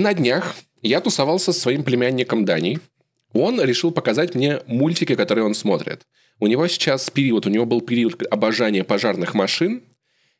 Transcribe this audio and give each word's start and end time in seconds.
На 0.00 0.14
днях 0.14 0.56
я 0.80 1.02
тусовался 1.02 1.52
со 1.52 1.60
своим 1.60 1.84
племянником 1.84 2.46
Даней. 2.46 2.78
Он 3.34 3.60
решил 3.60 3.90
показать 3.90 4.34
мне 4.34 4.60
мультики, 4.66 5.14
которые 5.14 5.44
он 5.44 5.54
смотрит. 5.54 6.06
У 6.38 6.46
него 6.46 6.66
сейчас 6.68 7.10
период, 7.10 7.46
у 7.46 7.50
него 7.50 7.66
был 7.66 7.82
период 7.82 8.22
обожания 8.30 8.82
пожарных 8.82 9.34
машин. 9.34 9.82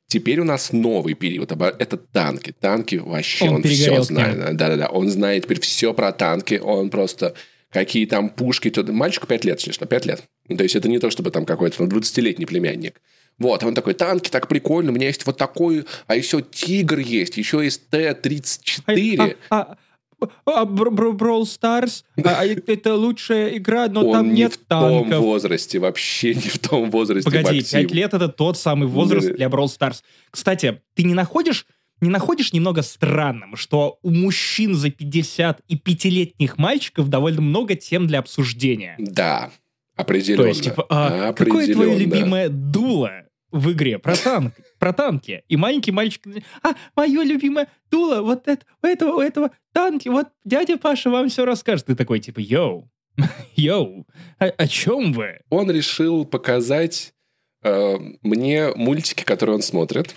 Теперь 0.07 0.41
у 0.41 0.45
нас 0.45 0.73
новый 0.73 1.13
период. 1.13 1.53
Это 1.53 1.99
танки. 1.99 2.55
Танки 2.59 2.97
вообще, 2.97 3.49
он, 3.49 3.57
он 3.57 3.63
все 3.65 4.03
знает. 4.03 4.57
Да-да-да, 4.57 4.89
он 4.89 5.11
знает 5.11 5.45
теперь 5.45 5.61
все 5.61 5.93
про 5.93 6.13
танки. 6.13 6.55
Он 6.55 6.89
просто 6.89 7.35
какие 7.71 8.07
там 8.07 8.31
пушки. 8.31 8.73
Мальчику 8.91 9.27
5 9.27 9.45
лет, 9.45 9.61
что, 9.61 9.85
5 9.85 10.07
лет. 10.07 10.25
То 10.49 10.63
есть 10.63 10.75
это 10.75 10.89
не 10.89 10.99
то, 10.99 11.11
чтобы 11.11 11.31
там 11.31 11.45
какой-то 11.45 11.85
20-летний 11.85 12.47
племянник. 12.47 13.03
Вот, 13.41 13.65
он 13.65 13.75
такой, 13.75 13.95
танки 13.95 14.29
так 14.29 14.47
прикольно, 14.47 14.93
у 14.93 14.95
меня 14.95 15.07
есть 15.07 15.27
вот 15.27 15.39
такой, 15.39 15.87
а 16.07 16.15
еще 16.15 16.43
Тигр 16.43 16.99
есть, 16.99 17.39
еще 17.39 17.65
есть 17.65 17.89
Т-34. 17.89 19.37
А, 19.49 19.77
а, 20.21 20.27
а, 20.45 20.65
Brawl 20.67 21.43
Stars, 21.43 22.05
а, 22.23 22.45
это 22.67 22.95
лучшая 22.95 23.57
игра, 23.57 23.89
но 23.89 24.07
Он 24.07 24.13
там 24.13 24.35
нет 24.35 24.61
танков. 24.69 24.91
не 24.91 25.05
в 25.07 25.11
том 25.11 25.23
возрасте, 25.23 25.79
вообще 25.79 26.35
не 26.35 26.51
в 26.51 26.59
том 26.59 26.91
возрасте, 26.91 27.31
Погоди, 27.31 27.57
Максим. 27.57 27.81
5 27.81 27.93
лет 27.93 28.15
это 28.15 28.29
тот 28.29 28.59
самый 28.59 28.87
возраст 28.87 29.33
для 29.33 29.47
Brawl 29.47 29.67
Stars. 29.67 30.03
Кстати, 30.31 30.83
ты 30.95 31.03
не 31.05 31.15
находишь 31.15 31.67
не 32.03 32.09
находишь 32.09 32.55
немного 32.55 32.81
странным, 32.81 33.57
что 33.57 33.99
у 34.03 34.11
мужчин 34.11 34.75
за 34.75 34.91
50 34.91 35.61
и 35.69 35.77
пятилетних 35.77 36.57
мальчиков 36.57 37.09
довольно 37.09 37.43
много 37.43 37.75
тем 37.75 38.07
для 38.07 38.21
обсуждения? 38.21 38.97
Да, 38.99 39.51
определенно. 39.97 40.45
То 40.45 40.49
есть, 40.49 40.65
типа, 40.65 40.87
а, 40.89 41.35
какое 41.35 41.71
твое 41.71 41.99
любимое 41.99 42.49
дуло? 42.49 43.11
В 43.51 43.73
игре 43.73 43.99
про, 43.99 44.17
танк, 44.17 44.55
про 44.79 44.93
танки. 44.93 45.45
И 45.49 45.57
маленький 45.57 45.93
мальчик, 45.93 46.23
а, 46.63 46.75
мое 46.97 47.23
любимое 47.23 47.69
дуло, 47.91 48.23
вот 48.23 48.47
это, 48.49 48.65
у 48.83 48.87
этого, 48.87 49.17
у 49.17 49.21
этого 49.21 49.51
танки, 49.73 50.09
вот 50.09 50.29
дядя 50.45 50.77
Паша 50.77 51.11
вам 51.11 51.29
все 51.29 51.45
расскажет. 51.45 51.87
Ты 51.87 51.95
такой, 51.95 52.21
типа, 52.21 52.41
yo, 52.41 52.91
yo, 53.57 54.07
о, 54.39 54.45
о 54.47 54.69
чем 54.69 55.13
вы? 55.13 55.41
Он 55.51 55.71
решил 55.71 56.25
показать 56.25 57.15
э, 57.63 57.99
мне 58.23 58.73
мультики, 58.75 59.25
которые 59.25 59.57
он 59.57 59.63
смотрит. 59.63 60.15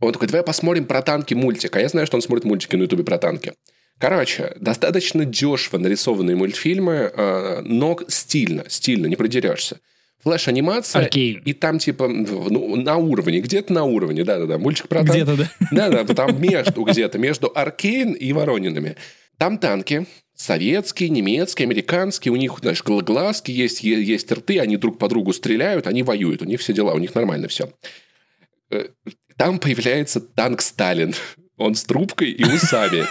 Он 0.00 0.12
такой, 0.12 0.28
давай 0.28 0.44
посмотрим 0.44 0.86
про 0.86 1.02
танки 1.02 1.34
мультик. 1.34 1.74
А 1.76 1.80
я 1.80 1.88
знаю, 1.88 2.06
что 2.06 2.16
он 2.16 2.22
смотрит 2.22 2.44
мультики 2.44 2.76
на 2.76 2.82
ютубе 2.82 3.04
про 3.04 3.18
танки. 3.18 3.54
Короче, 3.98 4.54
достаточно 4.60 5.24
дешево 5.24 5.78
нарисованные 5.78 6.36
мультфильмы, 6.36 7.10
э, 7.14 7.60
но 7.62 7.98
стильно, 8.08 8.64
стильно, 8.68 9.06
не 9.06 9.16
продерешься 9.16 9.80
флеш-анимация. 10.22 11.02
Arcane. 11.02 11.42
И 11.44 11.52
там 11.52 11.78
типа 11.78 12.08
ну, 12.08 12.76
на 12.76 12.96
уровне, 12.96 13.40
где-то 13.40 13.72
на 13.72 13.84
уровне, 13.84 14.24
да-да-да, 14.24 14.58
мультик 14.58 14.88
про 14.88 15.04
танки. 15.04 15.22
Где-то, 15.22 15.36
да. 15.36 15.50
Да-да, 15.70 16.14
там 16.14 16.40
между 16.40 16.82
где-то, 16.82 17.18
между 17.18 17.50
Arcane 17.54 18.12
и 18.12 18.32
Воронинами. 18.32 18.96
Там 19.38 19.58
танки, 19.58 20.06
советские, 20.34 21.10
немецкие, 21.10 21.66
американские, 21.66 22.32
у 22.32 22.36
них, 22.36 22.58
знаешь, 22.60 22.82
глазки 22.82 23.50
есть, 23.50 23.82
есть 23.82 24.32
рты, 24.32 24.58
они 24.60 24.76
друг 24.76 24.98
по 24.98 25.08
другу 25.08 25.32
стреляют, 25.32 25.86
они 25.86 26.02
воюют, 26.02 26.42
у 26.42 26.46
них 26.46 26.60
все 26.60 26.72
дела, 26.72 26.94
у 26.94 26.98
них 26.98 27.14
нормально 27.14 27.48
все. 27.48 27.70
Э, 28.70 28.88
там 29.36 29.58
появляется 29.58 30.20
танк 30.20 30.62
Сталин. 30.62 31.14
Он 31.58 31.74
с 31.74 31.84
трубкой 31.84 32.30
и 32.30 32.44
усами. 32.44 33.04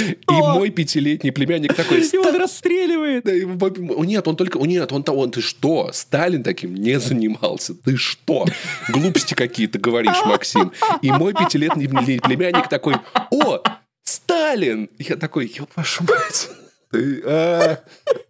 И 0.00 0.32
мой 0.32 0.70
пятилетний 0.70 1.32
племянник 1.32 1.74
такой... 1.74 2.00
И 2.02 2.16
он 2.16 2.36
расстреливает. 2.36 3.24
Нет, 3.24 4.28
он 4.28 4.36
только... 4.36 4.58
Нет, 4.58 4.92
он, 4.92 5.04
он... 5.06 5.30
Ты 5.30 5.40
что? 5.40 5.90
Сталин 5.92 6.42
таким 6.42 6.74
не 6.74 6.98
занимался. 7.00 7.74
Ты 7.74 7.96
что? 7.96 8.44
Глупости 8.88 9.34
какие-то 9.34 9.78
говоришь, 9.78 10.24
Максим. 10.24 10.72
И 11.00 11.10
мой 11.10 11.32
пятилетний 11.32 11.88
племянник 11.88 12.68
такой... 12.68 12.96
О, 13.30 13.62
Сталин! 14.04 14.90
Я 14.98 15.16
такой, 15.16 15.52
ёб 15.56 15.70
вашу 15.76 16.04
мать. 16.04 16.50
Ты, 16.90 17.22
а, 17.24 17.78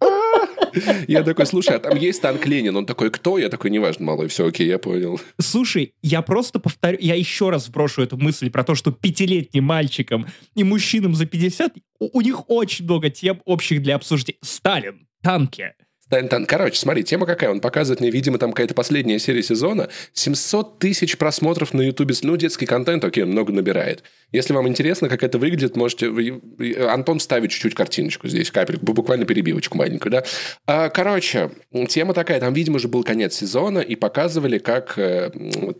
а, 0.00 0.06
я 1.08 1.22
такой, 1.22 1.46
слушай, 1.46 1.76
а 1.76 1.78
там 1.78 1.96
есть 1.96 2.20
танк 2.22 2.46
Ленин? 2.46 2.76
Он 2.76 2.86
такой, 2.86 3.10
кто? 3.10 3.38
Я 3.38 3.48
такой, 3.48 3.70
неважно, 3.70 4.06
малой, 4.06 4.28
все 4.28 4.46
окей, 4.46 4.66
я 4.66 4.78
понял. 4.78 5.20
Слушай, 5.40 5.94
я 6.02 6.22
просто 6.22 6.58
повторю, 6.58 6.98
я 7.00 7.14
еще 7.14 7.50
раз 7.50 7.66
сброшу 7.66 8.02
эту 8.02 8.16
мысль 8.16 8.50
про 8.50 8.64
то, 8.64 8.74
что 8.74 8.92
пятилетним 8.92 9.64
мальчикам 9.64 10.26
и 10.54 10.64
мужчинам 10.64 11.14
за 11.14 11.26
50, 11.26 11.74
у, 12.00 12.18
у 12.18 12.20
них 12.20 12.48
очень 12.50 12.84
много 12.84 13.10
тем 13.10 13.40
общих 13.44 13.82
для 13.82 13.96
обсуждения. 13.96 14.38
Сталин, 14.42 15.06
танки, 15.22 15.74
Тан 16.12 16.44
Короче, 16.44 16.78
смотри, 16.78 17.04
тема 17.04 17.24
какая. 17.24 17.50
Он 17.50 17.60
показывает 17.60 18.00
мне, 18.00 18.10
видимо, 18.10 18.38
там 18.38 18.52
какая-то 18.52 18.74
последняя 18.74 19.18
серия 19.18 19.42
сезона. 19.42 19.88
700 20.12 20.78
тысяч 20.78 21.16
просмотров 21.16 21.72
на 21.72 21.80
Ютубе. 21.80 22.14
Ну, 22.22 22.36
детский 22.36 22.66
контент, 22.66 23.02
окей, 23.04 23.24
много 23.24 23.52
набирает. 23.52 24.02
Если 24.30 24.52
вам 24.52 24.68
интересно, 24.68 25.08
как 25.08 25.22
это 25.22 25.38
выглядит, 25.38 25.74
можете... 25.74 26.08
Антон 26.90 27.18
ставит 27.18 27.50
чуть-чуть 27.50 27.74
картиночку 27.74 28.28
здесь, 28.28 28.50
капельку, 28.50 28.92
буквально 28.92 29.24
перебивочку 29.24 29.78
маленькую, 29.78 30.12
да. 30.12 30.24
А, 30.66 30.90
короче, 30.90 31.50
тема 31.88 32.12
такая. 32.12 32.40
Там, 32.40 32.52
видимо, 32.52 32.76
уже 32.76 32.88
был 32.88 33.04
конец 33.04 33.34
сезона, 33.34 33.78
и 33.78 33.96
показывали, 33.96 34.58
как 34.58 34.98
э, 34.98 35.30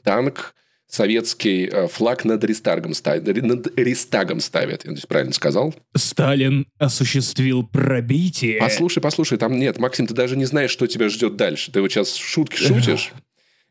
танк 0.03 0.54
советский 0.92 1.69
э, 1.72 1.88
флаг 1.88 2.25
над 2.25 2.44
Рестагом 2.44 2.92
ставит. 2.92 3.42
Над 3.42 3.78
Рестагом 3.78 4.41
ставят. 4.41 4.84
Я 4.84 4.92
здесь 4.92 5.06
правильно 5.06 5.32
сказал? 5.32 5.75
Сталин 5.97 6.66
осуществил 6.78 7.66
пробитие. 7.66 8.58
Послушай, 8.58 9.00
послушай, 9.00 9.38
там 9.38 9.58
нет, 9.58 9.78
Максим, 9.78 10.06
ты 10.06 10.12
даже 10.12 10.36
не 10.36 10.44
знаешь, 10.44 10.70
что 10.70 10.86
тебя 10.86 11.08
ждет 11.08 11.36
дальше. 11.36 11.72
Ты 11.72 11.81
вот 11.81 11.91
сейчас 11.91 12.14
шутки 12.14 12.56
шутишь. 12.56 13.12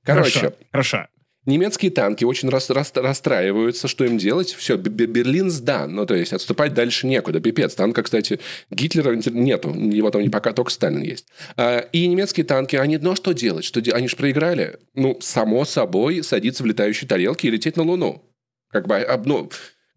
Короче, 0.03 0.39
хорошо, 0.39 0.55
хорошо. 0.71 1.07
Немецкие 1.47 1.89
танки 1.89 2.23
очень 2.23 2.49
рас, 2.49 2.69
рас, 2.69 2.91
расстраиваются, 2.93 3.87
что 3.87 4.05
им 4.05 4.19
делать. 4.19 4.51
Все, 4.51 4.77
Берлин 4.77 5.49
сдан. 5.49 5.95
Ну, 5.95 6.05
то 6.05 6.13
есть, 6.13 6.33
отступать 6.33 6.75
дальше 6.75 7.07
некуда. 7.07 7.39
Пипец. 7.39 7.73
Танка, 7.73 8.03
кстати, 8.03 8.39
Гитлера 8.69 9.15
нету. 9.15 9.73
Его 9.73 10.11
там 10.11 10.21
не 10.21 10.29
пока, 10.29 10.53
только 10.53 10.71
Сталин 10.71 11.01
есть. 11.01 11.25
А, 11.57 11.79
и 11.79 12.05
немецкие 12.05 12.45
танки, 12.45 12.75
они, 12.75 12.97
ну, 12.97 13.15
что 13.15 13.31
делать? 13.31 13.65
Что, 13.65 13.79
они 13.91 14.07
же 14.07 14.15
проиграли. 14.15 14.77
Ну, 14.93 15.17
само 15.19 15.65
собой, 15.65 16.23
садиться 16.23 16.61
в 16.61 16.67
летающие 16.67 17.07
тарелки 17.07 17.47
и 17.47 17.51
лететь 17.51 17.75
на 17.75 17.83
Луну. 17.83 18.23
Как 18.69 18.87
бы, 18.87 18.97
а, 18.97 19.19
ну, 19.25 19.49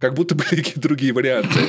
как 0.04 0.12
будто 0.12 0.34
были 0.34 0.56
какие-то 0.56 0.82
другие 0.82 1.14
варианты. 1.14 1.60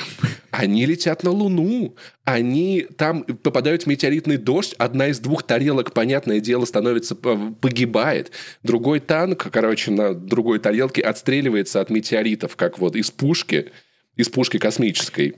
Они 0.51 0.85
летят 0.85 1.23
на 1.23 1.31
Луну. 1.31 1.95
Они 2.25 2.85
там 2.97 3.23
попадают 3.23 3.83
в 3.83 3.87
метеоритный 3.87 4.35
дождь. 4.35 4.75
Одна 4.77 5.07
из 5.07 5.19
двух 5.19 5.43
тарелок, 5.43 5.93
понятное 5.93 6.41
дело, 6.41 6.65
становится, 6.65 7.15
погибает. 7.15 8.31
Другой 8.61 8.99
танк, 8.99 9.47
короче, 9.53 9.91
на 9.91 10.13
другой 10.13 10.59
тарелке 10.59 11.01
отстреливается 11.01 11.79
от 11.79 11.89
метеоритов, 11.89 12.57
как 12.57 12.77
вот 12.77 12.97
из 12.97 13.09
пушки, 13.09 13.71
из 14.17 14.27
пушки 14.27 14.59
космической. 14.59 15.37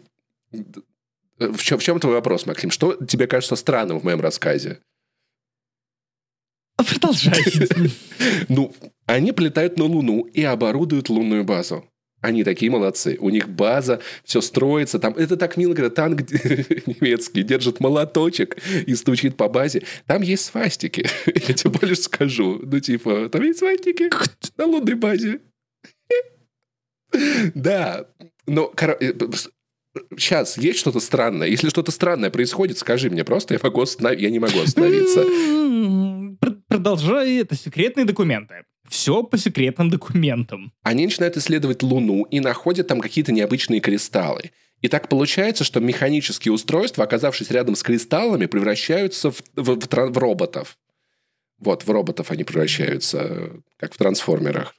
В 1.38 1.60
чем, 1.60 1.78
в 1.78 1.84
чем 1.84 2.00
твой 2.00 2.16
вопрос, 2.16 2.48
Максим? 2.48 2.72
Что 2.72 2.96
тебе 2.96 3.28
кажется 3.28 3.56
странным 3.56 4.00
в 4.00 4.06
моем 4.06 4.22
рассказе? 4.22 4.80
Продолжай. 6.78 7.44
Ну, 8.50 8.74
они 9.06 9.32
полетают 9.34 9.78
на 9.78 9.86
Луну 9.86 10.22
и 10.22 10.44
оборудуют 10.44 11.10
лунную 11.10 11.44
базу. 11.44 11.86
Они 12.22 12.44
такие 12.44 12.72
молодцы. 12.72 13.16
У 13.20 13.30
них 13.30 13.48
база, 13.48 14.02
все 14.24 14.42
строится. 14.42 14.98
Там, 14.98 15.14
это 15.14 15.38
так 15.38 15.56
мило, 15.56 15.76
когда 15.76 15.92
танк 15.92 16.22
немецкий 16.32 17.44
держит 17.44 17.80
молоточек 17.80 18.58
и 18.88 18.96
стучит 18.96 19.38
по 19.38 19.48
базе. 19.48 19.84
Там 20.08 20.24
есть 20.24 20.46
свастики. 20.46 21.08
Я 21.26 21.54
тебе 21.54 21.70
больше 21.70 21.96
скажу. 21.96 22.60
Ну, 22.64 22.80
типа, 22.80 23.30
там 23.30 23.44
есть 23.44 23.60
свастики 23.60 24.10
на 24.58 24.66
лунной 24.66 24.96
базе. 24.96 25.42
Да. 27.56 28.06
Но, 28.46 28.74
сейчас 30.18 30.58
есть 30.58 30.80
что-то 30.80 31.00
странное. 31.00 31.48
Если 31.48 31.70
что-то 31.70 31.92
странное 31.92 32.30
происходит, 32.30 32.78
скажи 32.78 33.10
мне 33.10 33.24
просто, 33.24 33.54
я, 33.54 33.60
могу 33.64 33.82
останов... 33.82 34.20
я 34.20 34.30
не 34.30 34.40
могу 34.40 34.60
остановиться. 34.60 35.24
Продолжай, 36.68 37.38
это 37.38 37.56
секретные 37.56 38.06
документы. 38.06 38.66
Все 38.90 39.24
по 39.24 39.38
секретным 39.38 39.90
документам. 39.90 40.72
Они 40.84 41.06
начинают 41.06 41.38
исследовать 41.38 41.84
Луну 41.84 42.24
и 42.24 42.40
находят 42.40 42.88
там 42.88 43.02
какие-то 43.02 43.32
необычные 43.32 43.80
кристаллы. 43.80 44.52
И 44.82 44.88
так 44.88 45.10
получается, 45.10 45.64
что 45.64 45.80
механические 45.80 46.54
устройства, 46.54 47.04
оказавшись 47.04 47.50
рядом 47.50 47.76
с 47.76 47.84
кристаллами, 47.84 48.46
превращаются 48.46 49.32
в, 49.32 49.42
в, 49.56 49.80
в, 49.80 49.88
в 49.88 50.18
роботов. 50.18 50.78
Вот, 51.60 51.84
в 51.84 51.90
роботов 51.90 52.30
они 52.30 52.44
превращаются, 52.44 53.52
как 53.78 53.94
в 53.94 53.98
трансформерах. 53.98 54.76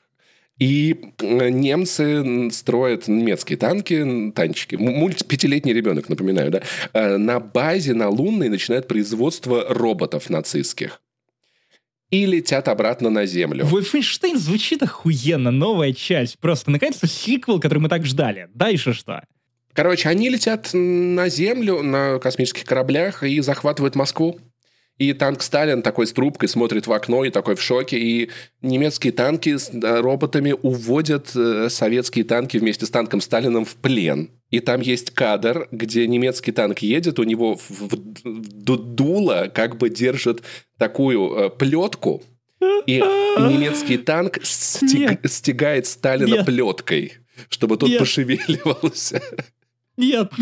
И 0.59 1.13
немцы 1.21 2.51
строят 2.51 3.07
немецкие 3.07 3.57
танки, 3.57 4.33
танчики. 4.35 4.75
Мульт 4.75 5.25
пятилетний 5.27 5.73
ребенок, 5.73 6.09
напоминаю, 6.09 6.51
да? 6.51 6.63
Э, 6.95 7.17
на 7.17 7.39
базе, 7.39 7.95
на 7.95 8.09
лунной 8.09 8.49
начинает 8.49 8.89
производство 8.89 9.67
роботов 9.69 10.31
нацистских 10.31 11.01
и 12.11 12.27
летят 12.27 12.69
обратно 12.69 13.11
на 13.11 13.27
Землю. 13.27 13.65
Вольфенштейн 13.67 14.39
звучит 14.39 14.83
охуенно, 14.83 15.51
новая 15.51 15.93
часть. 15.93 16.39
Просто, 16.39 16.71
наконец-то, 16.71 17.07
сиквел, 17.07 17.61
который 17.61 17.79
мы 17.79 17.89
так 17.89 18.07
ждали. 18.07 18.49
Дальше 18.55 18.93
что? 18.93 19.23
Короче, 19.75 20.09
они 20.09 20.29
летят 20.29 20.71
на 20.73 21.29
Землю 21.29 21.83
на 21.83 22.19
космических 22.19 22.65
кораблях 22.65 23.23
и 23.23 23.41
захватывают 23.41 23.95
Москву. 23.95 24.41
И 24.97 25.13
танк 25.13 25.43
Сталин 25.43 25.83
такой 25.83 26.09
с 26.09 26.13
трубкой 26.13 26.49
смотрит 26.49 26.89
в 26.89 26.93
окно 26.93 27.25
и 27.25 27.31
такой 27.31 27.55
в 27.55 27.63
шоке. 27.63 27.99
И 27.99 28.31
немецкие 28.63 29.13
танки 29.13 29.57
с 29.57 29.71
роботами 29.73 30.55
уводят 30.61 31.31
э, 31.37 31.69
советские 31.71 32.25
танки 32.25 32.57
вместе 32.57 32.87
с 32.87 32.91
танком 32.91 33.21
Сталином 33.21 33.65
в 33.65 33.77
плен. 33.77 34.31
И 34.51 34.61
там 34.61 34.81
есть 34.81 35.11
кадр, 35.11 35.69
где 35.71 36.07
немецкий 36.07 36.53
танк 36.53 36.79
едет, 36.79 37.19
у 37.19 37.25
него 37.25 37.57
в, 37.57 37.71
в, 37.71 37.97
в 38.25 38.95
дуло 38.95 39.51
как 39.55 39.77
бы 39.77 39.91
держит 39.91 40.43
такую 40.79 41.35
э, 41.35 41.51
плетку, 41.51 42.23
и 42.87 42.99
немецкий 43.01 43.99
танк 43.99 44.39
стег, 44.43 45.21
стегает 45.29 45.87
Сталина 45.87 46.37
Нет. 46.37 46.47
плеткой, 46.47 47.13
чтобы 47.51 47.77
тот 47.77 47.89
Нет. 47.91 47.99
пошевеливался. 47.99 49.23
Нет. 49.97 50.33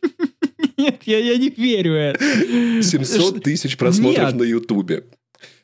Нет, 0.76 1.02
я, 1.04 1.18
я 1.18 1.36
не 1.36 1.50
верю. 1.50 2.16
700 2.82 3.42
тысяч 3.42 3.76
просмотров 3.76 4.28
Нет. 4.28 4.34
на 4.34 4.42
Ютубе. 4.44 5.04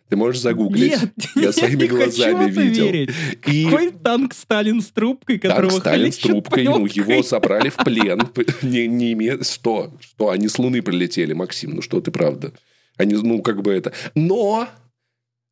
Ты 0.09 0.17
можешь 0.17 0.41
загуглить. 0.41 0.93
Нет, 0.93 1.11
я 1.37 1.53
своими 1.53 1.83
я 1.83 1.89
глазами 1.89 2.51
видел. 2.51 2.87
Верить. 2.87 3.11
И... 3.47 3.65
Какой 3.65 3.91
танк 3.91 4.35
Сталин 4.35 4.81
с 4.81 4.91
трубкой, 4.91 5.39
которого 5.39 5.71
Танк 5.71 5.83
Сталин 5.83 6.13
с 6.13 6.19
трубкой, 6.19 6.65
ну, 6.65 6.87
его 6.87 7.23
собрали 7.23 7.69
в 7.69 7.77
плен. 7.77 8.23
Не, 8.63 8.87
не 8.87 9.13
име... 9.13 9.43
Что? 9.43 9.93
Что? 10.01 10.31
Они 10.31 10.49
с 10.49 10.59
Луны 10.59 10.83
прилетели, 10.83 11.35
Максим, 11.35 11.73
ну 11.75 11.83
что 11.83 12.01
ты, 12.01 12.11
правда? 12.11 12.53
Они, 12.97 13.15
ну, 13.15 13.43
как 13.43 13.63
бы 13.63 13.73
это... 13.73 13.93
Но 14.15 14.69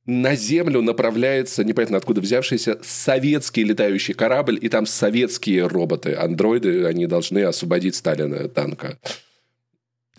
на 0.06 0.36
Землю 0.36 0.82
направляется, 0.82 1.64
непонятно 1.64 1.98
откуда 1.98 2.20
взявшийся, 2.20 2.78
советский 2.82 3.64
летающий 3.64 4.14
корабль, 4.14 4.58
и 4.60 4.68
там 4.68 4.86
советские 4.86 5.66
роботы, 5.66 6.14
андроиды, 6.14 6.84
они 6.84 7.06
должны 7.06 7.40
освободить 7.40 7.96
Сталина 7.96 8.48
танка. 8.48 8.98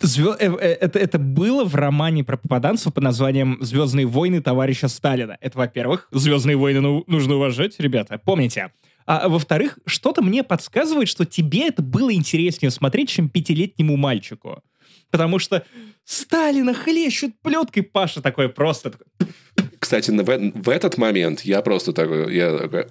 Звё... 0.00 0.36
Э, 0.38 0.56
э, 0.60 0.72
это, 0.80 0.98
это 0.98 1.18
было 1.18 1.64
в 1.64 1.74
романе 1.74 2.24
про 2.24 2.36
попаданцев 2.36 2.94
под 2.94 3.02
названием 3.02 3.58
«Звездные 3.60 4.06
войны 4.06 4.40
товарища 4.40 4.88
Сталина». 4.88 5.36
Это, 5.40 5.58
во-первых, 5.58 6.08
«Звездные 6.12 6.56
войны» 6.56 6.80
ну, 6.80 7.04
нужно 7.06 7.34
уважать, 7.34 7.78
ребята, 7.80 8.20
помните. 8.24 8.70
А 9.06 9.28
во-вторых, 9.28 9.78
что-то 9.86 10.22
мне 10.22 10.44
подсказывает, 10.44 11.08
что 11.08 11.24
тебе 11.24 11.68
это 11.68 11.82
было 11.82 12.12
интереснее 12.12 12.70
смотреть, 12.70 13.08
чем 13.08 13.28
пятилетнему 13.28 13.96
мальчику. 13.96 14.62
Потому 15.10 15.38
что 15.38 15.64
Сталина 16.04 16.74
хлещут 16.74 17.32
плеткой, 17.42 17.82
Паша 17.82 18.22
такой 18.22 18.48
просто. 18.48 18.92
Кстати, 19.78 20.10
в, 20.10 20.62
в 20.62 20.68
этот 20.68 20.98
момент 20.98 21.40
я 21.40 21.62
просто 21.62 21.92
такой, 21.92 22.34
я 22.34 22.56
такой, 22.58 22.86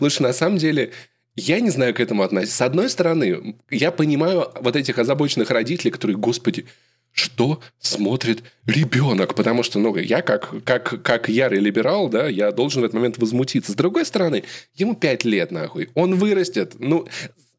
лучше 0.00 0.22
на 0.22 0.32
самом 0.32 0.58
деле 0.58 0.92
я 1.40 1.60
не 1.60 1.70
знаю 1.70 1.94
к 1.94 2.00
этому 2.00 2.22
относиться. 2.22 2.56
С 2.56 2.60
одной 2.60 2.90
стороны, 2.90 3.56
я 3.70 3.90
понимаю 3.90 4.50
вот 4.60 4.76
этих 4.76 4.98
озабоченных 4.98 5.50
родителей, 5.50 5.90
которые, 5.90 6.16
господи, 6.16 6.66
что 7.12 7.60
смотрит 7.80 8.42
ребенок? 8.66 9.34
Потому 9.34 9.62
что, 9.62 9.78
ну, 9.78 9.96
я 9.96 10.22
как, 10.22 10.52
как, 10.64 11.02
как 11.02 11.28
ярый 11.28 11.58
либерал, 11.58 12.08
да, 12.08 12.28
я 12.28 12.52
должен 12.52 12.82
в 12.82 12.84
этот 12.84 12.94
момент 12.94 13.18
возмутиться. 13.18 13.72
С 13.72 13.74
другой 13.74 14.04
стороны, 14.04 14.44
ему 14.74 14.94
пять 14.94 15.24
лет, 15.24 15.50
нахуй. 15.50 15.90
Он 15.94 16.14
вырастет. 16.14 16.74
Ну, 16.78 17.08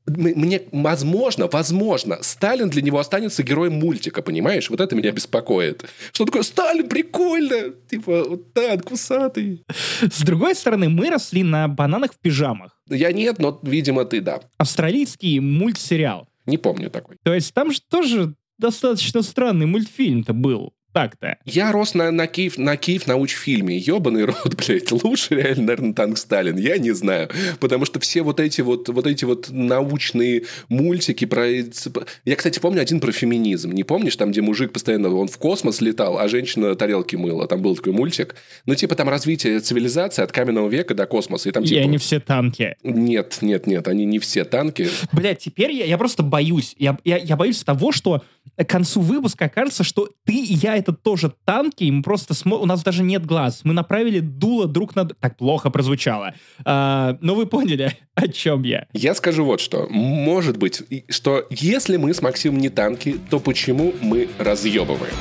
мне, 0.07 0.63
возможно, 0.71 1.47
возможно, 1.47 2.17
Сталин 2.21 2.69
для 2.69 2.81
него 2.81 2.99
останется 2.99 3.43
героем 3.43 3.73
мультика, 3.73 4.21
понимаешь? 4.21 4.69
Вот 4.69 4.79
это 4.81 4.95
меня 4.95 5.11
беспокоит. 5.11 5.85
Что 6.11 6.25
такое 6.25 6.43
Сталин, 6.43 6.87
прикольно! 6.89 7.73
Типа, 7.89 8.23
вот 8.23 8.53
так, 8.53 8.83
кусатый. 8.83 9.63
С 10.01 10.23
другой 10.23 10.55
стороны, 10.55 10.89
мы 10.89 11.09
росли 11.09 11.43
на 11.43 11.67
бананах 11.67 12.13
в 12.13 12.19
пижамах. 12.19 12.79
Я 12.89 13.11
нет, 13.11 13.39
но, 13.39 13.59
видимо, 13.63 14.05
ты 14.05 14.21
да. 14.21 14.41
Австралийский 14.57 15.39
мультсериал. 15.39 16.27
Не 16.45 16.57
помню 16.57 16.89
такой. 16.89 17.17
То 17.23 17.33
есть 17.33 17.53
там 17.53 17.71
же 17.71 17.79
тоже 17.81 18.33
достаточно 18.57 19.21
странный 19.21 19.65
мультфильм-то 19.65 20.33
был 20.33 20.73
так-то. 20.93 21.37
Я 21.45 21.71
рос 21.71 21.93
на, 21.93 22.11
на, 22.11 22.27
Киев, 22.27 22.57
на 22.57 22.77
Киев 22.77 23.07
научфильме. 23.07 23.77
Ебаный 23.77 24.25
рот, 24.25 24.55
блядь. 24.67 24.91
Лучше 24.91 25.35
реально, 25.35 25.63
наверное, 25.63 25.93
танк 25.93 26.17
Сталин. 26.17 26.57
Я 26.57 26.77
не 26.77 26.91
знаю. 26.91 27.29
Потому 27.59 27.85
что 27.85 27.99
все 27.99 28.21
вот 28.21 28.39
эти 28.39 28.61
вот, 28.61 28.89
вот 28.89 29.07
эти 29.07 29.25
вот 29.25 29.49
научные 29.49 30.43
мультики 30.69 31.25
про... 31.25 31.47
Я, 31.47 32.35
кстати, 32.35 32.59
помню 32.59 32.81
один 32.81 32.99
про 32.99 33.11
феминизм. 33.11 33.71
Не 33.71 33.83
помнишь? 33.83 34.15
Там, 34.15 34.31
где 34.31 34.41
мужик 34.41 34.73
постоянно... 34.73 35.13
Он 35.15 35.27
в 35.27 35.37
космос 35.37 35.81
летал, 35.81 36.19
а 36.19 36.27
женщина 36.27 36.75
тарелки 36.75 37.15
мыла. 37.15 37.47
Там 37.47 37.61
был 37.61 37.75
такой 37.75 37.93
мультик. 37.93 38.35
Ну, 38.65 38.75
типа, 38.75 38.95
там 38.95 39.09
развитие 39.09 39.59
цивилизации 39.59 40.23
от 40.23 40.31
каменного 40.31 40.69
века 40.69 40.93
до 40.93 41.05
космоса. 41.05 41.49
И 41.49 41.51
там, 41.51 41.63
типа... 41.63 41.79
И 41.79 41.81
они 41.81 41.97
все 41.97 42.19
танки. 42.19 42.75
Нет, 42.83 43.37
нет, 43.41 43.67
нет. 43.67 43.87
Они 43.87 44.05
не 44.05 44.19
все 44.19 44.43
танки. 44.43 44.89
Блядь, 45.11 45.39
теперь 45.39 45.71
я, 45.71 45.85
я 45.85 45.97
просто 45.97 46.23
боюсь. 46.23 46.75
Я, 46.77 46.97
я, 47.03 47.17
я 47.17 47.35
боюсь 47.35 47.63
того, 47.63 47.91
что 47.91 48.23
к 48.57 48.65
концу 48.65 49.01
выпуска 49.01 49.45
окажется, 49.45 49.83
что 49.83 50.09
ты 50.25 50.33
и 50.33 50.53
я 50.53 50.80
это 50.81 50.93
тоже 50.93 51.33
танки, 51.45 51.83
и 51.83 51.91
мы 51.91 52.03
просто 52.03 52.33
смо... 52.33 52.57
у 52.57 52.65
нас 52.65 52.83
даже 52.83 53.03
нет 53.03 53.25
глаз. 53.25 53.61
Мы 53.63 53.73
направили 53.73 54.19
дуло 54.19 54.67
друг 54.67 54.95
на... 54.95 55.05
Так 55.07 55.37
плохо 55.37 55.69
прозвучало. 55.69 56.33
А, 56.65 57.17
но 57.21 57.35
вы 57.35 57.45
поняли, 57.45 57.97
о 58.15 58.27
чем 58.27 58.63
я. 58.63 58.87
Я 58.93 59.15
скажу 59.15 59.45
вот 59.45 59.61
что. 59.61 59.87
Может 59.89 60.57
быть, 60.57 60.83
что 61.09 61.45
если 61.49 61.97
мы 61.97 62.13
с 62.13 62.21
Максимом 62.21 62.59
не 62.59 62.69
танки, 62.69 63.17
то 63.29 63.39
почему 63.39 63.93
мы 64.01 64.29
разъебываем? 64.37 65.13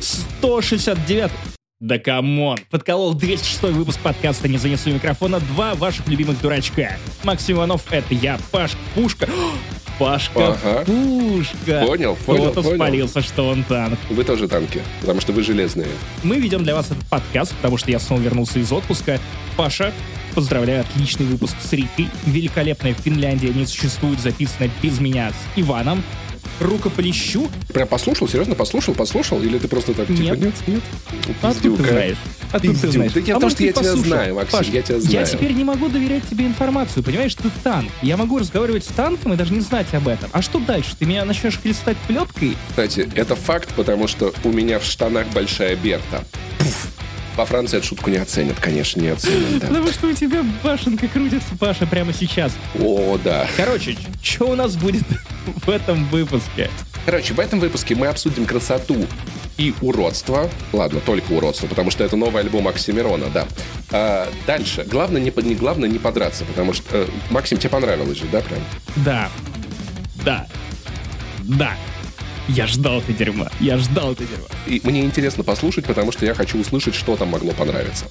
169 0.00 1.30
да 1.80 1.98
come 1.98 2.32
on! 2.32 2.58
Подколол 2.70 3.14
206 3.14 3.62
выпуск 3.74 4.00
подкаста 4.00 4.48
«Не 4.48 4.58
занесу 4.58 4.90
микрофона» 4.90 5.40
два 5.40 5.74
ваших 5.74 6.06
любимых 6.08 6.38
дурачка. 6.42 6.98
Максим 7.24 7.56
Иванов— 7.56 7.86
это 7.90 8.12
я, 8.12 8.38
Паш 8.50 8.72
Пушка. 8.94 9.26
Пашка 10.00 10.56
ага. 10.62 10.84
Пушка. 10.86 11.84
Понял, 11.86 12.16
понял, 12.24 12.50
Кто-то 12.52 12.74
спалился, 12.74 13.20
что 13.20 13.48
он 13.48 13.64
танк. 13.64 13.98
Вы 14.08 14.24
тоже 14.24 14.48
танки, 14.48 14.80
потому 15.02 15.20
что 15.20 15.34
вы 15.34 15.42
железные. 15.42 15.88
Мы 16.22 16.38
ведем 16.38 16.64
для 16.64 16.74
вас 16.74 16.90
этот 16.90 17.04
подкаст, 17.04 17.54
потому 17.56 17.76
что 17.76 17.90
я 17.90 17.98
снова 17.98 18.18
вернулся 18.18 18.58
из 18.58 18.72
отпуска. 18.72 19.20
Паша, 19.58 19.92
поздравляю, 20.34 20.80
отличный 20.80 21.26
выпуск 21.26 21.54
с 21.60 21.70
Рикой. 21.74 22.08
Великолепная 22.24 22.94
Финляндия 22.94 23.50
не 23.50 23.66
существует, 23.66 24.20
записано 24.20 24.70
без 24.82 24.98
меня 25.00 25.32
с 25.32 25.58
Иваном 25.60 26.02
рукополищу. 26.60 27.48
Прям 27.72 27.88
послушал? 27.88 28.28
Серьезно 28.28 28.54
послушал? 28.54 28.94
Послушал? 28.94 29.42
Или 29.42 29.58
ты 29.58 29.68
просто 29.68 29.94
так, 29.94 30.06
типа, 30.06 30.20
нет, 30.20 30.54
нет? 30.66 30.82
А 31.42 31.52
тут 31.54 31.76
ты 31.76 31.82
знаешь. 31.82 32.16
А 32.52 32.60
тут 32.60 32.80
ты 32.80 32.90
знаешь. 32.90 33.12
Да 33.12 33.20
я, 33.20 33.34
а 33.34 33.36
потому 33.36 33.50
что 33.50 33.62
я 33.62 33.72
тебя 33.72 33.96
знаю, 33.96 34.34
Максим, 34.34 34.58
Паш, 34.58 34.68
я 34.68 34.82
тебя 34.82 35.00
знаю. 35.00 35.20
Я 35.20 35.24
теперь 35.24 35.52
не 35.52 35.64
могу 35.64 35.88
доверять 35.88 36.28
тебе 36.28 36.46
информацию, 36.46 37.02
понимаешь, 37.02 37.34
ты 37.34 37.48
танк. 37.62 37.90
Я 38.02 38.16
могу 38.16 38.38
разговаривать 38.38 38.84
с 38.84 38.88
танком 38.88 39.32
и 39.32 39.36
даже 39.36 39.52
не 39.52 39.60
знать 39.60 39.92
об 39.94 40.08
этом. 40.08 40.28
А 40.32 40.42
что 40.42 40.58
дальше? 40.58 40.96
Ты 40.98 41.06
меня 41.06 41.24
начнешь 41.24 41.58
хлестать 41.58 41.96
плеткой? 42.08 42.56
Кстати, 42.70 43.08
это 43.14 43.36
факт, 43.36 43.68
потому 43.74 44.08
что 44.08 44.32
у 44.44 44.50
меня 44.50 44.78
в 44.78 44.84
штанах 44.84 45.26
большая 45.28 45.76
Берта. 45.76 46.24
Во 47.36 47.46
Франции 47.46 47.78
эту 47.78 47.86
шутку 47.86 48.10
не 48.10 48.16
оценят, 48.18 48.58
конечно, 48.60 49.00
не 49.00 49.08
оценят. 49.08 49.60
Да. 49.60 49.66
Потому 49.68 49.88
что 49.88 50.08
у 50.08 50.12
тебя 50.12 50.44
башенка 50.62 51.08
крутится, 51.08 51.56
Паша, 51.58 51.86
прямо 51.86 52.12
сейчас. 52.12 52.52
О, 52.78 53.18
да. 53.22 53.46
Короче, 53.56 53.96
что 54.22 54.46
у 54.46 54.54
нас 54.54 54.76
будет 54.76 55.04
в 55.46 55.68
этом 55.70 56.04
выпуске? 56.06 56.70
Короче, 57.06 57.32
в 57.34 57.40
этом 57.40 57.60
выпуске 57.60 57.94
мы 57.94 58.08
обсудим 58.08 58.44
красоту 58.44 59.06
и 59.56 59.74
уродство. 59.80 60.50
Ладно, 60.72 61.00
только 61.00 61.32
уродство, 61.32 61.66
потому 61.66 61.90
что 61.90 62.04
это 62.04 62.16
новый 62.16 62.42
альбом 62.42 62.68
Оксимирона, 62.68 63.26
да. 63.32 63.46
А, 63.90 64.28
дальше. 64.46 64.86
Главное 64.88 65.20
не, 65.20 65.32
не, 65.42 65.54
главное 65.54 65.88
не 65.88 65.98
подраться, 65.98 66.44
потому 66.44 66.72
что... 66.72 66.84
Э, 66.92 67.06
Максим, 67.30 67.58
тебе 67.58 67.70
понравилось 67.70 68.18
же, 68.18 68.26
да, 68.30 68.40
прям? 68.40 68.60
Да. 68.96 69.28
Да. 70.24 70.46
Да. 71.40 71.76
Я 72.52 72.66
ждал 72.66 72.98
это 72.98 73.12
дерьма. 73.12 73.48
Я 73.60 73.78
ждал 73.78 74.10
это 74.12 74.24
дерьма. 74.24 74.48
И 74.66 74.80
мне 74.82 75.02
интересно 75.02 75.44
послушать, 75.44 75.84
потому 75.84 76.10
что 76.10 76.26
я 76.26 76.34
хочу 76.34 76.58
услышать, 76.58 76.96
что 76.96 77.16
там 77.16 77.28
могло 77.28 77.52
понравиться. 77.52 78.06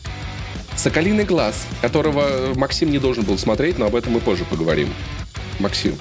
«Соколиный 0.77 1.25
глаз», 1.25 1.67
которого 1.81 2.53
Максим 2.55 2.89
не 2.89 2.99
должен 2.99 3.25
был 3.25 3.37
смотреть, 3.37 3.77
но 3.77 3.87
об 3.87 3.95
этом 3.95 4.13
мы 4.13 4.21
позже 4.21 4.45
поговорим. 4.45 4.93
Максим, 5.59 5.97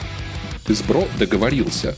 ты 0.65 0.77
с 0.77 0.83
Бро 0.83 1.09
договорился. 1.19 1.97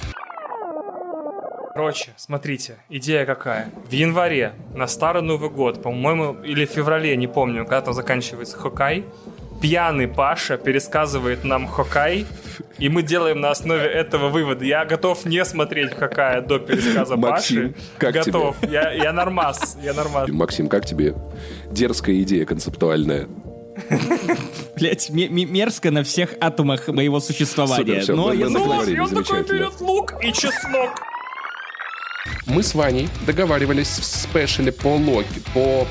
Короче, 1.75 2.13
смотрите, 2.17 2.77
идея 2.89 3.27
какая. 3.27 3.71
В 3.91 3.93
январе, 3.93 4.55
на 4.75 4.87
Старый 4.87 5.23
Новый 5.23 5.51
год, 5.51 5.83
по-моему, 5.83 6.43
или 6.43 6.65
в 6.65 6.71
феврале, 6.71 7.19
не 7.19 7.27
помню, 7.27 7.65
когда 7.65 7.83
там 7.83 7.93
заканчивается 7.93 8.57
Хоккай, 8.57 9.05
пьяный 9.61 10.09
Паша 10.09 10.57
пересказывает 10.57 11.45
нам 11.45 11.69
Хоккай, 11.69 12.25
и 12.79 12.89
мы 12.89 13.03
делаем 13.03 13.41
на 13.41 13.51
основе 13.51 13.85
этого 13.85 14.29
вывод. 14.29 14.63
Я 14.63 14.85
готов 14.85 15.25
не 15.25 15.45
смотреть 15.45 15.93
Хоккая 15.95 16.41
до 16.41 16.59
пересказа 16.59 17.17
Максим, 17.17 17.73
Паши. 17.73 17.85
как 17.99 18.15
готов. 18.15 18.57
Тебе? 18.61 18.73
Я, 18.73 18.93
я 18.93 19.13
нормас. 19.13 19.77
Я 19.83 19.95
нормас. 19.95 20.29
Максим, 20.29 20.69
как 20.69 20.87
тебе 20.87 21.15
дерзкая 21.71 22.21
идея 22.23 22.45
концептуальная? 22.45 23.29
Блять, 24.77 25.11
мерзко 25.11 25.91
на 25.91 26.03
всех 26.05 26.35
атомах 26.41 26.89
моего 26.89 27.21
существования. 27.21 28.01
Супер, 28.01 28.03
все, 28.03 28.15
Но 28.15 28.33
я 28.33 28.49
согласен. 28.49 28.97
И 28.97 28.99
он 28.99 29.11
такой 29.11 29.43
берет 29.43 29.81
лук 29.81 30.15
и 30.23 30.33
чеснок. 30.33 30.91
Мы 32.47 32.63
с 32.63 32.75
Ваней 32.75 33.09
договаривались 33.27 33.99
в 33.99 34.05
спешле 34.05 34.73
по 34.73 34.97
Локи, 34.97 35.41
по 35.55 35.87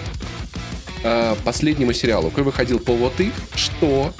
э, 1.03 1.35
последнему 1.43 1.93
сериалу, 1.93 2.29
который 2.29 2.45
выходил 2.45 2.79
по 2.79 2.93
вот 2.93 3.19
и, 3.19 3.31
что 3.55 4.13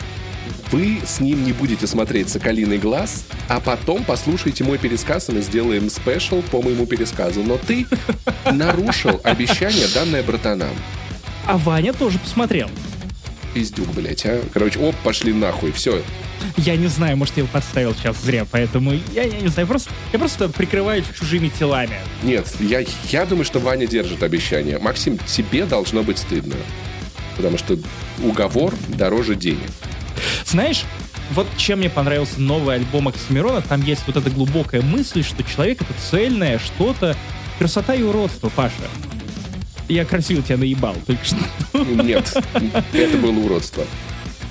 вы 0.71 1.01
с 1.05 1.19
ним 1.19 1.43
не 1.43 1.53
будете 1.53 1.87
смотреть 1.87 2.29
«Соколиный 2.29 2.77
глаз», 2.77 3.25
а 3.47 3.59
потом 3.59 4.03
послушайте 4.03 4.63
мой 4.63 4.77
пересказ, 4.77 5.29
и 5.29 5.31
мы 5.31 5.41
сделаем 5.41 5.89
спешл 5.89 6.41
по 6.43 6.61
моему 6.61 6.85
пересказу. 6.85 7.43
Но 7.43 7.57
ты 7.57 7.87
нарушил 8.51 9.19
обещание, 9.23 9.87
данное 9.93 10.23
братанам. 10.23 10.75
А 11.47 11.57
Ваня 11.57 11.93
тоже 11.93 12.19
посмотрел. 12.19 12.69
Пиздюк, 13.53 13.87
блядь, 13.93 14.25
а. 14.25 14.43
Короче, 14.53 14.79
оп, 14.79 14.95
пошли 15.03 15.33
нахуй, 15.33 15.71
все. 15.71 16.03
Я 16.57 16.75
не 16.75 16.87
знаю, 16.87 17.17
может, 17.17 17.37
я 17.37 17.43
его 17.43 17.51
подставил 17.51 17.95
сейчас 17.95 18.21
зря, 18.21 18.45
поэтому 18.49 18.93
я, 19.13 19.23
я 19.23 19.39
не 19.39 19.47
знаю, 19.47 19.67
просто, 19.67 19.91
я 20.13 20.19
просто 20.19 20.49
прикрываюсь 20.49 21.05
чужими 21.17 21.49
телами. 21.49 21.97
Нет, 22.23 22.47
я, 22.59 22.83
я 23.09 23.25
думаю, 23.25 23.45
что 23.45 23.59
Ваня 23.59 23.87
держит 23.87 24.21
обещание. 24.23 24.77
Максим, 24.77 25.17
тебе 25.17 25.65
должно 25.65 26.03
быть 26.03 26.19
стыдно. 26.19 26.55
Потому 27.37 27.57
что 27.57 27.77
уговор 28.23 28.73
дороже 28.89 29.35
денег. 29.35 29.69
Знаешь, 30.45 30.83
вот 31.31 31.47
чем 31.57 31.79
мне 31.79 31.89
понравился 31.89 32.41
новый 32.41 32.75
альбом 32.75 33.07
Оксимирона, 33.07 33.61
там 33.61 33.83
есть 33.83 34.03
вот 34.07 34.17
эта 34.17 34.29
глубокая 34.29 34.81
мысль, 34.81 35.23
что 35.23 35.43
человек— 35.43 35.81
это 35.81 35.93
цельное 36.09 36.59
что-то, 36.59 37.15
красота 37.57 37.93
и 37.93 38.01
уродство, 38.01 38.49
Паша. 38.49 38.73
Я 39.87 40.05
красиво 40.05 40.41
тебя 40.41 40.57
наебал 40.57 40.95
только 41.05 41.23
что. 41.25 41.37
Нет, 41.83 42.37
это 42.93 43.17
было 43.17 43.39
уродство. 43.39 43.85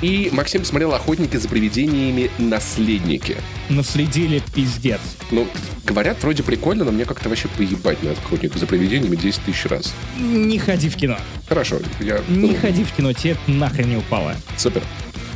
И 0.01 0.31
Максим 0.33 0.61
посмотрел 0.61 0.95
«Охотники 0.95 1.37
за 1.37 1.49
привидениями. 1.49 2.31
Наследники». 2.39 3.37
Наследили 3.69 4.41
пиздец. 4.55 5.01
Ну, 5.33 5.49
говорят, 5.85 6.23
вроде 6.23 6.45
прикольно, 6.45 6.85
но 6.85 6.93
мне 6.93 7.05
как-то 7.05 7.29
вообще 7.29 7.49
поебать 7.49 8.01
на 8.05 8.13
«Охотника 8.13 8.59
за 8.59 8.67
привидениями» 8.67 9.17
10 9.17 9.43
тысяч 9.43 9.67
раз. 9.67 9.93
Не 10.17 10.59
ходи 10.59 10.89
в 10.89 10.95
кино. 10.95 11.19
Хорошо, 11.49 11.81
я... 11.99 12.21
Не 12.29 12.55
ходи 12.55 12.85
в 12.85 12.93
кино, 12.93 13.13
тебе 13.13 13.37
нахрен 13.49 13.91
не 13.91 13.97
упало. 13.97 14.37
Супер. 14.57 14.83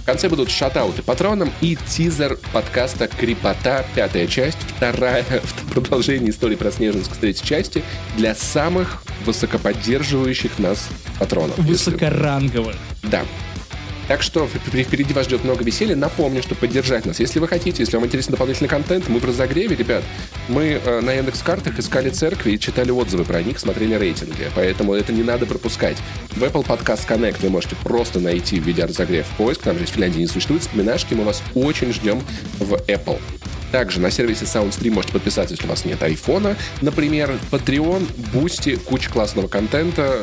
В 0.02 0.04
конце 0.04 0.28
будут 0.28 0.50
шатауты 0.50 1.00
патроном 1.00 1.52
и 1.61 1.78
тизер 1.87 2.37
подкаста 2.52 3.06
«Крепота. 3.06 3.85
Пятая 3.94 4.26
часть». 4.26 4.59
Вторая 4.76 5.25
в 5.44 5.71
продолжении 5.71 6.30
истории 6.30 6.56
про 6.56 6.73
Снежинск 6.73 7.16
третьей 7.18 7.47
части 7.47 7.85
для 8.16 8.35
самых 8.35 9.04
высокоподдерживающих 9.25 10.59
нас 10.59 10.88
патронов. 11.21 11.56
Высокоранговых. 11.56 12.75
Да. 13.04 13.23
Так 14.09 14.23
что 14.23 14.47
впереди 14.47 15.14
вас 15.14 15.26
ждет 15.26 15.44
много 15.44 15.64
веселья. 15.64 15.97
Напомню, 15.97 16.42
что 16.42 16.54
поддержать 16.54 17.06
нас, 17.06 17.21
если 17.21 17.38
вы 17.38 17.49
хотите, 17.49 17.82
если 17.82 17.97
вам 17.97 18.06
интересен 18.06 18.32
дополнительный 18.32 18.68
контент, 18.68 19.09
мы 19.09 19.21
в 19.21 19.25
разогреве, 19.25 19.76
ребят. 19.76 20.02
Мы 20.49 20.80
э, 20.85 21.00
на 21.00 21.12
Яндекс.Картах 21.12 21.78
искали 21.78 22.11
церкви 22.11 22.52
и 22.52 22.59
читали 22.59 22.90
отзывы 22.90 23.25
про 23.25 23.42
них, 23.42 23.59
смотрели 23.59 23.94
рейтинги. 23.94 24.50
Поэтому 24.54 24.94
это 24.94 25.12
не 25.12 25.23
надо 25.23 25.47
пропускать. 25.47 25.97
В 26.37 26.42
Apple 26.42 26.66
Podcast 26.66 27.06
Connect 27.09 27.37
вы 27.42 27.50
можете 27.50 27.76
просто 27.76 28.21
найти 28.21 28.61
в 28.61 28.64
виде 28.64 28.85
разогрев 28.85 29.26
поиск. 29.38 29.62
Там 29.62 29.78
же 29.78 29.87
в 29.87 29.88
Финляндии 29.88 30.21
не 30.21 30.26
существует 30.26 30.62
вспоминашки. 30.62 31.14
Мы 31.14 31.25
вас 31.25 31.42
очень 31.54 31.92
ждем 31.92 32.23
в 32.59 32.75
Apple. 32.75 33.18
Также 33.73 34.00
на 34.00 34.11
сервисе 34.11 34.45
SoundStream 34.45 34.91
можете 34.93 35.14
подписаться, 35.14 35.55
если 35.55 35.67
у 35.67 35.71
вас 35.71 35.87
нет 35.87 36.02
айфона. 36.02 36.57
Например, 36.83 37.38
Patreon, 37.50 38.07
Boosty, 38.33 38.76
куча 38.76 39.11
классного 39.11 39.49
контента. 39.49 40.23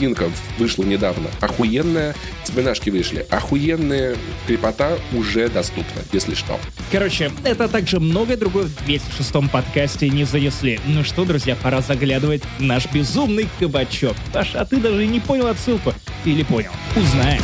Инка 0.00 0.30
вышла 0.58 0.82
недавно. 0.82 1.30
Охуенная. 1.40 2.14
Вспоминашки 2.42 2.90
вышли. 2.90 3.24
Охуенные. 3.30 4.16
Крепота 4.46 4.98
уже 5.12 5.48
доступна, 5.48 6.02
если 6.12 6.34
что. 6.34 6.58
Короче, 6.90 7.30
это 7.44 7.68
также 7.68 8.00
многое 8.00 8.36
другое 8.36 8.64
в 8.64 8.88
206-м 8.88 9.48
подкасте 9.48 10.08
не 10.08 10.24
занесли. 10.24 10.80
Ну 10.86 11.04
что, 11.04 11.24
друзья, 11.24 11.56
пора 11.56 11.80
заглядывать 11.80 12.42
в 12.58 12.62
наш 12.62 12.90
безумный 12.92 13.48
кабачок. 13.60 14.16
Паша, 14.32 14.60
а 14.60 14.64
ты 14.64 14.78
даже 14.78 15.06
не 15.06 15.20
понял 15.20 15.46
отсылку? 15.46 15.94
Или 16.24 16.42
понял? 16.42 16.72
Узнаем. 16.96 17.42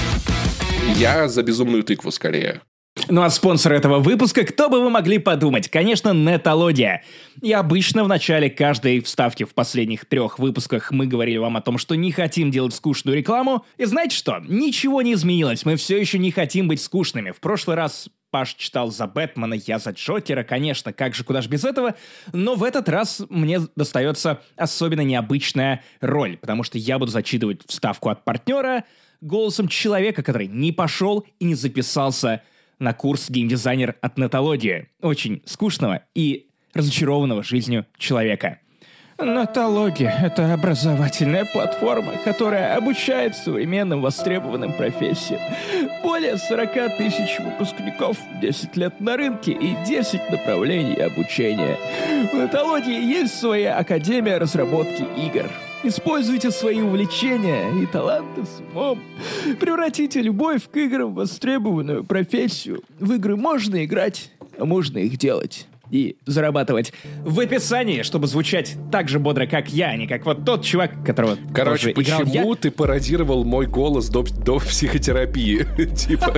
Я 0.97 1.29
за 1.29 1.43
безумную 1.43 1.85
тыкву 1.85 2.11
скорее. 2.11 2.61
Ну 3.09 3.23
а 3.23 3.31
спонсор 3.31 3.73
этого 3.73 3.99
выпуска, 3.99 4.45
кто 4.45 4.69
бы 4.69 4.81
вы 4.81 4.89
могли 4.89 5.19
подумать? 5.19 5.69
Конечно, 5.69 6.13
Нетология. 6.13 7.03
И 7.43 7.53
обычно 7.53 8.05
в 8.05 8.09
начале 8.09 8.49
каждой 8.49 9.01
вставки 9.01 9.45
в 9.45 9.53
последних 9.53 10.05
трех 10.05 10.39
выпусках 10.39 10.93
мы 10.93 11.07
говорили 11.07 11.39
вам 11.39 11.57
о 11.57 11.61
том, 11.61 11.77
что 11.77 11.97
не 11.97 12.13
хотим 12.13 12.53
делать 12.53 12.73
скучную 12.73 13.19
рекламу. 13.19 13.67
И 13.79 13.85
знаете 13.85 14.17
что? 14.17 14.39
Ничего 14.47 15.03
не 15.03 15.15
изменилось, 15.15 15.65
мы 15.65 15.77
все 15.77 15.99
еще 15.99 16.19
не 16.19 16.31
хотим 16.31 16.69
быть 16.69 16.81
скучными. 16.81 17.33
В 17.33 17.41
прошлый 17.41 17.77
раз 17.77 18.09
Паш 18.31 18.55
читал 18.55 18.91
за 18.91 19.07
Бэтмена, 19.07 19.55
я 19.55 19.79
за 19.79 19.91
Джокера, 19.91 20.43
конечно, 20.43 20.93
как 20.93 21.15
же, 21.15 21.25
куда 21.25 21.41
же 21.41 21.49
без 21.49 21.65
этого. 21.65 21.95
Но 22.33 22.55
в 22.55 22.65
этот 22.65 22.89
раз 22.89 23.23
мне 23.29 23.61
достается 23.77 24.41
особенно 24.57 25.03
необычная 25.03 25.83
роль, 26.01 26.37
потому 26.37 26.63
что 26.63 26.79
я 26.79 26.99
буду 26.99 27.11
зачитывать 27.11 27.63
вставку 27.67 28.09
от 28.09 28.25
партнера 28.25 28.85
голосом 29.21 29.69
человека, 29.69 30.23
который 30.23 30.47
не 30.49 30.73
пошел 30.73 31.25
и 31.39 31.45
не 31.45 31.55
записался 31.55 32.43
на 32.79 32.93
курс 32.93 33.31
геймдизайнер 33.31 33.97
от 34.01 34.19
Нетологии. 34.19 34.89
Очень 35.01 35.43
скучного 35.45 36.03
и 36.15 36.49
разочарованного 36.75 37.43
жизнью 37.43 37.87
человека. 37.99 38.59
Нотология— 39.17 40.13
это 40.25 40.53
образовательная 40.53 41.45
платформа, 41.45 42.15
которая 42.25 42.77
обучает 42.77 43.37
современным 43.37 44.01
востребованным 44.01 44.73
профессиям. 44.73 45.41
Более 46.03 46.37
40 46.37 46.97
тысяч 46.97 47.39
выпускников, 47.39 48.17
10 48.41 48.77
лет 48.77 49.01
на 49.01 49.17
рынке 49.17 49.53
и 49.53 49.77
10 49.87 50.31
направлений 50.31 50.97
обучения. 50.97 51.77
В 52.33 52.35
Нотологии 52.35 53.05
есть 53.05 53.39
своя 53.39 53.79
академия 53.79 54.39
разработки 54.39 55.07
игр. 55.17 55.49
Используйте 55.85 56.51
свои 56.51 56.81
увлечения 56.81 57.71
и 57.83 57.85
таланты 57.85 58.45
с 58.45 58.63
умом. 58.73 59.01
Превратите 59.61 60.23
любовь 60.23 60.63
к 60.71 60.77
играм 60.77 61.13
в 61.13 61.17
востребованную 61.17 62.05
профессию. 62.05 62.83
В 62.99 63.13
игры 63.13 63.37
можно 63.37 63.85
играть, 63.85 64.31
а 64.59 64.65
можно 64.65 64.97
их 64.97 65.19
делать 65.19 65.67
и 65.91 66.17
зарабатывать 66.25 66.93
в 67.23 67.39
описании, 67.39 68.03
чтобы 68.03 68.27
звучать 68.27 68.77
так 68.91 69.09
же 69.09 69.19
бодро, 69.19 69.47
как 69.47 69.69
я, 69.69 69.91
а 69.91 69.97
не 69.97 70.07
как 70.07 70.25
вот 70.25 70.45
тот 70.45 70.65
чувак, 70.65 71.05
которого 71.05 71.37
Короче, 71.53 71.91
почему 71.91 72.25
я. 72.25 72.55
ты 72.57 72.71
пародировал 72.71 73.45
мой 73.45 73.67
голос 73.67 74.09
до, 74.09 74.23
до 74.23 74.59
психотерапии? 74.59 75.67
Типа, 75.95 76.35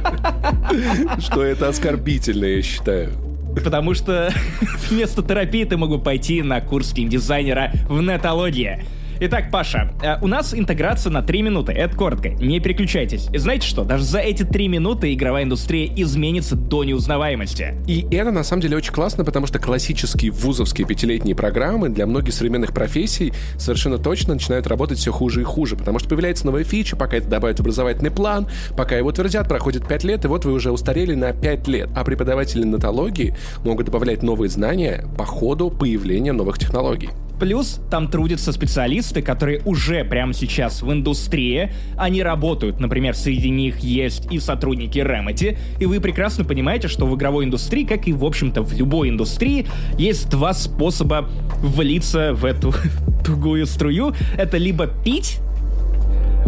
что 1.20 1.42
это 1.44 1.68
оскорбительно, 1.68 2.44
я 2.44 2.62
считаю. 2.62 3.12
Потому 3.54 3.94
что 3.94 4.30
вместо 4.90 5.22
терапии 5.22 5.64
ты 5.64 5.76
могу 5.76 5.98
пойти 5.98 6.42
на 6.42 6.60
курс 6.60 6.92
геймдизайнера 6.92 7.72
в 7.88 8.02
нетологии. 8.02 8.84
Итак, 9.18 9.50
Паша, 9.50 9.92
э, 10.02 10.18
у 10.20 10.26
нас 10.26 10.52
интеграция 10.52 11.10
на 11.10 11.22
3 11.22 11.40
минуты. 11.40 11.72
Это 11.72 11.96
коротко. 11.96 12.28
Не 12.28 12.60
переключайтесь. 12.60 13.28
И 13.32 13.38
знаете 13.38 13.66
что? 13.66 13.82
Даже 13.84 14.04
за 14.04 14.18
эти 14.18 14.42
3 14.42 14.68
минуты 14.68 15.14
игровая 15.14 15.44
индустрия 15.44 15.90
изменится 15.96 16.54
до 16.54 16.84
неузнаваемости. 16.84 17.74
И 17.86 18.06
это 18.10 18.30
на 18.30 18.44
самом 18.44 18.60
деле 18.60 18.76
очень 18.76 18.92
классно, 18.92 19.24
потому 19.24 19.46
что 19.46 19.58
классические 19.58 20.32
вузовские 20.32 20.86
пятилетние 20.86 21.34
программы 21.34 21.88
для 21.88 22.06
многих 22.06 22.34
современных 22.34 22.74
профессий 22.74 23.32
совершенно 23.56 23.96
точно 23.96 24.34
начинают 24.34 24.66
работать 24.66 24.98
все 24.98 25.12
хуже 25.12 25.40
и 25.40 25.44
хуже, 25.44 25.76
потому 25.76 25.98
что 25.98 26.10
появляется 26.10 26.44
новая 26.44 26.64
фича, 26.64 26.94
пока 26.94 27.16
это 27.16 27.28
добавят 27.28 27.56
в 27.56 27.60
образовательный 27.60 28.10
план, 28.10 28.48
пока 28.76 28.96
его 28.96 29.12
твердят, 29.12 29.48
проходит 29.48 29.88
5 29.88 30.04
лет, 30.04 30.24
и 30.26 30.28
вот 30.28 30.44
вы 30.44 30.52
уже 30.52 30.70
устарели 30.70 31.14
на 31.14 31.32
5 31.32 31.68
лет. 31.68 31.88
А 31.96 32.04
преподаватели 32.04 32.64
нотологии 32.64 33.34
могут 33.64 33.86
добавлять 33.86 34.22
новые 34.22 34.50
знания 34.50 35.06
по 35.16 35.24
ходу 35.24 35.70
появления 35.70 36.32
новых 36.32 36.58
технологий. 36.58 37.08
Плюс 37.38 37.80
там 37.90 38.08
трудятся 38.08 38.52
специалисты, 38.52 39.20
которые 39.22 39.60
уже 39.64 40.04
прямо 40.04 40.32
сейчас 40.32 40.82
в 40.82 40.90
индустрии, 40.90 41.72
они 41.96 42.22
работают, 42.22 42.80
например, 42.80 43.14
среди 43.14 43.50
них 43.50 43.78
есть 43.80 44.32
и 44.32 44.38
сотрудники 44.38 44.98
Remedy, 44.98 45.58
и 45.78 45.86
вы 45.86 46.00
прекрасно 46.00 46.44
понимаете, 46.44 46.88
что 46.88 47.06
в 47.06 47.14
игровой 47.16 47.44
индустрии, 47.44 47.84
как 47.84 48.08
и, 48.08 48.12
в 48.12 48.24
общем-то, 48.24 48.62
в 48.62 48.72
любой 48.72 49.10
индустрии, 49.10 49.66
есть 49.98 50.30
два 50.30 50.54
способа 50.54 51.28
влиться 51.60 52.32
в 52.32 52.44
эту 52.44 52.72
тугую 53.24 53.66
струю. 53.66 54.14
Это 54.38 54.56
либо 54.56 54.86
пить, 54.86 55.38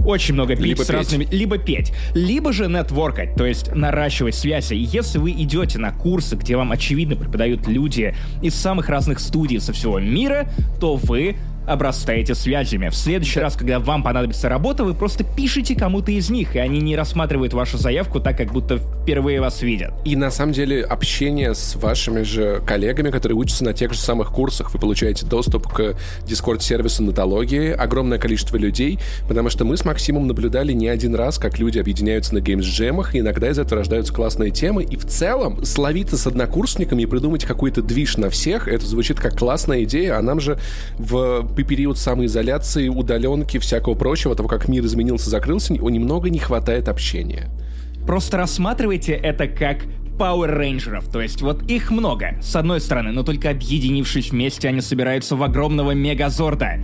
очень 0.05 0.35
много 0.35 0.57
пить 0.57 0.64
либо 0.64 0.83
с 0.83 0.90
разными... 0.90 1.25
Петь. 1.25 1.33
Либо 1.33 1.59
петь. 1.59 1.93
Либо 2.14 2.52
же 2.52 2.67
нетворкать, 2.67 3.35
то 3.35 3.47
есть 3.47 3.75
наращивать 3.75 4.35
связи. 4.35 4.75
И 4.75 4.78
если 4.78 5.19
вы 5.19 5.33
идете 5.33 5.78
на 5.78 5.93
курсы, 5.93 6.37
где 6.37 6.57
вам 6.57 6.73
очевидно 6.73 7.17
преподают 7.17 7.67
люди 7.67 8.14
из 8.43 8.55
самых 8.55 8.88
разных 8.88 9.21
студий 9.21 9.61
со 9.61 9.73
всего 9.73 9.99
мира, 9.99 10.49
то 10.81 10.97
вы 10.97 11.37
обрастаете 11.69 12.35
связями. 12.35 12.89
В 12.89 12.95
следующий 12.95 13.41
раз, 13.41 13.57
когда 13.57 13.79
вам 13.79 14.03
понадобится 14.03 14.49
работа, 14.49 14.85
вы 14.85 14.95
просто 14.95 15.25
пишите 15.25 15.77
кому-то 15.77 16.11
из 16.11 16.31
них, 16.31 16.57
и 16.57 16.59
они 16.59 16.81
не 16.81 16.97
рассматривают 16.97 17.53
вашу 17.53 17.79
заявку 17.79 18.21
так, 18.21 18.37
как 18.37 18.53
будто 18.53 18.79
впервые 18.79 19.41
вас 19.41 19.63
видят. 19.63 19.93
И 20.05 20.17
на 20.17 20.31
самом 20.31 20.53
деле 20.53 20.83
общение 20.83 21.55
с 21.55 21.77
вашими 21.77 22.23
же 22.23 22.63
коллегами, 22.67 23.11
которые 23.11 23.37
учатся 23.37 23.65
на 23.65 23.73
тех 23.73 23.93
же 23.93 23.99
самых 23.99 24.33
курсах, 24.33 24.73
вы 24.73 24.79
получаете 24.79 25.27
доступ 25.27 25.69
к 25.69 25.95
дискорд-сервису 26.27 27.03
нотологии, 27.03 27.71
огромное 27.71 28.19
количество 28.19 28.57
людей, 28.57 28.99
потому 29.29 29.51
что 29.51 29.65
мы 29.65 29.77
с 29.77 29.85
Максимом 29.85 30.27
наблюдали 30.27 30.73
не 30.73 30.89
один 30.89 31.15
раз, 31.15 31.39
как 31.39 31.59
люди 31.59 31.79
объединяются 31.79 32.35
на 32.35 32.39
геймс-джемах, 32.39 33.15
и 33.15 33.21
иногда 33.21 33.51
из 33.51 33.59
этого 33.59 33.81
рождаются 33.81 34.13
классные 34.13 34.51
темы, 34.51 34.85
и 34.85 34.97
в 34.97 35.07
целом 35.07 35.65
словиться 35.65 36.17
с 36.17 36.27
однокурсниками 36.27 37.03
и 37.03 37.07
придумать 37.07 37.45
какой-то 37.45 37.83
движ 37.83 38.17
на 38.17 38.31
всех, 38.31 38.69
это 38.69 38.87
звучит 38.87 39.21
как 39.21 39.37
классная 39.37 39.85
идея, 39.85 40.19
а 40.19 40.23
нам 40.23 40.41
же 40.41 40.59
в 40.99 41.47
период 41.65 41.99
самоизоляции, 41.99 42.88
удаленки, 42.88 43.59
всякого 43.59 43.95
прочего, 43.95 44.35
того, 44.35 44.49
как 44.49 44.69
мир 44.69 44.85
изменился, 44.85 45.31
закрылся, 45.31 45.73
немного 45.73 46.31
не 46.31 46.38
хватает 46.38 46.88
общения. 46.88 47.50
Просто 48.07 48.38
рассматривайте 48.38 49.12
это 49.12 49.49
как 49.49 49.85
Power 50.19 50.47
Рейнджеров, 50.57 51.09
то 51.11 51.21
есть 51.21 51.43
вот 51.43 51.62
их 51.71 51.91
много, 51.91 52.38
с 52.43 52.57
одной 52.57 52.81
стороны, 52.81 53.12
но 53.12 53.23
только 53.23 53.50
объединившись 53.50 54.31
вместе, 54.31 54.69
они 54.69 54.81
собираются 54.81 55.37
в 55.37 55.43
огромного 55.43 55.93
мегазорда. 55.93 56.81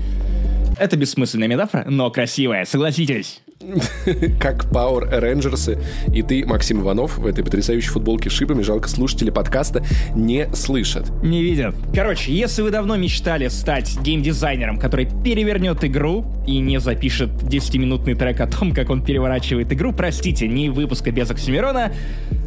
Это 0.79 0.97
бессмысленная 0.97 1.49
метафора, 1.49 1.85
но 1.89 2.11
красивая, 2.11 2.65
согласитесь. 2.65 3.44
как 4.41 4.65
Power 4.67 5.11
Rangers 5.11 5.81
и 6.13 6.23
ты, 6.23 6.45
Максим 6.45 6.81
Иванов, 6.81 7.19
в 7.19 7.27
этой 7.27 7.45
потрясающей 7.45 7.89
футболке 7.89 8.31
с 8.31 8.33
шибами. 8.33 8.63
Жалко, 8.63 8.89
слушатели 8.89 9.31
подкаста 9.31 9.85
не 10.15 10.49
слышат. 10.55 11.11
Не 11.23 11.43
видят. 11.43 11.75
Короче, 11.95 12.33
если 12.33 12.63
вы 12.63 12.71
давно 12.71 12.97
мечтали 12.97 13.49
стать 13.49 13.99
геймдизайнером, 14.01 14.79
который 14.79 15.09
перевернет 15.25 15.85
игру 15.85 16.27
и 16.47 16.59
не 16.59 16.79
запишет 16.81 17.31
10-минутный 17.31 18.15
трек 18.15 18.41
о 18.41 18.47
том, 18.47 18.73
как 18.73 18.91
он 18.91 19.03
переворачивает 19.03 19.73
игру, 19.73 19.93
простите, 19.93 20.49
не 20.49 20.69
выпуска 20.69 21.11
без 21.11 21.31
Оксимирона. 21.31 21.93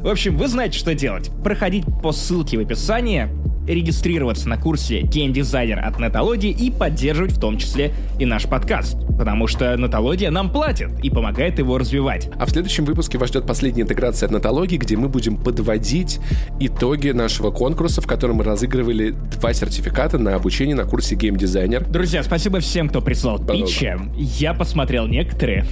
В 0.02 0.08
общем, 0.08 0.38
вы 0.38 0.48
знаете, 0.48 0.78
что 0.78 0.94
делать. 0.94 1.32
Проходить 1.44 1.86
по 2.02 2.12
ссылке 2.12 2.58
в 2.58 2.62
описании, 2.62 3.28
регистрироваться 3.68 4.48
на 4.50 4.58
курсе 4.58 5.02
Designer 5.02 5.80
от 5.80 6.00
Нетологии 6.00 6.52
и 6.52 6.72
поддерживать 6.72 7.34
в 7.34 7.40
том 7.40 7.58
числе 7.58 7.94
и 8.20 8.26
наш 8.26 8.46
подкаст. 8.46 8.98
Потому 9.18 9.48
что 9.48 9.76
Нетология 9.76 10.32
нам 10.32 10.50
платит 10.50 10.92
и 11.08 11.10
помогает 11.10 11.58
его 11.58 11.78
развивать. 11.78 12.30
А 12.38 12.46
в 12.46 12.50
следующем 12.50 12.86
выпуске 12.86 13.18
вас 13.18 13.30
ждет 13.30 13.48
последняя 13.48 13.84
интеграция 13.84 14.28
от 14.28 14.34
Нетологии, 14.34 14.78
где 14.78 14.96
мы 14.96 15.10
будем 15.10 15.38
подводить 15.38 16.20
итоги 16.60 17.10
нашего 17.10 17.52
конкурса, 17.52 18.02
в 18.02 18.08
котором 18.08 18.38
мы 18.38 18.44
разыгрывали 18.44 19.12
два 19.12 19.54
сертификата 19.54 20.18
на 20.18 20.36
обучение 20.36 20.76
на 20.76 20.84
курсе 20.84 21.16
Game 21.16 21.38
Designer. 21.38 21.90
Друзья, 21.90 22.24
спасибо 22.24 22.60
всем, 22.60 22.90
кто 22.90 23.02
прислал 23.02 23.40
питчи. 23.40 23.98
Я 24.16 24.54
посмотрел 24.54 25.08
некоторые. 25.08 25.66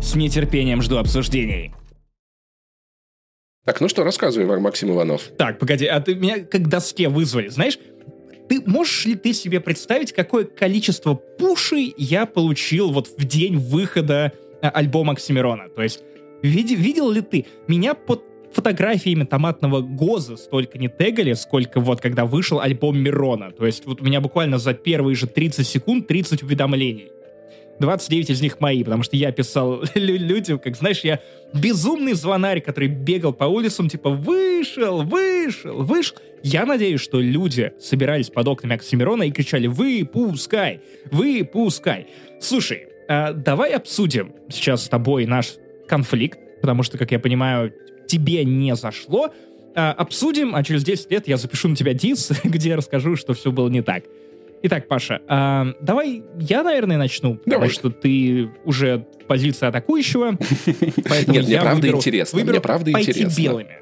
С 0.00 0.14
нетерпением 0.14 0.82
жду 0.82 0.98
обсуждений. 0.98 1.72
Так, 3.64 3.80
ну 3.80 3.88
что, 3.88 4.04
рассказывай, 4.04 4.58
Максим 4.58 4.90
Иванов. 4.90 5.30
Так, 5.38 5.58
погоди, 5.58 5.86
а 5.86 6.00
ты 6.00 6.14
меня 6.14 6.40
как 6.40 6.68
доске 6.68 7.08
вызвали, 7.08 7.48
знаешь? 7.48 7.78
Ты 8.50 8.60
можешь 8.66 9.06
ли 9.06 9.14
ты 9.14 9.32
себе 9.32 9.60
представить, 9.60 10.12
какое 10.12 10.44
количество 10.44 11.14
пушей 11.14 11.94
я 11.96 12.26
получил 12.26 12.90
вот 12.90 13.06
в 13.16 13.24
день 13.24 13.56
выхода 13.56 14.32
э, 14.60 14.66
альбома 14.66 15.12
Оксимирона? 15.12 15.68
То 15.68 15.82
есть, 15.82 16.02
види, 16.42 16.74
видел 16.74 17.12
ли 17.12 17.20
ты? 17.20 17.46
Меня 17.68 17.94
под 17.94 18.24
фотографиями 18.52 19.22
томатного 19.22 19.82
гоза 19.82 20.36
столько 20.36 20.78
не 20.78 20.88
тегали, 20.88 21.34
сколько 21.34 21.78
вот 21.78 22.00
когда 22.00 22.24
вышел 22.24 22.58
альбом 22.58 22.98
Мирона. 22.98 23.52
То 23.52 23.66
есть 23.66 23.86
вот 23.86 24.00
у 24.00 24.04
меня 24.04 24.20
буквально 24.20 24.58
за 24.58 24.74
первые 24.74 25.14
же 25.14 25.28
30 25.28 25.64
секунд 25.64 26.08
30 26.08 26.42
уведомлений. 26.42 27.12
29 27.80 28.30
из 28.30 28.42
них 28.42 28.60
мои, 28.60 28.84
потому 28.84 29.02
что 29.02 29.16
я 29.16 29.32
писал 29.32 29.82
людям, 29.94 30.58
как, 30.58 30.76
знаешь, 30.76 31.00
я 31.00 31.20
безумный 31.54 32.12
звонарь, 32.12 32.60
который 32.60 32.88
бегал 32.88 33.32
по 33.32 33.44
улицам, 33.44 33.88
типа, 33.88 34.10
вышел, 34.10 35.02
вышел, 35.02 35.82
вышел. 35.82 36.16
Я 36.42 36.64
надеюсь, 36.66 37.00
что 37.00 37.20
люди 37.20 37.72
собирались 37.80 38.30
под 38.30 38.48
окнами 38.48 38.74
Оксимирона 38.74 39.24
и 39.24 39.30
кричали 39.30 39.66
«Выпускай! 39.66 40.80
Выпускай!». 41.10 42.06
Слушай, 42.40 42.86
э, 43.08 43.32
давай 43.32 43.72
обсудим 43.72 44.32
сейчас 44.48 44.84
с 44.84 44.88
тобой 44.88 45.26
наш 45.26 45.54
конфликт, 45.88 46.38
потому 46.62 46.82
что, 46.82 46.98
как 46.98 47.10
я 47.12 47.18
понимаю, 47.18 47.72
тебе 48.06 48.44
не 48.44 48.74
зашло. 48.76 49.32
Э, 49.74 49.90
обсудим, 49.90 50.54
а 50.54 50.62
через 50.62 50.84
10 50.84 51.10
лет 51.10 51.28
я 51.28 51.36
запишу 51.36 51.68
на 51.68 51.76
тебя 51.76 51.94
дис, 51.94 52.30
где 52.44 52.70
я 52.70 52.76
расскажу, 52.76 53.16
что 53.16 53.34
все 53.34 53.50
было 53.50 53.68
не 53.68 53.82
так. 53.82 54.04
Итак, 54.62 54.88
Паша, 54.88 55.22
э, 55.26 55.72
давай 55.80 56.22
я, 56.38 56.62
наверное, 56.62 56.98
начну, 56.98 57.40
давай. 57.46 57.68
потому 57.68 57.70
что 57.70 57.90
ты 57.90 58.50
уже 58.64 59.06
в 59.22 59.26
позиции 59.26 59.66
атакующего. 59.66 60.32
Нет, 61.26 61.46
мне 61.46 61.60
правда 61.60 61.88
интересно. 61.88 62.44
Мне 62.44 62.60
правда 62.60 62.90
интересно. 62.90 63.42
белыми 63.42 63.80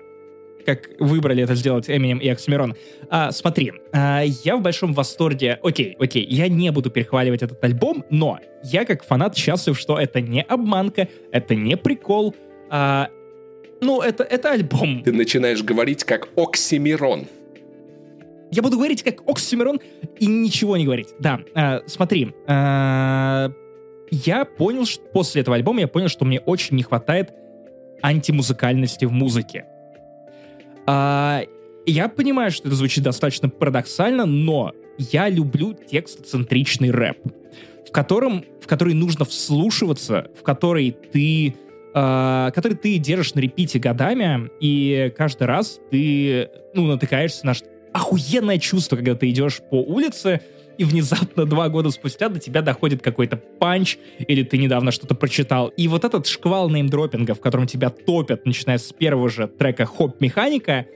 как 0.69 0.91
выбрали 0.99 1.43
это 1.43 1.55
сделать 1.55 1.89
Эминем 1.89 2.19
и 2.19 2.29
Оксимирон. 2.29 2.77
А, 3.09 3.33
смотри, 3.33 3.73
а, 3.91 4.23
я 4.23 4.55
в 4.55 4.61
большом 4.61 4.93
восторге. 4.93 5.59
Окей, 5.63 5.97
окей, 5.99 6.27
я 6.29 6.47
не 6.49 6.71
буду 6.71 6.91
перехваливать 6.91 7.43
этот 7.43 7.65
альбом, 7.65 8.05
но 8.11 8.39
я 8.63 8.85
как 8.85 9.03
фанат 9.03 9.35
счастлив, 9.35 9.79
что 9.79 9.99
это 9.99 10.21
не 10.21 10.43
обманка, 10.43 11.09
это 11.33 11.55
не 11.55 11.79
прикол. 11.79 12.35
А, 12.69 13.09
ну, 13.81 14.03
это, 14.03 14.25
это 14.25 14.51
альбом. 14.53 15.03
Ты 15.03 15.13
начинаешь 15.13 15.63
говорить 15.63 16.05
как 16.05 16.29
Оксимирон. 16.37 17.27
Я 18.51 18.63
буду 18.63 18.77
говорить 18.77 19.03
как 19.03 19.29
Оксимирон 19.29 19.81
и 20.19 20.27
ничего 20.27 20.77
не 20.77 20.85
говорить. 20.85 21.09
Да, 21.19 21.41
э, 21.55 21.81
смотри, 21.87 22.33
э, 22.47 23.49
я 24.11 24.45
понял, 24.45 24.87
что 24.87 25.03
после 25.13 25.43
этого 25.43 25.57
альбома 25.57 25.81
я 25.81 25.89
понял, 25.89 26.09
что 26.09 26.25
мне 26.25 26.41
очень 26.41 26.77
не 26.77 26.83
хватает 26.83 27.33
антимузыкальности 28.03 29.05
в 29.05 29.13
музыке. 29.13 29.67
Э, 30.87 31.43
я 31.85 32.09
понимаю, 32.09 32.51
что 32.51 32.69
это 32.69 32.77
звучит 32.77 33.05
достаточно 33.05 33.49
парадоксально, 33.51 34.25
но 34.25 34.73
я 34.99 35.29
люблю 35.29 35.75
текстоцентричный 35.75 36.91
рэп, 36.91 37.19
в 37.87 37.93
котором, 37.93 38.45
в 38.63 38.67
который 38.67 38.95
нужно 38.95 39.25
вслушиваться, 39.25 40.29
в 40.39 40.43
который 40.43 40.93
ты 40.93 41.55
Uh, 41.95 42.53
который 42.53 42.75
ты 42.75 42.99
держишь 42.99 43.35
на 43.35 43.41
репите 43.41 43.79
годами, 43.79 44.51
и 44.61 45.11
каждый 45.17 45.47
раз 45.47 45.81
ты, 45.91 46.51
ну, 46.75 46.87
натыкаешься 46.87 47.47
на 47.47 47.55
охуенное 47.93 48.59
чувство, 48.59 48.97
когда 48.97 49.15
ты 49.15 49.31
идешь 49.31 49.61
по 49.71 49.77
улице, 49.77 50.41
и 50.79 50.85
внезапно 50.85 51.45
два 51.45 51.69
года 51.69 51.91
спустя 51.91 52.29
до 52.29 52.39
тебя 52.39 52.63
доходит 52.63 53.03
какой-то 53.03 53.37
панч, 53.37 53.99
или 54.19 54.45
ты 54.45 54.59
недавно 54.59 54.93
что-то 54.93 55.15
прочитал. 55.15 55.69
И 55.69 55.89
вот 55.89 56.05
этот 56.05 56.27
шквал 56.27 56.71
неймдропинга, 56.71 57.35
в 57.35 57.41
котором 57.41 57.67
тебя 57.67 57.91
топят, 57.91 58.47
начиная 58.47 58.79
с 58.79 58.93
первого 58.93 59.29
же 59.29 59.49
трека 59.49 59.85
«Хоп-механика», 59.87 60.87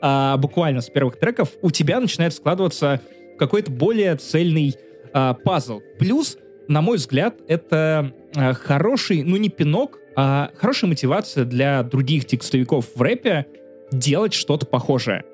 а, 0.00 0.36
буквально 0.36 0.80
с 0.80 0.90
первых 0.90 1.18
треков, 1.18 1.50
у 1.62 1.70
тебя 1.70 2.00
начинает 2.00 2.34
складываться 2.34 3.00
какой-то 3.38 3.70
более 3.70 4.16
цельный 4.16 4.74
а, 5.12 5.34
пазл. 5.34 5.80
Плюс, 5.98 6.36
на 6.66 6.82
мой 6.82 6.98
взгляд, 6.98 7.36
это 7.46 8.12
а, 8.34 8.52
хороший, 8.54 9.22
ну 9.22 9.36
не 9.36 9.48
пинок, 9.48 9.98
а 10.16 10.50
хорошая 10.56 10.90
мотивация 10.90 11.44
для 11.44 11.82
других 11.84 12.26
текстовиков 12.26 12.86
в 12.94 13.00
рэпе 13.00 13.46
делать 13.92 14.34
что-то 14.34 14.66
похожее 14.66 15.24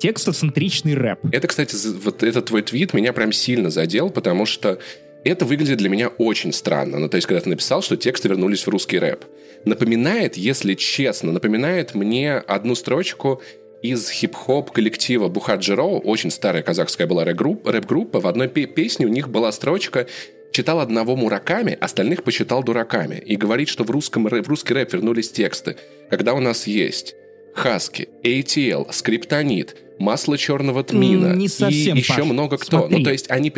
текстоцентричный 0.00 0.94
рэп. 0.94 1.20
Это, 1.30 1.46
кстати, 1.46 1.76
вот 2.02 2.22
этот 2.22 2.46
твой 2.46 2.62
твит 2.62 2.94
меня 2.94 3.12
прям 3.12 3.32
сильно 3.32 3.70
задел, 3.70 4.10
потому 4.10 4.46
что 4.46 4.78
это 5.24 5.44
выглядит 5.44 5.78
для 5.78 5.88
меня 5.88 6.08
очень 6.08 6.52
странно. 6.52 6.98
Ну, 6.98 7.08
то 7.08 7.16
есть, 7.16 7.26
когда 7.26 7.40
ты 7.40 7.50
написал, 7.50 7.82
что 7.82 7.96
тексты 7.96 8.28
вернулись 8.28 8.66
в 8.66 8.68
русский 8.68 8.98
рэп. 8.98 9.24
Напоминает, 9.64 10.36
если 10.36 10.74
честно, 10.74 11.32
напоминает 11.32 11.94
мне 11.94 12.34
одну 12.34 12.74
строчку 12.74 13.42
из 13.82 14.10
хип-хоп 14.10 14.70
коллектива 14.72 15.28
Бухаджиро, 15.28 15.82
очень 15.82 16.30
старая 16.30 16.62
казахская 16.62 17.06
была 17.06 17.24
рэп-группа, 17.24 18.20
в 18.20 18.26
одной 18.26 18.48
песне 18.48 19.06
у 19.06 19.10
них 19.10 19.28
была 19.28 19.52
строчка 19.52 20.06
читал 20.52 20.80
одного 20.80 21.16
мураками, 21.16 21.76
остальных 21.80 22.24
посчитал 22.24 22.62
дураками. 22.62 23.16
И 23.16 23.36
говорит, 23.36 23.68
что 23.68 23.84
в, 23.84 23.90
русском, 23.90 24.24
в 24.26 24.48
русский 24.48 24.74
рэп 24.74 24.94
вернулись 24.94 25.30
тексты. 25.30 25.76
Когда 26.10 26.34
у 26.34 26.40
нас 26.40 26.66
есть 26.66 27.14
Хаски, 27.54 28.08
ATL, 28.22 28.92
Скриптонит, 28.92 29.76
масло 30.00 30.36
черного 30.36 30.82
тмина 30.82 31.34
не 31.34 31.48
совсем, 31.48 31.96
и 31.96 32.00
еще 32.00 32.14
Паш, 32.14 32.24
много 32.24 32.56
кто. 32.56 32.78
Смотри. 32.80 32.98
Ну, 32.98 33.04
то 33.04 33.12
есть 33.12 33.30
они... 33.30 33.52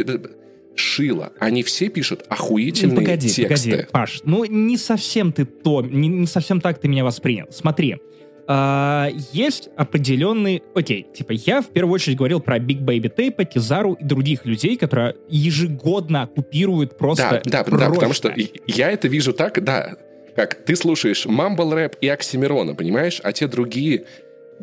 Шило. 0.74 1.32
Они 1.38 1.62
все 1.62 1.90
пишут 1.90 2.24
охуительные 2.28 2.96
погоди, 2.96 3.28
тексты. 3.28 3.70
Погоди, 3.70 3.88
Паш, 3.92 4.20
ну 4.24 4.44
не 4.46 4.78
совсем 4.78 5.32
ты 5.32 5.44
то, 5.44 5.82
не, 5.82 6.08
не 6.08 6.26
совсем 6.26 6.62
так 6.62 6.78
ты 6.78 6.88
меня 6.88 7.04
воспринял. 7.04 7.46
Смотри, 7.50 7.96
Uh, 8.44 9.14
есть 9.32 9.68
определенный... 9.76 10.64
Окей, 10.74 11.06
типа 11.14 11.30
я 11.30 11.62
в 11.62 11.68
первую 11.68 11.94
очередь 11.94 12.18
говорил 12.18 12.40
про 12.40 12.58
Big 12.58 12.80
Baby 12.80 13.08
Tape, 13.14 13.44
Кизару 13.44 13.92
и 13.92 14.04
других 14.04 14.44
людей, 14.44 14.76
которые 14.76 15.14
ежегодно 15.28 16.22
оккупируют 16.22 16.98
просто 16.98 17.40
Да, 17.44 17.62
да, 17.62 17.76
да, 17.78 17.90
потому 17.90 18.12
что 18.12 18.34
я 18.66 18.90
это 18.90 19.06
вижу 19.06 19.32
так, 19.32 19.62
да, 19.62 19.96
как 20.34 20.64
ты 20.64 20.74
слушаешь 20.74 21.24
Мамбл 21.26 21.72
рэп 21.72 21.96
и 22.00 22.08
Оксимирона, 22.08 22.74
понимаешь, 22.74 23.20
а 23.22 23.32
те 23.32 23.46
другие 23.46 24.04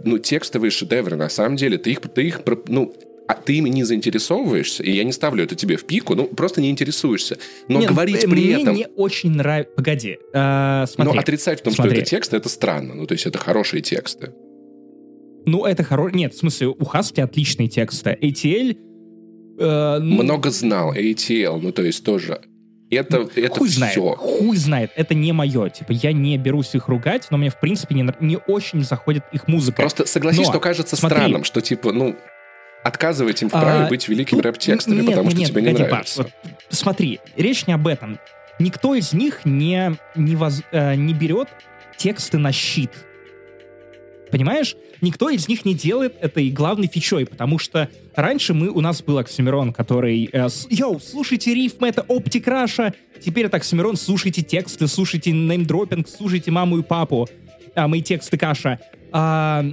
ну, 0.04 0.18
текстовые 0.18 0.72
шедевры, 0.72 1.16
на 1.16 1.30
самом 1.30 1.56
деле, 1.56 1.78
ты 1.78 1.92
их, 1.92 2.02
ты 2.02 2.28
их 2.28 2.42
ну, 2.68 2.94
а 3.28 3.36
ты 3.36 3.58
ими 3.58 3.70
не 3.70 3.84
заинтересовываешься, 3.84 4.82
и 4.82 4.92
я 4.92 5.04
не 5.04 5.12
ставлю 5.12 5.44
это 5.44 5.56
тебе 5.56 5.78
в 5.78 5.86
пику, 5.86 6.16
ну, 6.16 6.26
просто 6.26 6.62
не 6.62 6.70
интересуешься. 6.72 7.38
Но 7.68 7.80
не, 7.80 7.86
ну, 7.86 7.94
говорить 7.94 8.24
ну, 8.24 8.32
при 8.32 8.42
мне 8.42 8.62
этом... 8.62 8.74
Мне 8.74 8.88
очень 8.96 9.32
нравится... 9.32 9.72
Погоди, 9.76 10.18
э, 10.34 10.86
смотри. 10.88 11.14
Но 11.14 11.20
отрицать 11.20 11.60
в 11.60 11.64
том, 11.64 11.74
смотри. 11.74 11.92
что 11.92 12.02
это 12.02 12.10
тексты, 12.10 12.38
это 12.38 12.50
странно. 12.50 12.96
Ну, 12.96 13.06
то 13.06 13.14
есть 13.14 13.28
это 13.28 13.38
хорошие 13.38 13.84
тексты. 13.84 14.34
Ну, 15.46 15.66
это 15.66 15.84
хорошие... 15.84 16.18
Нет, 16.18 16.34
в 16.34 16.40
смысле, 16.40 16.70
у 16.70 16.86
Хаски 16.86 17.22
отличные 17.22 17.68
тексты. 17.68 18.18
ATL... 18.20 18.76
Э, 19.60 20.00
ну... 20.00 20.24
Много 20.24 20.50
знал, 20.50 20.96
ATL, 20.96 21.60
ну, 21.62 21.72
то 21.72 21.84
есть 21.84 22.04
тоже 22.04 22.42
это, 22.90 23.20
ну, 23.20 23.30
это 23.36 23.56
хуй 23.56 23.70
все. 23.70 23.78
знает, 23.78 23.98
хуй 24.18 24.58
знает, 24.58 24.92
это 24.96 25.14
не 25.14 25.32
мое. 25.32 25.70
Типа, 25.70 25.92
я 25.92 26.12
не 26.12 26.38
берусь 26.38 26.74
их 26.76 26.88
ругать, 26.88 27.28
но 27.30 27.38
мне, 27.38 27.50
в 27.50 27.60
принципе, 27.60 27.96
не, 27.96 28.08
не 28.20 28.38
очень 28.48 28.84
заходит 28.84 29.24
их 29.32 29.48
музыка. 29.48 29.82
Просто 29.82 30.06
согласись, 30.06 30.46
но, 30.48 30.52
что 30.52 30.60
кажется 30.60 30.96
смотри, 30.96 31.18
странным, 31.18 31.44
что, 31.44 31.62
типа, 31.62 31.92
ну, 31.92 32.16
отказывать 32.84 33.42
им 33.42 33.50
в 33.50 33.52
праве 33.52 33.86
а, 33.86 33.88
быть 33.90 34.08
великими 34.08 34.42
рэп-текстами, 34.42 35.02
нет, 35.02 35.08
потому 35.08 35.30
что 35.30 35.40
нет, 35.40 35.50
тебе 35.50 35.62
погоди, 35.62 35.84
не 35.84 35.88
нравится. 35.88 36.24
Паш, 36.24 36.34
вот, 36.44 36.54
смотри, 36.70 37.20
речь 37.36 37.68
не 37.68 37.74
об 37.74 37.88
этом. 37.88 38.20
Никто 38.58 38.96
из 38.96 39.14
них 39.14 39.46
не, 39.46 39.96
не, 40.16 40.36
воз, 40.36 40.62
э, 40.72 40.96
не 40.96 41.14
берет 41.14 41.50
тексты 41.98 42.38
на 42.38 42.52
щит. 42.52 42.92
Понимаешь? 44.32 44.76
Никто 45.02 45.30
из 45.30 45.48
них 45.48 45.66
не 45.66 45.74
делает 45.74 46.16
этой 46.22 46.50
главной 46.50 46.88
фичой, 46.88 47.26
потому 47.26 47.58
что 47.60 47.90
раньше 48.16 48.54
мы, 48.54 48.70
у 48.70 48.82
нас 48.82 49.02
был 49.02 49.18
Оксимирон, 49.18 49.74
который 49.74 50.30
э, 50.32 50.48
«Йоу, 50.70 51.00
слушайте 51.00 51.54
рифмы, 51.54 51.88
это 51.88 52.06
Оптик 52.08 52.48
Раша!» 52.48 52.94
Теперь 53.24 53.46
это 53.46 53.58
Оксимирон, 53.58 53.98
слушайте 53.98 54.42
тексты, 54.42 54.88
слушайте 54.88 55.32
неймдропинг, 55.32 56.08
слушайте 56.08 56.52
маму 56.52 56.80
и 56.80 56.84
папу, 56.84 57.28
а, 57.76 57.88
мои 57.88 58.02
тексты 58.02 58.38
Каша. 58.38 58.80
А, 59.12 59.66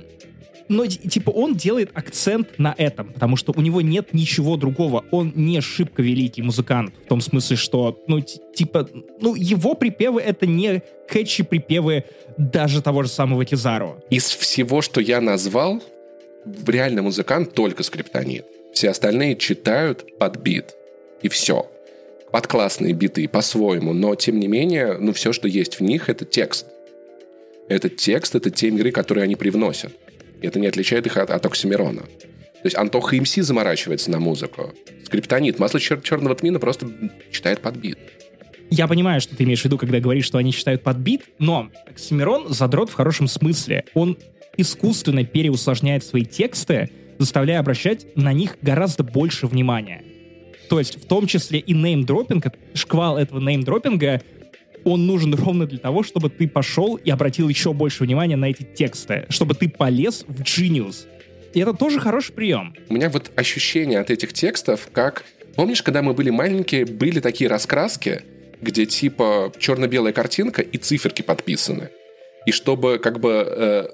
но, 0.68 0.86
типа, 0.86 1.30
он 1.30 1.54
делает 1.54 1.90
акцент 1.94 2.58
на 2.58 2.74
этом, 2.76 3.12
потому 3.12 3.36
что 3.36 3.52
у 3.56 3.60
него 3.60 3.80
нет 3.80 4.12
ничего 4.12 4.56
другого. 4.56 5.04
Он 5.10 5.32
не 5.34 5.60
шибко 5.60 6.02
великий 6.02 6.42
музыкант, 6.42 6.94
в 7.04 7.08
том 7.08 7.20
смысле, 7.20 7.56
что, 7.56 8.02
ну, 8.06 8.20
типа, 8.20 8.88
ну, 9.20 9.34
его 9.34 9.74
припевы— 9.74 10.20
это 10.22 10.46
не 10.46 10.82
кэтчи 11.08 11.44
припевы 11.44 12.04
даже 12.36 12.82
того 12.82 13.02
же 13.02 13.08
самого 13.08 13.44
Кизару. 13.44 14.02
Из 14.10 14.24
всего, 14.24 14.82
что 14.82 15.00
я 15.00 15.20
назвал, 15.20 15.82
реальный 16.66 17.02
музыкант 17.02 17.52
только 17.54 17.82
скриптонит. 17.82 18.46
Все 18.72 18.90
остальные 18.90 19.36
читают 19.36 20.18
под 20.18 20.36
бит. 20.38 20.74
И 21.22 21.28
все. 21.28 21.70
Под 22.30 22.46
классные 22.46 22.92
биты 22.92 23.28
по-своему, 23.28 23.92
но 23.94 24.14
тем 24.14 24.38
не 24.38 24.48
менее, 24.48 24.98
ну 24.98 25.12
все, 25.12 25.32
что 25.32 25.48
есть 25.48 25.80
в 25.80 25.82
них, 25.82 26.08
это 26.10 26.24
текст. 26.24 26.66
Это 27.68 27.88
текст, 27.88 28.34
это 28.34 28.50
те 28.50 28.70
миры, 28.70 28.90
которые 28.90 29.24
они 29.24 29.36
привносят. 29.36 29.92
Это 30.42 30.58
не 30.58 30.66
отличает 30.66 31.06
их 31.06 31.16
от, 31.16 31.30
от 31.30 31.46
Оксимирона. 31.46 32.02
То 32.02 32.68
есть 32.68 32.76
Антоха 32.76 33.16
МС 33.16 33.34
заморачивается 33.34 34.10
на 34.10 34.18
музыку. 34.18 34.72
Скриптонит, 35.04 35.58
масло 35.58 35.78
чер- 35.78 36.02
черного 36.02 36.34
тмина 36.34 36.58
просто 36.58 36.88
читает 37.30 37.60
под 37.60 37.76
бит. 37.76 37.98
Я 38.70 38.88
понимаю, 38.88 39.20
что 39.20 39.36
ты 39.36 39.44
имеешь 39.44 39.62
в 39.62 39.64
виду, 39.64 39.78
когда 39.78 40.00
говоришь, 40.00 40.24
что 40.24 40.38
они 40.38 40.52
читают 40.52 40.82
под 40.82 40.96
бит, 40.96 41.22
но 41.38 41.70
Оксимирон 41.88 42.52
задрот 42.52 42.90
в 42.90 42.94
хорошем 42.94 43.28
смысле. 43.28 43.84
Он 43.94 44.18
искусственно 44.56 45.24
переусложняет 45.24 46.04
свои 46.04 46.24
тексты, 46.24 46.90
заставляя 47.18 47.60
обращать 47.60 48.06
на 48.16 48.32
них 48.32 48.56
гораздо 48.62 49.04
больше 49.04 49.46
внимания. 49.46 50.02
То 50.68 50.78
есть 50.80 51.00
в 51.00 51.06
том 51.06 51.26
числе 51.26 51.60
и 51.60 51.72
неймдропинг, 51.72 52.46
шквал 52.74 53.18
этого 53.18 53.38
неймдропинга 53.38 54.22
он 54.86 55.06
нужен 55.06 55.34
ровно 55.34 55.66
для 55.66 55.78
того, 55.78 56.02
чтобы 56.02 56.30
ты 56.30 56.46
пошел 56.48 56.96
и 56.96 57.10
обратил 57.10 57.48
еще 57.48 57.72
больше 57.72 58.04
внимания 58.04 58.36
на 58.36 58.46
эти 58.50 58.62
тексты, 58.62 59.26
чтобы 59.28 59.54
ты 59.54 59.68
полез 59.68 60.24
в 60.28 60.42
Genius. 60.42 61.06
И 61.54 61.60
это 61.60 61.72
тоже 61.72 61.98
хороший 61.98 62.32
прием. 62.32 62.74
У 62.88 62.94
меня 62.94 63.10
вот 63.10 63.30
ощущение 63.36 63.98
от 63.98 64.10
этих 64.10 64.32
текстов, 64.32 64.88
как... 64.92 65.24
Помнишь, 65.56 65.82
когда 65.82 66.02
мы 66.02 66.12
были 66.12 66.30
маленькие, 66.30 66.84
были 66.84 67.18
такие 67.20 67.48
раскраски, 67.48 68.20
где 68.60 68.84
типа 68.84 69.52
черно-белая 69.58 70.12
картинка 70.12 70.60
и 70.62 70.76
циферки 70.76 71.22
подписаны. 71.22 71.88
И 72.44 72.52
чтобы 72.52 72.98
как 72.98 73.20
бы 73.20 73.44
э, 73.44 73.88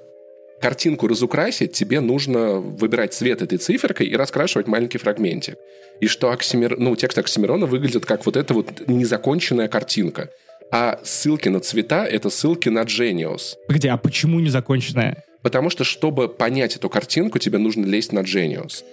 картинку 0.61 1.07
разукрасить, 1.07 1.71
тебе 1.71 2.01
нужно 2.01 2.55
выбирать 2.55 3.13
цвет 3.13 3.41
этой 3.41 3.57
циферкой 3.57 4.07
и 4.07 4.15
раскрашивать 4.15 4.67
маленький 4.67 4.97
фрагментик. 4.97 5.55
И 6.01 6.07
что 6.07 6.31
Оксимир... 6.31 6.77
ну, 6.77 6.95
текст 6.95 7.17
Оксимирона 7.17 7.65
выглядит 7.65 8.05
как 8.05 8.25
вот 8.25 8.37
эта 8.37 8.53
вот 8.53 8.87
незаконченная 8.87 9.67
картинка. 9.67 10.29
А 10.75 10.99
ссылки 11.03 11.49
на 11.49 11.59
цвета— 11.59 12.03
это 12.07 12.31
ссылки 12.31 12.67
на 12.67 12.79
Genius. 12.79 13.57
Где? 13.69 13.91
А 13.91 13.97
почему 13.97 14.39
незаконченная? 14.39 15.23
Потому 15.43 15.69
что, 15.69 15.83
чтобы 15.83 16.27
понять 16.27 16.75
эту 16.75 16.89
картинку, 16.89 17.37
тебе 17.37 17.59
нужно 17.59 17.85
лезть 17.85 18.11
на 18.11 18.21
Genius. 18.21 18.83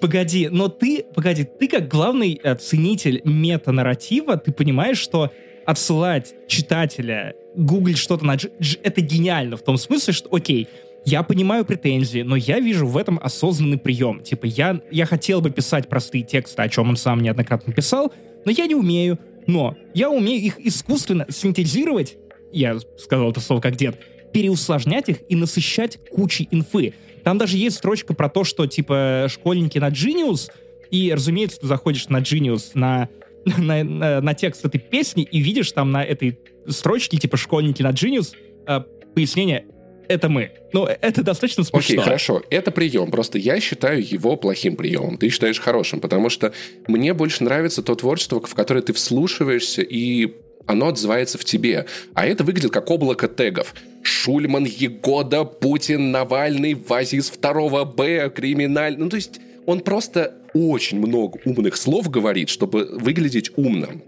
Погоди, 0.00 0.48
но 0.48 0.68
ты, 0.68 1.04
погоди, 1.14 1.44
ты 1.44 1.68
как 1.68 1.88
главный 1.88 2.40
ценитель 2.58 3.20
мета-нарратива, 3.24 4.38
ты 4.38 4.52
понимаешь, 4.52 4.96
что 4.96 5.30
отсылать 5.66 6.34
читателя, 6.48 7.34
гуглить 7.54 7.98
что-то 7.98 8.24
на... 8.24 8.38
Это 8.82 9.02
гениально 9.02 9.58
в 9.58 9.62
том 9.62 9.76
смысле, 9.76 10.14
что, 10.14 10.34
окей, 10.34 10.66
я 11.04 11.22
понимаю 11.22 11.66
претензии, 11.66 12.22
но 12.22 12.36
я 12.36 12.58
вижу 12.58 12.86
в 12.86 12.96
этом 12.96 13.20
осознанный 13.22 13.76
прием. 13.76 14.22
Типа, 14.22 14.46
я, 14.46 14.80
я 14.90 15.04
хотел 15.04 15.42
бы 15.42 15.50
писать 15.50 15.88
простые 15.90 16.24
тексты, 16.24 16.62
о 16.62 16.70
чем 16.70 16.88
он 16.88 16.96
сам 16.96 17.20
неоднократно 17.20 17.74
писал, 17.74 18.14
но 18.46 18.50
я 18.50 18.66
не 18.66 18.74
умею. 18.74 19.18
Но 19.46 19.76
я 19.94 20.10
умею 20.10 20.40
их 20.42 20.58
искусственно 20.60 21.26
синтезировать, 21.28 22.16
я 22.52 22.78
сказал 22.98 23.30
это 23.30 23.40
слово 23.40 23.60
как 23.60 23.76
дед, 23.76 23.98
переусложнять 24.32 25.08
их 25.08 25.18
и 25.28 25.36
насыщать 25.36 25.98
кучей 26.10 26.48
инфы. 26.50 26.94
Там 27.24 27.38
даже 27.38 27.56
есть 27.56 27.76
строчка 27.76 28.14
про 28.14 28.28
то, 28.28 28.44
что, 28.44 28.66
типа, 28.66 29.26
школьники 29.30 29.78
на 29.78 29.90
Genius, 29.90 30.50
и, 30.90 31.12
разумеется, 31.12 31.60
ты 31.60 31.66
заходишь 31.66 32.08
на 32.08 32.18
Genius, 32.18 32.70
на, 32.74 33.08
на, 33.58 33.84
на, 33.84 34.20
на 34.20 34.34
текст 34.34 34.64
этой 34.64 34.78
песни, 34.78 35.22
и 35.22 35.40
видишь 35.40 35.72
там 35.72 35.90
на 35.90 36.02
этой 36.02 36.38
строчке, 36.68 37.16
типа, 37.16 37.36
школьники 37.36 37.82
на 37.82 37.90
Genius, 37.90 38.34
э, 38.66 38.80
пояснение 39.14 39.66
это 40.08 40.28
мы. 40.28 40.52
Ну, 40.72 40.86
это 40.86 41.22
достаточно 41.22 41.64
смешно. 41.64 41.78
Окей, 41.78 41.96
хорошо. 41.98 42.42
Это 42.50 42.70
прием. 42.70 43.10
Просто 43.10 43.38
я 43.38 43.60
считаю 43.60 44.02
его 44.02 44.36
плохим 44.36 44.76
приемом. 44.76 45.18
Ты 45.18 45.28
считаешь 45.28 45.60
хорошим. 45.60 46.00
Потому 46.00 46.30
что 46.30 46.52
мне 46.86 47.14
больше 47.14 47.44
нравится 47.44 47.82
то 47.82 47.94
творчество, 47.94 48.40
в 48.40 48.54
которое 48.54 48.82
ты 48.82 48.92
вслушиваешься 48.92 49.82
и 49.82 50.34
оно 50.66 50.88
отзывается 50.88 51.38
в 51.38 51.44
тебе. 51.44 51.86
А 52.14 52.26
это 52.26 52.44
выглядит 52.44 52.70
как 52.70 52.90
облако 52.90 53.28
тегов. 53.28 53.74
Шульман, 54.02 54.64
Егода, 54.64 55.44
Путин, 55.44 56.10
Навальный, 56.10 56.74
Вазис 56.74 57.30
2 57.30 57.84
Б, 57.84 58.30
криминаль. 58.30 58.96
Ну, 58.96 59.08
то 59.08 59.16
есть 59.16 59.40
он 59.66 59.80
просто 59.80 60.34
очень 60.54 60.98
много 60.98 61.38
умных 61.44 61.76
слов 61.76 62.10
говорит, 62.10 62.48
чтобы 62.48 62.88
выглядеть 62.92 63.50
умным 63.56 64.02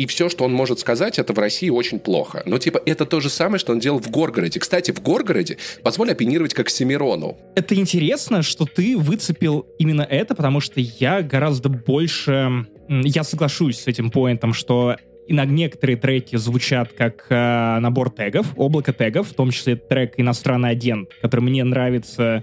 и 0.00 0.06
все, 0.06 0.30
что 0.30 0.44
он 0.44 0.52
может 0.54 0.78
сказать, 0.78 1.18
это 1.18 1.34
в 1.34 1.38
России 1.38 1.68
очень 1.68 1.98
плохо. 1.98 2.42
Но, 2.46 2.56
типа, 2.56 2.80
это 2.86 3.04
то 3.04 3.20
же 3.20 3.28
самое, 3.28 3.58
что 3.58 3.72
он 3.72 3.80
делал 3.80 4.00
в 4.00 4.10
Горгороде. 4.10 4.58
Кстати, 4.58 4.92
в 4.92 5.02
Горгороде 5.02 5.58
позволь 5.82 6.10
опинировать 6.10 6.54
как 6.54 6.70
Семирону. 6.70 7.36
Это 7.54 7.74
интересно, 7.74 8.40
что 8.40 8.64
ты 8.64 8.96
выцепил 8.96 9.66
именно 9.78 10.00
это, 10.00 10.34
потому 10.34 10.60
что 10.60 10.80
я 10.80 11.20
гораздо 11.20 11.68
больше... 11.68 12.66
Я 12.88 13.24
соглашусь 13.24 13.80
с 13.80 13.86
этим 13.88 14.10
поинтом, 14.10 14.54
что 14.54 14.96
иногда 15.28 15.52
некоторые 15.52 15.98
треки 15.98 16.36
звучат 16.36 16.94
как 16.94 17.26
э, 17.28 17.78
набор 17.80 18.08
тегов, 18.08 18.54
облако 18.56 18.94
тегов, 18.94 19.28
в 19.28 19.34
том 19.34 19.50
числе 19.50 19.76
трек 19.76 20.14
«Иностранный 20.16 20.70
агент», 20.70 21.10
который 21.20 21.42
мне 21.42 21.62
нравится 21.62 22.42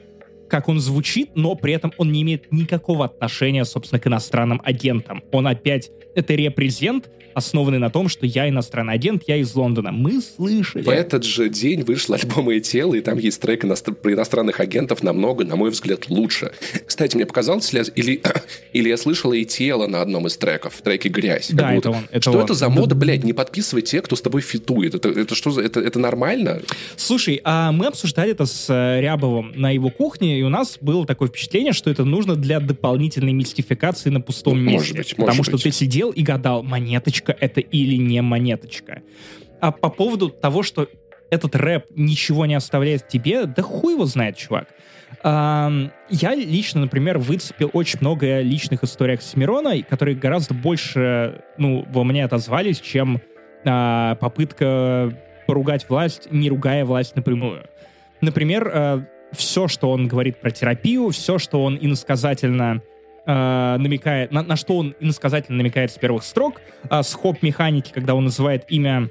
как 0.49 0.69
он 0.69 0.79
звучит, 0.79 1.31
но 1.35 1.55
при 1.55 1.73
этом 1.73 1.91
он 1.97 2.11
не 2.11 2.21
имеет 2.21 2.51
никакого 2.53 3.03
отношения, 3.03 3.65
собственно, 3.65 3.99
к 3.99 4.07
иностранным 4.07 4.61
агентам. 4.63 5.21
Он 5.33 5.45
опять, 5.45 5.91
это 6.15 6.35
репрезент, 6.35 7.09
основанный 7.37 7.77
на 7.77 7.91
том, 7.91 8.09
что 8.09 8.25
я 8.25 8.49
иностранный 8.49 8.95
агент, 8.95 9.23
я 9.27 9.37
из 9.37 9.53
Лондона. 9.53 9.91
Мы 9.91 10.21
слышали. 10.21 10.81
В 10.81 10.89
этот 10.89 11.23
же 11.23 11.49
день 11.49 11.83
вышел 11.83 12.15
альбом 12.15 12.49
«И 12.49 12.59
тело», 12.59 12.95
и 12.95 13.01
там 13.01 13.19
есть 13.19 13.39
трек 13.39 13.63
иностр... 13.63 13.93
про 13.93 14.13
иностранных 14.13 14.59
агентов 14.59 15.03
намного, 15.03 15.45
на 15.45 15.55
мой 15.55 15.69
взгляд, 15.69 16.09
лучше. 16.09 16.51
Кстати, 16.87 17.15
мне 17.15 17.27
показалось, 17.27 17.71
или, 17.95 18.21
или 18.73 18.89
я 18.89 18.97
слышал 18.97 19.33
«И 19.33 19.45
тело» 19.45 19.85
на 19.85 20.01
одном 20.01 20.25
из 20.25 20.35
треков, 20.35 20.73
в 20.73 20.81
треке 20.81 21.09
«Грязь». 21.09 21.51
Да, 21.51 21.73
будто. 21.73 21.89
это 21.89 21.91
он. 21.91 22.07
Это 22.09 22.21
что 22.21 22.31
он. 22.31 22.43
это 22.43 22.53
за 22.55 22.69
мода, 22.69 22.95
блядь, 22.95 23.23
не 23.23 23.33
подписывай 23.33 23.83
тех, 23.83 24.03
кто 24.03 24.15
с 24.15 24.21
тобой 24.21 24.41
фитует? 24.41 24.95
Это, 24.95 25.09
это 25.09 25.35
что 25.35 25.51
за... 25.51 25.61
Это, 25.61 25.79
это 25.79 25.99
нормально? 25.99 26.61
Слушай, 26.95 27.39
а 27.43 27.71
мы 27.71 27.85
обсуждали 27.85 28.31
это 28.31 28.47
с 28.47 28.65
э, 28.67 28.99
Рябовым 28.99 29.53
на 29.55 29.69
его 29.69 29.91
кухне, 29.91 30.39
и 30.39 30.41
у 30.41 30.49
нас 30.49 30.79
было 30.81 31.05
такое 31.05 31.27
впечатление, 31.29 31.73
что 31.73 31.91
это 31.91 32.03
нужно 32.03 32.35
для 32.35 32.59
дополнительной 32.59 33.33
мистификации 33.33 34.09
на 34.09 34.21
пустом 34.21 34.59
месте. 34.59 34.77
Может 34.77 34.97
быть, 34.97 35.15
Потому 35.15 35.27
может 35.37 35.43
что 35.43 35.51
быть. 35.51 35.63
ты 35.63 35.71
сидел 35.71 36.09
и 36.09 36.23
гадал, 36.23 36.63
монеточка 36.63 37.26
это 37.31 37.61
или 37.61 37.95
не 37.95 38.21
монеточка. 38.21 39.01
А 39.59 39.71
по 39.71 39.89
поводу 39.89 40.29
того, 40.29 40.63
что 40.63 40.87
этот 41.29 41.55
рэп 41.55 41.85
ничего 41.95 42.45
не 42.45 42.55
оставляет 42.55 43.07
тебе, 43.07 43.45
да 43.45 43.61
хуй 43.61 43.93
его 43.93 44.05
знает, 44.05 44.37
чувак. 44.37 44.67
Я 45.23 46.35
лично, 46.35 46.81
например, 46.81 47.17
выцепил 47.17 47.69
очень 47.73 47.99
много 48.01 48.41
личных 48.41 48.83
историй 48.83 49.15
Оксимирона, 49.15 49.81
которые 49.81 50.15
гораздо 50.15 50.53
больше, 50.53 51.43
ну, 51.57 51.85
во 51.89 52.03
мне 52.03 52.23
отозвались, 52.23 52.79
чем 52.79 53.21
а, 53.65 54.15
попытка 54.15 55.17
поругать 55.47 55.89
власть, 55.89 56.27
не 56.31 56.49
ругая 56.49 56.85
власть 56.85 57.15
напрямую. 57.15 57.65
Например, 58.21 58.71
а, 58.71 59.05
все, 59.31 59.67
что 59.67 59.91
он 59.91 60.07
говорит 60.07 60.39
про 60.39 60.51
терапию, 60.51 61.09
все, 61.09 61.39
что 61.39 61.63
он 61.63 61.77
иносказательно 61.79 62.81
э, 63.27 63.77
намекает, 63.77 64.31
на, 64.31 64.41
на 64.41 64.55
что 64.55 64.77
он 64.77 64.95
иносказательно 64.99 65.57
намекает 65.57 65.91
с 65.91 65.97
первых 65.97 66.23
строк, 66.23 66.61
э, 66.89 67.03
с 67.03 67.13
хоп-механики, 67.13 67.91
когда 67.93 68.15
он 68.15 68.23
называет 68.25 68.63
имя 68.69 69.09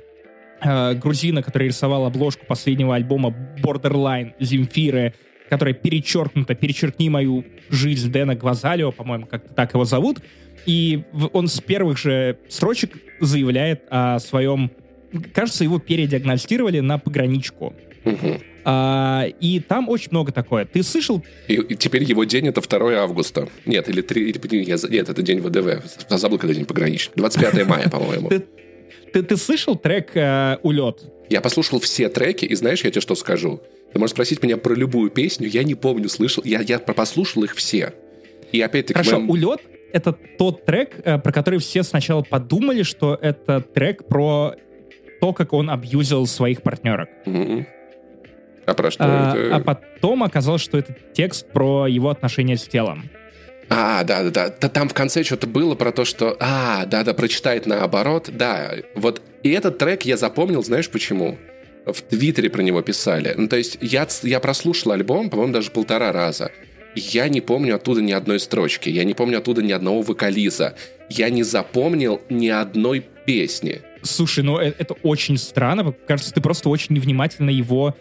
э, 0.62 0.94
грузина, 0.94 1.42
который 1.42 1.68
рисовал 1.68 2.06
обложку 2.06 2.46
последнего 2.46 2.94
альбома 2.94 3.34
Borderline 3.62 4.32
Земфиры, 4.40 5.14
которая 5.48 5.74
перечеркнута, 5.74 6.54
перечеркни 6.54 7.08
мою 7.08 7.44
жизнь 7.68 8.10
Дэна 8.10 8.34
Гвазалио, 8.34 8.90
по-моему, 8.90 9.26
как-то 9.26 9.54
так 9.54 9.74
его 9.74 9.84
зовут, 9.84 10.18
и 10.64 11.04
он 11.32 11.46
с 11.46 11.60
первых 11.60 11.98
же 11.98 12.38
строчек 12.48 12.96
заявляет 13.20 13.84
о 13.88 14.18
своем... 14.18 14.72
Кажется, 15.32 15.62
его 15.62 15.78
передиагностировали 15.78 16.80
на 16.80 16.98
пограничку. 16.98 17.74
Угу. 18.04 18.40
А, 18.68 19.26
и 19.40 19.60
там 19.60 19.88
очень 19.88 20.08
много 20.10 20.32
такое. 20.32 20.64
Ты 20.64 20.82
слышал? 20.82 21.24
И, 21.46 21.54
и 21.54 21.76
теперь 21.76 22.02
его 22.02 22.24
день 22.24 22.48
это 22.48 22.60
2 22.60 22.94
августа. 23.00 23.48
Нет, 23.64 23.88
или 23.88 24.02
3... 24.02 24.30
Или, 24.30 24.64
нет, 24.64 25.08
это 25.08 25.22
день 25.22 25.40
ВДВ. 25.40 25.84
Забыл, 26.10 26.36
когда 26.36 26.52
день 26.52 26.64
пограничный. 26.64 27.12
25 27.14 27.64
мая, 27.68 27.88
по-моему. 27.88 28.28
Ты, 29.12 29.22
ты, 29.22 29.36
слышал 29.36 29.76
трек 29.76 30.16
э, 30.16 30.58
«Улет»? 30.64 31.04
Я 31.30 31.40
послушал 31.40 31.78
все 31.78 32.08
треки, 32.08 32.44
и 32.44 32.56
знаешь, 32.56 32.82
я 32.82 32.90
тебе 32.90 33.00
что 33.00 33.14
скажу? 33.14 33.62
Ты 33.92 34.00
можешь 34.00 34.14
спросить 34.14 34.42
меня 34.42 34.56
про 34.56 34.74
любую 34.74 35.10
песню, 35.10 35.48
я 35.48 35.62
не 35.62 35.76
помню, 35.76 36.08
слышал. 36.08 36.42
Я, 36.44 36.60
я 36.60 36.80
послушал 36.80 37.44
их 37.44 37.54
все. 37.54 37.94
И 38.50 38.60
опять-таки... 38.60 38.98
Хорошо, 38.98 39.20
моем... 39.20 39.30
улет— 39.30 39.60
это 39.92 40.12
тот 40.12 40.64
трек, 40.64 40.96
э, 41.04 41.18
про 41.18 41.30
который 41.30 41.60
все 41.60 41.84
сначала 41.84 42.22
подумали, 42.22 42.82
что 42.82 43.16
это 43.22 43.60
трек 43.60 44.08
про 44.08 44.56
то, 45.20 45.32
как 45.32 45.52
он 45.52 45.70
абьюзил 45.70 46.26
своих 46.26 46.62
партнерок. 46.62 47.08
Mm-hmm. 47.26 47.66
А 48.66 48.74
про 48.74 48.90
что 48.90 49.04
а, 49.04 49.36
это? 49.36 49.56
А 49.56 49.60
потом 49.60 50.22
оказалось, 50.22 50.62
что 50.62 50.76
это 50.76 50.94
текст 51.12 51.46
про 51.52 51.86
его 51.86 52.10
отношения 52.10 52.56
с 52.56 52.66
телом. 52.66 53.08
А, 53.68 54.04
да, 54.04 54.22
да, 54.30 54.48
да. 54.48 54.68
Там 54.68 54.88
в 54.88 54.94
конце 54.94 55.22
что-то 55.24 55.46
было 55.46 55.74
про 55.74 55.92
то, 55.92 56.04
что... 56.04 56.36
А, 56.40 56.84
да, 56.86 57.02
да, 57.02 57.14
прочитает 57.14 57.66
наоборот. 57.66 58.30
Да, 58.32 58.72
вот. 58.94 59.22
И 59.42 59.50
этот 59.50 59.78
трек 59.78 60.02
я 60.02 60.16
запомнил, 60.16 60.62
знаешь 60.62 60.88
почему? 60.88 61.38
В 61.84 62.00
Твиттере 62.02 62.50
про 62.50 62.62
него 62.62 62.82
писали. 62.82 63.34
Ну, 63.36 63.48
то 63.48 63.56
есть 63.56 63.78
я, 63.80 64.06
я 64.22 64.40
прослушал 64.40 64.92
альбом, 64.92 65.30
по-моему, 65.30 65.52
даже 65.52 65.70
полтора 65.70 66.12
раза. 66.12 66.50
Я 66.94 67.28
не 67.28 67.40
помню 67.40 67.76
оттуда 67.76 68.00
ни 68.00 68.12
одной 68.12 68.40
строчки. 68.40 68.88
Я 68.88 69.04
не 69.04 69.14
помню 69.14 69.38
оттуда 69.38 69.62
ни 69.62 69.72
одного 69.72 70.02
вокализа. 70.02 70.76
Я 71.08 71.28
не 71.30 71.42
запомнил 71.42 72.22
ни 72.28 72.48
одной 72.48 73.04
песни. 73.26 73.82
Слушай, 74.02 74.44
ну 74.44 74.58
это, 74.58 74.82
это 74.82 74.94
очень 75.02 75.36
странно. 75.36 75.92
Кажется, 76.06 76.32
ты 76.32 76.40
просто 76.40 76.68
очень 76.68 76.94
невнимательно 76.94 77.50
его 77.50 77.94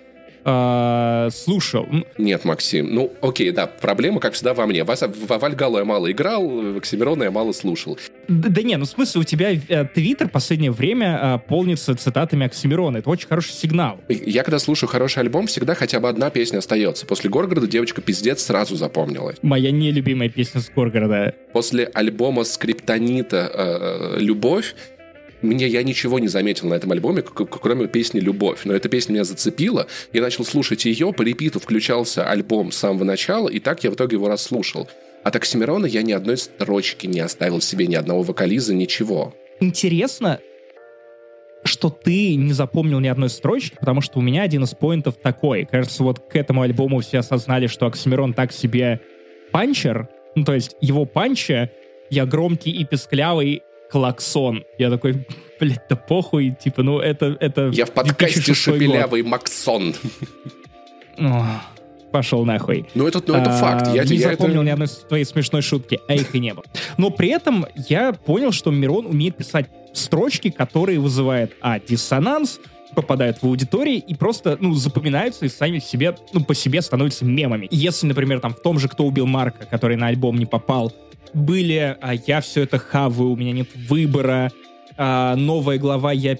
э, 0.45 1.29
слушал. 1.31 1.87
Нет, 2.17 2.45
Максим, 2.45 2.93
ну 2.93 3.11
окей, 3.21 3.51
да, 3.51 3.67
проблема, 3.67 4.19
как 4.19 4.33
всегда, 4.33 4.53
во 4.53 4.65
мне. 4.65 4.83
Вас, 4.83 5.01
в 5.01 5.37
Вальгалу 5.39 5.77
я 5.77 5.85
мало 5.85 6.11
играл, 6.11 6.47
в 6.47 6.77
Оксимирона 6.77 7.23
я 7.23 7.31
мало 7.31 7.51
слушал. 7.51 7.97
Да, 8.27 8.49
да 8.49 8.61
не, 8.61 8.77
ну 8.77 8.85
в 8.85 8.89
смысле, 8.89 9.21
у 9.21 9.23
тебя 9.23 9.51
э, 9.51 9.85
Твиттер 9.85 10.29
последнее 10.29 10.71
время 10.71 11.41
э, 11.45 11.49
полнится 11.49 11.95
цитатами 11.95 12.45
Оксимирона. 12.45 12.97
Это 12.97 13.09
очень 13.09 13.27
хороший 13.27 13.53
сигнал. 13.53 13.99
Я 14.07 14.43
когда 14.43 14.59
слушаю 14.59 14.89
хороший 14.89 15.19
альбом, 15.19 15.47
всегда 15.47 15.75
хотя 15.75 15.99
бы 15.99 16.09
одна 16.09 16.29
песня 16.29 16.59
остается. 16.59 17.05
После 17.05 17.29
Горгорода 17.29 17.67
девочка 17.67 18.01
пиздец 18.01 18.43
сразу 18.43 18.75
запомнилась. 18.75 19.37
Моя 19.41 19.71
нелюбимая 19.71 20.29
песня 20.29 20.61
с 20.61 20.69
Горгорода. 20.69 21.33
После 21.53 21.85
альбома 21.85 22.43
Скриптонита 22.43 23.51
э, 23.53 24.19
«Любовь» 24.19 24.75
мне 25.41 25.67
я 25.67 25.83
ничего 25.83 26.19
не 26.19 26.27
заметил 26.27 26.67
на 26.67 26.75
этом 26.75 26.91
альбоме, 26.91 27.21
кроме 27.21 27.87
песни 27.87 28.19
«Любовь». 28.19 28.61
Но 28.65 28.73
эта 28.73 28.89
песня 28.89 29.13
меня 29.13 29.23
зацепила. 29.23 29.87
Я 30.13 30.21
начал 30.21 30.45
слушать 30.45 30.85
ее, 30.85 31.13
по 31.13 31.21
репиту 31.21 31.59
включался 31.59 32.29
альбом 32.29 32.71
с 32.71 32.77
самого 32.77 33.03
начала, 33.03 33.49
и 33.49 33.59
так 33.59 33.83
я 33.83 33.91
в 33.91 33.95
итоге 33.95 34.15
его 34.15 34.27
расслушал. 34.27 34.89
От 35.23 35.35
Оксимирона 35.35 35.85
я 35.85 36.03
ни 36.03 36.11
одной 36.11 36.37
строчки 36.37 37.07
не 37.07 37.19
оставил 37.19 37.61
себе, 37.61 37.87
ни 37.87 37.95
одного 37.95 38.21
вокализа, 38.21 38.73
ничего. 38.73 39.33
Интересно, 39.59 40.39
что 41.63 41.89
ты 41.89 42.35
не 42.35 42.53
запомнил 42.53 42.99
ни 42.99 43.07
одной 43.07 43.29
строчки, 43.29 43.75
потому 43.79 44.01
что 44.01 44.19
у 44.19 44.21
меня 44.21 44.43
один 44.43 44.63
из 44.63 44.75
поинтов 44.75 45.15
такой. 45.17 45.65
Кажется, 45.65 46.03
вот 46.03 46.19
к 46.19 46.35
этому 46.35 46.61
альбому 46.61 46.99
все 46.99 47.19
осознали, 47.19 47.67
что 47.67 47.87
Оксимирон 47.87 48.33
так 48.33 48.51
себе 48.51 49.01
панчер, 49.51 50.07
ну, 50.35 50.43
то 50.43 50.53
есть 50.53 50.75
его 50.79 51.05
панча 51.05 51.71
я 52.11 52.25
громкий 52.25 52.71
и 52.71 52.85
песклявый, 52.85 53.63
клаксон. 53.91 54.63
Я 54.77 54.89
такой, 54.89 55.25
блядь, 55.59 55.83
да 55.89 55.95
похуй, 55.95 56.51
типа, 56.51 56.83
ну 56.83 56.99
это... 56.99 57.37
это 57.39 57.69
Я 57.73 57.85
в 57.85 57.91
подкасте 57.91 58.53
шепелявый 58.53 59.21
год. 59.21 59.31
Максон. 59.31 59.95
пошел 62.15 62.45
нахуй. 62.45 62.85
Ну, 62.95 63.07
это, 63.07 63.21
ну, 63.27 63.35
это 63.35 63.49
а, 63.49 63.57
факт. 63.57 63.93
Я, 63.93 64.05
не 64.05 64.15
я 64.15 64.31
запомнил 64.31 64.61
это... 64.61 64.67
ни 64.67 64.69
одной 64.69 64.87
твоей 64.87 65.25
смешной 65.25 65.61
шутки, 65.61 65.99
а 66.07 66.13
их 66.13 66.33
и 66.33 66.39
не 66.39 66.53
было. 66.53 66.63
Но 66.97 67.09
при 67.09 67.27
этом 67.27 67.65
я 67.75 68.13
понял, 68.13 68.53
что 68.53 68.71
Мирон 68.71 69.05
умеет 69.05 69.35
писать 69.35 69.67
строчки, 69.93 70.49
которые 70.49 70.99
вызывают, 70.99 71.51
а, 71.59 71.77
диссонанс, 71.77 72.61
попадают 72.95 73.39
в 73.41 73.43
аудитории 73.43 73.97
и 73.97 74.15
просто, 74.15 74.57
ну, 74.61 74.73
запоминаются 74.73 75.45
и 75.45 75.49
сами 75.49 75.79
себе, 75.79 76.15
ну, 76.31 76.43
по 76.45 76.55
себе 76.55 76.81
становятся 76.81 77.25
мемами. 77.25 77.67
Если, 77.69 78.07
например, 78.07 78.39
там 78.39 78.53
в 78.53 78.61
том 78.61 78.79
же 78.79 78.87
«Кто 78.87 79.03
убил 79.05 79.25
Марка», 79.25 79.65
который 79.65 79.97
на 79.97 80.07
альбом 80.07 80.37
не 80.37 80.45
попал, 80.45 80.93
были 81.35 81.97
а 82.01 82.13
«Я 82.13 82.41
все 82.41 82.63
это 82.63 82.79
хаваю, 82.79 83.31
у 83.31 83.35
меня 83.35 83.51
нет 83.51 83.69
выбора», 83.75 84.51
а, 84.97 85.35
«Новая 85.35 85.77
глава, 85.77 86.11
я 86.11 86.37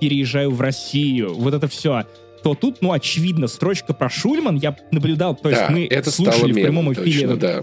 переезжаю 0.00 0.50
в 0.50 0.60
Россию», 0.60 1.34
вот 1.34 1.54
это 1.54 1.66
все 1.68 2.04
то 2.42 2.54
тут, 2.54 2.80
ну, 2.80 2.92
очевидно, 2.92 3.48
строчка 3.48 3.92
про 3.92 4.08
Шульман 4.08 4.58
я 4.58 4.76
наблюдал, 4.92 5.34
то 5.34 5.48
есть 5.48 5.62
да, 5.62 5.68
мы 5.68 5.84
это 5.84 6.12
слушали 6.12 6.52
в 6.52 6.54
прямом 6.54 6.92
эфире. 6.92 7.26
Точно, 7.26 7.36
да. 7.36 7.62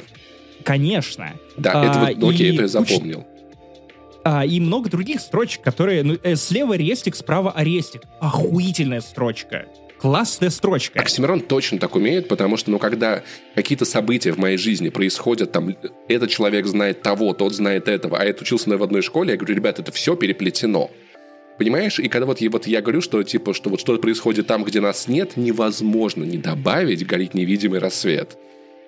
Конечно. 0.66 1.32
Да, 1.56 1.72
а, 1.74 1.86
это 1.86 2.00
вот, 2.00 2.18
ну, 2.18 2.30
окей, 2.36 2.52
это 2.52 2.64
я 2.64 2.68
запомнил. 2.68 3.26
А, 4.26 4.46
и 4.46 4.60
много 4.60 4.90
других 4.90 5.22
строчек, 5.22 5.62
которые... 5.62 6.04
Ну, 6.04 6.18
э, 6.22 6.36
слева 6.36 6.76
рестик, 6.76 7.16
справа 7.16 7.52
арестик. 7.52 8.02
Охуительная 8.20 9.00
строчка 9.00 9.68
классная 10.04 10.50
строчка. 10.50 11.00
Оксимирон 11.00 11.40
точно 11.40 11.80
так 11.80 11.96
умеет, 11.96 12.28
потому 12.28 12.58
что, 12.58 12.72
ну, 12.72 12.78
когда 12.78 13.24
какие-то 13.56 13.86
события 13.86 14.34
в 14.34 14.38
моей 14.38 14.58
жизни 14.58 14.90
происходят, 14.90 15.54
там, 15.54 15.78
этот 16.10 16.30
человек 16.30 16.66
знает 16.66 17.02
того, 17.02 17.32
тот 17.32 17.54
знает 17.54 17.88
этого, 17.88 18.18
а 18.20 18.26
я 18.26 18.32
учился 18.32 18.78
в 18.78 18.84
одной 18.84 19.02
школе, 19.02 19.32
я 19.32 19.38
говорю, 19.38 19.56
ребят, 19.56 19.80
это 19.80 19.94
все 19.94 20.18
переплетено. 20.18 20.92
Понимаешь? 21.58 22.00
И 22.00 22.10
когда 22.10 22.26
вот, 22.26 22.42
я, 22.42 22.50
вот 22.50 22.68
я 22.68 22.82
говорю, 22.82 23.00
что 23.00 23.24
типа, 23.24 23.54
что 23.54 23.70
вот 23.70 23.80
что 23.80 23.98
происходит 23.98 24.46
там, 24.46 24.66
где 24.66 24.82
нас 24.82 25.08
нет, 25.08 25.38
невозможно 25.38 26.26
не 26.26 26.38
добавить 26.38 27.08
горит 27.08 27.34
невидимый 27.34 27.80
рассвет 27.80 28.38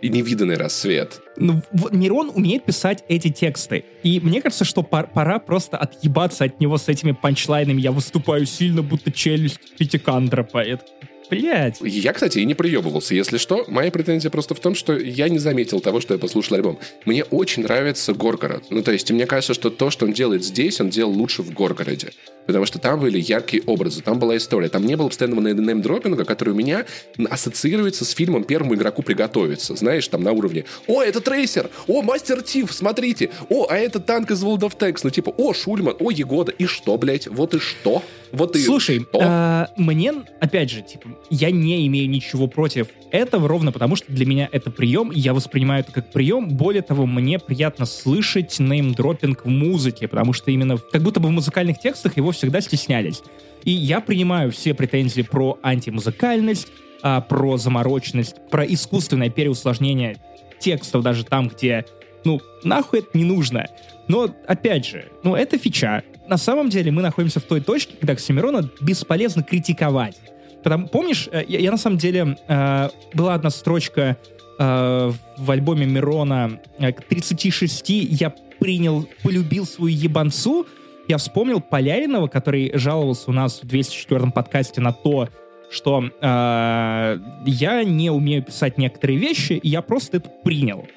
невиданный 0.01 0.55
рассвет. 0.55 1.21
Ну, 1.37 1.61
Нерон 1.91 2.31
умеет 2.33 2.65
писать 2.65 3.03
эти 3.07 3.29
тексты. 3.29 3.85
И 4.03 4.19
мне 4.19 4.41
кажется, 4.41 4.65
что 4.65 4.83
пора 4.83 5.39
просто 5.39 5.77
отъебаться 5.77 6.45
от 6.45 6.59
него 6.59 6.77
с 6.77 6.87
этими 6.89 7.11
панчлайнами. 7.11 7.81
Я 7.81 7.91
выступаю 7.91 8.45
сильно, 8.45 8.81
будто 8.81 9.11
челюсть 9.11 9.59
пятикантропа. 9.77 10.59
Это 10.59 10.83
Блять. 11.29 11.77
Я, 11.81 12.13
кстати, 12.13 12.39
и 12.39 12.45
не 12.45 12.53
приебывался. 12.53 13.15
Если 13.15 13.37
что, 13.37 13.65
моя 13.67 13.91
претензия 13.91 14.29
просто 14.29 14.55
в 14.55 14.59
том, 14.59 14.75
что 14.75 14.97
я 14.97 15.29
не 15.29 15.39
заметил 15.39 15.79
того, 15.79 16.01
что 16.01 16.13
я 16.13 16.19
послушал 16.19 16.57
альбом. 16.57 16.79
Мне 17.05 17.23
очень 17.23 17.63
нравится 17.63 18.13
Горгород. 18.13 18.65
Ну, 18.69 18.81
то 18.83 18.91
есть, 18.91 19.11
мне 19.11 19.25
кажется, 19.25 19.53
что 19.53 19.69
то, 19.69 19.89
что 19.89 20.05
он 20.05 20.13
делает 20.13 20.43
здесь, 20.43 20.79
он 20.81 20.89
делал 20.89 21.11
лучше 21.11 21.41
в 21.41 21.53
Горгороде. 21.53 22.11
Потому 22.45 22.65
что 22.65 22.79
там 22.79 22.99
были 22.99 23.19
яркие 23.19 23.63
образы, 23.65 24.01
там 24.01 24.19
была 24.19 24.37
история. 24.37 24.69
Там 24.69 24.85
не 24.85 24.95
было 24.95 25.07
постоянного 25.07 25.41
неймдропинга, 25.41 26.25
который 26.25 26.51
у 26.51 26.55
меня 26.55 26.85
ассоциируется 27.29 28.05
с 28.05 28.11
фильмом 28.11 28.43
«Первому 28.43 28.75
игроку 28.75 29.01
приготовиться». 29.01 29.75
Знаешь, 29.75 30.07
там 30.07 30.23
на 30.23 30.31
уровне 30.31 30.65
«О, 30.87 31.01
это 31.01 31.21
Трейсер! 31.21 31.69
О, 31.87 32.01
Мастер 32.01 32.41
Тиф, 32.43 32.71
смотрите! 32.71 33.31
О, 33.49 33.67
а 33.69 33.77
это 33.77 33.99
танк 33.99 34.31
из 34.31 34.43
World 34.43 34.61
of 34.61 34.77
Tanks!» 34.77 34.99
Ну, 35.03 35.09
типа 35.09 35.33
«О, 35.37 35.53
Шульман! 35.53 35.95
О, 35.99 36.11
Егода!» 36.11 36.51
И 36.51 36.65
что, 36.65 36.97
блядь? 36.97 37.27
Вот 37.27 37.55
и 37.55 37.59
что? 37.59 38.03
Вот 38.31 38.55
и 38.55 38.59
Слушай? 38.59 39.05
А, 39.13 39.69
мне, 39.77 40.13
опять 40.39 40.69
же, 40.71 40.81
типа, 40.81 41.09
я 41.29 41.51
не 41.51 41.87
имею 41.87 42.09
ничего 42.09 42.47
против 42.47 42.87
этого, 43.11 43.47
ровно 43.47 43.71
потому 43.71 43.95
что 43.95 44.11
для 44.11 44.25
меня 44.25 44.49
это 44.51 44.71
прием, 44.71 45.11
я 45.11 45.33
воспринимаю 45.33 45.81
это 45.81 45.91
как 45.91 46.11
прием. 46.11 46.49
Более 46.49 46.81
того, 46.81 47.05
мне 47.05 47.39
приятно 47.39 47.85
слышать 47.85 48.59
неймдропинг 48.59 49.45
в 49.45 49.49
музыке, 49.49 50.07
потому 50.07 50.33
что 50.33 50.51
именно 50.51 50.77
как 50.77 51.01
будто 51.01 51.19
бы 51.19 51.29
в 51.29 51.31
музыкальных 51.31 51.79
текстах 51.79 52.17
его 52.17 52.31
всегда 52.31 52.61
стеснялись. 52.61 53.21
И 53.63 53.71
я 53.71 53.99
принимаю 53.99 54.51
все 54.51 54.73
претензии 54.73 55.21
про 55.21 55.57
антимузыкальность, 55.63 56.67
а, 57.01 57.21
про 57.21 57.57
замороченность, 57.57 58.35
про 58.49 58.63
искусственное 58.65 59.29
переусложнение 59.29 60.17
текстов 60.59 61.03
даже 61.03 61.23
там, 61.23 61.49
где, 61.49 61.85
ну, 62.23 62.41
нахуй 62.63 62.99
это 62.99 63.09
не 63.13 63.23
нужно. 63.23 63.67
Но, 64.07 64.33
опять 64.47 64.85
же, 64.85 65.05
ну, 65.23 65.35
это 65.35 65.57
фича. 65.57 66.03
На 66.27 66.37
самом 66.37 66.69
деле 66.69 66.91
мы 66.91 67.01
находимся 67.01 67.39
в 67.39 67.43
той 67.43 67.61
точке, 67.61 67.95
когда 67.99 68.13
Оксимирона 68.13 68.69
бесполезно 68.81 69.43
критиковать. 69.43 70.17
Потому, 70.63 70.87
помнишь, 70.87 71.29
э, 71.31 71.43
я, 71.47 71.59
я 71.59 71.71
на 71.71 71.77
самом 71.77 71.97
деле... 71.97 72.37
Э, 72.47 72.89
была 73.13 73.35
одна 73.35 73.49
строчка 73.49 74.17
э, 74.59 75.11
в 75.37 75.51
альбоме 75.51 75.85
Мирона 75.85 76.59
э, 76.79 76.91
к 76.91 77.03
36 77.03 77.89
я 77.89 78.33
принял, 78.59 79.07
полюбил 79.23 79.65
свою 79.65 79.95
ебанцу. 79.95 80.65
Я 81.07 81.17
вспомнил 81.17 81.61
Поляринова, 81.61 82.27
который 82.27 82.71
жаловался 82.73 83.29
у 83.29 83.33
нас 83.33 83.61
в 83.61 83.65
204-м 83.65 84.31
подкасте 84.31 84.81
на 84.81 84.91
то, 84.91 85.29
что 85.69 86.03
э, 86.03 87.19
я 87.45 87.83
не 87.83 88.09
умею 88.09 88.43
писать 88.43 88.77
некоторые 88.77 89.19
вещи, 89.19 89.53
и 89.53 89.69
я 89.69 89.81
просто 89.81 90.17
это 90.17 90.29
принял. 90.43 90.87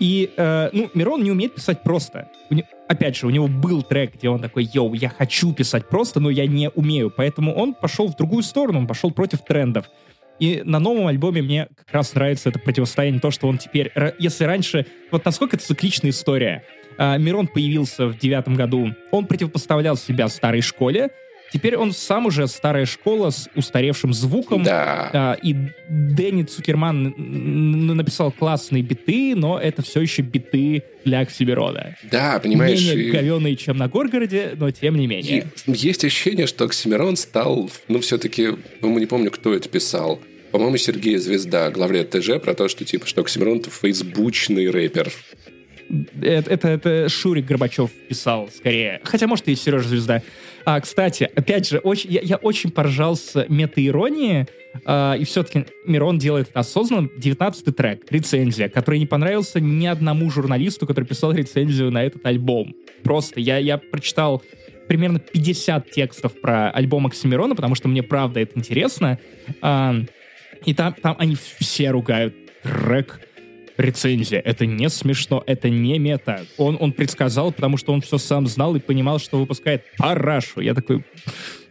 И, 0.00 0.32
э, 0.36 0.70
ну, 0.72 0.90
Мирон 0.94 1.22
не 1.22 1.30
умеет 1.30 1.54
писать 1.54 1.82
просто. 1.82 2.28
Не... 2.48 2.64
Опять 2.88 3.16
же, 3.16 3.26
у 3.26 3.30
него 3.30 3.46
был 3.46 3.82
трек, 3.82 4.14
где 4.14 4.28
он 4.30 4.40
такой, 4.40 4.64
йоу, 4.64 4.94
я 4.94 5.10
хочу 5.10 5.52
писать 5.52 5.88
просто, 5.88 6.18
но 6.18 6.30
я 6.30 6.46
не 6.46 6.70
умею. 6.70 7.12
Поэтому 7.14 7.54
он 7.54 7.74
пошел 7.74 8.08
в 8.08 8.16
другую 8.16 8.42
сторону, 8.42 8.80
он 8.80 8.86
пошел 8.86 9.10
против 9.10 9.44
трендов. 9.44 9.90
И 10.40 10.62
на 10.64 10.78
новом 10.78 11.06
альбоме 11.06 11.42
мне 11.42 11.68
как 11.76 11.92
раз 11.92 12.14
нравится 12.14 12.48
это 12.48 12.58
противостояние, 12.58 13.20
то, 13.20 13.30
что 13.30 13.46
он 13.46 13.58
теперь... 13.58 13.92
Если 14.18 14.44
раньше... 14.44 14.86
Вот 15.10 15.24
насколько 15.26 15.56
это 15.56 15.66
цикличная 15.66 16.10
история. 16.10 16.64
Э, 16.96 17.18
Мирон 17.18 17.46
появился 17.46 18.06
в 18.06 18.18
девятом 18.18 18.54
году, 18.54 18.94
он 19.10 19.26
противопоставлял 19.26 19.98
себя 19.98 20.28
старой 20.28 20.62
школе, 20.62 21.10
теперь 21.52 21.76
он 21.76 21.92
сам 21.92 22.26
уже 22.26 22.46
старая 22.46 22.86
школа 22.86 23.30
с 23.30 23.48
устаревшим 23.54 24.12
звуком. 24.12 24.62
Да. 24.62 25.10
А, 25.12 25.36
и 25.42 25.54
Дэнни 25.88 26.44
Цукерман 26.44 27.14
написал 27.96 28.32
классные 28.32 28.82
биты, 28.82 29.34
но 29.36 29.58
это 29.58 29.82
все 29.82 30.00
еще 30.00 30.22
биты 30.22 30.82
для 31.04 31.20
Оксимирона. 31.20 31.96
Да, 32.10 32.38
понимаешь. 32.38 32.80
Менее 32.80 33.06
и... 33.06 33.10
говеные, 33.10 33.56
чем 33.56 33.76
на 33.76 33.88
Горгороде, 33.88 34.52
но 34.56 34.70
тем 34.70 34.96
не 34.96 35.06
менее. 35.06 35.46
И 35.66 35.72
есть 35.72 36.04
ощущение, 36.04 36.46
что 36.46 36.64
Оксимирон 36.64 37.16
стал, 37.16 37.70
ну, 37.88 38.00
все-таки, 38.00 38.50
ну, 38.80 38.98
не 38.98 39.06
помню, 39.06 39.30
кто 39.30 39.54
это 39.54 39.68
писал. 39.68 40.20
По-моему, 40.52 40.76
Сергей 40.78 41.16
Звезда, 41.16 41.70
главред 41.70 42.10
ТЖ, 42.10 42.40
про 42.42 42.54
то, 42.54 42.68
что 42.68 42.84
типа, 42.84 43.06
что 43.06 43.20
Оксимирон 43.20 43.58
это 43.58 43.70
фейсбучный 43.70 44.68
рэпер. 44.68 45.12
Это, 46.22 46.50
это, 46.50 46.68
это 46.68 47.08
Шурик 47.08 47.46
Горбачев 47.46 47.90
писал 48.08 48.48
скорее. 48.48 49.00
Хотя, 49.04 49.26
может, 49.26 49.48
и 49.48 49.56
Сережа 49.56 49.88
Звезда. 49.88 50.22
А, 50.64 50.80
кстати, 50.80 51.28
опять 51.34 51.68
же, 51.68 51.78
очень, 51.78 52.12
я, 52.12 52.20
я 52.20 52.36
очень 52.36 52.70
поржал 52.70 53.16
с 53.16 53.44
метаиронии, 53.48 54.46
а, 54.84 55.14
и 55.14 55.24
все-таки 55.24 55.66
Мирон 55.84 56.18
делает 56.18 56.50
это 56.50 56.60
осознанно. 56.60 57.08
19 57.16 57.76
трек, 57.76 58.10
рецензия, 58.10 58.68
который 58.68 59.00
не 59.00 59.06
понравился 59.06 59.60
ни 59.60 59.86
одному 59.86 60.30
журналисту, 60.30 60.86
который 60.86 61.04
писал 61.04 61.32
рецензию 61.32 61.90
на 61.90 62.04
этот 62.04 62.24
альбом. 62.24 62.74
Просто 63.02 63.40
я, 63.40 63.58
я 63.58 63.78
прочитал 63.78 64.42
примерно 64.86 65.18
50 65.18 65.90
текстов 65.90 66.40
про 66.40 66.70
альбом 66.70 67.06
Оксимирона, 67.06 67.54
потому 67.54 67.74
что 67.74 67.88
мне 67.88 68.02
правда 68.02 68.40
это 68.40 68.58
интересно. 68.58 69.18
А, 69.62 69.96
и 70.64 70.74
там, 70.74 70.94
там 70.94 71.16
они 71.18 71.36
все 71.58 71.90
ругают 71.90 72.34
трек 72.62 73.20
рецензия. 73.80 74.40
Это 74.40 74.66
не 74.66 74.88
смешно, 74.88 75.42
это 75.46 75.68
не 75.68 75.98
мета. 75.98 76.44
Он, 76.56 76.76
он 76.80 76.92
предсказал, 76.92 77.52
потому 77.52 77.76
что 77.76 77.92
он 77.92 78.00
все 78.00 78.18
сам 78.18 78.46
знал 78.46 78.76
и 78.76 78.80
понимал, 78.80 79.18
что 79.18 79.38
выпускает 79.38 79.82
парашу. 79.98 80.60
Я 80.60 80.74
такой, 80.74 81.04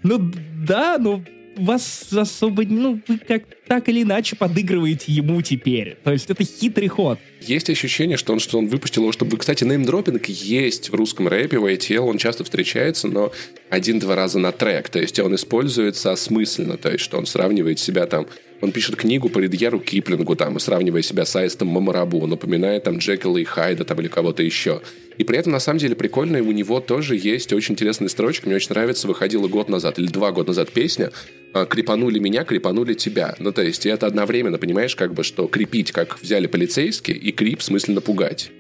ну 0.04 0.32
да, 0.66 0.98
ну 1.00 1.24
вас 1.60 2.08
особо, 2.12 2.64
ну, 2.64 3.02
вы 3.08 3.18
как 3.18 3.44
так 3.68 3.90
или 3.90 4.04
иначе 4.04 4.36
подыгрываете 4.36 5.12
ему 5.12 5.42
теперь. 5.42 5.98
То 6.04 6.12
есть 6.12 6.30
это 6.30 6.44
хитрый 6.44 6.88
ход. 6.88 7.20
Есть 7.42 7.70
ощущение, 7.70 8.18
что 8.18 8.34
он, 8.34 8.40
что 8.40 8.58
он 8.58 8.68
выпустил 8.68 9.04
его, 9.04 9.12
чтобы... 9.12 9.38
Кстати, 9.38 9.64
неймдропинг 9.64 10.28
есть 10.28 10.90
в 10.90 10.96
русском 10.96 11.28
рэпе, 11.28 11.60
в 11.60 11.66
ITL, 11.66 12.00
он 12.00 12.18
часто 12.18 12.44
встречается, 12.44 13.08
но 13.08 13.32
один-два 13.70 14.16
раза 14.16 14.40
на 14.40 14.52
трек. 14.52 14.90
То 14.90 15.00
есть 15.00 15.20
он 15.20 15.36
используется 15.36 16.12
осмысленно, 16.12 16.78
то 16.78 16.92
есть 16.92 17.04
что 17.04 17.18
он 17.18 17.26
сравнивает 17.26 17.80
себя 17.80 18.06
там... 18.06 18.28
Он 18.62 18.72
пишет 18.72 18.96
книгу 18.98 19.30
по 19.30 19.40
Ридьяру 19.40 19.80
Киплингу, 19.80 20.36
там, 20.36 20.60
сравнивая 20.60 21.02
себя 21.02 21.26
с 21.26 21.36
Аистом 21.36 21.70
Мамарабу, 21.70 22.20
он 22.20 22.34
упоминает 22.34 22.84
там 22.84 22.98
Джекила 22.98 23.38
и 23.38 23.44
Хайда 23.44 23.86
там, 23.86 24.00
или 24.02 24.08
кого-то 24.08 24.44
еще. 24.44 24.82
И 25.18 25.24
при 25.24 25.38
этом, 25.38 25.52
на 25.52 25.60
самом 25.60 25.80
деле, 25.80 25.96
прикольно, 25.96 26.42
у 26.42 26.52
него 26.52 26.80
тоже 26.80 27.16
есть 27.16 27.54
очень 27.54 27.74
интересная 27.74 28.10
строчка. 28.10 28.48
Мне 28.48 28.56
очень 28.56 28.70
нравится, 28.72 29.08
выходила 29.08 29.48
год 29.48 29.70
назад 29.70 30.00
или 30.00 30.08
два 30.08 30.32
года 30.32 30.50
назад 30.50 30.72
песня 30.72 31.12
а, 31.54 31.66
«Крепанули 31.66 32.20
меня, 32.20 32.44
крепанули 32.44 32.94
тебя». 32.94 33.36
Ну, 33.40 33.52
то 33.52 33.62
есть, 33.62 33.86
это 33.86 34.08
одновременно, 34.08 34.58
понимаешь, 34.58 34.96
как 34.96 35.14
бы, 35.14 35.24
что 35.24 35.48
крепить, 35.48 35.92
как 35.92 36.22
взяли 36.22 36.48
полицейские, 36.48 37.18
и 37.18 37.32
крип 37.32 37.60
в 37.60 37.64
смысле 37.64 37.96
напугать. 37.96 38.52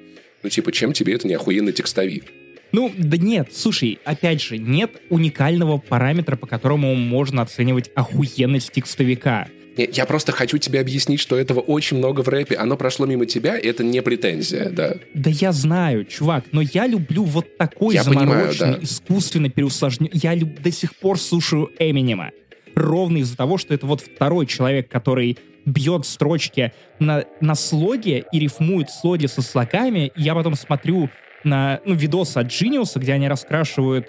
Ну, 0.44 0.50
типа, 0.50 0.72
чем 0.72 0.94
тебе 0.94 1.14
это 1.14 1.28
не 1.28 1.34
охуенный 1.34 1.74
текстовик? 1.74 2.26
Ну, 2.72 2.92
да 2.98 3.18
нет, 3.18 3.50
слушай, 3.54 4.00
опять 4.04 4.42
же, 4.42 4.58
нет 4.58 4.92
уникального 5.10 5.78
параметра, 5.78 6.36
по 6.36 6.46
которому 6.46 6.94
можно 6.96 7.42
оценивать 7.42 7.90
охуенность 7.96 8.72
текстовика. 8.72 9.48
Я 9.92 10.06
просто 10.06 10.32
хочу 10.32 10.58
тебе 10.58 10.80
объяснить, 10.80 11.20
что 11.20 11.38
этого 11.38 11.60
очень 11.60 11.98
много 11.98 12.22
в 12.22 12.28
рэпе. 12.28 12.56
Оно 12.56 12.78
прошло 12.78 13.06
мимо 13.06 13.26
тебя, 13.26 13.58
и 13.58 13.68
это 13.68 13.84
не 13.84 14.02
претензия, 14.02 14.70
да. 14.70 14.96
Да 15.14 15.30
я 15.30 15.52
знаю, 15.52 16.06
чувак, 16.06 16.46
но 16.52 16.62
я 16.62 16.88
люблю 16.88 17.24
вот 17.24 17.58
такой 17.58 17.96
я 17.96 18.04
замороченный, 18.04 18.52
понимаю, 18.52 18.78
да. 18.80 18.84
искусственно 18.84 19.50
переусложненный. 19.50 20.12
Я 20.14 20.36
люб... 20.36 20.60
до 20.62 20.72
сих 20.72 20.96
пор 20.96 21.20
слушаю 21.20 21.72
Эминема. 21.80 22.32
Ровно 22.76 23.18
из-за 23.18 23.36
того, 23.36 23.58
что 23.58 23.74
это 23.74 23.86
вот 23.86 24.02
второй 24.02 24.46
человек, 24.46 24.90
который 24.90 25.38
бьет 25.66 26.06
строчки 26.06 26.74
на, 27.00 27.26
на 27.42 27.56
слоге 27.56 28.26
и 28.32 28.40
рифмует 28.40 28.90
слоги 28.90 29.28
со 29.28 29.42
слогами. 29.42 30.12
И 30.16 30.22
я 30.22 30.36
потом 30.36 30.56
смотрю 30.56 31.10
на 31.44 31.80
ну, 31.86 31.96
видос 31.96 32.38
от 32.38 32.48
Genius, 32.48 32.98
где 33.00 33.14
они 33.14 33.28
раскрашивают 33.28 34.08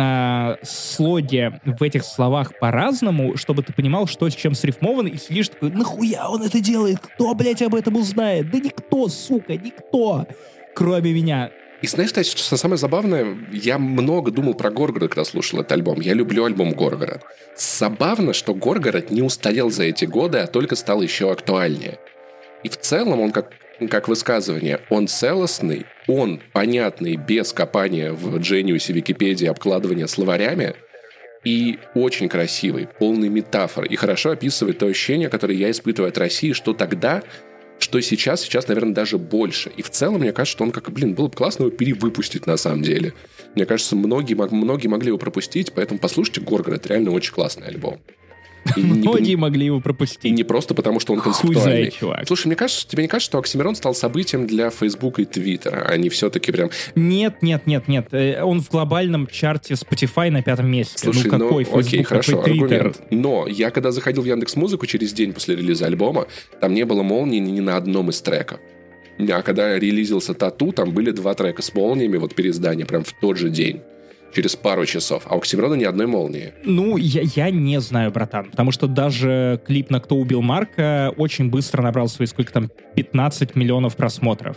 э, 0.00 0.56
слоги 0.62 1.52
в 1.64 1.82
этих 1.82 2.04
словах 2.04 2.58
по-разному, 2.58 3.36
чтобы 3.36 3.62
ты 3.62 3.72
понимал, 3.72 4.06
что 4.06 4.28
с 4.28 4.34
чем 4.34 4.54
срифмовано, 4.54 5.08
и 5.08 5.16
сидишь 5.16 5.48
такой, 5.48 5.70
нахуя 5.70 6.28
он 6.28 6.42
это 6.42 6.60
делает? 6.60 6.98
Кто, 7.00 7.34
блядь, 7.34 7.62
об 7.62 7.74
этом 7.74 7.96
узнает? 7.96 8.50
Да 8.50 8.58
никто, 8.58 9.08
сука, 9.08 9.56
никто, 9.56 10.26
кроме 10.74 11.12
меня. 11.12 11.50
И 11.80 11.86
знаешь, 11.86 12.10
кстати, 12.10 12.28
что 12.28 12.56
самое 12.56 12.76
забавное, 12.76 13.38
я 13.52 13.78
много 13.78 14.32
думал 14.32 14.54
про 14.54 14.70
Горгород, 14.70 15.10
когда 15.10 15.24
слушал 15.24 15.60
этот 15.60 15.72
альбом. 15.72 16.00
Я 16.00 16.12
люблю 16.14 16.44
альбом 16.44 16.72
Горгород. 16.72 17.22
Забавно, 17.56 18.32
что 18.32 18.52
Горгород 18.52 19.10
не 19.12 19.22
устарел 19.22 19.70
за 19.70 19.84
эти 19.84 20.04
годы, 20.04 20.38
а 20.38 20.48
только 20.48 20.74
стал 20.74 21.02
еще 21.02 21.30
актуальнее. 21.30 21.98
И 22.64 22.68
в 22.68 22.76
целом 22.76 23.20
он 23.20 23.30
как 23.30 23.52
как 23.86 24.08
высказывание, 24.08 24.80
он 24.90 25.06
целостный, 25.06 25.86
он 26.08 26.40
понятный, 26.52 27.16
без 27.16 27.52
копания 27.52 28.12
в 28.12 28.36
Genius, 28.38 28.92
Википедии, 28.92 29.46
обкладывания 29.46 30.06
словарями, 30.06 30.74
и 31.44 31.78
очень 31.94 32.28
красивый, 32.28 32.88
полный 32.98 33.28
метафор, 33.28 33.84
и 33.84 33.94
хорошо 33.96 34.30
описывает 34.30 34.78
то 34.78 34.86
ощущение, 34.86 35.28
которое 35.28 35.54
я 35.54 35.70
испытываю 35.70 36.08
от 36.08 36.18
России, 36.18 36.52
что 36.52 36.74
тогда, 36.74 37.22
что 37.78 38.00
сейчас, 38.00 38.42
сейчас, 38.42 38.66
наверное, 38.66 38.94
даже 38.94 39.18
больше. 39.18 39.70
И 39.76 39.82
в 39.82 39.90
целом, 39.90 40.20
мне 40.20 40.32
кажется, 40.32 40.56
что 40.56 40.64
он 40.64 40.72
как, 40.72 40.90
блин, 40.90 41.14
было 41.14 41.28
бы 41.28 41.34
классно 41.34 41.64
его 41.64 41.70
перевыпустить 41.70 42.46
на 42.46 42.56
самом 42.56 42.82
деле. 42.82 43.14
Мне 43.54 43.66
кажется, 43.66 43.94
многие, 43.94 44.34
многие 44.34 44.88
могли 44.88 45.08
его 45.08 45.18
пропустить, 45.18 45.72
поэтому 45.72 46.00
послушайте 46.00 46.40
Горгород, 46.40 46.86
реально 46.86 47.12
очень 47.12 47.32
классный 47.32 47.68
альбом. 47.68 48.00
Многие 48.76 49.36
могли 49.36 49.66
его 49.66 49.80
пропустить. 49.80 50.24
И 50.24 50.30
не 50.30 50.44
просто 50.44 50.74
потому, 50.74 51.00
что 51.00 51.12
он 51.12 51.20
концептуальный. 51.20 51.90
чувак. 51.90 52.26
Слушай, 52.26 52.48
мне 52.48 52.56
кажется, 52.56 52.86
тебе 52.88 53.02
не 53.02 53.08
кажется, 53.08 53.30
что 53.30 53.38
Оксимирон 53.38 53.74
стал 53.74 53.94
событием 53.94 54.46
для 54.46 54.70
Фейсбука 54.70 55.22
и 55.22 55.24
Твиттера? 55.24 55.84
Они 55.86 56.08
все-таки 56.08 56.52
прям... 56.52 56.70
Нет, 56.94 57.42
нет, 57.42 57.66
нет, 57.66 57.88
нет. 57.88 58.08
Э, 58.12 58.42
он 58.42 58.60
в 58.60 58.68
глобальном 58.70 59.26
чарте 59.26 59.74
Spotify 59.74 60.30
на 60.30 60.42
пятом 60.42 60.70
месте. 60.70 60.94
Ну, 61.04 61.12
Слушай, 61.12 61.30
ну 61.30 61.38
какой 61.38 61.66
ну, 61.70 61.78
окей, 61.78 62.02
хорошо, 62.02 62.38
какой 62.38 62.52
аргумент. 62.52 63.02
Но 63.10 63.46
я 63.46 63.70
когда 63.70 63.90
заходил 63.90 64.22
в 64.22 64.26
Яндекс 64.26 64.56
Музыку 64.56 64.86
через 64.86 65.12
день 65.12 65.32
после 65.32 65.56
релиза 65.56 65.86
альбома, 65.86 66.26
там 66.60 66.74
не 66.74 66.84
было 66.84 67.02
молнии 67.02 67.38
ни 67.38 67.60
на 67.60 67.76
одном 67.76 68.10
из 68.10 68.20
треков. 68.20 68.60
А 69.18 69.42
когда 69.42 69.78
релизился 69.78 70.32
Тату, 70.34 70.72
там 70.72 70.92
были 70.92 71.10
два 71.10 71.34
трека 71.34 71.62
с 71.62 71.74
молниями, 71.74 72.18
вот 72.18 72.34
переиздание, 72.34 72.86
прям 72.86 73.02
в 73.02 73.12
тот 73.20 73.36
же 73.36 73.50
день 73.50 73.80
через 74.32 74.56
пару 74.56 74.86
часов, 74.86 75.24
а 75.26 75.34
у 75.34 75.38
Оксимирона 75.38 75.74
ни 75.74 75.84
одной 75.84 76.06
молнии. 76.06 76.52
Ну, 76.64 76.96
я, 76.96 77.22
я 77.22 77.50
не 77.50 77.80
знаю, 77.80 78.10
братан, 78.10 78.50
потому 78.50 78.72
что 78.72 78.86
даже 78.86 79.60
клип 79.66 79.90
на 79.90 80.00
«Кто 80.00 80.16
убил 80.16 80.42
Марка» 80.42 81.12
очень 81.16 81.50
быстро 81.50 81.82
набрал 81.82 82.08
свои, 82.08 82.26
сколько 82.26 82.52
там, 82.52 82.70
15 82.94 83.56
миллионов 83.56 83.96
просмотров. 83.96 84.56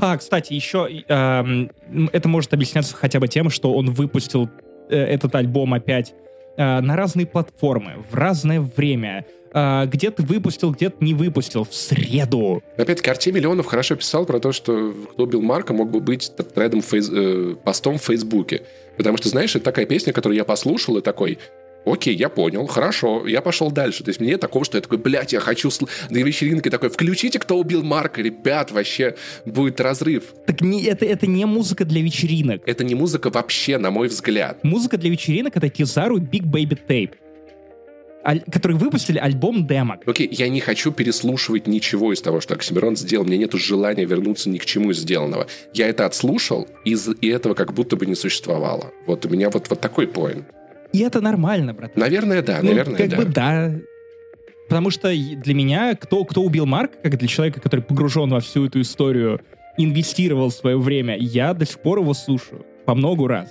А, 0.00 0.16
кстати, 0.16 0.52
еще 0.52 0.88
э, 0.90 1.66
это 2.12 2.28
может 2.28 2.52
объясняться 2.52 2.96
хотя 2.96 3.20
бы 3.20 3.28
тем, 3.28 3.50
что 3.50 3.72
он 3.74 3.90
выпустил 3.90 4.48
э, 4.88 4.96
этот 4.96 5.34
альбом 5.34 5.74
опять 5.74 6.14
э, 6.56 6.80
на 6.80 6.96
разные 6.96 7.26
платформы, 7.26 8.04
в 8.10 8.14
разное 8.14 8.60
время 8.60 9.26
э, 9.54 9.86
где 9.86 10.10
ты 10.10 10.22
выпустил, 10.22 10.72
где 10.72 10.90
ты 10.90 11.04
не 11.04 11.14
выпустил, 11.14 11.64
в 11.64 11.74
среду. 11.74 12.62
Опять-таки, 12.76 13.10
Артем 13.10 13.34
Миллионов 13.34 13.66
хорошо 13.66 13.96
писал 13.96 14.26
про 14.26 14.40
то, 14.40 14.52
что 14.52 14.92
кто 15.12 15.22
убил 15.22 15.40
Марка 15.40 15.72
мог 15.72 15.90
бы 15.90 16.00
быть 16.00 16.32
трендом 16.54 16.82
фейс, 16.82 17.08
э, 17.10 17.56
постом 17.64 17.98
в 17.98 18.02
Фейсбуке. 18.02 18.62
Потому 18.96 19.16
что, 19.16 19.28
знаешь, 19.28 19.54
это 19.56 19.64
такая 19.64 19.86
песня, 19.86 20.12
которую 20.12 20.36
я 20.36 20.44
послушал 20.44 20.98
и 20.98 21.00
такой, 21.00 21.38
Окей, 21.84 22.14
я 22.14 22.30
понял, 22.30 22.66
хорошо, 22.66 23.26
я 23.26 23.42
пошел 23.42 23.70
дальше. 23.70 24.04
То 24.04 24.10
есть 24.10 24.20
мне 24.20 24.38
такого, 24.38 24.64
что 24.64 24.78
я 24.78 24.80
такой, 24.80 24.98
блядь, 24.98 25.32
я 25.32 25.40
хочу 25.40 25.70
сл... 25.70 25.86
на 26.08 26.16
вечеринке 26.18 26.70
такой, 26.70 26.88
включите, 26.88 27.38
кто 27.38 27.58
убил 27.58 27.82
Марка, 27.82 28.22
ребят, 28.22 28.70
вообще 28.72 29.16
будет 29.44 29.80
разрыв. 29.80 30.34
Так 30.46 30.62
не, 30.62 30.82
это, 30.84 31.04
это 31.04 31.26
не 31.26 31.44
музыка 31.44 31.84
для 31.84 32.00
вечеринок. 32.00 32.62
Это 32.66 32.84
не 32.84 32.94
музыка 32.94 33.28
вообще, 33.28 33.76
на 33.76 33.90
мой 33.90 34.08
взгляд. 34.08 34.64
Музыка 34.64 34.96
для 34.96 35.10
вечеринок— 35.10 35.56
это 35.56 35.68
Кизару 35.68 36.18
Big 36.18 36.44
Baby 36.44 36.78
Tape 36.88 37.16
которые 38.50 38.78
выпустили 38.78 39.18
альбом 39.18 39.66
демок. 39.66 40.00
Окей, 40.06 40.26
okay, 40.26 40.34
я 40.34 40.48
не 40.48 40.60
хочу 40.60 40.92
переслушивать 40.92 41.66
ничего 41.66 42.12
из 42.12 42.22
того, 42.22 42.40
что 42.40 42.54
Оксимирон 42.54 42.96
сделал. 42.96 43.24
Мне 43.24 43.36
нет 43.36 43.52
желания 43.54 44.04
вернуться 44.04 44.48
ни 44.48 44.58
к 44.58 44.64
чему 44.64 44.90
из 44.90 44.98
сделанного. 44.98 45.46
Я 45.72 45.88
это 45.88 46.06
отслушал, 46.06 46.66
и, 46.84 46.96
и 47.20 47.28
этого 47.28 47.54
как 47.54 47.74
будто 47.74 47.96
бы 47.96 48.06
не 48.06 48.14
существовало. 48.14 48.92
Вот 49.06 49.26
у 49.26 49.28
меня 49.28 49.50
вот, 49.50 49.68
вот 49.68 49.80
такой 49.80 50.08
поинт. 50.08 50.46
И 50.92 51.00
это 51.00 51.20
нормально, 51.20 51.74
брат. 51.74 51.96
Наверное, 51.96 52.40
да, 52.42 52.60
ну, 52.62 52.68
наверное, 52.70 52.96
как 52.96 53.08
да. 53.08 53.16
бы 53.16 53.24
да. 53.24 53.72
Потому 54.68 54.90
что 54.90 55.12
для 55.12 55.54
меня, 55.54 55.94
кто, 55.94 56.24
кто 56.24 56.42
убил 56.42 56.66
Марка, 56.66 56.96
как 57.02 57.18
для 57.18 57.28
человека, 57.28 57.60
который 57.60 57.80
погружен 57.80 58.30
во 58.30 58.40
всю 58.40 58.66
эту 58.66 58.80
историю, 58.80 59.40
инвестировал 59.76 60.50
свое 60.50 60.78
время, 60.78 61.16
я 61.18 61.52
до 61.52 61.66
сих 61.66 61.80
пор 61.80 61.98
его 61.98 62.14
слушаю 62.14 62.64
по 62.86 62.94
много 62.94 63.28
раз. 63.28 63.48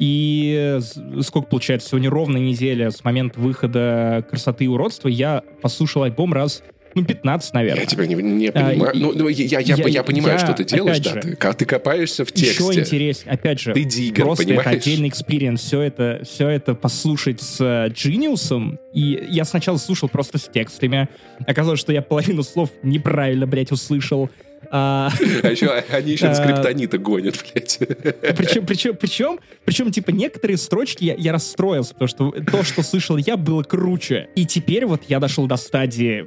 И 0.00 0.78
сколько 1.20 1.48
получается? 1.48 1.90
Сегодня 1.90 2.08
ровно 2.10 2.38
неделя 2.38 2.90
с 2.90 3.04
момента 3.04 3.38
выхода 3.38 4.24
«Красоты 4.28 4.64
и 4.64 4.66
уродства» 4.66 5.08
я 5.08 5.42
послушал 5.60 6.04
альбом 6.04 6.32
раз 6.32 6.62
Ну, 6.94 7.04
15, 7.04 7.54
наверное. 7.54 7.82
Я 7.82 7.86
тебя 7.86 8.06
не, 8.06 8.14
не 8.14 8.48
а, 8.48 8.52
понимаю. 8.52 8.92
А, 8.94 8.98
ну, 8.98 9.12
ну, 9.14 9.28
я, 9.28 9.60
я, 9.60 9.74
я, 9.76 9.86
я 9.86 10.02
понимаю, 10.02 10.38
я, 10.38 10.38
что 10.38 10.54
ты 10.54 10.64
делаешь, 10.64 11.00
да. 11.00 11.20
Же, 11.20 11.20
ты, 11.20 11.52
ты 11.52 11.64
копаешься 11.64 12.24
в 12.24 12.32
тексте. 12.32 12.64
Еще 12.64 12.80
интереснее, 12.80 13.32
опять 13.32 13.60
же, 13.60 13.74
ты 13.74 13.84
диггер, 13.84 14.24
просто 14.24 14.44
понимаешь? 14.44 14.66
это 14.66 14.76
отдельный 14.76 15.08
experience. 15.08 15.60
Все 15.60 15.82
это, 15.82 16.22
все 16.24 16.48
это 16.48 16.74
послушать 16.74 17.40
с 17.42 17.60
э, 17.60 18.78
И 18.94 19.26
я 19.28 19.44
сначала 19.44 19.76
слушал 19.76 20.08
просто 20.08 20.38
с 20.38 20.48
текстами. 20.48 21.08
Оказалось, 21.46 21.78
что 21.78 21.92
я 21.92 22.02
половину 22.02 22.42
слов 22.42 22.70
неправильно, 22.82 23.46
блядь, 23.46 23.70
услышал. 23.70 24.30
А, 24.70 25.10
а 25.42 25.48
еще 25.48 25.70
они 25.92 26.12
еще 26.12 26.34
скриптонита 26.34 26.98
гонят, 26.98 27.36
блядь. 27.42 27.78
Причем, 27.78 28.66
причем, 28.66 28.96
причем, 28.96 29.38
причем, 29.64 29.90
типа, 29.90 30.10
некоторые 30.10 30.56
строчки 30.56 31.04
я, 31.04 31.14
я 31.14 31.32
расстроился, 31.32 31.94
потому 31.94 32.08
что 32.08 32.30
то, 32.30 32.62
что 32.62 32.82
слышал 32.82 33.16
я, 33.16 33.36
было 33.36 33.62
круче. 33.62 34.28
И 34.36 34.46
теперь 34.46 34.86
вот 34.86 35.02
я 35.08 35.18
дошел 35.18 35.46
до 35.46 35.56
стадии 35.56 36.26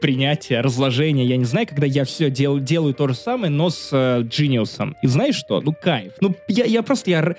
принятия, 0.00 0.60
разложения. 0.60 1.24
Я 1.24 1.36
не 1.36 1.44
знаю, 1.44 1.66
когда 1.66 1.86
я 1.86 2.04
все 2.04 2.30
дел, 2.30 2.58
делаю 2.58 2.94
то 2.94 3.08
же 3.08 3.14
самое, 3.14 3.50
но 3.50 3.70
с 3.70 3.90
э. 3.92 4.22
И 5.02 5.06
знаешь 5.06 5.36
что? 5.36 5.60
Ну, 5.60 5.72
кайф. 5.72 6.12
Ну, 6.20 6.34
я, 6.48 6.64
я 6.64 6.82
просто... 6.82 7.10
Я... 7.10 7.36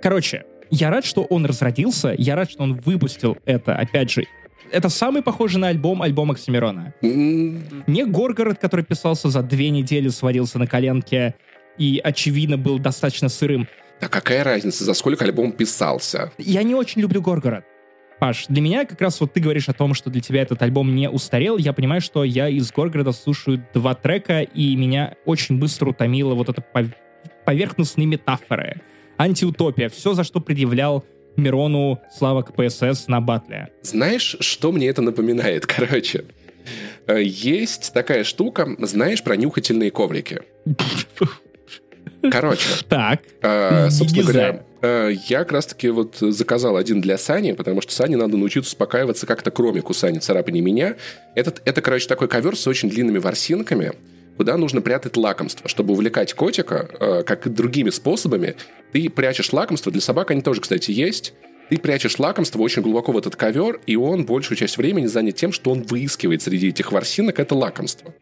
Короче, 0.00 0.44
я 0.70 0.90
рад, 0.90 1.04
что 1.04 1.22
он 1.22 1.44
разродился, 1.46 2.14
я 2.16 2.36
рад, 2.36 2.50
что 2.50 2.62
он 2.62 2.74
выпустил 2.74 3.36
это, 3.44 3.74
опять 3.74 4.10
же, 4.10 4.24
это 4.70 4.88
самый 4.88 5.22
похожий 5.22 5.60
на 5.60 5.68
альбом 5.68 6.02
альбом 6.02 6.30
Оксимирона. 6.30 6.94
Не 7.02 8.04
Горгород, 8.04 8.58
который 8.58 8.84
писался 8.84 9.28
за 9.28 9.42
две 9.42 9.70
недели, 9.70 10.08
сварился 10.08 10.58
на 10.58 10.66
коленке 10.66 11.34
и, 11.78 12.00
очевидно, 12.02 12.56
был 12.58 12.78
достаточно 12.78 13.28
сырым. 13.28 13.68
А 14.00 14.08
какая 14.08 14.44
разница, 14.44 14.84
за 14.84 14.94
сколько 14.94 15.24
альбом 15.24 15.52
писался? 15.52 16.32
Я 16.38 16.62
не 16.62 16.74
очень 16.74 17.02
люблю 17.02 17.20
Горгород. 17.20 17.64
Паш, 18.18 18.46
для 18.48 18.60
меня 18.60 18.84
как 18.84 19.00
раз 19.00 19.18
вот 19.20 19.32
ты 19.32 19.40
говоришь 19.40 19.70
о 19.70 19.72
том, 19.72 19.94
что 19.94 20.10
для 20.10 20.20
тебя 20.20 20.42
этот 20.42 20.60
альбом 20.60 20.94
не 20.94 21.08
устарел. 21.08 21.56
Я 21.56 21.72
понимаю, 21.72 22.02
что 22.02 22.22
я 22.22 22.48
из 22.48 22.70
Горгорода 22.70 23.12
слушаю 23.12 23.64
два 23.72 23.94
трека, 23.94 24.42
и 24.42 24.76
меня 24.76 25.14
очень 25.24 25.58
быстро 25.58 25.90
утомило 25.90 26.34
вот 26.34 26.50
это 26.50 26.62
поверхностные 27.46 28.06
метафоры. 28.06 28.82
Антиутопия. 29.16 29.88
Все, 29.88 30.12
за 30.12 30.24
что 30.24 30.40
предъявлял 30.40 31.04
Мирону 31.36 32.00
Слава 32.16 32.42
КПСС 32.42 33.08
на 33.08 33.20
батле. 33.20 33.68
Знаешь, 33.82 34.36
что 34.40 34.72
мне 34.72 34.88
это 34.88 35.02
напоминает? 35.02 35.66
Короче, 35.66 36.24
э, 37.06 37.22
есть 37.22 37.92
такая 37.92 38.24
штука, 38.24 38.68
знаешь 38.78 39.22
про 39.22 39.36
нюхательные 39.36 39.90
коврики? 39.90 40.40
Короче. 42.30 42.66
Так. 42.88 43.20
Э, 43.42 43.90
собственно 43.90 44.22
говоря, 44.24 44.64
э, 44.82 45.12
я 45.28 45.40
как 45.40 45.52
раз-таки 45.52 45.88
вот 45.88 46.16
заказал 46.18 46.76
один 46.76 47.00
для 47.00 47.18
Сани, 47.18 47.52
потому 47.52 47.80
что 47.80 47.92
Сане 47.92 48.16
надо 48.16 48.36
научиться 48.36 48.70
успокаиваться 48.70 49.26
как-то 49.26 49.50
кроме 49.50 49.80
кусания 49.80 50.20
царапания 50.20 50.62
меня. 50.62 50.96
Этот, 51.34 51.62
это, 51.64 51.80
короче, 51.80 52.08
такой 52.08 52.28
ковер 52.28 52.56
с 52.56 52.66
очень 52.66 52.90
длинными 52.90 53.18
ворсинками, 53.18 53.92
куда 54.40 54.56
нужно 54.56 54.80
прятать 54.80 55.18
лакомство. 55.18 55.68
Чтобы 55.68 55.92
увлекать 55.92 56.32
котика, 56.32 56.88
э, 56.98 57.22
как 57.24 57.46
и 57.46 57.50
другими 57.50 57.90
способами, 57.90 58.56
ты 58.90 59.10
прячешь 59.10 59.52
лакомство. 59.52 59.92
Для 59.92 60.00
собак 60.00 60.30
они 60.30 60.40
тоже, 60.40 60.62
кстати, 60.62 60.92
есть. 60.92 61.34
Ты 61.68 61.76
прячешь 61.76 62.18
лакомство 62.18 62.58
очень 62.60 62.80
глубоко 62.80 63.12
в 63.12 63.18
этот 63.18 63.36
ковер, 63.36 63.82
и 63.84 63.96
он 63.96 64.24
большую 64.24 64.56
часть 64.56 64.78
времени 64.78 65.04
занят 65.04 65.36
тем, 65.36 65.52
что 65.52 65.70
он 65.70 65.82
выискивает 65.82 66.40
среди 66.40 66.68
этих 66.68 66.90
ворсинок 66.90 67.38
это 67.38 67.54
лакомство. 67.54 68.14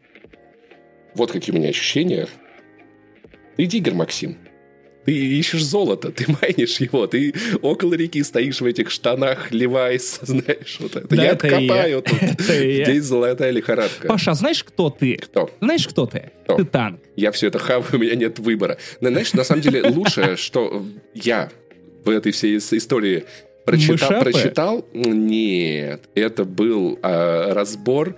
Вот 1.15 1.31
какие 1.31 1.55
у 1.55 1.57
меня 1.57 1.69
ощущения. 1.69 2.27
Ты 3.55 3.65
диггер, 3.65 3.93
Максим. 3.93 4.39
Ты 5.05 5.13
ищешь 5.13 5.63
золото, 5.63 6.11
ты 6.11 6.25
майнишь 6.41 6.79
его, 6.79 7.07
ты 7.07 7.33
около 7.61 7.93
реки 7.93 8.21
стоишь 8.23 8.61
в 8.61 8.65
этих 8.65 8.91
штанах 8.91 9.51
Левайс, 9.51 10.19
знаешь, 10.21 10.77
вот 10.79 10.95
это. 10.95 11.15
Да, 11.15 11.23
я 11.23 11.31
это 11.31 11.47
откопаю 11.47 11.95
я. 11.95 12.01
тут. 12.01 12.41
Здесь 12.41 13.03
золотая 13.03 13.51
лихорадка. 13.51 14.07
Паша, 14.07 14.31
а 14.31 14.33
знаешь, 14.35 14.63
кто 14.63 14.89
ты? 14.89 15.15
Кто? 15.15 15.49
Знаешь, 15.61 15.87
кто 15.87 16.05
ты? 16.05 16.31
Кто? 16.43 16.55
Ты 16.57 16.65
танк. 16.65 16.99
Я 17.15 17.31
все 17.31 17.47
это 17.47 17.59
хаваю, 17.59 17.85
у 17.93 17.97
меня 17.97 18.15
нет 18.15 18.39
выбора. 18.39 18.77
Но, 19.01 19.09
знаешь, 19.09 19.33
на 19.33 19.43
самом 19.43 19.61
деле 19.61 19.83
лучшее, 19.89 20.35
что 20.35 20.85
я 21.13 21.49
в 22.03 22.09
этой 22.09 22.31
всей 22.31 22.57
истории 22.57 23.25
прочитал, 23.65 24.21
прочитал, 24.21 24.85
нет, 24.93 26.01
это 26.15 26.43
был 26.43 26.97
э, 27.01 27.53
разбор 27.53 28.15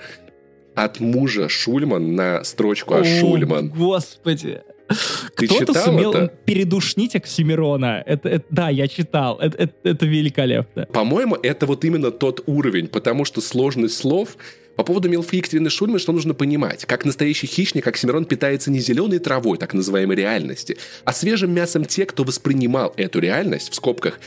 от 0.76 1.00
мужа 1.00 1.50
Шульман 1.50 2.16
на 2.16 2.44
строчку 2.44 2.96
«А 2.96 3.04
Шульман». 3.04 3.70
Господи. 3.70 4.62
Кто-то 5.36 5.74
сумел 5.74 6.14
это? 6.14 6.34
передушнить 6.46 7.16
Оксимирона. 7.16 8.04
Это, 8.06 8.30
это, 8.30 8.46
да, 8.50 8.70
я 8.70 8.88
читал. 8.88 9.39
Это, 9.39 9.58
это, 9.58 9.74
это 9.84 10.06
великолепно. 10.06 10.86
По-моему, 10.88 11.36
это 11.36 11.66
вот 11.66 11.86
именно 11.86 12.12
тот 12.12 12.44
уровень, 12.46 12.88
потому 12.88 13.26
что 13.26 13.42
сложность 13.42 13.98
слов 13.98 14.38
по 14.76 14.84
поводу 14.84 15.10
Мелфиктвины 15.10 15.70
Шульман, 15.70 16.00
что 16.00 16.12
нужно 16.12 16.34
понимать? 16.34 16.86
Как 16.86 17.06
настоящий 17.06 17.48
хищник, 17.48 17.86
Оксимирон 17.86 18.26
питается 18.26 18.72
не 18.72 18.80
зеленой 18.80 19.20
травой, 19.20 19.58
так 19.58 19.74
называемой 19.74 20.16
реальности, 20.16 20.78
а 21.04 21.14
свежим 21.14 21.54
мясом 21.54 21.86
тех, 21.86 22.08
кто 22.08 22.24
воспринимал 22.24 22.94
эту 22.98 23.20
реальность, 23.20 23.72
в 23.72 23.76
скобках, 23.76 24.20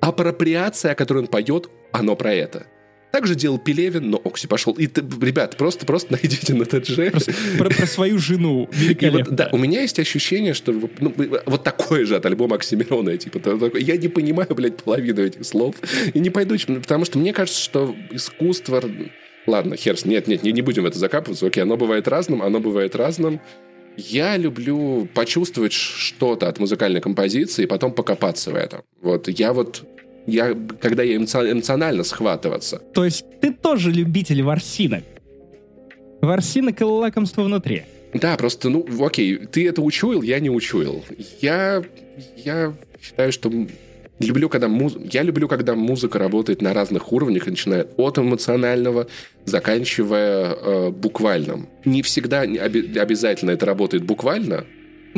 апроприация, 0.00 0.92
о 0.92 0.94
которой 0.94 1.18
он 1.18 1.26
поет, 1.26 1.68
оно 1.92 2.16
про 2.16 2.34
это. 2.34 2.66
Также 3.10 3.34
делал 3.34 3.58
Пелевин, 3.58 4.10
но 4.10 4.20
Окси 4.22 4.46
пошел. 4.46 4.74
И, 4.74 4.86
ты, 4.86 5.00
ребят, 5.00 5.56
просто, 5.56 5.86
просто 5.86 6.12
найдите 6.20 6.54
на 6.54 6.66
ТДЖ. 6.66 7.10
Про, 7.56 7.70
про, 7.70 7.86
свою 7.86 8.18
жену. 8.18 8.68
Вот, 9.00 9.34
да, 9.34 9.48
у 9.52 9.58
меня 9.58 9.80
есть 9.82 9.98
ощущение, 9.98 10.54
что 10.54 10.72
ну, 10.72 11.14
вот 11.46 11.64
такое 11.64 12.04
же 12.04 12.16
от 12.16 12.26
альбома 12.26 12.56
Оксимирона. 12.56 13.16
Типа, 13.16 13.76
я 13.78 13.96
не 13.96 14.08
понимаю, 14.08 14.54
блядь, 14.54 14.76
половину 14.76 15.22
этих 15.22 15.44
слов. 15.44 15.76
И 16.12 16.18
не 16.18 16.30
пойду, 16.30 16.56
потому 16.80 17.04
что 17.04 17.18
мне 17.18 17.32
кажется, 17.32 17.60
что 17.60 17.94
искусство... 18.10 18.82
Ладно, 19.46 19.76
хер 19.76 19.96
Нет, 20.04 20.26
нет, 20.26 20.42
не, 20.42 20.52
не 20.52 20.60
будем 20.60 20.82
в 20.82 20.86
это 20.86 20.98
закапываться. 20.98 21.46
Окей, 21.46 21.62
оно 21.62 21.78
бывает 21.78 22.06
разным, 22.06 22.42
оно 22.42 22.60
бывает 22.60 22.94
разным. 22.94 23.40
Я 23.96 24.36
люблю 24.36 25.08
почувствовать 25.14 25.72
что-то 25.72 26.48
от 26.48 26.58
музыкальной 26.58 27.00
композиции 27.00 27.64
и 27.64 27.66
потом 27.66 27.92
покопаться 27.92 28.50
в 28.50 28.54
этом. 28.54 28.82
Вот 29.00 29.28
я 29.28 29.52
вот 29.54 29.84
я, 30.28 30.56
когда 30.80 31.02
я 31.02 31.16
эмоционально 31.16 32.04
схватываться. 32.04 32.78
То 32.94 33.04
есть 33.04 33.24
ты 33.40 33.52
тоже 33.52 33.90
любитель 33.90 34.42
ворсинок? 34.42 35.04
Ворсинок 36.20 36.80
и 36.80 36.84
лакомства 36.84 37.42
внутри? 37.42 37.82
Да, 38.12 38.36
просто, 38.36 38.68
ну, 38.68 38.86
окей, 39.04 39.36
ты 39.36 39.68
это 39.68 39.82
учуял, 39.82 40.22
я 40.22 40.40
не 40.40 40.50
учуял. 40.50 41.04
Я, 41.40 41.82
я 42.36 42.74
считаю, 43.00 43.32
что 43.32 43.50
люблю, 44.18 44.48
когда 44.48 44.68
муз... 44.68 44.96
я 45.12 45.22
люблю, 45.22 45.48
когда 45.48 45.74
музыка 45.74 46.18
работает 46.18 46.62
на 46.62 46.74
разных 46.74 47.12
уровнях, 47.12 47.46
начиная 47.46 47.86
от 47.96 48.18
эмоционального, 48.18 49.06
заканчивая 49.44 50.54
э, 50.54 50.90
буквальным. 50.90 51.68
Не 51.84 52.02
всегда 52.02 52.42
оби- 52.42 52.98
обязательно 52.98 53.52
это 53.52 53.66
работает 53.66 54.04
буквально, 54.04 54.64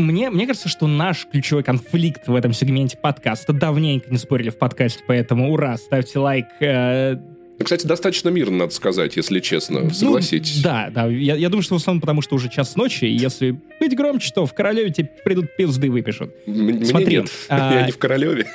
мне, 0.01 0.31
мне 0.31 0.47
кажется, 0.47 0.69
что 0.69 0.87
наш 0.87 1.27
ключевой 1.31 1.63
конфликт 1.63 2.29
в 2.29 2.35
этом 2.35 2.53
сегменте 2.53 2.97
подкаста 2.97 3.53
давненько 3.53 4.11
не 4.11 4.19
спорили 4.19 4.51
в 4.51 4.59
подкасте, 4.59 5.03
поэтому 5.07 5.53
ура, 5.53 5.77
ставьте 5.77 6.19
лайк. 6.19 6.47
Э, 6.61 7.17
кстати, 7.63 7.87
достаточно 7.87 8.31
мирно, 8.31 8.57
надо 8.57 8.73
сказать, 8.73 9.17
если 9.17 9.39
честно, 9.41 9.81
ну, 9.81 9.91
согласитесь. 9.91 10.57
Ну, 10.57 10.63
да, 10.63 10.91
да. 10.91 11.07
Я, 11.07 11.37
я 11.37 11.49
думаю, 11.51 11.63
что 11.63 11.75
в 11.75 11.79
основном 11.79 12.01
потому, 12.01 12.23
что 12.23 12.35
уже 12.37 12.49
час 12.49 12.75
ночи, 12.75 13.05
и 13.05 13.13
если 13.13 13.61
быть 13.79 13.95
громче, 13.95 14.33
то 14.35 14.47
в 14.47 14.55
Королеве 14.55 14.91
тебе 14.91 15.11
придут 15.25 15.55
пизды 15.57 15.91
выпишут. 15.91 16.31
М- 16.47 16.85
Смотри. 16.85 17.19
Нет. 17.19 17.31
А... 17.49 17.75
Я 17.81 17.87
не 17.87 17.93
в 17.93 17.99
Королеве. 17.99 18.47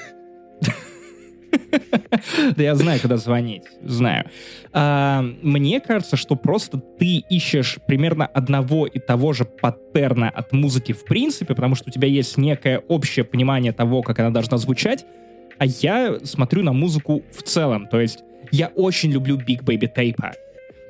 Да 2.55 2.63
я 2.63 2.75
знаю, 2.75 2.99
куда 2.99 3.17
звонить. 3.17 3.63
Знаю. 3.83 4.25
А, 4.73 5.23
мне 5.41 5.79
кажется, 5.79 6.17
что 6.17 6.35
просто 6.35 6.77
ты 6.77 7.23
ищешь 7.29 7.77
примерно 7.87 8.25
одного 8.25 8.85
и 8.87 8.99
того 8.99 9.33
же 9.33 9.45
паттерна 9.45 10.29
от 10.29 10.51
музыки 10.53 10.91
в 10.91 11.05
принципе, 11.05 11.53
потому 11.53 11.75
что 11.75 11.89
у 11.89 11.91
тебя 11.91 12.07
есть 12.07 12.37
некое 12.37 12.79
общее 12.79 13.25
понимание 13.25 13.71
того, 13.71 14.01
как 14.01 14.19
она 14.19 14.29
должна 14.29 14.57
звучать, 14.57 15.05
а 15.57 15.65
я 15.65 16.19
смотрю 16.23 16.63
на 16.63 16.73
музыку 16.73 17.23
в 17.31 17.43
целом. 17.43 17.87
То 17.87 17.99
есть 17.99 18.19
я 18.51 18.67
очень 18.67 19.11
люблю 19.11 19.37
Big 19.37 19.63
Baby 19.63 19.89
Tape. 19.93 20.33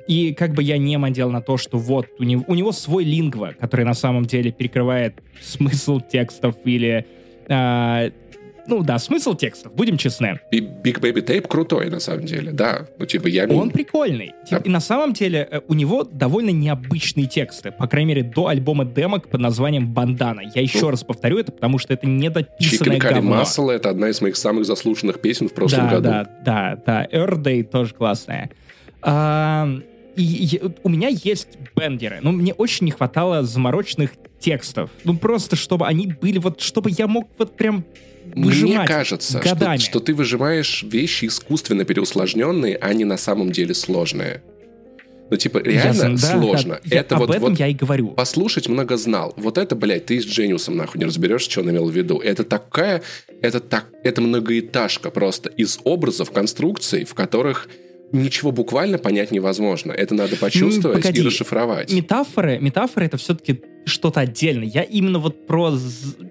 И 0.06 0.34
как 0.34 0.54
бы 0.54 0.62
я 0.62 0.78
не 0.78 0.96
мандел 0.98 1.30
на 1.30 1.42
то, 1.42 1.56
что 1.56 1.78
вот 1.78 2.06
у 2.18 2.22
него, 2.22 2.44
у 2.46 2.54
него 2.54 2.72
свой 2.72 3.04
лингва, 3.04 3.54
который 3.58 3.84
на 3.84 3.94
самом 3.94 4.24
деле 4.24 4.52
перекрывает 4.52 5.14
смысл 5.40 6.00
текстов 6.00 6.54
или 6.64 7.06
э, 7.48 8.10
ну 8.68 8.82
да, 8.82 8.98
смысл 8.98 9.34
текстов, 9.34 9.74
будем 9.74 9.96
честны. 9.96 10.40
И 10.50 10.60
Big 10.60 11.00
Baby 11.00 11.24
Tape 11.24 11.46
крутой, 11.46 11.90
на 11.90 12.00
самом 12.00 12.26
деле, 12.26 12.52
да. 12.52 12.86
Ну, 12.98 13.06
типа, 13.06 13.28
я... 13.28 13.46
Он 13.46 13.70
прикольный. 13.70 14.32
Типа, 14.48 14.62
И 14.62 14.68
на 14.68 14.80
самом 14.80 15.12
деле 15.12 15.48
э, 15.50 15.60
у 15.68 15.74
него 15.74 16.04
довольно 16.04 16.50
необычные 16.50 17.26
тексты. 17.26 17.70
По 17.72 17.86
крайней 17.86 18.08
мере, 18.08 18.22
до 18.22 18.48
альбома 18.48 18.84
демок 18.84 19.28
под 19.28 19.40
названием 19.40 19.92
«Бандана». 19.92 20.42
Я 20.54 20.62
еще 20.62 20.82
ну, 20.82 20.90
раз 20.90 21.04
повторю 21.04 21.38
это, 21.38 21.52
потому 21.52 21.78
что 21.78 21.92
это 21.92 22.06
недописанное 22.06 22.98
Chicken 22.98 23.14
говно. 23.14 23.42
Muscle— 23.42 23.70
это 23.72 23.90
одна 23.90 24.08
из 24.08 24.20
моих 24.20 24.36
самых 24.36 24.66
заслуженных 24.66 25.20
песен 25.20 25.48
в 25.48 25.52
прошлом 25.54 25.84
да, 25.84 25.90
году. 25.90 26.08
Да, 26.08 26.28
да, 26.44 26.82
да. 26.84 27.06
Earth 27.06 27.42
Day 27.42 27.62
тоже 27.62 27.94
классная. 27.94 28.50
А, 29.02 29.68
и, 30.16 30.22
и 30.22 30.60
у 30.82 30.88
меня 30.88 31.08
есть 31.08 31.58
бендеры, 31.76 32.18
но 32.22 32.32
мне 32.32 32.54
очень 32.54 32.86
не 32.86 32.90
хватало 32.90 33.42
замороченных 33.42 34.12
текстов. 34.40 34.90
Ну, 35.04 35.16
просто 35.16 35.56
чтобы 35.56 35.86
они 35.86 36.08
были 36.08 36.38
вот, 36.38 36.60
чтобы 36.60 36.90
я 36.90 37.06
мог 37.06 37.28
вот 37.38 37.56
прям 37.56 37.84
мне 38.36 38.84
кажется, 38.86 39.42
что, 39.42 39.78
что 39.78 40.00
ты 40.00 40.14
выжимаешь 40.14 40.82
вещи 40.82 41.26
искусственно 41.26 41.84
переусложненные, 41.84 42.76
а 42.76 42.92
не 42.92 43.04
на 43.04 43.16
самом 43.16 43.50
деле 43.50 43.74
сложные. 43.74 44.42
Ну, 45.28 45.36
типа, 45.36 45.58
реально 45.58 46.12
я, 46.12 46.18
сложно. 46.18 46.80
Да, 46.84 46.96
это 46.98 47.14
я, 47.14 47.18
вот, 47.18 47.30
об 47.30 47.36
этом 47.36 47.50
вот 47.50 47.58
я 47.58 47.66
и 47.66 47.74
говорю. 47.74 48.10
Послушать 48.10 48.68
много 48.68 48.96
знал. 48.96 49.34
Вот 49.36 49.58
это, 49.58 49.74
блядь, 49.74 50.06
ты 50.06 50.20
с 50.20 50.24
Джениусом 50.24 50.76
нахуй 50.76 51.00
не 51.00 51.04
разберешь, 51.04 51.42
что 51.42 51.62
он 51.62 51.70
имел 51.70 51.88
в 51.88 51.92
виду. 51.92 52.18
Это 52.18 52.44
такая... 52.44 53.02
Это, 53.42 53.58
так, 53.58 53.86
это 54.04 54.20
многоэтажка 54.20 55.10
просто 55.10 55.48
из 55.48 55.80
образов, 55.82 56.30
конструкций, 56.30 57.04
в 57.04 57.14
которых 57.14 57.68
ничего 58.12 58.52
буквально 58.52 58.98
понять 58.98 59.32
невозможно. 59.32 59.90
Это 59.90 60.14
надо 60.14 60.36
почувствовать 60.36 61.02
Погоди. 61.02 61.22
и 61.22 61.26
расшифровать. 61.26 61.92
Метафоры, 61.92 62.58
метафоры 62.60 63.06
это 63.06 63.16
все-таки 63.16 63.62
что-то 63.84 64.20
отдельное. 64.20 64.68
Я 64.68 64.82
именно 64.82 65.18
вот 65.18 65.46
про... 65.48 65.76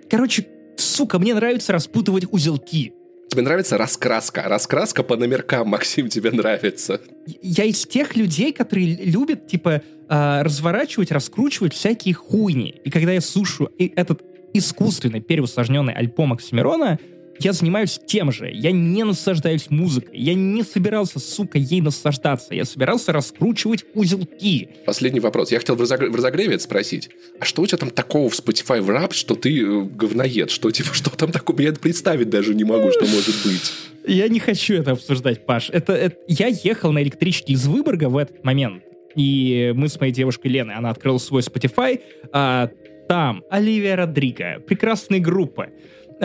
Короче, 0.10 0.46
сука, 0.78 1.20
мне 1.20 1.34
нравится 1.34 1.74
распутывать 1.74 2.26
узелки. 2.32 2.94
Тебе 3.30 3.42
нравится 3.42 3.78
раскраска. 3.78 4.44
Раскраска 4.44 5.04
по 5.04 5.18
номеркам, 5.18 5.68
Максим, 5.68 6.10
тебе 6.10 6.32
нравится. 6.32 7.02
Я 7.42 7.66
из 7.66 7.86
тех 7.86 8.16
людей, 8.16 8.54
которые 8.54 8.96
любят, 8.96 9.48
типа, 9.48 9.82
э, 10.08 10.42
разворачивать, 10.42 11.12
раскручивать 11.12 11.74
всякие 11.74 12.14
хуйни. 12.14 12.76
И 12.84 12.90
когда 12.90 13.12
я 13.12 13.22
слушаю 13.22 13.72
этот 13.78 14.22
искусственный 14.54 15.22
переусложненный 15.22 15.94
альбом 15.94 16.34
Оксимирона, 16.34 17.00
я 17.40 17.54
занимаюсь 17.54 18.00
тем 18.06 18.32
же. 18.32 18.50
Я 18.52 18.72
не 18.72 19.04
наслаждаюсь 19.04 19.70
музыкой. 19.70 20.18
Я 20.18 20.34
не 20.34 20.64
собирался, 20.64 21.20
сука, 21.20 21.58
ей 21.58 21.82
наслаждаться. 21.82 22.54
Я 22.54 22.66
собирался 22.66 23.12
раскручивать 23.12 23.86
узелки. 23.94 24.70
Последний 24.86 25.20
вопрос. 25.20 25.52
Я 25.52 25.60
хотел 25.60 25.76
в, 25.76 25.82
разогр... 25.82 26.10
в 26.10 26.16
разогреве 26.16 26.60
спросить. 26.60 27.10
А 27.40 27.46
что 27.46 27.62
у 27.62 27.68
тебя 27.68 27.78
там 27.78 27.90
такого 27.90 28.30
в 28.30 28.34
Spotify 28.34 28.82
в 28.82 28.90
рап, 28.90 29.14
что 29.14 29.36
ты 29.36 29.62
э, 29.62 29.82
говноед? 29.84 30.50
Что, 30.50 30.72
типа, 30.72 30.94
что 30.94 31.10
там 31.10 31.32
такого? 31.32 31.62
Я 31.62 31.74
представить 31.74 32.30
даже 32.30 32.54
не 32.56 32.64
могу, 32.64 32.92
что 32.92 33.06
может 33.06 33.36
быть. 33.46 33.72
Я 34.08 34.28
не 34.28 34.40
хочу 34.40 34.76
это 34.76 34.92
обсуждать, 34.92 35.46
Паш. 35.46 35.70
Это, 35.72 35.94
это... 35.94 36.18
Я 36.28 36.48
ехал 36.48 36.92
на 36.92 37.02
электричке 37.02 37.54
из 37.54 37.68
Выборга 37.68 38.10
в 38.10 38.18
этот 38.18 38.44
момент. 38.44 38.84
И 39.16 39.74
мы 39.76 39.88
с 39.88 40.00
моей 40.00 40.12
девушкой 40.12 40.48
Леной, 40.48 40.76
она 40.76 40.90
открыла 40.90 41.18
свой 41.18 41.42
Spotify, 41.42 42.02
а 42.34 42.70
там 43.08 43.44
Оливия 43.50 43.96
Родриго, 43.96 44.60
прекрасные 44.68 45.22
группы 45.22 45.70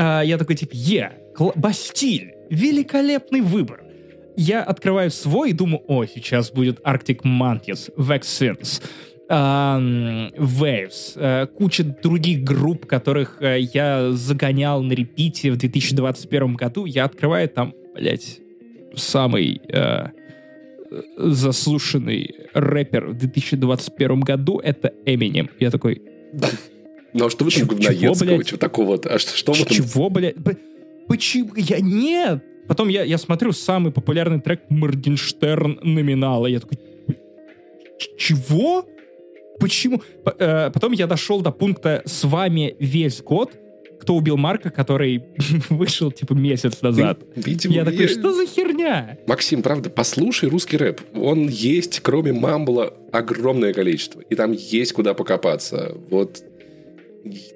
а, 0.01 0.23
я 0.23 0.39
такой, 0.39 0.57
типа, 0.57 0.73
е, 0.73 1.13
Бастиль, 1.57 2.33
великолепный 2.51 3.43
выбор. 3.43 3.83
Я 4.37 4.63
открываю 4.63 5.11
свой 5.11 5.51
и 5.51 5.53
думаю, 5.53 5.83
о, 5.89 6.07
сейчас 6.07 6.51
будет 6.51 6.81
Arctic 6.81 7.21
Monkeys, 7.23 7.91
Vaccines, 7.99 8.83
um, 9.29 10.33
Waves, 10.39 11.17
uh, 11.17 11.47
куча 11.47 11.85
других 11.85 12.43
групп, 12.43 12.87
которых 12.87 13.43
uh, 13.43 13.59
я 13.75 14.13
загонял 14.13 14.83
на 14.83 14.93
репите 14.93 15.51
в 15.51 15.59
2021 15.59 16.55
году. 16.55 16.87
Я 16.87 17.05
открываю 17.05 17.49
там, 17.51 17.75
блядь, 17.95 18.41
самый 18.97 19.61
uh, 19.69 20.11
заслушанный 21.19 22.35
рэпер 22.55 23.09
в 23.09 23.19
2021 23.19 24.21
году— 24.21 24.61
это 24.65 24.95
Eminem. 25.05 25.51
Я 25.59 25.71
такой, 25.71 26.01
ну 27.13 27.27
а 27.27 27.31
что 27.31 27.45
в 27.45 27.49
этом 27.49 27.69
говноедского, 27.69 28.45
чего 28.45 28.59
такого-то? 28.59 29.15
А 29.15 29.19
что, 29.19 29.37
что 29.37 29.53
в 29.53 29.61
этом? 29.61 29.77
Чего, 29.77 30.11
блядь? 30.11 30.37
Почему? 31.09 31.55
Я... 31.57 31.81
Нет! 31.81 32.45
Потом 32.69 32.89
я, 32.89 33.03
я 33.03 33.19
смотрю 33.19 33.51
самый 33.53 33.91
популярный 33.91 34.41
трек 34.41 34.63
Моргенштерн 34.69 35.81
номинала. 35.83 36.47
Я 36.47 36.61
такой, 36.61 36.79
чего? 38.17 38.87
Почему? 39.59 40.03
Э, 40.39 40.71
потом 40.73 40.93
я 40.93 41.07
дошел 41.07 41.41
до 41.41 41.51
пункта 41.51 42.03
«С 42.07 42.25
вами 42.25 42.77
весь 42.79 43.23
год», 43.23 43.53
кто 44.01 44.15
убил 44.15 44.37
Марка, 44.37 44.71
который 44.71 45.25
вышел, 45.69 46.11
типа, 46.11 46.33
месяц 46.33 46.81
назад. 46.81 47.21
Видимо, 47.37 47.75
я 47.75 47.85
такой, 47.85 48.09
что 48.09 48.33
за 48.33 48.47
херня? 48.47 49.19
Максим, 49.27 49.63
правда, 49.63 49.91
послушай 49.91 50.49
русский 50.49 50.77
рэп. 50.77 51.01
Он 51.15 51.49
есть, 51.49 52.01
кроме 52.01 52.33
Мамбла, 52.33 52.95
огромное 53.13 53.75
количество. 53.75 54.21
И 54.21 54.35
там 54.35 54.53
есть 54.53 54.93
куда 54.93 55.13
покопаться. 55.13 55.95
Вот 56.09 56.43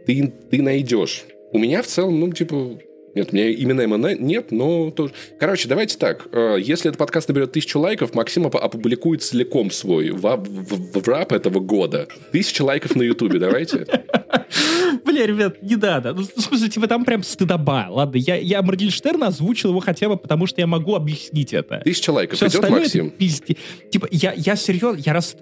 ты, 0.06 0.32
ты 0.50 0.62
найдешь. 0.62 1.24
У 1.52 1.58
меня 1.58 1.82
в 1.82 1.86
целом, 1.86 2.18
ну, 2.20 2.32
типа, 2.32 2.78
нет, 3.14 3.28
у 3.32 3.36
меня 3.36 3.48
именно 3.48 3.86
МН 3.86 4.24
нет, 4.26 4.50
но 4.50 4.90
тоже... 4.90 5.12
Короче, 5.38 5.68
давайте 5.68 5.98
так. 5.98 6.26
Э, 6.32 6.56
если 6.58 6.88
этот 6.88 6.98
подкаст 6.98 7.28
наберет 7.28 7.52
тысячу 7.52 7.78
лайков, 7.78 8.14
Максим 8.14 8.46
опубликует 8.46 9.22
целиком 9.22 9.70
свой 9.70 10.10
в, 10.10 10.22
в, 10.22 11.00
в 11.00 11.08
рап 11.08 11.32
этого 11.32 11.60
года. 11.60 12.08
Тысяча 12.32 12.62
лайков 12.62 12.96
на 12.96 13.02
Ютубе, 13.02 13.38
давайте. 13.38 13.86
Бля, 15.04 15.26
ребят, 15.26 15.62
не 15.62 15.76
надо. 15.76 16.14
Ну, 16.14 16.22
в 16.22 16.40
смысле, 16.40 16.68
типа, 16.68 16.86
там 16.86 17.04
прям 17.04 17.22
стыдоба. 17.22 17.86
Ладно, 17.88 18.16
я, 18.16 18.36
я 18.36 18.62
Моргенштерна 18.62 19.28
озвучил 19.28 19.70
его 19.70 19.80
хотя 19.80 20.08
бы 20.08 20.16
потому, 20.16 20.46
что 20.46 20.60
я 20.60 20.66
могу 20.66 20.94
объяснить 20.94 21.52
это. 21.52 21.80
Тысяча 21.84 22.10
лайков 22.10 22.36
Все 22.36 22.46
идет, 22.48 22.68
Максим? 22.68 23.10
Пизди. 23.10 23.56
Типа, 23.90 24.08
я, 24.10 24.32
я 24.32 24.56
серьезно, 24.56 25.00
я 25.04 25.12
рас... 25.12 25.36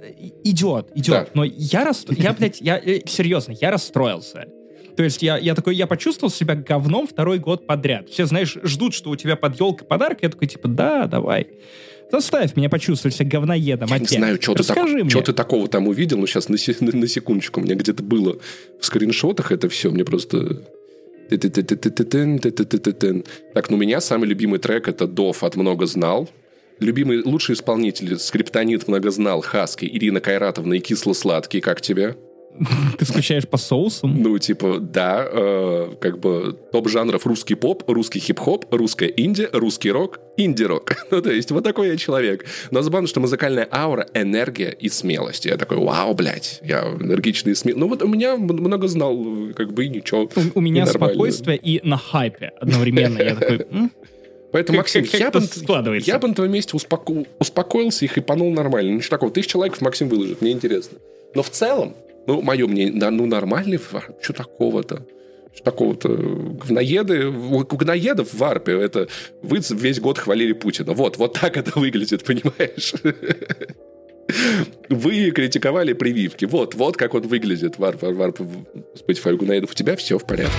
Идет, 0.45 0.89
идет. 0.95 1.15
Да. 1.15 1.27
Но 1.35 1.45
я, 1.45 1.85
рас... 1.85 2.05
я, 2.09 2.33
блядь, 2.33 2.61
я, 2.61 2.79
э, 2.79 3.01
серьезно, 3.07 3.53
я 3.61 3.71
расстроился. 3.71 4.47
То 4.97 5.03
есть 5.03 5.23
я, 5.23 5.39
я 5.39 5.55
такой, 5.55 5.75
я 5.75 5.87
почувствовал 5.87 6.31
себя 6.31 6.55
говном 6.55 7.07
второй 7.07 7.39
год 7.39 7.67
подряд. 7.67 8.09
Все, 8.11 8.27
знаешь, 8.27 8.59
ждут, 8.63 8.95
что 8.95 9.11
у 9.11 9.17
тебя 9.17 9.37
под 9.37 9.59
елкой 9.59 9.87
подарок. 9.87 10.19
Я 10.23 10.29
такой, 10.29 10.49
типа, 10.49 10.69
да, 10.69 11.07
давай. 11.07 11.47
Заставь 12.11 12.57
меня 12.57 12.69
почувствовать 12.69 13.17
себя 13.17 13.31
говноедом. 13.31 13.89
Я 13.89 13.97
опять. 13.97 14.11
не 14.11 14.19
знаю, 14.19 14.39
что 14.41 14.55
ты, 14.55 14.63
так, 14.65 14.77
мне. 14.87 15.09
что 15.09 15.23
ты 15.23 15.33
такого 15.33 15.67
там 15.67 15.89
увидел. 15.89 16.19
Ну, 16.19 16.27
сейчас 16.27 16.51
на, 16.51 16.57
на, 16.81 16.93
на 16.99 17.09
секундочку. 17.09 17.61
У 17.61 17.65
меня 17.65 17.75
где-то 17.75 18.03
было 18.03 18.39
в 18.79 18.85
скриншотах 18.85 19.51
это 19.51 19.71
все. 19.71 19.91
Мне 19.91 20.05
просто... 20.05 20.63
Так, 23.55 23.71
ну, 23.71 23.77
у 23.77 23.81
меня 23.81 24.03
самый 24.03 24.29
любимый 24.29 24.59
трек 24.59 24.89
это 24.89 25.07
Дов 25.07 25.43
от 25.43 25.57
«Много 25.57 25.87
знал». 25.87 26.29
Любимый, 26.79 27.23
лучший 27.23 27.55
исполнитель 27.55 28.19
скриптонит 28.19 28.89
«Много 28.89 29.11
знал» 29.11 29.41
Хаски, 29.41 29.87
Ирина 29.87 30.21
Кайратовна 30.21 30.75
и 30.75 30.81
«Кисло-сладкий». 30.81 31.63
Как 31.63 31.81
тебе? 31.81 32.17
Ты 32.99 33.05
скучаешь 33.05 33.49
по 33.49 33.57
соусам? 33.57 34.23
Ну, 34.23 34.39
типа, 34.39 34.79
да, 34.79 35.27
э, 35.31 35.95
как 36.01 36.19
бы 36.19 36.57
топ 36.71 36.89
жанров 36.89 37.27
русский 37.27 37.55
поп, 37.55 37.85
русский 37.89 38.21
хип-хоп, 38.21 38.67
русская 38.73 39.09
инди, 39.09 39.49
русский 39.53 39.91
рок, 39.91 40.21
инди-рок. 40.37 40.93
ну, 41.11 41.23
то 41.23 41.31
есть, 41.31 41.51
вот 41.51 41.65
такой 41.65 41.89
я 41.89 41.97
человек. 41.97 42.45
Но 42.71 42.83
забавно, 42.83 43.09
что 43.09 43.21
музыкальная 43.21 43.69
аура, 43.73 44.07
энергия 44.15 44.71
и 44.71 44.89
смелость. 44.89 45.47
Я 45.47 45.57
такой, 45.57 45.79
вау, 45.79 46.15
блядь, 46.15 46.61
я 46.63 46.83
энергичный 46.83 47.53
и 47.53 47.55
смелый. 47.55 47.81
Ну, 47.81 47.89
вот 47.89 48.03
у 48.03 48.09
меня 48.09 48.37
много 48.37 48.89
знал, 48.89 49.17
как 49.57 49.73
бы, 49.73 49.87
и 49.87 49.89
ничего. 49.89 50.23
У, 50.23 50.59
у 50.59 50.61
меня 50.61 50.87
спокойствие 50.87 51.57
и 51.57 51.81
на 51.87 51.97
хайпе 51.97 52.53
одновременно. 52.61 53.19
Я 53.19 53.35
такой, 53.35 53.67
Поэтому, 54.53 54.79
Максим, 54.79 55.05
я 55.15 55.31
бы, 55.31 55.41
я 56.01 56.19
бы 56.19 56.29
на 56.29 56.35
твоем 56.35 56.53
месте 56.53 56.77
успоко... 56.77 57.25
успокоился 57.39 58.05
и 58.05 58.09
хайпанул 58.09 58.53
нормально. 58.53 58.97
Ничего 58.97 59.11
такого. 59.11 59.33
Тысяча 59.33 59.57
лайков 59.57 59.81
Максим 59.81 60.11
выложит, 60.11 60.43
мне 60.43 60.53
интересно. 60.53 60.99
Но 61.35 61.43
в 61.43 61.49
целом, 61.49 61.95
ну, 62.27 62.41
мое 62.43 62.67
мнение, 62.67 62.99
да, 62.99 63.11
ну, 63.11 63.27
нормальный 63.27 63.79
варп, 63.91 64.17
что 64.23 64.33
такого-то? 64.33 65.07
Что 65.55 65.65
такого-то? 65.65 66.09
Говноеды, 66.09 67.27
у 67.27 67.59
говноедов 67.65 68.33
в 68.33 68.39
варпе 68.39 68.73
это 68.73 69.09
вы 69.43 69.61
весь 69.71 70.01
год 70.01 70.19
хвалили 70.19 70.53
Путина. 70.53 70.93
Вот, 70.93 71.19
вот 71.19 71.39
так 71.39 71.57
это 71.57 71.79
выглядит, 71.79 72.25
понимаешь? 72.25 72.95
Вы 74.89 75.31
критиковали 75.31 75.93
прививки. 75.93 76.47
Вот, 76.47 76.75
вот 76.75 76.97
как 76.97 77.15
он 77.15 77.23
выглядит. 77.23 77.79
Варп, 77.79 78.03
варп, 78.03 78.17
варп, 78.17 78.41
Spotify 78.97 79.37
говноедов. 79.37 79.73
У 79.73 79.75
тебя 79.75 79.97
все 79.97 80.19
в 80.19 80.27
порядке. 80.27 80.53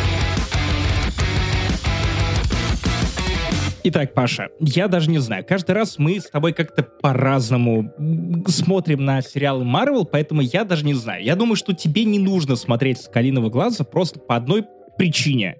Итак, 3.85 4.13
Паша, 4.13 4.47
я 4.59 4.87
даже 4.87 5.09
не 5.09 5.19
знаю. 5.19 5.45
Каждый 5.45 5.71
раз 5.71 5.97
мы 5.97 6.17
с 6.19 6.29
тобой 6.29 6.53
как-то 6.53 6.83
по-разному 6.83 7.91
смотрим 8.47 9.03
на 9.03 9.21
сериалы 9.21 9.65
Марвел, 9.65 10.05
поэтому 10.05 10.41
я 10.41 10.63
даже 10.63 10.85
не 10.85 10.93
знаю. 10.93 11.23
Я 11.23 11.35
думаю, 11.35 11.57
что 11.57 11.73
тебе 11.73 12.05
не 12.05 12.17
нужно 12.17 12.55
смотреть 12.55 13.01
«Скалиного 13.01 13.49
глаза» 13.49 13.83
просто 13.83 14.19
по 14.19 14.37
одной 14.37 14.63
причине. 14.97 15.57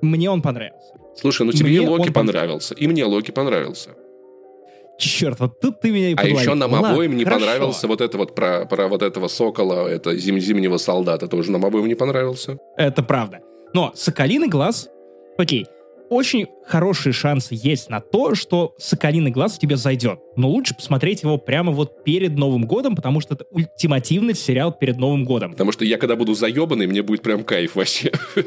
Мне 0.00 0.30
он 0.30 0.42
понравился. 0.42 0.94
Слушай, 1.16 1.46
ну 1.46 1.52
тебе 1.52 1.80
мне 1.80 1.88
Локи 1.88 2.10
понравился, 2.10 2.74
и 2.74 2.86
мне 2.86 3.04
Локи 3.04 3.32
понравился. 3.32 3.90
Черт, 4.98 5.40
вот 5.40 5.60
тут 5.60 5.80
ты 5.80 5.90
меня 5.90 6.10
и 6.10 6.14
А 6.16 6.24
еще 6.24 6.54
нам 6.54 6.72
Ладно, 6.72 6.92
обоим 6.92 7.16
не 7.16 7.24
хорошо. 7.24 7.44
понравился 7.44 7.86
вот 7.88 8.00
это 8.00 8.16
вот 8.16 8.34
про, 8.34 8.64
про 8.64 8.86
вот 8.88 9.02
этого 9.02 9.28
сокола, 9.28 9.88
это 9.88 10.16
зим, 10.16 10.38
зимнего 10.38 10.76
солдата, 10.78 11.26
тоже 11.26 11.50
нам 11.50 11.64
обоим 11.64 11.86
не 11.86 11.94
понравился. 11.94 12.58
Это 12.76 13.02
правда. 13.02 13.40
Но 13.74 13.92
«Соколиный 13.94 14.48
глаз», 14.48 14.88
окей, 15.36 15.66
очень 16.08 16.46
хорошие 16.66 17.12
шансы 17.12 17.56
есть 17.58 17.88
на 17.90 18.00
то, 18.00 18.34
что 18.34 18.74
«Соколиный 18.78 19.30
глаз» 19.30 19.58
тебе 19.58 19.76
зайдет. 19.76 20.20
Но 20.36 20.48
лучше 20.48 20.74
посмотреть 20.74 21.22
его 21.22 21.38
прямо 21.38 21.72
вот 21.72 22.04
перед 22.04 22.36
Новым 22.36 22.66
годом, 22.66 22.96
потому 22.96 23.20
что 23.20 23.34
это 23.34 23.44
ультимативный 23.50 24.34
сериал 24.34 24.72
перед 24.72 24.98
Новым 24.98 25.24
годом. 25.24 25.52
Потому 25.52 25.72
что 25.72 25.84
я 25.84 25.98
когда 25.98 26.16
буду 26.16 26.34
заебанный, 26.34 26.86
мне 26.86 27.02
будет 27.02 27.22
прям 27.22 27.44
кайф 27.44 27.76
вообще. 27.76 28.12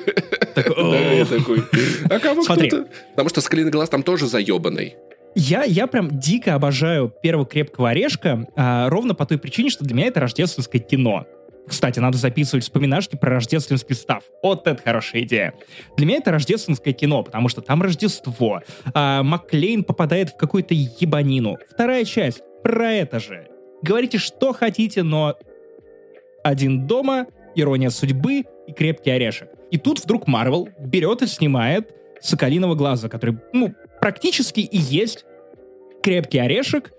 а 2.10 2.20
кого 2.20 2.44
кто-то... 2.44 2.88
Потому 3.12 3.30
что 3.30 3.42
«Соколиный 3.42 3.72
глаз» 3.72 3.90
там 3.90 4.04
тоже 4.04 4.28
заебанный. 4.28 4.96
Я, 5.36 5.64
я 5.64 5.88
прям 5.88 6.10
дико 6.20 6.56
обожаю 6.56 7.10
первого 7.10 7.46
крепкого 7.46 7.90
орешка, 7.90 8.48
а, 8.56 8.90
ровно 8.90 9.14
по 9.14 9.26
той 9.26 9.38
причине, 9.38 9.70
что 9.70 9.86
для 9.86 9.96
меня 9.96 10.08
это 10.08 10.20
рождественское 10.20 10.82
кино. 10.82 11.26
Кстати, 11.70 12.00
надо 12.00 12.18
записывать 12.18 12.64
вспоминашки 12.64 13.16
про 13.16 13.36
рождественский 13.36 13.96
став. 13.96 14.24
Вот 14.42 14.68
это 14.68 14.82
хорошая 14.82 15.22
идея. 15.22 15.54
Для 15.98 16.08
меня 16.08 16.18
это 16.18 16.32
рождественское 16.32 16.94
кино, 16.94 17.24
потому 17.24 17.48
что 17.48 17.62
там 17.62 17.82
Рождество. 17.82 18.62
А 18.94 19.22
Маклейн 19.22 19.84
попадает 19.84 20.30
в 20.30 20.38
какую-то 20.38 20.74
ебанину. 20.74 21.58
Вторая 21.70 22.06
часть 22.06 22.42
про 22.64 22.92
это 22.92 23.20
же. 23.20 23.48
говорите, 23.82 24.18
что 24.18 24.52
хотите, 24.54 25.04
но 25.04 25.36
один 26.44 26.88
дома, 26.88 27.28
ирония 27.56 27.90
судьбы 27.90 28.44
и 28.68 28.72
крепкий 28.74 29.12
орешек. 29.12 29.50
И 29.72 29.78
тут 29.78 30.00
вдруг 30.00 30.28
Марвел 30.28 30.70
берет 30.80 31.22
и 31.22 31.28
снимает 31.28 31.94
Соколиного 32.22 32.76
глаза, 32.76 33.08
который, 33.08 33.38
ну, 33.54 33.74
практически 34.02 34.60
и 34.60 34.78
есть 34.78 35.24
крепкий 36.04 36.40
орешек 36.40 36.92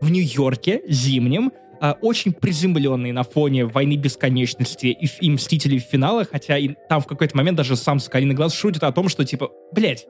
в 0.00 0.10
Нью-Йорке 0.10 0.82
зимнем, 0.88 1.52
а, 1.82 1.98
очень 2.00 2.32
приземленный 2.32 3.10
на 3.10 3.24
фоне 3.24 3.64
войны 3.64 3.96
бесконечности 3.96 4.86
и, 4.86 5.08
и 5.20 5.30
Мстителей 5.30 5.80
в 5.80 5.82
финалах, 5.82 6.28
хотя 6.30 6.56
и 6.56 6.76
там 6.88 7.00
в 7.00 7.06
какой-то 7.06 7.36
момент 7.36 7.56
даже 7.56 7.74
сам 7.74 7.98
Соколиный 7.98 8.36
глаз 8.36 8.54
шутит 8.54 8.84
о 8.84 8.92
том, 8.92 9.08
что 9.08 9.24
типа, 9.24 9.50
блять, 9.72 10.06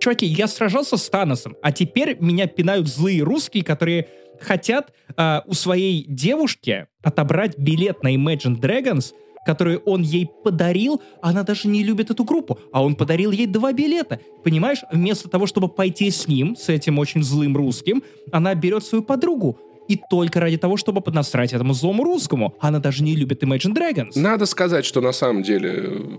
чуваки, 0.00 0.26
я 0.26 0.48
сражался 0.48 0.96
с 0.96 1.08
Таносом, 1.08 1.54
а 1.62 1.70
теперь 1.70 2.16
меня 2.18 2.48
пинают 2.48 2.88
злые 2.88 3.22
русские, 3.22 3.62
которые 3.62 4.08
хотят 4.40 4.92
э, 5.16 5.42
у 5.46 5.54
своей 5.54 6.04
девушки 6.08 6.88
отобрать 7.04 7.56
билет 7.56 8.02
на 8.02 8.12
Imagine 8.16 8.60
Dragons, 8.60 9.12
который 9.46 9.76
он 9.76 10.02
ей 10.02 10.28
подарил, 10.42 11.00
она 11.20 11.44
даже 11.44 11.68
не 11.68 11.84
любит 11.84 12.10
эту 12.10 12.24
группу, 12.24 12.58
а 12.72 12.82
он 12.82 12.96
подарил 12.96 13.30
ей 13.30 13.46
два 13.46 13.72
билета. 13.72 14.18
Понимаешь, 14.42 14.80
вместо 14.90 15.28
того, 15.28 15.46
чтобы 15.46 15.68
пойти 15.68 16.10
с 16.10 16.26
ним, 16.26 16.56
с 16.56 16.68
этим 16.68 16.98
очень 16.98 17.22
злым 17.22 17.56
русским, 17.56 18.02
она 18.32 18.52
берет 18.56 18.82
свою 18.82 19.04
подругу, 19.04 19.60
и 19.92 20.00
только 20.10 20.40
ради 20.40 20.56
того, 20.56 20.76
чтобы 20.76 21.00
поднасрать 21.00 21.52
этому 21.52 21.74
злому 21.74 22.04
русскому. 22.04 22.54
Она 22.60 22.78
даже 22.78 23.02
не 23.02 23.14
любит 23.14 23.42
Imagine 23.42 23.74
Dragons. 23.74 24.12
Надо 24.14 24.46
сказать, 24.46 24.84
что 24.84 25.00
на 25.00 25.12
самом 25.12 25.42
деле 25.42 26.18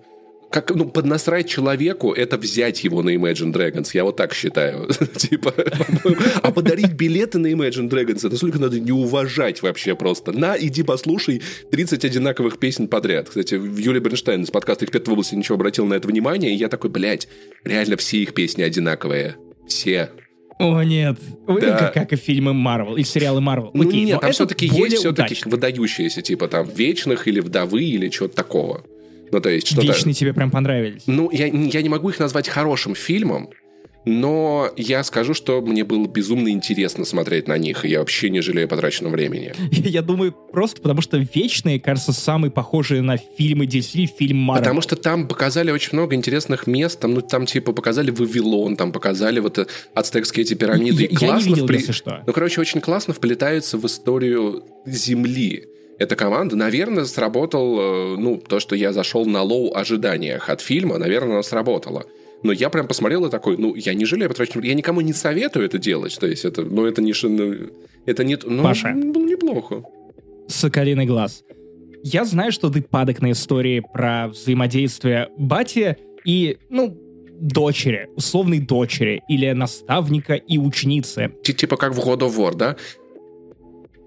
как, 0.51 0.69
ну, 0.69 0.85
поднасрать 0.85 1.49
человеку, 1.49 2.13
это 2.13 2.37
взять 2.37 2.83
его 2.83 3.01
на 3.01 3.15
Imagine 3.15 3.51
Dragons. 3.51 3.89
Я 3.93 4.03
вот 4.03 4.17
так 4.17 4.35
считаю. 4.35 4.87
типа, 5.15 5.51
а 6.43 6.51
подарить 6.51 6.91
билеты 6.91 7.39
на 7.39 7.47
Imagine 7.47 7.89
Dragons, 7.89 8.27
это 8.27 8.37
сколько 8.37 8.59
надо 8.59 8.79
не 8.79 8.91
уважать 8.91 9.63
вообще 9.63 9.95
просто. 9.95 10.31
На, 10.31 10.55
иди 10.55 10.83
послушай 10.83 11.41
30 11.71 12.05
одинаковых 12.05 12.59
песен 12.59 12.87
подряд. 12.87 13.29
Кстати, 13.29 13.55
Юлия 13.55 13.99
Бернштейн 13.99 14.43
из 14.43 14.51
подкаста 14.51 14.85
«Эксперт 14.85 15.07
в 15.07 15.11
области» 15.11 15.33
ничего 15.33 15.55
обратил 15.55 15.87
на 15.87 15.95
это 15.95 16.07
внимание, 16.07 16.53
и 16.53 16.57
я 16.57 16.69
такой, 16.69 16.91
блядь, 16.91 17.27
реально 17.63 17.97
все 17.97 18.17
их 18.19 18.35
песни 18.35 18.61
одинаковые. 18.61 19.37
Все. 19.67 20.11
О, 20.59 20.81
нет. 20.83 21.17
Да. 21.47 21.77
Как, 21.77 21.93
как 21.93 22.13
и 22.13 22.15
фильмы 22.15 22.53
Марвел, 22.53 22.95
и 22.95 23.03
сериалы 23.03 23.41
Марвел. 23.41 23.71
Ну, 23.73 23.87
Окей, 23.87 24.05
нет, 24.05 24.21
там 24.21 24.31
все-таки 24.31 24.67
есть 24.67 24.97
все-таки 24.97 25.37
выдающиеся, 25.45 26.21
типа 26.21 26.47
там 26.47 26.67
«Вечных» 26.69 27.27
или 27.27 27.39
«Вдовы» 27.39 27.83
или 27.83 28.09
что-то 28.09 28.35
такого. 28.35 28.83
Ну, 29.31 29.39
то 29.39 29.49
есть 29.49 29.67
что-то... 29.67 29.87
Вечные 29.87 30.13
тебе 30.13 30.33
прям 30.33 30.51
понравились. 30.51 31.03
Ну, 31.07 31.31
я, 31.31 31.47
я 31.47 31.81
не 31.81 31.89
могу 31.89 32.09
их 32.09 32.19
назвать 32.19 32.47
хорошим 32.47 32.93
фильмом, 32.93 33.49
но 34.05 34.69
я 34.75 35.03
скажу, 35.03 35.33
что 35.33 35.61
мне 35.61 35.83
было 35.83 36.07
безумно 36.07 36.49
интересно 36.49 37.05
смотреть 37.05 37.47
на 37.47 37.57
них, 37.57 37.85
и 37.85 37.89
я 37.89 37.99
вообще 37.99 38.29
не 38.29 38.41
жалею 38.41 38.67
потраченного 38.67 39.13
времени. 39.13 39.53
Я 39.71 40.01
думаю, 40.01 40.31
просто 40.31 40.81
потому 40.81 41.01
что 41.01 41.17
«Вечные», 41.17 41.79
кажется, 41.79 42.13
самые 42.13 42.51
похожие 42.51 43.01
на 43.01 43.17
фильмы 43.17 43.65
DC, 43.65 44.07
фильм 44.17 44.49
Marvel. 44.49 44.57
Потому 44.57 44.81
что 44.81 44.95
там 44.95 45.27
показали 45.27 45.71
очень 45.71 45.89
много 45.93 46.15
интересных 46.15 46.67
мест, 46.67 46.99
там, 46.99 47.13
ну, 47.13 47.21
там 47.21 47.45
типа 47.45 47.73
показали 47.73 48.11
Вавилон, 48.11 48.75
там 48.75 48.91
показали 48.91 49.39
вот 49.39 49.59
э, 49.59 49.67
ацтекские 49.93 50.43
эти 50.43 50.53
пирамиды. 50.53 51.03
Я, 51.03 51.07
и 51.09 51.15
классно 51.15 51.35
я 51.35 51.37
не 51.37 51.49
видел, 51.49 51.65
впли... 51.65 51.77
если 51.77 51.91
что. 51.91 52.23
Ну, 52.25 52.33
короче, 52.33 52.61
очень 52.61 52.81
классно 52.81 53.13
вплетаются 53.13 53.77
в 53.77 53.85
историю 53.85 54.63
Земли 54.85 55.65
эта 55.99 56.15
команда, 56.15 56.55
наверное, 56.55 57.05
сработал, 57.05 57.79
э, 57.79 58.17
ну, 58.17 58.37
то, 58.37 58.59
что 58.59 58.75
я 58.75 58.93
зашел 58.93 59.25
на 59.25 59.41
low 59.41 59.75
ожиданиях 59.75 60.49
от 60.49 60.61
фильма, 60.61 60.97
наверное, 60.97 61.33
оно 61.33 61.43
сработало. 61.43 62.05
Но 62.43 62.51
я 62.51 62.69
прям 62.69 62.87
посмотрел 62.87 63.25
и 63.25 63.29
такой, 63.29 63.57
ну, 63.57 63.75
я 63.75 63.93
не 63.93 64.05
жалею 64.05 64.29
потраченного 64.29 64.65
Я 64.65 64.73
никому 64.73 65.01
не 65.01 65.13
советую 65.13 65.65
это 65.65 65.79
делать. 65.79 66.17
То 66.19 66.27
есть 66.27 66.45
это, 66.45 66.61
ну, 66.63 66.85
это 66.85 67.01
не... 67.01 67.13
Ну, 67.23 67.69
это 68.05 68.23
не... 68.23 68.37
Ну, 68.43 68.63
Паша. 68.63 68.93
было 68.93 69.25
неплохо. 69.25 69.83
Соколиный 70.47 71.05
глаз. 71.05 71.43
Я 72.03 72.25
знаю, 72.25 72.51
что 72.51 72.69
ты 72.69 72.81
падок 72.81 73.21
на 73.21 73.31
истории 73.31 73.81
про 73.93 74.27
взаимодействие 74.27 75.29
бати 75.37 75.97
и, 76.25 76.57
ну, 76.69 76.97
дочери, 77.39 78.09
условной 78.15 78.59
дочери, 78.59 79.21
или 79.27 79.51
наставника 79.51 80.33
и 80.33 80.57
ученицы. 80.57 81.33
Типа 81.43 81.77
как 81.77 81.93
в 81.93 81.99
God 81.99 82.19
of 82.19 82.37
War, 82.37 82.55
да? 82.55 82.77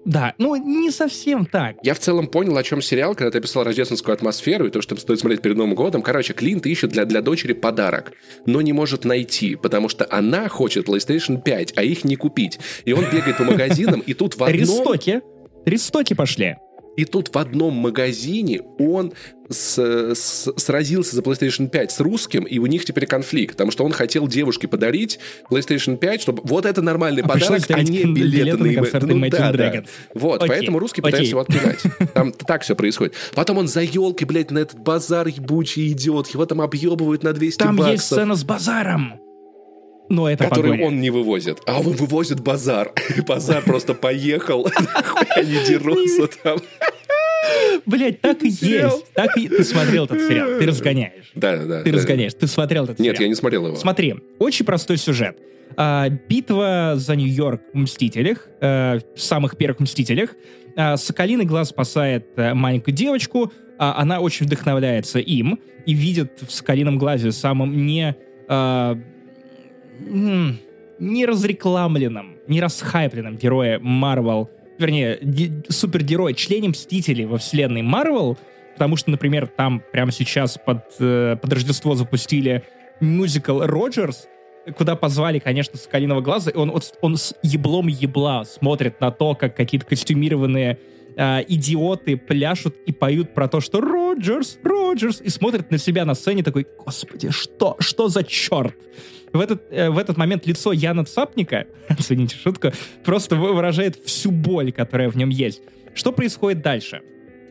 Да, 0.07 0.33
ну 0.37 0.55
не 0.55 0.89
совсем 0.89 1.45
так. 1.45 1.75
Я 1.83 1.93
в 1.93 1.99
целом 1.99 2.27
понял, 2.27 2.55
о 2.55 2.63
чем 2.63 2.81
сериал, 2.81 3.13
когда 3.13 3.29
ты 3.29 3.39
описал 3.39 3.65
рождественскую 3.65 4.13
атмосферу 4.13 4.65
и 4.65 4.69
то, 4.69 4.81
что 4.81 4.95
стоит 4.95 5.19
смотреть 5.19 5.41
перед 5.41 5.57
Новым 5.57 5.75
годом. 5.75 6.01
Короче, 6.01 6.33
Клинт 6.33 6.65
ищет 6.65 6.91
для, 6.91 7.03
для 7.03 7.21
дочери 7.21 7.51
подарок, 7.51 8.13
но 8.45 8.61
не 8.61 8.71
может 8.71 9.03
найти, 9.03 9.57
потому 9.57 9.89
что 9.89 10.07
она 10.09 10.47
хочет 10.47 10.87
PlayStation 10.87 11.41
5, 11.41 11.73
а 11.75 11.83
их 11.83 12.05
не 12.05 12.15
купить. 12.15 12.57
И 12.85 12.93
он 12.93 13.03
бегает 13.11 13.37
по 13.37 13.43
магазинам, 13.43 13.99
и 13.99 14.13
тут 14.13 14.37
в 14.37 14.43
одном... 14.43 14.61
Ристоки. 14.61 15.21
Ристоки 15.65 16.13
пошли. 16.13 16.55
И 16.95 17.03
тут 17.03 17.35
в 17.35 17.37
одном 17.37 17.73
магазине 17.73 18.61
он 18.79 19.11
с, 19.49 19.77
с, 20.13 20.53
сразился 20.57 21.15
за 21.15 21.21
PlayStation 21.21 21.69
5 21.69 21.91
с 21.91 21.99
русским, 21.99 22.43
и 22.43 22.59
у 22.59 22.65
них 22.65 22.85
теперь 22.85 23.05
конфликт, 23.05 23.53
потому 23.53 23.71
что 23.71 23.85
он 23.85 23.91
хотел 23.91 24.27
девушке 24.27 24.67
подарить 24.67 25.19
PlayStation 25.49 25.97
5, 25.97 26.21
чтобы 26.21 26.41
вот 26.45 26.65
это 26.65 26.81
нормальный 26.81 27.23
а 27.23 27.27
подарок, 27.27 27.63
а 27.69 27.81
не 27.83 28.03
билеты, 28.03 28.57
на 28.57 28.73
концерты 28.73 29.07
ну, 29.07 29.29
да, 29.29 29.51
да. 29.51 29.83
Вот, 30.13 30.43
Окей. 30.43 30.49
поэтому 30.49 30.79
русский 30.79 31.01
Окей. 31.01 31.11
пытается 31.11 31.31
его 31.31 31.41
откидать. 31.41 31.79
Там 32.13 32.31
так 32.31 32.63
все 32.63 32.75
происходит. 32.75 33.13
Потом 33.35 33.57
он 33.57 33.67
за 33.67 33.81
елки, 33.81 34.25
блядь, 34.25 34.51
на 34.51 34.59
этот 34.59 34.79
базар 34.79 35.27
ебучий 35.27 35.91
идет, 35.91 36.27
его 36.27 36.45
там 36.45 36.61
объебывают 36.61 37.23
на 37.23 37.33
200 37.33 37.57
там 37.57 37.75
баксов. 37.75 37.85
Там 37.85 37.91
есть 37.93 38.05
сцена 38.05 38.35
с 38.35 38.43
базаром. 38.43 39.19
Но 40.09 40.29
это 40.29 40.45
который 40.45 40.71
погоня. 40.71 40.87
он 40.87 41.01
не 41.01 41.09
вывозит. 41.09 41.59
А 41.65 41.79
он 41.79 41.91
вывозит 41.93 42.39
базар. 42.39 42.93
Базар 43.27 43.61
просто 43.63 43.93
поехал. 43.93 44.67
Они 45.35 45.57
дерутся 45.67 46.27
там. 46.41 46.59
Блять, 47.85 48.21
так 48.21 48.43
и 48.43 48.49
есть. 48.49 49.13
Так 49.13 49.37
и... 49.37 49.47
Ты 49.47 49.63
смотрел 49.63 50.05
этот 50.05 50.19
сериал, 50.21 50.59
ты 50.59 50.65
разгоняешь. 50.65 51.31
Да, 51.35 51.57
да. 51.57 51.83
Ты 51.83 51.91
разгоняешь, 51.91 52.33
ты 52.33 52.47
смотрел 52.47 52.83
этот 52.85 52.97
сериал. 52.97 53.13
Нет, 53.13 53.21
я 53.21 53.27
не 53.27 53.35
смотрел 53.35 53.67
его. 53.67 53.75
Смотри, 53.75 54.15
очень 54.39 54.65
простой 54.65 54.97
сюжет. 54.97 55.37
А, 55.75 56.09
битва 56.09 56.93
за 56.95 57.15
Нью-Йорк 57.15 57.61
в 57.73 57.77
«Мстителях», 57.77 58.47
а, 58.61 58.99
в 59.15 59.21
самых 59.21 59.57
первых 59.57 59.79
«Мстителях». 59.79 60.31
А, 60.75 60.97
Соколиный 60.97 61.45
глаз 61.45 61.69
спасает 61.69 62.27
а, 62.35 62.53
маленькую 62.55 62.95
девочку, 62.95 63.51
а, 63.77 63.95
она 64.01 64.19
очень 64.19 64.45
вдохновляется 64.45 65.19
им 65.19 65.59
и 65.85 65.93
видит 65.93 66.39
в 66.41 66.51
Соколином 66.51 66.97
глазе 66.97 67.31
самым 67.31 67.85
не... 67.85 68.15
А, 68.47 68.97
не 70.99 71.25
разрекламленным, 71.25 72.37
не 72.47 72.61
расхайпленным 72.61 73.37
героя 73.37 73.79
Марвел 73.79 74.49
вернее, 74.79 75.19
супергерой, 75.69 76.33
члене 76.33 76.69
Мстителей 76.69 77.25
во 77.25 77.37
вселенной 77.37 77.81
Марвел, 77.81 78.37
потому 78.73 78.95
что, 78.95 79.11
например, 79.11 79.47
там 79.47 79.81
прямо 79.91 80.11
сейчас 80.11 80.57
под, 80.57 80.83
э, 80.99 81.35
под 81.41 81.53
Рождество 81.53 81.95
запустили 81.95 82.63
мюзикл 82.99 83.61
«Роджерс», 83.61 84.27
куда 84.77 84.95
позвали, 84.95 85.39
конечно, 85.39 85.77
Соколиного 85.77 86.21
глаза, 86.21 86.51
и 86.51 86.57
он, 86.57 86.81
он, 87.01 87.17
с 87.17 87.33
еблом 87.41 87.87
ебла 87.87 88.43
смотрит 88.45 88.99
на 88.99 89.11
то, 89.11 89.33
как 89.35 89.55
какие-то 89.55 89.85
костюмированные 89.85 90.77
э, 91.15 91.43
идиоты 91.47 92.17
пляшут 92.17 92.75
и 92.85 92.91
поют 92.91 93.33
про 93.33 93.47
то, 93.47 93.61
что 93.61 93.81
Роджерс, 93.81 94.59
Роджерс, 94.63 95.21
и 95.21 95.29
смотрит 95.29 95.71
на 95.71 95.77
себя 95.77 96.05
на 96.05 96.15
сцене 96.15 96.43
такой, 96.43 96.67
господи, 96.85 97.29
что, 97.31 97.77
что 97.79 98.09
за 98.09 98.23
черт? 98.23 98.75
В 99.37 99.39
этот, 99.39 99.61
э, 99.71 99.89
в 99.89 99.97
этот 99.97 100.17
момент 100.17 100.45
лицо 100.45 100.71
Яна 100.71 101.05
Цапника, 101.05 101.67
оцените 101.87 102.35
шутку, 102.35 102.71
просто 103.05 103.35
выражает 103.35 103.97
всю 104.05 104.31
боль, 104.31 104.71
которая 104.71 105.09
в 105.09 105.15
нем 105.15 105.29
есть. 105.29 105.61
Что 105.93 106.11
происходит 106.11 106.61
дальше? 106.61 107.01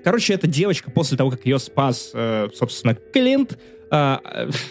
Короче, 0.04 0.34
эта 0.34 0.46
девочка 0.46 0.90
после 0.90 1.16
того, 1.16 1.30
как 1.30 1.46
ее 1.46 1.58
спас, 1.58 2.10
э, 2.14 2.48
собственно, 2.54 2.94
Клинт, 2.94 3.58
э, 3.90 4.16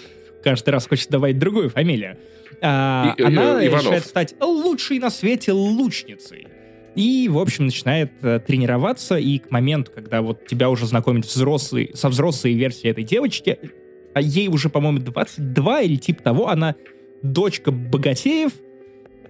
каждый 0.43 0.69
раз 0.69 0.87
хочет 0.87 1.09
добавить 1.09 1.39
другую 1.39 1.69
фамилию, 1.69 2.17
э, 2.61 3.13
и, 3.17 3.23
она 3.23 3.65
Иванов. 3.65 3.85
решает 3.85 4.05
стать 4.05 4.35
лучшей 4.39 4.99
на 4.99 5.09
свете 5.09 5.51
лучницей. 5.51 6.47
И, 6.95 7.27
в 7.29 7.37
общем, 7.37 7.65
начинает 7.65 8.11
э, 8.21 8.39
тренироваться, 8.39 9.17
и 9.17 9.39
к 9.39 9.51
моменту, 9.51 9.91
когда 9.93 10.21
вот 10.21 10.47
тебя 10.47 10.69
уже 10.69 10.85
знакомят 10.85 11.25
взрослый, 11.25 11.91
со 11.93 12.07
взрослой 12.07 12.53
версией 12.53 12.91
этой 12.91 13.03
девочки, 13.03 13.59
а 14.13 14.21
ей 14.21 14.47
уже, 14.47 14.69
по-моему, 14.69 14.99
22 14.99 15.81
или 15.81 15.97
типа 15.97 16.23
того, 16.23 16.47
она 16.47 16.75
дочка 17.31 17.71
богатеев, 17.71 18.51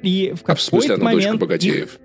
и 0.02 0.34
в 0.36 0.42
какой-то 0.42 0.52
а 0.52 0.56
в 0.56 0.62
смысле 0.62 0.96
она 0.96 1.04
момент... 1.04 1.24
дочка 1.24 1.38
богатеев? 1.38 1.84
Их... 1.86 2.00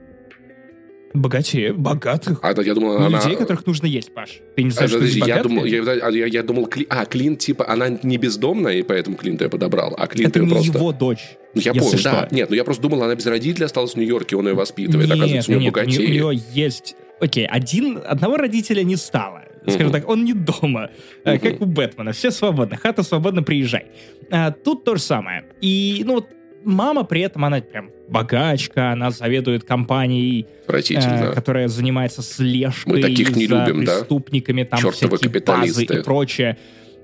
Богатеев, 1.13 1.77
богатых. 1.77 2.39
А, 2.43 2.55
да, 2.55 2.63
я 2.63 2.73
думал, 2.73 2.99
ну, 2.99 3.07
она... 3.07 3.19
людей, 3.19 3.37
которых 3.37 3.67
нужно 3.67 3.87
есть, 3.87 4.15
Паш. 4.15 4.41
Ты 4.55 4.63
не 4.63 4.71
знаешь, 4.71 4.91
а, 4.91 4.93
что 4.93 4.99
подожди, 5.01 5.23
я 5.27 5.43
думал, 5.43 5.65
я, 5.65 6.09
я, 6.09 6.27
я 6.27 6.43
думал, 6.45 6.67
Кли... 6.67 6.87
а, 6.89 7.05
Клинт, 7.05 7.41
типа, 7.41 7.69
она 7.69 7.89
не 7.89 8.17
бездомная, 8.17 8.75
и 8.75 8.83
поэтому 8.83 9.17
Клинта 9.17 9.45
я 9.45 9.51
подобрал, 9.51 9.95
а 9.99 10.07
Клинт 10.07 10.37
Это 10.37 10.47
просто... 10.47 10.79
его 10.79 10.93
дочь. 10.93 11.37
Ну, 11.55 11.61
я 11.63 11.75
помню, 11.75 11.99
да. 12.05 12.29
Нет, 12.31 12.49
ну 12.49 12.55
я 12.55 12.63
просто 12.63 12.83
думал, 12.83 13.03
она 13.03 13.17
без 13.17 13.27
родителей 13.27 13.67
осталась 13.67 13.95
в 13.95 13.97
Нью-Йорке, 13.97 14.37
он 14.37 14.47
ее 14.47 14.55
воспитывает. 14.55 15.09
Нет, 15.09 15.19
Оказывается, 15.19 15.51
у 15.51 15.55
нее 15.55 15.65
нет, 15.65 15.75
богатее. 15.75 16.07
У 16.07 16.11
нее 16.11 16.43
есть... 16.55 16.95
Окей, 17.19 17.47
один, 17.47 18.01
одного 18.07 18.37
родителя 18.37 18.85
не 18.85 18.97
стало. 18.97 19.43
Скажем 19.67 19.93
так, 19.93 20.09
он 20.09 20.25
не 20.25 20.33
дома, 20.33 20.91
угу. 21.25 21.39
как 21.39 21.61
у 21.61 21.67
Бэтмена. 21.67 22.13
Все 22.13 22.31
свободно, 22.31 22.77
хата 22.77 23.03
свободно, 23.03 23.43
приезжай. 23.43 23.87
А, 24.31 24.51
тут 24.51 24.85
то 24.85 24.97
же 24.97 25.03
самое. 25.03 25.45
И, 25.61 26.03
ну, 26.07 26.15
вот 26.15 26.29
мама 26.65 27.05
при 27.05 27.23
этом, 27.23 27.45
она 27.45 27.61
прям 27.61 27.91
богачка, 28.09 28.93
она 28.93 29.11
заведует 29.11 29.65
компанией, 29.65 30.47
э, 30.67 31.33
которая 31.35 31.69
занимается 31.69 32.23
слежкой 32.23 32.95
Мы 32.95 33.03
таких 33.03 33.35
не 33.37 33.47
за 33.47 33.67
любим, 33.67 33.81
преступниками, 33.81 34.63
да? 34.63 34.71
там 34.71 34.81
Чертовы 34.81 35.17
всякие 35.17 35.43
базы 35.43 35.85
и 35.85 36.03
прочее. 36.03 36.59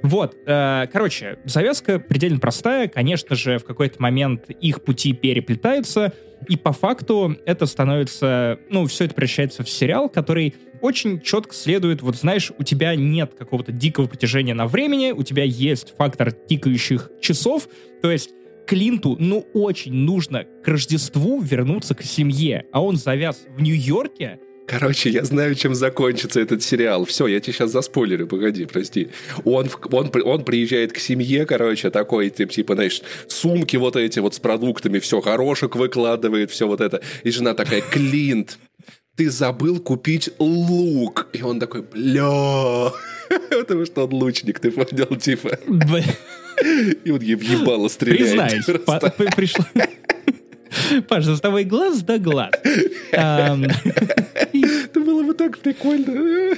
Вот, 0.07 0.37
э, 0.47 0.87
короче, 0.93 1.37
завязка 1.47 1.99
предельно 1.99 2.39
простая. 2.39 2.87
Конечно 2.87 3.35
же, 3.35 3.59
в 3.59 3.65
какой-то 3.65 4.01
момент 4.01 4.49
их 4.51 4.85
пути 4.85 5.13
переплетаются, 5.13 6.13
и 6.49 6.57
по 6.57 6.73
факту 6.73 7.37
это 7.45 7.67
становится, 7.67 8.61
ну, 8.71 8.87
все 8.87 9.07
это 9.07 9.15
превращается 9.15 9.65
в 9.65 9.69
сериал, 9.69 10.09
который 10.09 10.55
очень 10.81 11.21
четко 11.21 11.53
следует, 11.53 12.03
вот 12.03 12.15
знаешь, 12.15 12.53
у 12.57 12.63
тебя 12.63 12.95
нет 12.95 13.35
какого-то 13.37 13.73
дикого 13.73 14.07
протяжения 14.07 14.55
на 14.55 14.69
времени, 14.69 15.11
у 15.11 15.25
тебя 15.25 15.43
есть 15.43 15.93
фактор 15.99 16.31
тикающих 16.31 17.11
часов, 17.21 17.69
то 18.01 18.09
есть 18.09 18.31
Клинту, 18.69 19.17
ну, 19.19 19.45
очень 19.55 19.93
нужно 19.93 20.45
к 20.45 20.69
Рождеству 20.69 21.41
вернуться 21.41 21.97
к 21.97 22.03
семье, 22.05 22.67
а 22.73 22.81
он 22.81 22.97
завяз 22.97 23.45
в 23.49 23.61
Нью-Йорке, 23.61 24.39
Короче, 24.67 25.11
я 25.11 25.25
знаю, 25.25 25.55
чем 25.55 25.75
закончится 25.75 26.41
этот 26.41 26.63
сериал. 26.63 27.05
Все, 27.05 27.29
я 27.29 27.41
тебе 27.41 27.53
сейчас 27.53 27.71
заспойлерю, 27.71 28.27
погоди, 28.27 28.67
прости. 28.67 29.11
Он, 29.45 29.69
он, 29.93 30.11
он 30.25 30.45
приезжает 30.45 30.93
к 30.93 30.99
семье, 30.99 31.47
короче, 31.47 31.91
такой, 31.91 32.31
типа, 32.31 32.53
типа, 32.53 32.75
знаешь, 32.75 33.03
сумки 33.29 33.77
вот 33.77 33.97
эти 33.97 34.19
вот 34.19 34.35
с 34.35 34.41
продуктами, 34.41 34.99
все 34.99 35.21
хорошек 35.21 35.77
выкладывает, 35.77 36.51
все 36.51 36.67
вот 36.67 36.81
это. 36.81 37.01
И 37.23 37.31
жена 37.31 37.55
такая, 37.55 37.81
Клинт, 37.81 38.59
ты 39.15 39.31
забыл 39.31 39.79
купить 39.79 40.31
лук. 40.39 41.29
И 41.33 41.43
он 41.43 41.61
такой, 41.61 41.83
бля, 41.83 42.93
потому 43.51 43.87
что 43.87 44.05
он 44.05 44.15
лучник, 44.15 44.59
ты 44.59 44.73
понял, 44.73 45.17
типа. 45.17 45.59
И 47.05 47.11
вот 47.11 47.23
ей 47.23 47.37
въебало 47.37 47.89
стреляет. 47.89 48.65
Признаюсь, 48.67 49.35
пришло... 49.37 49.65
Паш, 51.09 51.25
за 51.25 51.41
тобой 51.41 51.65
глаз 51.65 52.03
да 52.03 52.19
глаз. 52.19 52.53
Это 53.13 55.01
было 55.01 55.23
бы 55.23 55.35
так 55.35 55.59
прикольно. 55.59 56.55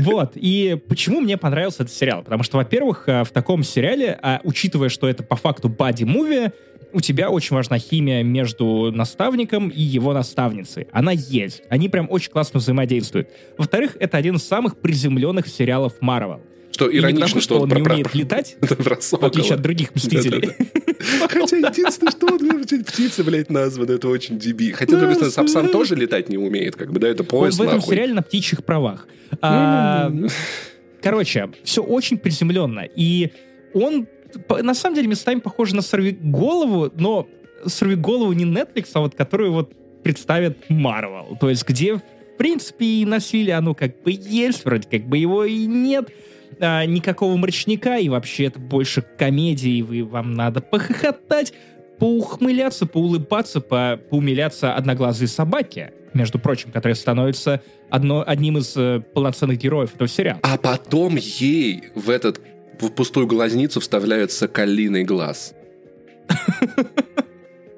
Вот. 0.00 0.32
И 0.34 0.78
почему 0.88 1.20
мне 1.20 1.36
понравился 1.36 1.82
этот 1.82 1.94
сериал? 1.94 2.22
Потому 2.22 2.42
что, 2.42 2.56
во-первых, 2.56 3.04
э, 3.08 3.24
в 3.24 3.30
таком 3.30 3.62
сериале, 3.62 4.18
а 4.22 4.40
учитывая, 4.44 4.88
что 4.88 5.08
это 5.08 5.22
по 5.22 5.36
факту 5.36 5.68
бади-муви, 5.68 6.52
у 6.92 7.00
тебя 7.00 7.28
очень 7.30 7.56
важна 7.56 7.78
химия 7.78 8.22
между 8.22 8.92
наставником 8.92 9.68
и 9.68 9.82
его 9.82 10.12
наставницей. 10.12 10.86
Она 10.92 11.12
есть. 11.12 11.62
Они 11.68 11.88
прям 11.88 12.06
очень 12.08 12.30
классно 12.30 12.60
взаимодействуют. 12.60 13.28
Во-вторых, 13.58 13.96
это 13.98 14.16
один 14.16 14.36
из 14.36 14.44
самых 14.44 14.76
приземленных 14.78 15.48
сериалов 15.48 15.94
Марвел. 16.00 16.40
Что 16.74 16.92
иронично, 16.92 17.26
потому, 17.26 17.40
что, 17.40 17.54
он, 17.60 17.62
он 17.62 17.68
не 17.68 17.82
умеет 17.82 18.10
про... 18.10 18.18
летать, 18.18 18.56
в 18.60 19.24
отличие 19.24 19.54
от 19.54 19.62
других 19.62 19.94
Мстителей. 19.94 20.50
Хотя 21.28 21.56
единственное, 21.56 22.10
что 22.10 22.26
он 22.26 22.64
птицы, 22.64 23.22
блядь, 23.22 23.48
названы, 23.48 23.92
это 23.92 24.08
очень 24.08 24.40
деби. 24.40 24.72
Хотя, 24.72 24.96
другой 24.96 25.14
стороны, 25.14 25.32
Сапсан 25.32 25.68
тоже 25.68 25.94
летать 25.94 26.28
не 26.28 26.36
умеет, 26.36 26.74
как 26.74 26.92
бы, 26.92 26.98
да, 26.98 27.06
это 27.06 27.22
поезд, 27.22 27.60
Он 27.60 27.66
в 27.66 27.68
этом 27.68 27.80
сериале 27.80 28.12
на 28.12 28.22
птичьих 28.22 28.64
правах. 28.64 29.06
А, 29.40 30.12
короче, 31.00 31.50
все 31.62 31.80
очень 31.80 32.18
приземленно. 32.18 32.88
И 32.96 33.30
он, 33.72 34.08
на 34.48 34.74
самом 34.74 34.96
деле, 34.96 35.06
местами 35.06 35.38
похож 35.38 35.72
на 35.72 35.82
голову, 36.20 36.90
но 36.96 37.28
голову 37.96 38.32
не 38.32 38.46
Netflix, 38.46 38.88
а 38.94 39.00
вот 39.00 39.14
которую 39.14 39.52
вот 39.52 39.72
представит 40.02 40.58
Marvel. 40.68 41.38
То 41.38 41.50
есть, 41.50 41.68
где, 41.68 41.94
в 41.94 42.02
принципе, 42.36 42.84
и 42.84 43.04
насилие, 43.06 43.54
оно 43.54 43.74
как 43.74 44.02
бы 44.02 44.10
есть, 44.10 44.64
вроде 44.64 44.88
как 44.90 45.06
бы 45.06 45.18
его 45.18 45.44
и 45.44 45.66
нет 45.66 46.10
а, 46.60 46.84
никакого 46.84 47.36
мрачника, 47.36 47.98
и 47.98 48.08
вообще 48.08 48.44
это 48.44 48.58
больше 48.58 49.02
комедии, 49.02 49.82
вы, 49.82 50.04
вам 50.04 50.34
надо 50.34 50.60
похохотать, 50.60 51.52
поухмыляться, 51.98 52.86
поулыбаться, 52.86 53.60
по, 53.60 53.98
поумиляться 54.10 54.74
одноглазые 54.74 55.28
собаки, 55.28 55.92
между 56.12 56.38
прочим, 56.38 56.70
которые 56.70 56.96
становятся 56.96 57.62
одно, 57.90 58.24
одним 58.26 58.58
из 58.58 58.76
э, 58.76 59.00
полноценных 59.14 59.58
героев 59.58 59.94
этого 59.94 60.08
сериала. 60.08 60.40
А 60.42 60.56
потом 60.56 61.16
ей 61.16 61.84
в 61.94 62.10
этот 62.10 62.40
в 62.80 62.88
пустую 62.90 63.26
глазницу 63.26 63.80
вставляют 63.80 64.32
соколиный 64.32 65.04
глаз. 65.04 65.54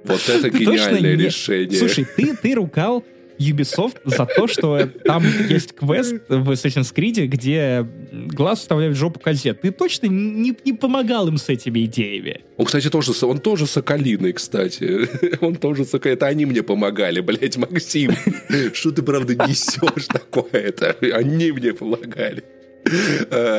Вот 0.06 0.28
это 0.28 0.50
гениальное 0.50 1.16
решение. 1.16 1.76
Слушай, 1.76 2.06
ты, 2.16 2.36
ты 2.36 2.54
ругал 2.54 3.04
Ubisoft 3.38 3.98
за 4.04 4.26
то, 4.26 4.46
что 4.46 4.86
там 5.04 5.24
есть 5.48 5.74
квест 5.74 6.14
в 6.28 6.50
Assassin's 6.50 6.94
Creed, 6.94 7.26
где 7.26 7.86
глаз 8.12 8.60
вставляет 8.60 8.94
в 8.94 8.96
жопу 8.96 9.20
козе. 9.20 9.54
Ты 9.54 9.70
точно 9.70 10.06
не, 10.06 10.56
не 10.64 10.72
помогал 10.72 11.28
им 11.28 11.38
с 11.38 11.48
этими 11.48 11.84
идеями? 11.84 12.42
Он, 12.56 12.66
кстати, 12.66 12.88
тоже, 12.88 13.12
он 13.22 13.38
тоже 13.38 13.66
соколиный, 13.66 14.32
кстати. 14.32 15.08
Он 15.40 15.56
тоже 15.56 15.84
соколиный. 15.84 16.16
Это 16.16 16.26
они 16.26 16.46
мне 16.46 16.62
помогали, 16.62 17.20
блядь, 17.20 17.56
Максим. 17.56 18.12
Что 18.72 18.90
ты, 18.90 19.02
правда, 19.02 19.34
несешь 19.34 20.06
такое-то? 20.06 20.96
Они 21.12 21.52
мне 21.52 21.72
помогали. 21.74 22.42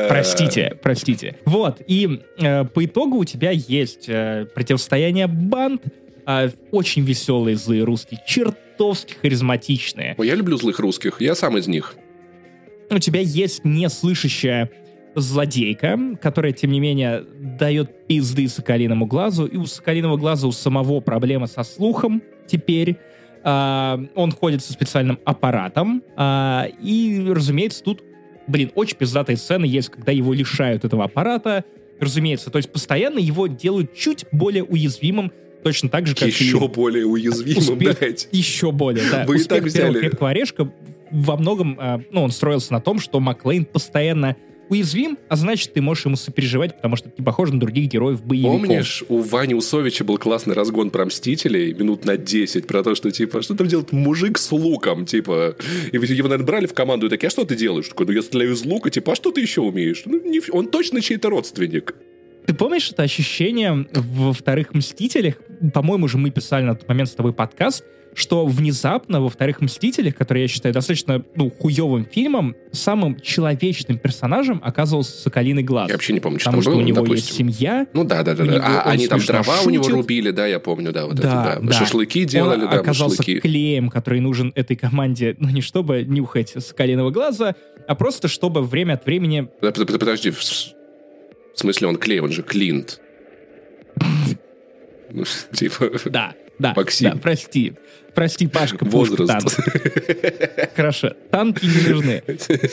Простите, 0.08 0.76
простите. 0.82 1.36
Вот, 1.44 1.82
и 1.86 2.22
э, 2.38 2.64
по 2.64 2.84
итогу 2.84 3.18
у 3.18 3.24
тебя 3.24 3.50
есть 3.50 4.08
э, 4.08 4.46
противостояние 4.54 5.26
банд, 5.26 5.82
э, 6.26 6.50
очень 6.70 7.04
веселые 7.04 7.56
злые 7.56 7.84
русские, 7.84 8.20
черт 8.26 8.56
чертовски 8.78 9.14
харизматичные. 9.20 10.14
Ой, 10.18 10.26
я 10.26 10.34
люблю 10.34 10.56
злых 10.56 10.78
русских, 10.78 11.20
я 11.20 11.34
сам 11.34 11.58
из 11.58 11.66
них. 11.66 11.96
У 12.90 12.98
тебя 12.98 13.20
есть 13.20 13.64
неслышащая 13.64 14.70
злодейка, 15.14 15.98
которая, 16.22 16.52
тем 16.52 16.70
не 16.70 16.80
менее, 16.80 17.24
дает 17.58 18.06
пизды 18.06 18.48
Соколиному 18.48 19.06
глазу, 19.06 19.46
и 19.46 19.56
у 19.56 19.66
Соколиного 19.66 20.16
глаза 20.16 20.46
у 20.46 20.52
самого 20.52 21.00
проблема 21.00 21.46
со 21.46 21.64
слухом 21.64 22.22
теперь. 22.46 22.96
А, 23.42 24.00
он 24.14 24.32
ходит 24.32 24.62
со 24.62 24.72
специальным 24.72 25.18
аппаратом, 25.24 26.02
а, 26.16 26.66
и, 26.80 27.24
разумеется, 27.28 27.82
тут, 27.82 28.02
блин, 28.46 28.70
очень 28.74 28.96
пиздатые 28.96 29.36
сцены 29.36 29.64
есть, 29.64 29.90
когда 29.90 30.12
его 30.12 30.32
лишают 30.32 30.84
этого 30.84 31.04
аппарата, 31.04 31.64
разумеется, 32.00 32.50
то 32.50 32.58
есть 32.58 32.70
постоянно 32.70 33.18
его 33.18 33.46
делают 33.46 33.94
чуть 33.94 34.24
более 34.32 34.64
уязвимым 34.64 35.32
Точно 35.62 35.88
так 35.88 36.06
же, 36.06 36.14
как 36.14 36.28
Еще 36.28 36.56
и 36.56 36.68
более 36.68 37.06
уязвимым, 37.06 37.58
успех, 37.58 37.98
блядь. 37.98 38.28
Еще 38.32 38.72
более, 38.72 39.04
да. 39.10 39.24
Вы 39.26 39.36
успех 39.36 39.58
и 39.58 39.60
так 39.60 39.64
взяли. 39.64 39.98
крепкого 39.98 40.30
орешка 40.30 40.72
во 41.10 41.36
многом, 41.36 41.78
э, 41.80 42.00
ну, 42.10 42.22
он 42.22 42.30
строился 42.30 42.72
на 42.72 42.80
том, 42.80 43.00
что 43.00 43.20
Маклейн 43.20 43.64
постоянно 43.64 44.36
уязвим, 44.68 45.18
а 45.28 45.36
значит, 45.36 45.72
ты 45.72 45.80
можешь 45.80 46.04
ему 46.04 46.16
сопереживать, 46.16 46.76
потому 46.76 46.96
что 46.96 47.08
ты 47.08 47.22
похож 47.22 47.50
на 47.50 47.58
других 47.58 47.88
героев 47.88 48.22
боевиков. 48.22 48.60
Помнишь, 48.60 49.04
у 49.08 49.18
Вани 49.20 49.54
Усовича 49.54 50.04
был 50.04 50.18
классный 50.18 50.54
разгон 50.54 50.90
про 50.90 51.06
Мстителей, 51.06 51.72
минут 51.72 52.04
на 52.04 52.16
10, 52.16 52.66
про 52.66 52.82
то, 52.82 52.94
что, 52.94 53.10
типа, 53.10 53.42
что 53.42 53.54
там 53.54 53.66
делает 53.66 53.92
мужик 53.92 54.38
с 54.38 54.52
луком, 54.52 55.06
типа, 55.06 55.56
и 55.90 55.96
его, 55.96 56.28
наверное, 56.28 56.46
брали 56.46 56.66
в 56.66 56.74
команду 56.74 57.06
и 57.06 57.10
такие, 57.10 57.28
а 57.28 57.30
что 57.30 57.44
ты 57.44 57.56
делаешь? 57.56 57.88
Такой, 57.88 58.06
ну, 58.06 58.12
я 58.12 58.22
стреляю 58.22 58.52
из 58.52 58.64
лука, 58.64 58.90
типа, 58.90 59.12
а 59.12 59.14
что 59.14 59.30
ты 59.30 59.40
еще 59.40 59.62
умеешь? 59.62 60.02
Ну, 60.04 60.20
не, 60.22 60.42
он 60.50 60.68
точно 60.68 61.00
чей-то 61.00 61.30
родственник. 61.30 61.94
Ты 62.48 62.54
помнишь 62.54 62.90
это 62.90 63.02
ощущение 63.02 63.86
во 63.92 64.32
вторых 64.32 64.72
«Мстителях»? 64.72 65.34
По-моему, 65.74 66.08
же 66.08 66.16
мы 66.16 66.30
писали 66.30 66.64
на 66.64 66.74
тот 66.74 66.88
момент 66.88 67.10
с 67.10 67.12
тобой 67.12 67.34
подкаст, 67.34 67.84
что 68.14 68.46
внезапно 68.46 69.20
во 69.20 69.28
вторых 69.28 69.60
«Мстителях», 69.60 70.14
которые 70.14 70.44
я 70.44 70.48
считаю 70.48 70.72
достаточно 70.72 71.22
ну, 71.34 71.50
хуевым 71.50 72.06
фильмом, 72.06 72.56
самым 72.72 73.20
человечным 73.20 73.98
персонажем 73.98 74.62
оказывался 74.64 75.12
Соколиный 75.20 75.62
Глаз. 75.62 75.90
Я 75.90 75.96
вообще 75.96 76.14
не 76.14 76.20
помню, 76.20 76.38
что 76.38 76.46
Потому 76.48 76.62
что 76.62 76.70
было, 76.70 76.78
у 76.78 76.82
него 76.84 77.02
допустим. 77.02 77.48
есть 77.48 77.58
семья. 77.58 77.86
Ну 77.92 78.04
да, 78.04 78.22
да, 78.22 78.34
да. 78.34 78.46
да. 78.46 78.82
А 78.82 78.92
они 78.92 79.08
там 79.08 79.20
дрова 79.20 79.56
шутит. 79.56 79.66
у 79.66 79.70
него 79.70 79.88
рубили, 79.90 80.30
да, 80.30 80.46
я 80.46 80.58
помню, 80.58 80.90
да, 80.90 81.04
вот 81.04 81.16
да, 81.16 81.52
это, 81.52 81.60
да. 81.60 81.68
да. 81.68 81.72
Шашлыки 81.74 82.24
делали, 82.24 82.62
Он 82.62 82.70
да, 82.70 82.80
оказался 82.80 83.18
шашлыки. 83.18 83.40
клеем, 83.40 83.90
который 83.90 84.20
нужен 84.20 84.52
этой 84.54 84.74
команде, 84.74 85.36
ну 85.38 85.50
не 85.50 85.60
чтобы 85.60 86.02
нюхать 86.02 86.54
Соколиного 86.56 87.10
Глаза, 87.10 87.56
а 87.86 87.94
просто 87.94 88.26
чтобы 88.26 88.62
время 88.62 88.94
от 88.94 89.04
времени... 89.04 89.48
Подожди, 89.60 90.30
в 91.58 91.60
смысле, 91.60 91.88
он 91.88 91.96
клей, 91.96 92.20
он 92.20 92.30
же 92.30 92.42
Клинт. 92.42 93.00
Ну, 95.10 95.24
типа... 95.54 95.90
Да, 96.04 96.34
да, 96.58 96.74
Максим. 96.76 97.10
да, 97.12 97.16
прости. 97.16 97.74
Прости, 98.14 98.48
Пашка, 98.48 98.84
Возраст. 98.84 99.28
танк. 99.28 100.74
Хорошо, 100.74 101.12
танки 101.30 101.66
не 101.66 101.88
нужны. 101.88 102.22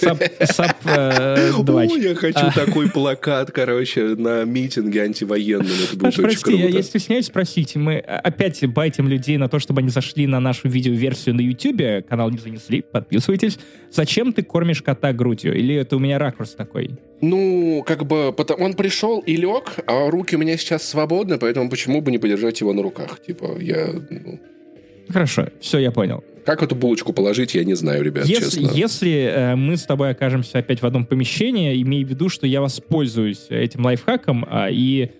Сап, 0.01 0.23
сап 0.43 0.77
э, 0.85 1.51
О, 1.51 1.83
я 1.83 2.15
хочу 2.15 2.47
а. 2.47 2.51
такой 2.51 2.89
плакат, 2.89 3.51
короче, 3.51 4.15
на 4.15 4.43
митинге 4.45 5.03
антивоенном. 5.03 5.67
Это 5.67 5.97
будет 5.97 6.01
Паш, 6.01 6.13
очень 6.15 6.23
прости, 6.23 6.43
круто. 6.45 6.57
я, 6.57 6.69
я 6.69 6.81
стесняюсь 6.81 7.27
спросить. 7.27 7.75
Мы 7.75 7.99
опять 7.99 8.65
байтим 8.65 9.07
людей 9.07 9.37
на 9.37 9.47
то, 9.47 9.59
чтобы 9.59 9.81
они 9.81 9.89
зашли 9.89 10.25
на 10.25 10.39
нашу 10.39 10.67
видеоверсию 10.67 11.35
на 11.35 11.41
YouTube. 11.41 12.07
Канал 12.07 12.31
не 12.31 12.39
занесли, 12.39 12.81
подписывайтесь. 12.81 13.59
Зачем 13.91 14.33
ты 14.33 14.41
кормишь 14.41 14.81
кота 14.81 15.13
грудью? 15.13 15.55
Или 15.55 15.75
это 15.75 15.95
у 15.97 15.99
меня 15.99 16.17
ракурс 16.17 16.55
такой? 16.55 16.97
Ну, 17.21 17.83
как 17.87 18.05
бы, 18.05 18.33
он 18.59 18.73
пришел 18.73 19.19
и 19.19 19.35
лег, 19.35 19.79
а 19.87 20.09
руки 20.09 20.35
у 20.35 20.39
меня 20.39 20.57
сейчас 20.57 20.83
свободны, 20.87 21.37
поэтому 21.37 21.69
почему 21.69 22.01
бы 22.01 22.11
не 22.11 22.17
подержать 22.17 22.59
его 22.59 22.73
на 22.73 22.81
руках? 22.81 23.21
Типа, 23.25 23.57
я... 23.59 23.74
Ну, 24.09 24.39
Хорошо, 25.09 25.49
все, 25.59 25.79
я 25.79 25.91
понял. 25.91 26.23
Как 26.45 26.61
эту 26.61 26.75
булочку 26.75 27.11
положить, 27.13 27.55
я 27.55 27.63
не 27.63 27.73
знаю, 27.73 28.03
ребят, 28.03 28.25
если, 28.25 28.61
честно. 28.61 28.75
Если 28.75 29.11
э, 29.11 29.55
мы 29.55 29.77
с 29.77 29.83
тобой 29.83 30.11
окажемся 30.11 30.59
опять 30.59 30.81
в 30.81 30.85
одном 30.85 31.05
помещении, 31.05 31.81
имей 31.81 32.03
в 32.03 32.09
виду, 32.09 32.29
что 32.29 32.45
я 32.45 32.61
воспользуюсь 32.61 33.47
этим 33.49 33.83
лайфхаком, 33.83 34.45
э, 34.49 34.67
и 34.71 35.11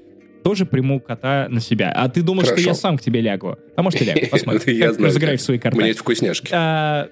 тоже 0.44 0.68
приму 0.68 1.00
кота 1.00 1.48
на 1.50 1.60
себя. 1.60 1.92
А 1.92 2.08
ты 2.10 2.22
думал, 2.22 2.44
что 2.44 2.60
я 2.60 2.76
сам 2.76 3.00
к 3.00 3.02
тебе 3.02 3.22
лягу? 3.22 3.58
А 3.76 3.82
может, 3.82 4.02
и 4.02 4.06
лягу, 4.06 4.20
посмотрим. 4.32 4.78
Я 4.78 4.94
знаю. 4.94 5.08
Разыграешь 5.08 5.42
свои 5.42 5.58
карты. 5.58 5.78
У 5.78 5.80
меня 5.80 5.88
есть 5.88 6.00
вкусняшки. 6.00 6.50
А, 6.52 7.10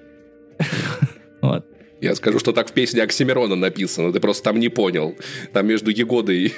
вот. 1.42 1.66
Я 2.04 2.14
скажу, 2.14 2.38
что 2.38 2.52
так 2.52 2.68
в 2.68 2.72
песне 2.72 3.02
Оксимирона 3.02 3.56
написано, 3.56 4.12
ты 4.12 4.20
просто 4.20 4.44
там 4.44 4.60
не 4.60 4.68
понял. 4.68 5.16
Там 5.54 5.66
между 5.66 5.90
Егодой 5.90 6.52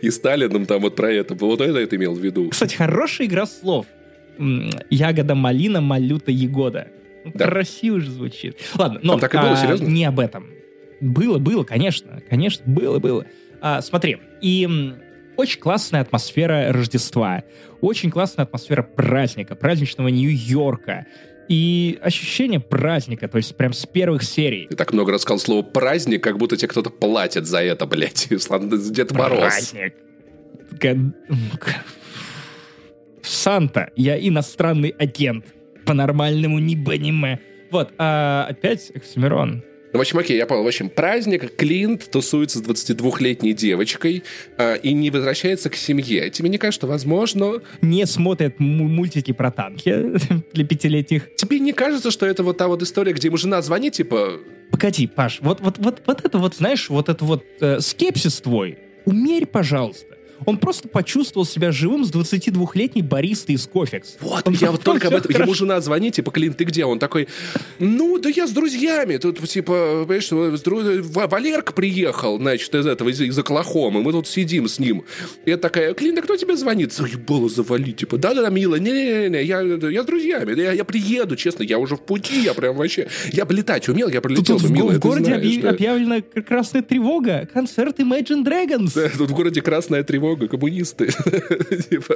и 0.00 0.10
Сталином 0.10 0.64
там 0.64 0.80
вот 0.82 0.94
про 0.94 1.10
это. 1.10 1.34
Вот 1.34 1.60
это 1.60 1.76
это 1.76 1.96
имел 1.96 2.14
в 2.14 2.20
виду. 2.20 2.50
Кстати, 2.50 2.76
хорошая 2.76 3.26
игра 3.26 3.46
слов. 3.46 3.86
Ягода 4.90 5.34
малина, 5.34 5.80
малюта 5.80 6.30
ягода. 6.30 6.86
Ну, 7.24 7.32
да. 7.34 7.46
Красиво 7.46 7.98
же 8.00 8.12
звучит. 8.12 8.56
Ладно, 8.76 9.00
но 9.02 9.12
Там 9.14 9.20
так 9.20 9.34
и 9.34 9.38
было, 9.38 9.52
а, 9.52 9.56
серьезно? 9.56 9.86
не 9.88 10.04
об 10.04 10.20
этом. 10.20 10.46
Было, 11.00 11.38
было, 11.38 11.64
конечно. 11.64 12.22
Конечно, 12.30 12.62
было, 12.64 13.00
было. 13.00 13.26
А, 13.60 13.82
смотри, 13.82 14.18
и 14.40 14.94
очень 15.36 15.60
классная 15.60 16.00
атмосфера 16.00 16.72
Рождества, 16.72 17.42
очень 17.80 18.10
классная 18.12 18.44
атмосфера 18.44 18.82
праздника, 18.82 19.56
праздничного 19.56 20.08
Нью-Йорка. 20.08 21.06
И 21.48 21.98
ощущение 22.02 22.60
праздника, 22.60 23.26
то 23.26 23.38
есть 23.38 23.56
прям 23.56 23.72
с 23.72 23.86
первых 23.86 24.22
серий. 24.22 24.66
Ты 24.68 24.76
так 24.76 24.92
много 24.92 25.12
рассказал 25.12 25.38
слово 25.38 25.62
«праздник», 25.62 26.22
как 26.22 26.36
будто 26.36 26.56
тебе 26.56 26.68
кто-то 26.68 26.90
платит 26.90 27.46
за 27.46 27.62
это, 27.62 27.86
блядь. 27.86 28.28
Дед 28.30 29.12
Мороз. 29.12 29.38
Праздник. 29.38 29.94
Санта, 33.22 33.90
я 33.96 34.18
иностранный 34.18 34.90
агент. 34.90 35.46
По-нормальному 35.86 36.58
не 36.58 36.76
понимаю. 36.76 37.40
Вот, 37.70 37.92
а 37.98 38.46
опять 38.48 38.90
Оксимирон. 38.94 39.62
Ну, 39.92 39.98
в 39.98 40.00
общем, 40.00 40.18
окей, 40.18 40.36
я 40.36 40.46
понял. 40.46 40.64
В 40.64 40.66
общем, 40.66 40.90
праздник, 40.90 41.56
Клинт 41.56 42.10
тусуется 42.10 42.58
с 42.58 42.62
22-летней 42.62 43.54
девочкой 43.54 44.22
э, 44.58 44.78
и 44.78 44.92
не 44.92 45.10
возвращается 45.10 45.70
к 45.70 45.76
семье. 45.76 46.28
Тебе 46.30 46.50
не 46.50 46.58
кажется, 46.58 46.80
что, 46.80 46.86
возможно... 46.86 47.62
Не 47.80 48.06
смотрят 48.06 48.60
мультики 48.60 49.32
про 49.32 49.50
танки 49.50 50.12
для 50.52 50.64
пятилетних. 50.66 51.34
Тебе 51.36 51.58
не 51.58 51.72
кажется, 51.72 52.10
что 52.10 52.26
это 52.26 52.42
вот 52.42 52.58
та 52.58 52.68
вот 52.68 52.82
история, 52.82 53.12
где 53.12 53.28
ему 53.28 53.38
жена 53.38 53.62
звонит, 53.62 53.94
типа... 53.94 54.40
Погоди, 54.70 55.06
Паш, 55.06 55.38
вот, 55.40 55.60
вот, 55.60 55.78
вот, 55.78 56.02
вот 56.04 56.24
это 56.24 56.38
вот, 56.38 56.56
знаешь, 56.56 56.90
вот 56.90 57.08
это 57.08 57.24
вот 57.24 57.44
э, 57.60 57.80
скепсис 57.80 58.40
твой, 58.40 58.78
умерь, 59.06 59.46
пожалуйста. 59.46 60.17
Он 60.46 60.58
просто 60.58 60.88
почувствовал 60.88 61.46
себя 61.46 61.72
живым 61.72 62.04
с 62.04 62.10
22-летней 62.10 63.02
баристой 63.02 63.56
из 63.56 63.66
Кофекс. 63.66 64.16
Вот, 64.20 64.46
он 64.46 64.54
я 64.54 64.70
вот 64.70 64.82
только 64.82 65.08
об 65.08 65.14
этом... 65.14 65.30
Ему 65.30 65.54
жена 65.54 65.80
звонит, 65.80 66.14
типа, 66.14 66.30
Клин, 66.30 66.54
ты 66.54 66.64
где? 66.64 66.84
Он 66.84 66.98
такой, 66.98 67.28
ну, 67.78 68.18
да 68.18 68.28
я 68.28 68.46
с 68.46 68.50
друзьями. 68.50 69.16
Тут, 69.16 69.46
типа, 69.48 70.04
понимаешь, 70.06 70.30
Валерка 70.30 71.72
приехал, 71.72 72.38
значит, 72.38 72.74
из 72.74 72.86
этого, 72.86 73.08
из, 73.08 73.20
из 73.20 73.38
Оклахомы. 73.38 74.02
Мы 74.02 74.12
тут 74.12 74.26
сидим 74.26 74.68
с 74.68 74.78
ним. 74.78 75.04
И 75.44 75.50
я 75.50 75.56
такая, 75.56 75.94
Клин, 75.94 76.14
да 76.14 76.22
кто 76.22 76.36
тебе 76.36 76.56
звонит? 76.56 76.92
Заебало 76.92 77.48
завали, 77.48 77.92
типа, 77.92 78.18
да-да-да, 78.18 78.50
мило, 78.50 78.76
не-не-не, 78.76 79.42
я, 79.42 79.60
я 79.60 80.02
с 80.02 80.06
друзьями, 80.06 80.60
я, 80.60 80.72
я 80.72 80.84
приеду, 80.84 81.36
честно, 81.36 81.62
я 81.62 81.78
уже 81.78 81.96
в 81.96 82.00
пути, 82.00 82.42
я 82.42 82.54
прям 82.54 82.76
вообще... 82.76 83.08
Я 83.32 83.44
бы 83.44 83.54
летать 83.54 83.88
умел, 83.88 84.08
я 84.08 84.20
прилетел, 84.20 84.58
тут, 84.58 84.70
мило, 84.70 84.90
в, 84.90 84.96
в 84.96 84.98
городе 85.00 85.24
знаешь, 85.26 85.56
объ... 85.56 85.62
да. 85.62 85.70
объявлена 85.70 86.20
красная 86.20 86.82
тревога, 86.82 87.48
концерт 87.52 87.98
Imagine 87.98 88.44
Dragons. 88.44 88.92
Да, 88.94 89.08
тут 89.18 89.30
в 89.30 89.34
городе 89.34 89.62
красная 89.62 90.02
тревога 90.02 90.27
много 90.28 90.48
коммунисты. 90.48 91.06
Типа, 91.90 92.14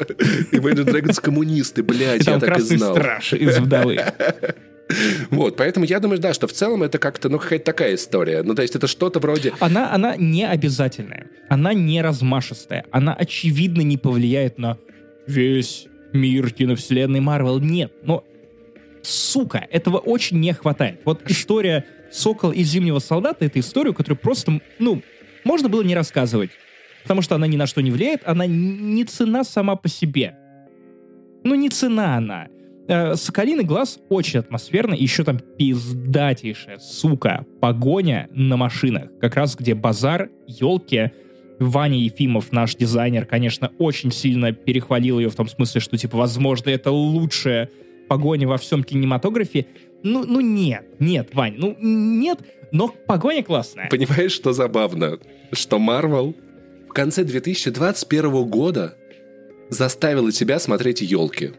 Imagine 0.52 0.84
Dragons 0.84 1.20
коммунисты, 1.20 1.82
блядь, 1.82 2.26
я 2.26 2.38
так 2.38 2.58
и 2.58 2.62
знал. 2.62 2.94
страж 2.94 3.32
из 3.32 3.58
вдовы. 3.58 4.00
Вот, 5.30 5.56
поэтому 5.56 5.86
я 5.86 6.00
думаю, 6.00 6.18
да, 6.18 6.34
что 6.34 6.46
в 6.46 6.52
целом 6.52 6.82
это 6.82 6.98
как-то, 6.98 7.30
ну, 7.30 7.38
какая-то 7.38 7.64
такая 7.64 7.94
история. 7.94 8.42
Ну, 8.42 8.54
то 8.54 8.60
есть 8.60 8.76
это 8.76 8.86
что-то 8.86 9.20
вроде... 9.20 9.54
Она, 9.60 9.90
она 9.90 10.16
не 10.16 10.46
обязательная, 10.46 11.28
она 11.48 11.72
не 11.72 12.02
размашистая, 12.02 12.84
она, 12.90 13.14
очевидно, 13.14 13.80
не 13.80 13.96
повлияет 13.96 14.58
на 14.58 14.76
весь 15.26 15.86
мир 16.12 16.50
киновселенной 16.50 17.20
Марвел. 17.20 17.58
Нет, 17.58 17.90
но, 18.02 18.22
сука, 19.00 19.66
этого 19.70 19.96
очень 19.96 20.40
не 20.40 20.52
хватает. 20.52 21.00
Вот 21.06 21.22
история 21.30 21.86
«Сокол 22.10 22.50
и 22.50 22.62
Зимнего 22.62 22.98
солдата»— 22.98 23.44
это 23.46 23.60
история, 23.60 23.94
которую 23.94 24.18
просто, 24.18 24.60
ну, 24.78 25.02
можно 25.44 25.70
было 25.70 25.82
не 25.82 25.94
рассказывать 25.94 26.50
потому 27.02 27.22
что 27.22 27.34
она 27.34 27.46
ни 27.46 27.56
на 27.56 27.66
что 27.66 27.80
не 27.80 27.90
влияет, 27.90 28.22
она 28.24 28.46
не 28.46 29.04
цена 29.04 29.44
сама 29.44 29.76
по 29.76 29.88
себе. 29.88 30.36
Ну, 31.44 31.54
не 31.54 31.68
цена 31.68 32.16
она. 32.16 32.48
Э, 32.88 33.14
Соколиный 33.14 33.64
глаз 33.64 33.98
очень 34.08 34.40
атмосферный, 34.40 34.98
еще 34.98 35.24
там 35.24 35.38
пиздатейшая, 35.38 36.78
сука, 36.78 37.46
погоня 37.60 38.28
на 38.32 38.56
машинах. 38.56 39.10
Как 39.20 39.36
раз 39.36 39.56
где 39.56 39.74
базар, 39.74 40.30
елки, 40.46 41.12
Ваня 41.58 41.98
Ефимов, 41.98 42.50
наш 42.50 42.74
дизайнер, 42.74 43.24
конечно, 43.24 43.70
очень 43.78 44.10
сильно 44.10 44.52
перехвалил 44.52 45.20
ее 45.20 45.30
в 45.30 45.34
том 45.36 45.48
смысле, 45.48 45.80
что, 45.80 45.96
типа, 45.96 46.16
возможно, 46.16 46.70
это 46.70 46.90
лучшая 46.90 47.70
погоня 48.08 48.48
во 48.48 48.58
всем 48.58 48.82
кинематографе. 48.82 49.66
Ну, 50.02 50.24
ну 50.26 50.40
нет, 50.40 50.84
нет, 50.98 51.28
Вань, 51.34 51.54
ну 51.56 51.76
нет, 51.80 52.40
но 52.72 52.88
погоня 52.88 53.44
классная. 53.44 53.88
Понимаешь, 53.88 54.32
что 54.32 54.52
забавно? 54.52 55.18
Что 55.52 55.78
Марвел 55.78 56.34
в 56.92 56.94
конце 56.94 57.24
2021 57.24 58.44
года 58.50 58.98
заставила 59.70 60.30
тебя 60.30 60.58
смотреть 60.58 61.00
елки. 61.00 61.52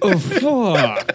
Фак. 0.00 1.14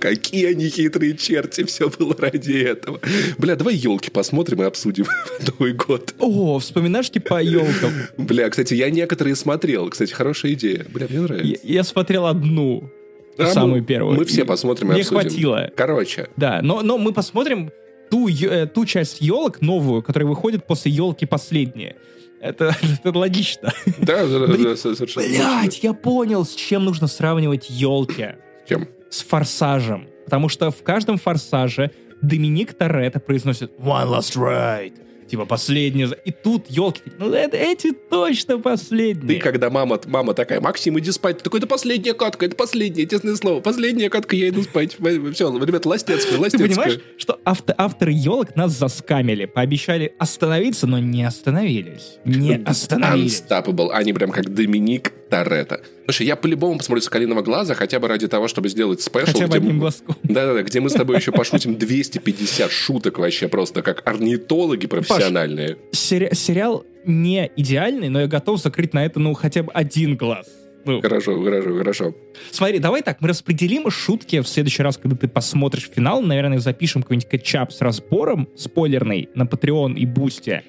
Какие 0.00 0.46
они 0.46 0.68
хитрые 0.68 1.16
черти, 1.16 1.62
все 1.62 1.90
было 1.90 2.16
ради 2.18 2.54
этого. 2.54 3.00
Бля, 3.38 3.54
давай 3.54 3.76
елки 3.76 4.10
посмотрим 4.10 4.62
и 4.62 4.66
обсудим 4.66 5.06
Новый 5.46 5.72
год. 5.74 6.12
О, 6.18 6.58
вспоминашки 6.58 7.20
по 7.20 7.40
елкам. 7.40 7.92
Бля, 8.16 8.50
кстати, 8.50 8.74
я 8.74 8.90
некоторые 8.90 9.36
смотрел. 9.36 9.88
Кстати, 9.90 10.12
хорошая 10.12 10.54
идея. 10.54 10.84
Бля, 10.92 11.06
мне 11.08 11.20
нравится. 11.20 11.60
Я, 11.62 11.74
я 11.76 11.84
смотрел 11.84 12.26
одну. 12.26 12.90
А 13.38 13.46
самую 13.46 13.82
мы, 13.82 13.86
первую. 13.86 14.16
Мы 14.16 14.24
все 14.24 14.44
посмотрим 14.44 14.88
и 14.88 14.94
Мне 14.94 15.02
обсудим. 15.02 15.20
хватило. 15.20 15.70
Короче. 15.76 16.28
Да, 16.36 16.60
но, 16.62 16.82
но 16.82 16.98
мы 16.98 17.12
посмотрим 17.12 17.70
ту, 18.12 18.28
э, 18.28 18.66
ту 18.66 18.84
часть 18.84 19.22
елок 19.22 19.62
новую, 19.62 20.02
которая 20.02 20.28
выходит 20.28 20.66
после 20.66 20.92
елки 20.92 21.24
последние. 21.24 21.96
Это, 22.42 22.76
это 23.04 23.18
логично. 23.18 23.72
Да, 23.98 24.26
да, 24.26 24.46
да, 24.46 24.76
совершенно. 24.76 25.26
Блять, 25.26 25.82
я 25.82 25.94
понял, 25.94 26.44
с 26.44 26.54
чем 26.54 26.84
нужно 26.84 27.06
сравнивать 27.06 27.70
елки. 27.70 28.34
С 28.66 28.68
чем? 28.68 28.86
С 29.08 29.22
форсажем. 29.22 30.08
Потому 30.26 30.50
что 30.50 30.70
в 30.70 30.82
каждом 30.82 31.16
форсаже 31.16 31.90
Доминик 32.20 32.74
Торетто 32.74 33.18
произносит 33.18 33.72
«One 33.78 34.10
last 34.10 34.36
ride». 34.36 34.94
Типа 35.32 35.46
последние. 35.46 36.10
И 36.26 36.30
тут, 36.30 36.66
елки, 36.68 37.00
ну 37.18 37.32
это, 37.32 37.56
эти 37.56 37.92
точно 37.92 38.58
последние. 38.58 39.38
Ты, 39.38 39.42
когда 39.42 39.70
мама, 39.70 39.98
мама 40.04 40.34
такая, 40.34 40.60
Максим, 40.60 40.98
иди 40.98 41.10
спать. 41.10 41.38
Ты 41.38 41.44
такой, 41.44 41.60
это 41.60 41.66
последняя 41.66 42.12
катка, 42.12 42.44
это 42.44 42.54
последняя, 42.54 43.06
честное 43.06 43.34
слово. 43.36 43.62
Последняя 43.62 44.10
катка, 44.10 44.36
я 44.36 44.50
иду 44.50 44.62
спать. 44.62 44.98
Все, 45.32 45.58
ребят, 45.58 45.86
ластецкая, 45.86 46.38
ластецкая. 46.38 46.68
Ты 46.68 46.74
понимаешь, 46.74 47.00
что 47.16 47.40
авто, 47.44 47.74
авторы 47.78 48.12
елок 48.12 48.56
нас 48.56 48.72
заскамили, 48.72 49.46
пообещали 49.46 50.14
остановиться, 50.18 50.86
но 50.86 50.98
не 50.98 51.24
остановились. 51.24 52.18
Не 52.26 52.62
остановились. 52.66 53.42
Unstoppable. 53.48 53.88
Они 53.90 54.12
прям 54.12 54.32
как 54.32 54.52
Доминик 54.52 55.14
Торетто. 55.32 55.80
Слушай, 56.04 56.26
я 56.26 56.36
по-любому 56.36 56.76
посмотрю 56.76 57.00
«Соколиного 57.00 57.40
глаза», 57.40 57.72
хотя 57.72 57.98
бы 57.98 58.06
ради 58.06 58.28
того, 58.28 58.48
чтобы 58.48 58.68
сделать 58.68 59.00
спешл. 59.00 59.32
Хотя 59.32 59.46
бы 59.46 59.56
одним 59.56 59.78
глазком. 59.78 60.14
Да-да-да, 60.24 60.62
где 60.62 60.80
мы 60.80 60.90
с 60.90 60.92
тобой 60.92 61.16
еще 61.16 61.32
пошутим 61.32 61.76
250 61.78 62.70
шуток 62.70 63.18
вообще 63.18 63.48
просто, 63.48 63.80
как 63.80 64.06
орнитологи 64.06 64.86
профессиональные. 64.86 65.76
Паш, 65.76 65.98
сери- 65.98 66.34
сериал 66.34 66.84
не 67.06 67.50
идеальный, 67.56 68.10
но 68.10 68.20
я 68.20 68.26
готов 68.26 68.60
закрыть 68.60 68.92
на 68.92 69.06
это, 69.06 69.20
ну, 69.20 69.32
хотя 69.32 69.62
бы 69.62 69.72
один 69.72 70.16
глаз. 70.16 70.46
Ну. 70.84 71.00
Хорошо, 71.00 71.42
хорошо, 71.42 71.78
хорошо. 71.78 72.14
Смотри, 72.50 72.78
давай 72.78 73.00
так, 73.00 73.22
мы 73.22 73.28
распределим 73.28 73.88
шутки 73.90 74.40
в 74.40 74.46
следующий 74.46 74.82
раз, 74.82 74.98
когда 74.98 75.16
ты 75.16 75.28
посмотришь 75.28 75.88
финал. 75.94 76.20
Наверное, 76.20 76.58
запишем 76.58 77.02
какой-нибудь 77.02 77.30
кетчап 77.30 77.72
с 77.72 77.80
разбором 77.80 78.48
спойлерный 78.54 79.30
на 79.34 79.44
Patreon 79.44 79.94
и 79.94 80.04
Бусте. 80.04 80.62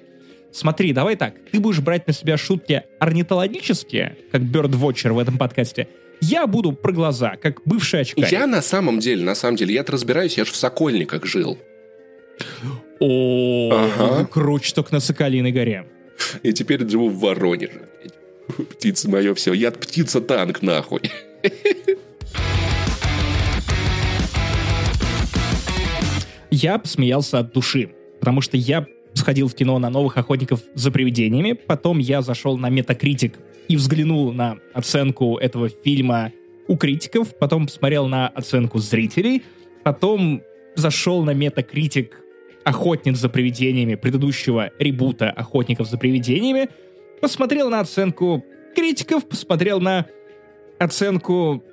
Смотри, 0.54 0.94
давай 0.94 1.16
так. 1.16 1.34
Ты 1.52 1.60
будешь 1.60 1.80
брать 1.80 2.06
на 2.06 2.14
себя 2.14 2.38
шутки 2.38 2.84
орнитологические, 3.00 4.18
как 4.32 4.44
Birdwatcher 4.44 5.12
в 5.12 5.18
этом 5.18 5.40
подкасте. 5.40 5.88
Я 6.22 6.46
буду 6.46 6.74
про 6.74 6.92
глаза, 6.92 7.36
как 7.42 7.62
бывший 7.66 8.02
очкарик. 8.02 8.32
Я 8.32 8.46
на 8.46 8.62
самом 8.62 9.00
деле, 9.00 9.24
на 9.26 9.34
самом 9.34 9.58
деле, 9.58 9.74
я-то 9.74 9.94
разбираюсь, 9.94 10.38
я 10.38 10.46
же 10.46 10.52
в 10.52 10.56
Сокольниках 10.56 11.26
жил. 11.26 11.58
О, 13.00 13.72
ага. 13.74 14.26
круче 14.26 14.74
только 14.76 14.94
на 14.94 15.00
Соколиной 15.00 15.52
горе. 15.52 15.88
И 16.44 16.54
теперь 16.54 16.88
живу 16.88 17.10
в 17.10 17.20
Воронеже. 17.20 17.90
Птица 18.70 19.10
мое 19.10 19.34
все. 19.34 19.54
Я 19.54 19.72
птица-танк, 19.72 20.62
нахуй. 20.62 21.02
Я 26.52 26.78
посмеялся 26.78 27.40
от 27.40 27.52
души, 27.52 27.90
потому 28.20 28.42
что 28.42 28.56
я 28.56 28.86
сходил 29.14 29.48
в 29.48 29.56
кино 29.56 29.80
на 29.80 29.90
новых 29.90 30.18
охотников 30.18 30.62
за 30.74 30.92
привидениями, 30.92 31.54
потом 31.54 32.00
я 32.00 32.22
зашел 32.22 32.58
на 32.58 32.70
Metacritic 32.70 33.36
и 33.68 33.76
взглянул 33.76 34.32
на 34.34 34.58
оценку 34.74 35.38
этого 35.38 35.70
фильма 35.70 36.32
у 36.68 36.78
критиков, 36.78 37.38
потом 37.38 37.68
посмотрел 37.68 38.08
на 38.08 38.28
оценку 38.28 38.80
зрителей, 38.80 39.44
потом 39.84 40.42
зашел 40.76 41.24
на 41.24 41.32
Metacritic 41.32 42.10
охотник 42.64 43.18
за 43.18 43.30
привидениями 43.30 43.96
предыдущего 43.96 44.72
ребута 44.80 45.30
«Охотников 45.30 45.90
за 45.90 45.98
привидениями», 45.98 46.70
посмотрел 47.22 47.70
на 47.70 47.82
оценку 47.82 48.44
критиков, 48.76 49.28
посмотрел 49.28 49.82
на 49.82 50.08
оценку 50.80 51.64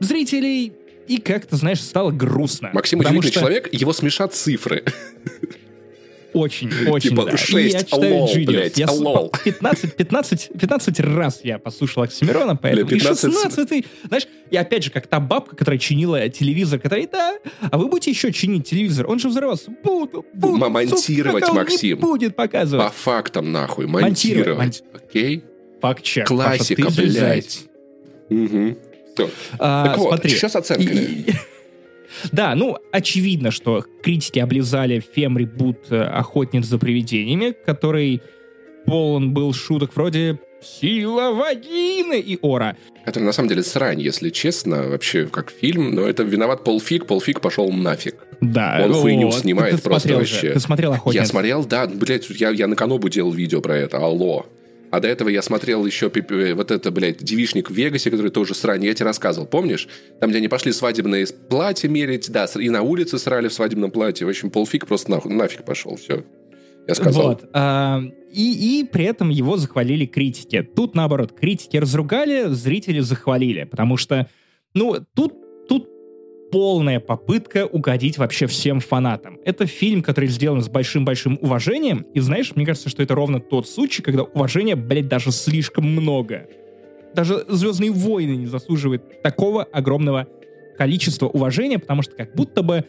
зрителей, 0.00 0.72
и 1.06 1.18
как-то, 1.18 1.56
знаешь, 1.56 1.80
стало 1.80 2.12
грустно. 2.12 2.70
Максим 2.72 3.00
удивительный 3.00 3.32
что... 3.32 3.40
человек, 3.40 3.68
его 3.72 3.92
смешат 3.92 4.34
цифры. 4.34 4.84
Очень, 6.32 6.70
очень, 6.88 7.10
типа, 7.10 7.24
да. 7.24 7.36
6, 7.36 7.52
и 7.52 7.68
я 7.68 7.82
читаю 7.82 8.14
алло, 8.16 8.28
блядь, 8.46 8.78
я 8.78 8.86
алло. 8.86 9.30
15, 9.44 9.96
15, 9.96 10.50
15 10.58 11.00
раз 11.00 11.40
я 11.42 11.58
послушал 11.58 12.04
Оксимирона, 12.04 12.56
поэтому... 12.56 12.86
Бля, 12.86 12.98
15... 12.98 13.24
И 13.24 13.32
16 13.32 13.86
Знаешь, 14.06 14.26
и 14.50 14.56
опять 14.56 14.84
же, 14.84 14.90
как 14.90 15.06
та 15.06 15.20
бабка, 15.20 15.56
которая 15.56 15.78
чинила 15.78 16.28
телевизор, 16.28 16.78
которая, 16.78 17.08
да, 17.08 17.38
а 17.70 17.78
вы 17.78 17.88
будете 17.88 18.10
еще 18.10 18.32
чинить 18.32 18.68
телевизор? 18.68 19.08
Он 19.08 19.18
же 19.18 19.28
взорвался. 19.28 19.70
Буду, 19.82 20.24
буду. 20.32 20.68
Монтировать, 20.68 21.44
сука, 21.44 21.54
Максим. 21.54 21.88
не 21.88 21.94
будет 21.94 22.36
показывать. 22.36 22.86
По 22.86 22.92
фактам, 22.92 23.52
нахуй. 23.52 23.86
Монтировать. 23.86 24.58
монтировать. 24.58 24.84
Окей? 24.94 25.44
Факт-чек. 25.80 26.26
Классика, 26.26 26.84
Паша, 26.84 27.02
блядь. 27.02 27.60
Угу. 28.28 28.76
А, 29.58 29.86
так 29.86 29.98
вот, 29.98 30.08
смотри, 30.08 30.30
что 30.30 30.48
с 30.48 30.56
оценками? 30.56 30.94
И, 30.94 31.32
да, 32.32 32.54
ну, 32.54 32.78
очевидно, 32.92 33.50
что 33.50 33.84
критики 34.02 34.38
облизали 34.38 35.02
фем-ребут 35.14 35.78
э, 35.90 36.02
«Охотниц 36.02 36.66
за 36.66 36.78
привидениями», 36.78 37.54
который 37.66 38.22
полон 38.86 39.32
был 39.32 39.52
шуток 39.52 39.94
вроде 39.94 40.38
«Сила 40.62 41.32
вагины» 41.32 42.20
и 42.20 42.38
«Ора». 42.42 42.76
Это 43.06 43.20
на 43.20 43.32
самом 43.32 43.48
деле 43.48 43.62
срань, 43.62 44.00
если 44.00 44.30
честно, 44.30 44.88
вообще 44.88 45.26
как 45.26 45.50
фильм, 45.50 45.94
но 45.94 46.02
это 46.02 46.22
виноват 46.22 46.64
Пол 46.64 46.80
Фиг, 46.80 47.06
Пол 47.06 47.20
Фиг 47.20 47.40
пошел 47.40 47.70
нафиг. 47.72 48.16
Да. 48.40 48.80
Он 48.84 48.92
хуйню 48.92 49.30
снимает 49.32 49.76
ты 49.76 49.82
просто 49.82 50.14
вообще. 50.14 50.48
Же. 50.48 50.52
Ты 50.54 50.60
смотрел 50.60 50.92
«Охотниц»? 50.92 51.20
Я 51.20 51.26
смотрел, 51.26 51.64
да, 51.64 51.86
блядь, 51.86 52.28
я, 52.30 52.50
я 52.50 52.66
на 52.66 52.76
Канобу 52.76 53.08
делал 53.08 53.32
видео 53.32 53.60
про 53.60 53.76
это, 53.76 53.98
алло. 53.98 54.46
А 54.90 55.00
до 55.00 55.08
этого 55.08 55.28
я 55.28 55.42
смотрел 55.42 55.86
еще 55.86 56.10
вот 56.54 56.70
это, 56.70 56.90
блядь, 56.90 57.22
девишник 57.22 57.70
в 57.70 57.74
Вегасе, 57.74 58.10
который 58.10 58.30
тоже 58.30 58.54
срань. 58.54 58.84
Я 58.84 58.94
тебе 58.94 59.06
рассказывал, 59.06 59.46
помнишь? 59.46 59.88
Там, 60.20 60.30
где 60.30 60.38
они 60.38 60.48
пошли 60.48 60.72
свадебные 60.72 61.26
платья 61.48 61.88
мерить, 61.88 62.30
да, 62.30 62.46
и 62.56 62.68
на 62.70 62.82
улице 62.82 63.18
срали 63.18 63.48
в 63.48 63.52
свадебном 63.52 63.90
платье. 63.90 64.26
В 64.26 64.30
общем, 64.30 64.50
полфиг 64.50 64.86
просто 64.86 65.10
нахуй, 65.10 65.32
нафиг 65.32 65.64
пошел, 65.64 65.96
все. 65.96 66.24
Я 66.88 66.94
сказал. 66.94 67.22
Вот. 67.22 67.48
А, 67.52 68.00
и, 68.32 68.80
и 68.80 68.84
при 68.84 69.04
этом 69.04 69.28
его 69.28 69.56
захвалили 69.56 70.06
критики. 70.06 70.62
Тут, 70.62 70.94
наоборот, 70.94 71.32
критики 71.38 71.76
разругали, 71.76 72.48
зрители 72.48 73.00
захвалили. 73.00 73.64
Потому 73.64 73.96
что, 73.96 74.28
ну, 74.74 74.96
тут 75.14 75.34
полная 76.50 77.00
попытка 77.00 77.66
угодить 77.66 78.18
вообще 78.18 78.46
всем 78.46 78.80
фанатам. 78.80 79.38
Это 79.44 79.66
фильм, 79.66 80.02
который 80.02 80.28
сделан 80.28 80.62
с 80.62 80.68
большим-большим 80.68 81.38
уважением, 81.40 82.06
и 82.14 82.20
знаешь, 82.20 82.52
мне 82.54 82.66
кажется, 82.66 82.88
что 82.88 83.02
это 83.02 83.14
ровно 83.14 83.40
тот 83.40 83.68
случай, 83.68 84.02
когда 84.02 84.22
уважения, 84.22 84.76
блядь, 84.76 85.08
даже 85.08 85.32
слишком 85.32 85.84
много. 85.84 86.46
Даже 87.14 87.44
«Звездные 87.48 87.90
войны» 87.90 88.36
не 88.36 88.46
заслуживает 88.46 89.22
такого 89.22 89.64
огромного 89.64 90.28
количества 90.76 91.26
уважения, 91.26 91.78
потому 91.78 92.02
что 92.02 92.14
как 92.14 92.34
будто 92.34 92.62
бы 92.62 92.84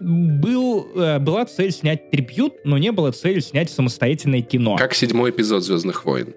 был, 0.00 0.86
э, 0.94 1.18
была 1.18 1.44
цель 1.46 1.72
снять 1.72 2.10
трибют, 2.10 2.54
но 2.64 2.78
не 2.78 2.92
было 2.92 3.10
цели 3.12 3.40
снять 3.40 3.70
самостоятельное 3.70 4.42
кино. 4.42 4.76
Как 4.76 4.94
седьмой 4.94 5.30
эпизод 5.30 5.64
«Звездных 5.64 6.04
войн». 6.04 6.34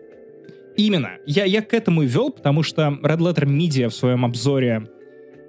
Именно. 0.77 1.17
Я, 1.25 1.45
я 1.45 1.61
к 1.61 1.73
этому 1.73 2.03
и 2.03 2.07
вел, 2.07 2.31
потому 2.31 2.63
что 2.63 2.97
Red 3.03 3.17
Letter 3.17 3.45
Media 3.45 3.89
в 3.89 3.93
своем 3.93 4.23
обзоре 4.25 4.87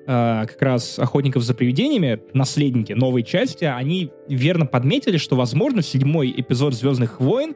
э, 0.06 0.46
как 0.46 0.60
раз 0.60 0.98
«Охотников 0.98 1.42
за 1.42 1.54
привидениями», 1.54 2.20
наследники 2.32 2.92
новой 2.92 3.22
части, 3.22 3.64
они 3.64 4.10
верно 4.28 4.66
подметили, 4.66 5.16
что, 5.16 5.36
возможно, 5.36 5.82
седьмой 5.82 6.32
эпизод 6.36 6.74
«Звездных 6.74 7.20
войн» 7.20 7.54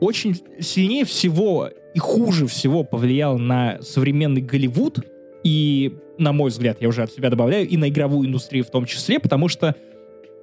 очень 0.00 0.40
сильнее 0.60 1.04
всего 1.04 1.68
и 1.94 1.98
хуже 1.98 2.46
всего 2.46 2.84
повлиял 2.84 3.38
на 3.38 3.78
современный 3.82 4.40
Голливуд, 4.40 5.00
и, 5.44 5.92
на 6.18 6.32
мой 6.32 6.50
взгляд, 6.50 6.78
я 6.80 6.88
уже 6.88 7.02
от 7.02 7.12
себя 7.12 7.30
добавляю, 7.30 7.68
и 7.68 7.76
на 7.76 7.88
игровую 7.88 8.28
индустрию 8.28 8.64
в 8.64 8.70
том 8.70 8.84
числе, 8.86 9.18
потому 9.18 9.48
что 9.48 9.74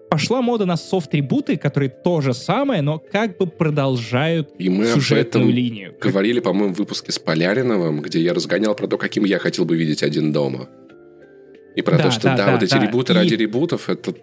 пошла 0.10 0.42
мода 0.42 0.66
на 0.66 0.78
софт-трибуты, 0.78 1.58
которые 1.58 1.90
то 1.90 2.22
же 2.22 2.34
самое, 2.34 2.82
но 2.82 3.00
как 3.00 3.38
бы 3.38 3.48
продолжают 3.48 4.50
и 4.58 4.70
мы 4.70 4.86
сюжетную 4.86 5.46
об 5.46 5.50
этом 5.50 5.50
линию. 5.50 5.96
говорили, 6.00 6.40
по-моему, 6.40 6.74
в 6.74 6.78
выпуске 6.78 7.12
с 7.12 7.20
Поляриновым, 7.20 8.02
где 8.02 8.20
я 8.22 8.34
разгонял 8.34 8.76
про 8.76 8.88
то, 8.88 8.98
каким 8.98 9.26
я 9.26 9.40
хотел 9.40 9.66
бы 9.66 9.76
видеть 9.76 10.04
один 10.04 10.32
дома. 10.32 10.70
И 11.78 11.84
про 11.84 11.96
да, 11.96 12.06
то, 12.06 12.12
что 12.12 12.24
да, 12.24 12.36
да, 12.36 12.52
вот 12.54 12.64
эти 12.64 12.72
да. 12.72 12.80
ребуты 12.80 13.14
и... 13.14 13.16
ради 13.16 13.36
ребутов, 13.36 13.88
это... 13.88 14.14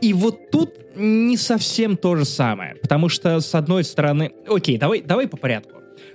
И 0.00 0.12
вот 0.12 0.50
тут 0.50 0.74
не 0.94 1.36
совсем 1.36 1.96
то 1.96 2.14
же 2.14 2.24
самое, 2.24 2.76
потому 2.76 3.08
что, 3.08 3.40
с 3.40 3.52
одной 3.54 3.82
стороны... 3.82 4.30
Окей, 4.46 4.78
давай, 4.78 5.02
давай 5.02 5.26
по 5.26 5.36
порядку. 5.36 5.72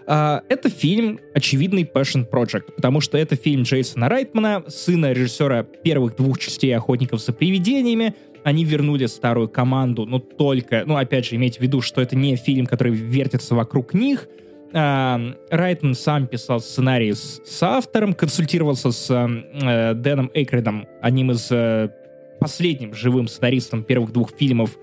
Uh, 0.08 0.42
это 0.50 0.70
фильм 0.70 1.20
очевидный 1.36 1.84
passion 1.84 2.26
project, 2.30 2.72
потому 2.76 3.02
что 3.02 3.18
это 3.18 3.36
фильм 3.36 3.64
Джейсона 3.64 4.08
Райтмана, 4.10 4.64
сына 4.68 5.12
режиссера 5.12 5.64
первых 5.64 6.16
двух 6.16 6.40
частей 6.40 6.76
«Охотников 6.76 7.22
за 7.22 7.34
привидениями». 7.34 8.16
Они 8.44 8.64
вернули 8.64 9.06
старую 9.08 9.50
команду, 9.50 10.06
но 10.06 10.20
только, 10.20 10.84
ну, 10.86 10.96
опять 10.96 11.26
же, 11.26 11.36
имейте 11.36 11.60
в 11.60 11.62
виду, 11.62 11.82
что 11.82 12.02
это 12.02 12.16
не 12.16 12.36
фильм, 12.38 12.66
который 12.66 12.94
вертится 12.94 13.54
вокруг 13.54 13.94
них, 13.94 14.28
Райтман 14.74 15.96
сам 15.96 16.28
писал 16.28 16.60
сценарий 16.62 17.14
с, 17.14 17.42
с 17.44 17.64
автором, 17.64 18.14
консультировался 18.14 18.92
с 18.92 19.10
э, 19.10 19.94
Дэном 19.96 20.32
Эйкредом, 20.34 20.88
одним 21.02 21.32
из 21.32 21.52
э, 21.52 21.90
последним 22.40 22.94
живым 22.94 23.28
сценаристом 23.28 23.84
первых 23.84 24.12
двух 24.12 24.32
фильмов 24.32 24.78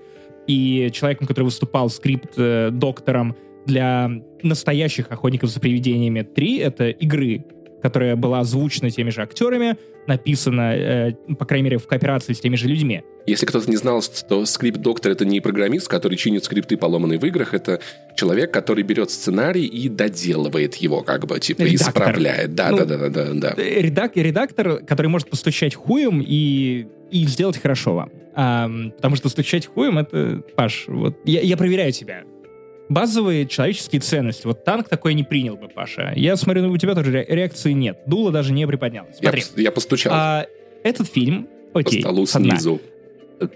и 0.47 0.89
человеком, 0.93 1.27
который 1.27 1.45
выступал 1.45 1.89
скрипт-доктором 1.89 3.31
э, 3.31 3.65
для 3.65 4.11
настоящих 4.41 5.11
«Охотников 5.11 5.49
за 5.49 5.59
привидениями 5.59 6.21
3». 6.21 6.61
Это 6.61 6.89
игры, 6.89 7.45
которая 7.81 8.15
была 8.15 8.39
озвучена 8.39 8.89
теми 8.89 9.09
же 9.09 9.21
актерами, 9.21 9.77
написана, 10.07 10.75
э, 10.75 11.13
по 11.37 11.45
крайней 11.45 11.65
мере, 11.65 11.77
в 11.77 11.87
кооперации 11.87 12.33
с 12.33 12.39
теми 12.39 12.55
же 12.55 12.67
людьми. 12.67 13.03
Если 13.27 13.45
кто-то 13.45 13.69
не 13.69 13.77
знал, 13.77 14.01
то 14.27 14.45
скрипт-доктор— 14.45 15.11
это 15.13 15.23
не 15.23 15.39
программист, 15.39 15.87
который 15.87 16.17
чинит 16.17 16.43
скрипты, 16.43 16.77
поломанные 16.77 17.19
в 17.19 17.25
играх, 17.25 17.53
это 17.53 17.79
человек, 18.15 18.51
который 18.51 18.83
берет 18.83 19.11
сценарий 19.11 19.65
и 19.65 19.87
доделывает 19.87 20.75
его, 20.75 21.01
как 21.01 21.27
бы, 21.27 21.39
типа, 21.39 21.61
редактор. 21.61 22.03
исправляет. 22.03 22.55
Да, 22.55 22.71
ну, 22.71 22.77
да, 22.77 22.85
да, 22.85 23.09
да, 23.09 23.33
да. 23.33 23.53
Редак, 23.57 24.15
редактор, 24.15 24.79
который 24.79 25.07
может 25.07 25.29
постучать 25.29 25.75
хуем 25.75 26.23
и, 26.25 26.87
и 27.11 27.25
сделать 27.25 27.61
хорошо 27.61 27.93
вам. 27.93 28.11
А, 28.35 28.69
потому 28.95 29.15
что 29.15 29.29
стучать 29.29 29.67
хуем— 29.67 29.97
это, 29.99 30.41
Паш, 30.55 30.85
вот, 30.87 31.17
я, 31.25 31.41
я 31.41 31.55
проверяю 31.55 31.91
тебя 31.91 32.23
базовые 32.89 33.45
человеческие 33.45 34.01
ценности. 34.01 34.45
Вот 34.45 34.65
танк 34.65 34.89
такой 34.89 35.13
не 35.13 35.23
принял 35.23 35.55
бы, 35.55 35.69
Паша. 35.69 36.11
Я 36.15 36.35
смотрю, 36.35 36.63
ну, 36.63 36.71
у 36.71 36.77
тебя 36.77 36.95
тоже 36.95 37.25
реакции 37.27 37.71
нет. 37.71 38.01
Дуло 38.05 38.31
даже 38.31 38.51
не 38.51 38.67
приподнялось. 38.67 39.17
Смотри. 39.17 39.43
Я, 39.55 39.63
я 39.63 39.71
постучал. 39.71 40.13
А, 40.13 40.45
этот 40.83 41.07
фильм, 41.07 41.47
окей. 41.73 42.01
По 42.01 42.09
столу 42.09 42.25
снизу. 42.25 42.81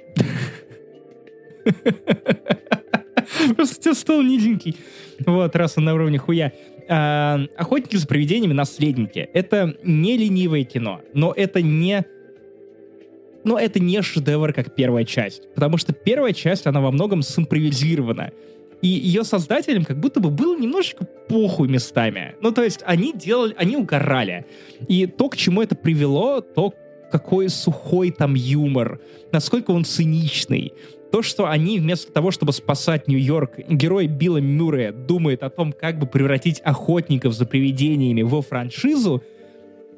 Просто 3.55 3.79
у 3.79 3.81
тебя 3.81 3.93
стол 3.93 4.21
низенький. 4.21 4.77
Вот, 5.25 5.55
раз 5.55 5.77
он 5.77 5.85
на 5.85 5.93
уровне 5.93 6.17
хуя. 6.17 6.51
А, 6.87 7.39
«Охотники 7.57 7.95
за 7.95 8.07
привидениями. 8.07 8.53
Наследники». 8.53 9.29
Это 9.33 9.75
не 9.83 10.17
ленивое 10.17 10.63
кино, 10.63 11.01
но 11.13 11.33
это 11.35 11.61
не 11.61 12.05
но 13.45 13.59
это 13.59 13.79
не 13.81 14.01
шедевр, 14.01 14.53
как 14.53 14.73
первая 14.73 15.03
часть. 15.03 15.53
Потому 15.53 15.77
что 15.77 15.91
первая 15.91 16.31
часть, 16.31 16.65
она 16.65 16.79
во 16.79 16.91
многом 16.91 17.21
симпровизирована. 17.21 18.31
И 18.83 18.87
ее 18.89 19.23
создателям 19.23 19.85
как 19.85 19.97
будто 19.97 20.19
бы 20.19 20.29
было 20.29 20.59
немножечко 20.59 21.07
похуй 21.29 21.69
местами. 21.69 22.35
Ну, 22.41 22.51
то 22.51 22.61
есть 22.61 22.81
они 22.85 23.13
делали, 23.13 23.55
они 23.57 23.77
угорали. 23.77 24.45
И 24.89 25.07
то, 25.07 25.29
к 25.29 25.37
чему 25.37 25.61
это 25.61 25.73
привело, 25.73 26.41
то, 26.41 26.73
какой 27.09 27.47
сухой 27.47 28.11
там 28.11 28.33
юмор, 28.33 28.99
насколько 29.31 29.71
он 29.71 29.85
циничный. 29.85 30.73
То, 31.13 31.21
что 31.21 31.47
они 31.47 31.79
вместо 31.79 32.11
того, 32.11 32.31
чтобы 32.31 32.51
спасать 32.51 33.07
Нью-Йорк, 33.07 33.59
герой 33.69 34.07
Билла 34.07 34.39
Мюррея 34.39 34.91
думает 34.91 35.43
о 35.43 35.49
том, 35.49 35.71
как 35.71 35.97
бы 35.97 36.05
превратить 36.05 36.59
охотников 36.59 37.33
за 37.33 37.45
привидениями 37.45 38.21
во 38.21 38.41
франшизу, 38.41 39.23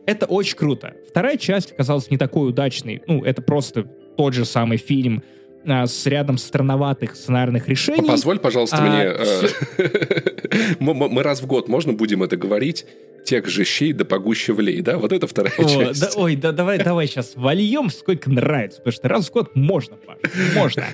это 0.05 0.27
очень 0.27 0.57
круто. 0.57 0.93
Вторая 1.09 1.37
часть 1.37 1.71
оказалась 1.71 2.11
не 2.11 2.19
такой 2.19 2.49
удачной. 2.49 3.01
Ну, 3.07 3.23
это 3.23 3.41
просто 3.41 3.87
тот 4.15 4.35
же 4.35 4.45
самый 4.45 4.77
фильм 4.77 5.23
а, 5.67 5.87
с 5.87 6.05
рядом 6.05 6.37
странноватых 6.37 7.15
сценарных 7.15 7.67
решений. 7.67 8.07
Позволь, 8.07 8.39
пожалуйста, 8.39 8.77
а, 8.79 8.81
мне... 8.81 9.03
Э, 9.03 10.75
мы 10.79 11.23
раз 11.23 11.41
в 11.41 11.47
год 11.47 11.67
можно 11.67 11.93
будем 11.93 12.23
это 12.23 12.37
говорить? 12.37 12.85
Тех 13.25 13.47
же 13.47 13.63
щей 13.63 13.91
да 13.91 14.05
погуще 14.05 14.53
влей, 14.53 14.81
да? 14.81 14.99
Вот 14.99 15.11
это 15.11 15.25
вторая 15.25 15.53
О, 15.57 15.63
часть. 15.63 15.99
Да, 15.99 16.09
ой, 16.15 16.35
да, 16.35 16.51
давай, 16.51 16.77
давай 16.77 17.07
сейчас 17.07 17.33
вольем, 17.35 17.89
сколько 17.89 18.29
нравится, 18.29 18.79
потому 18.79 18.93
что 18.93 19.07
раз 19.07 19.27
в 19.27 19.33
год 19.33 19.55
можно, 19.55 19.97
Паш, 19.97 20.17
можно. 20.55 20.85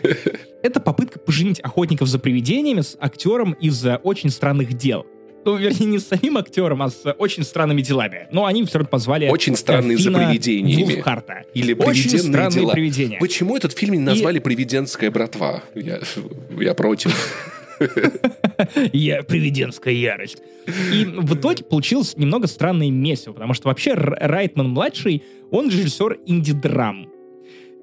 Это 0.63 0.79
попытка 0.79 1.19
поженить 1.19 1.59
охотников 1.59 2.07
за 2.07 2.19
привидениями 2.19 2.81
с 2.81 2.95
актером 2.99 3.51
из 3.53 3.85
«Очень 4.03 4.29
странных 4.29 4.73
дел». 4.73 5.05
Ну, 5.43 5.55
вернее, 5.55 5.85
не 5.85 5.99
с 5.99 6.07
самим 6.07 6.37
актером, 6.37 6.81
а 6.81 6.89
с 6.89 7.15
очень 7.17 7.43
странными 7.43 7.81
делами. 7.81 8.27
Но 8.31 8.45
они 8.45 8.63
все 8.65 8.79
равно 8.79 8.89
позвали 8.89 9.27
Очень 9.27 9.55
странные 9.55 9.97
за 9.97 10.11
привидениями. 10.11 10.83
Вулфхарта. 10.83 11.43
Или 11.53 11.73
очень 11.73 12.17
странные 12.19 12.61
дела. 12.61 12.73
привидения. 12.73 13.19
Почему 13.19 13.57
этот 13.57 13.77
фильм 13.77 13.93
не 13.93 13.99
назвали 13.99 14.37
И... 14.37 14.41
«Привиденская 14.41 15.11
братва»? 15.11 15.63
Я, 15.75 15.99
я 16.59 16.73
против. 16.73 17.15
Я 18.93 19.23
привиденская 19.23 19.93
ярость. 19.93 20.37
И 20.93 21.05
в 21.05 21.33
итоге 21.35 21.63
получилось 21.63 22.15
немного 22.15 22.45
странное 22.45 22.91
месиво, 22.91 23.33
потому 23.33 23.55
что 23.55 23.69
вообще 23.69 23.93
Райтман-младший, 23.93 25.23
он 25.49 25.69
режиссер 25.69 26.19
инди-драм. 26.27 27.07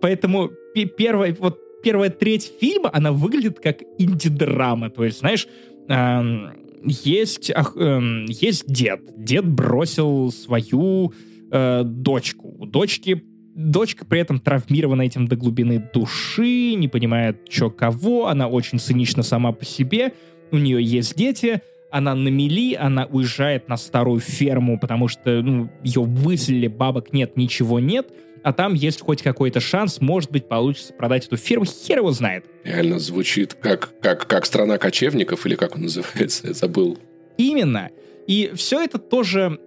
Поэтому 0.00 0.50
первая, 0.96 1.36
вот 1.38 1.58
первая 1.82 2.10
треть 2.10 2.52
фильма, 2.60 2.90
она 2.92 3.10
выглядит 3.12 3.58
как 3.58 3.78
инди-драма. 3.98 4.90
То 4.90 5.04
есть, 5.04 5.18
знаешь, 5.18 5.48
эм, 5.88 6.52
есть, 6.84 7.50
ах, 7.54 7.76
эм, 7.76 8.26
есть 8.26 8.66
дед. 8.66 9.00
Дед 9.16 9.46
бросил 9.46 10.30
свою 10.32 11.12
э, 11.50 11.82
дочку. 11.84 12.54
У 12.58 12.66
дочки 12.66 13.22
дочка 13.58 14.04
при 14.04 14.20
этом 14.20 14.38
травмирована 14.38 15.02
этим 15.02 15.26
до 15.26 15.36
глубины 15.36 15.90
души, 15.92 16.74
не 16.74 16.86
понимает, 16.86 17.40
что 17.50 17.70
кого, 17.70 18.28
она 18.28 18.46
очень 18.46 18.78
цинична 18.78 19.22
сама 19.24 19.52
по 19.52 19.64
себе, 19.64 20.12
у 20.52 20.58
нее 20.58 20.82
есть 20.82 21.16
дети, 21.16 21.60
она 21.90 22.14
на 22.14 22.28
мели, 22.28 22.74
она 22.74 23.06
уезжает 23.06 23.68
на 23.68 23.76
старую 23.76 24.20
ферму, 24.20 24.78
потому 24.78 25.08
что 25.08 25.42
ну, 25.42 25.70
ее 25.82 26.02
выселили, 26.02 26.68
бабок 26.68 27.12
нет, 27.12 27.36
ничего 27.36 27.80
нет, 27.80 28.08
а 28.48 28.52
там 28.54 28.72
есть 28.72 29.02
хоть 29.02 29.20
какой-то 29.20 29.60
шанс, 29.60 30.00
может 30.00 30.30
быть, 30.30 30.48
получится 30.48 30.94
продать 30.94 31.26
эту 31.26 31.36
ферму, 31.36 31.66
хер 31.66 31.98
его 31.98 32.12
знает. 32.12 32.46
Реально 32.64 32.98
звучит 32.98 33.52
как, 33.52 33.92
как, 34.00 34.26
как 34.26 34.46
страна 34.46 34.78
кочевников, 34.78 35.44
или 35.44 35.54
как 35.54 35.76
он 35.76 35.82
называется, 35.82 36.46
я 36.46 36.54
забыл. 36.54 36.96
Именно. 37.36 37.90
И 38.26 38.50
все 38.54 38.80
это 38.82 38.96
тоже 38.96 39.58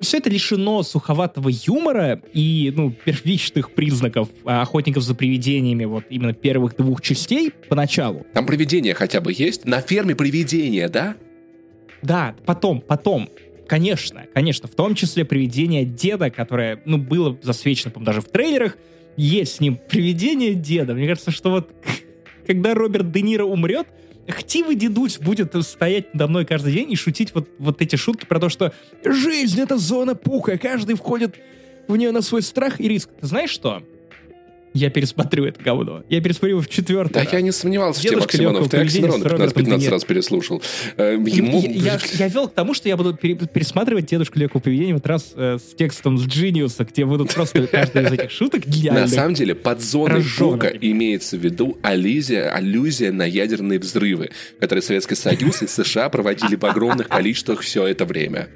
все 0.00 0.16
это 0.16 0.30
лишено 0.30 0.82
суховатого 0.82 1.50
юмора 1.50 2.22
и, 2.32 2.72
ну, 2.74 2.92
первичных 3.04 3.72
признаков 3.72 4.30
охотников 4.46 5.02
за 5.02 5.14
привидениями, 5.14 5.84
вот 5.84 6.04
именно 6.08 6.32
первых 6.32 6.76
двух 6.76 7.02
частей 7.02 7.52
поначалу. 7.68 8.26
Там 8.32 8.46
привидения 8.46 8.94
хотя 8.94 9.20
бы 9.20 9.34
есть? 9.36 9.66
На 9.66 9.82
ферме 9.82 10.14
привидения, 10.14 10.88
да? 10.88 11.14
Да, 12.00 12.34
потом, 12.46 12.80
потом. 12.80 13.28
Конечно, 13.70 14.26
конечно, 14.34 14.66
в 14.66 14.74
том 14.74 14.96
числе 14.96 15.24
привидение 15.24 15.84
деда, 15.84 16.28
которое, 16.28 16.82
ну, 16.86 16.98
было 16.98 17.38
засвечено, 17.40 17.92
по 17.92 18.00
даже 18.00 18.20
в 18.20 18.24
трейлерах, 18.24 18.76
есть 19.16 19.54
с 19.54 19.60
ним 19.60 19.78
привидение 19.88 20.54
деда. 20.54 20.92
Мне 20.92 21.06
кажется, 21.06 21.30
что 21.30 21.52
вот 21.52 21.70
когда 22.48 22.74
Роберт 22.74 23.12
Де 23.12 23.22
Ниро 23.22 23.44
умрет, 23.44 23.86
Хтивый 24.28 24.74
дедусь 24.74 25.18
будет 25.18 25.54
стоять 25.64 26.12
надо 26.14 26.26
мной 26.26 26.46
каждый 26.46 26.72
день 26.72 26.90
и 26.90 26.96
шутить 26.96 27.32
вот, 27.32 27.48
вот 27.58 27.80
эти 27.80 27.94
шутки 27.94 28.26
про 28.26 28.40
то, 28.40 28.48
что 28.48 28.72
жизнь— 29.04 29.60
это 29.62 29.78
зона 29.78 30.16
пуха, 30.16 30.58
каждый 30.58 30.96
входит 30.96 31.36
в 31.86 31.96
нее 31.96 32.10
на 32.10 32.22
свой 32.22 32.42
страх 32.42 32.80
и 32.80 32.88
риск. 32.88 33.10
Ты 33.20 33.26
знаешь 33.28 33.50
что? 33.50 33.84
Я 34.72 34.90
пересмотрю 34.90 35.44
это 35.46 35.62
говно. 35.62 36.02
Я 36.08 36.20
пересмотрю 36.20 36.56
его 36.56 36.62
в 36.62 36.68
четвертый 36.68 37.14
Да, 37.14 37.24
раз. 37.24 37.32
я 37.32 37.40
не 37.40 37.52
сомневался 37.52 38.02
Дедушка 38.02 38.28
в 38.28 38.32
тебе, 38.32 38.48
Максимонов. 38.48 38.70
Ты 38.70 38.76
Оксимирона 38.78 39.44
15-15 39.44 39.88
раз 39.90 40.04
переслушал. 40.04 40.62
Э, 40.96 41.16
ему... 41.26 41.62
Я, 41.62 41.94
я, 41.94 42.00
я 42.18 42.28
вел 42.28 42.48
к 42.48 42.54
тому, 42.54 42.74
что 42.74 42.88
я 42.88 42.96
буду 42.96 43.14
пересматривать 43.14 44.06
«Дедушку 44.06 44.38
Легкого 44.38 44.60
поведения» 44.60 44.94
вот 44.94 45.06
раз 45.06 45.32
э, 45.34 45.58
с 45.58 45.74
текстом 45.74 46.18
с 46.18 46.26
Джиниуса, 46.26 46.84
где 46.84 47.04
будут 47.04 47.34
просто 47.34 47.66
каждая 47.70 48.06
из 48.06 48.12
этих 48.12 48.30
шуток 48.30 48.66
гениальных. 48.66 49.04
На 49.04 49.08
самом 49.08 49.34
деле, 49.34 49.54
под 49.54 49.80
зоной 49.80 50.24
Бука 50.38 50.68
имеется 50.68 51.36
в 51.36 51.40
виду 51.40 51.78
аллюзия, 51.82 52.50
аллюзия 52.54 53.12
на 53.12 53.24
ядерные 53.24 53.78
взрывы, 53.78 54.30
которые 54.58 54.82
Советский 54.82 55.14
Союз 55.16 55.62
и 55.62 55.66
США 55.66 56.08
проводили 56.08 56.56
в 56.56 56.64
огромных 56.64 57.08
количествах 57.08 57.60
все 57.60 57.86
это 57.86 58.04
время. 58.04 58.48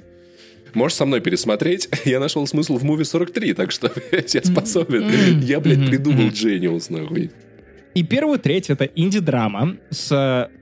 Можешь 0.75 0.97
со 0.97 1.07
мной 1.07 1.21
пересмотреть. 1.21 1.89
Я 2.05 2.21
нашел 2.21 2.47
смысл 2.47 2.77
в 2.77 2.85
муви 2.85 3.05
43, 3.05 3.55
так 3.55 3.71
что 3.71 3.91
я 4.13 4.43
способен. 4.43 5.41
Я, 5.41 5.61
блядь, 5.61 5.87
придумал 5.89 6.29
Джениус, 6.29 6.91
нахуй. 6.91 7.31
И 7.95 8.03
первую 8.03 8.41
треть 8.41 8.71
это 8.71 8.85
инди-драма 8.87 9.77
с, 9.91 10.09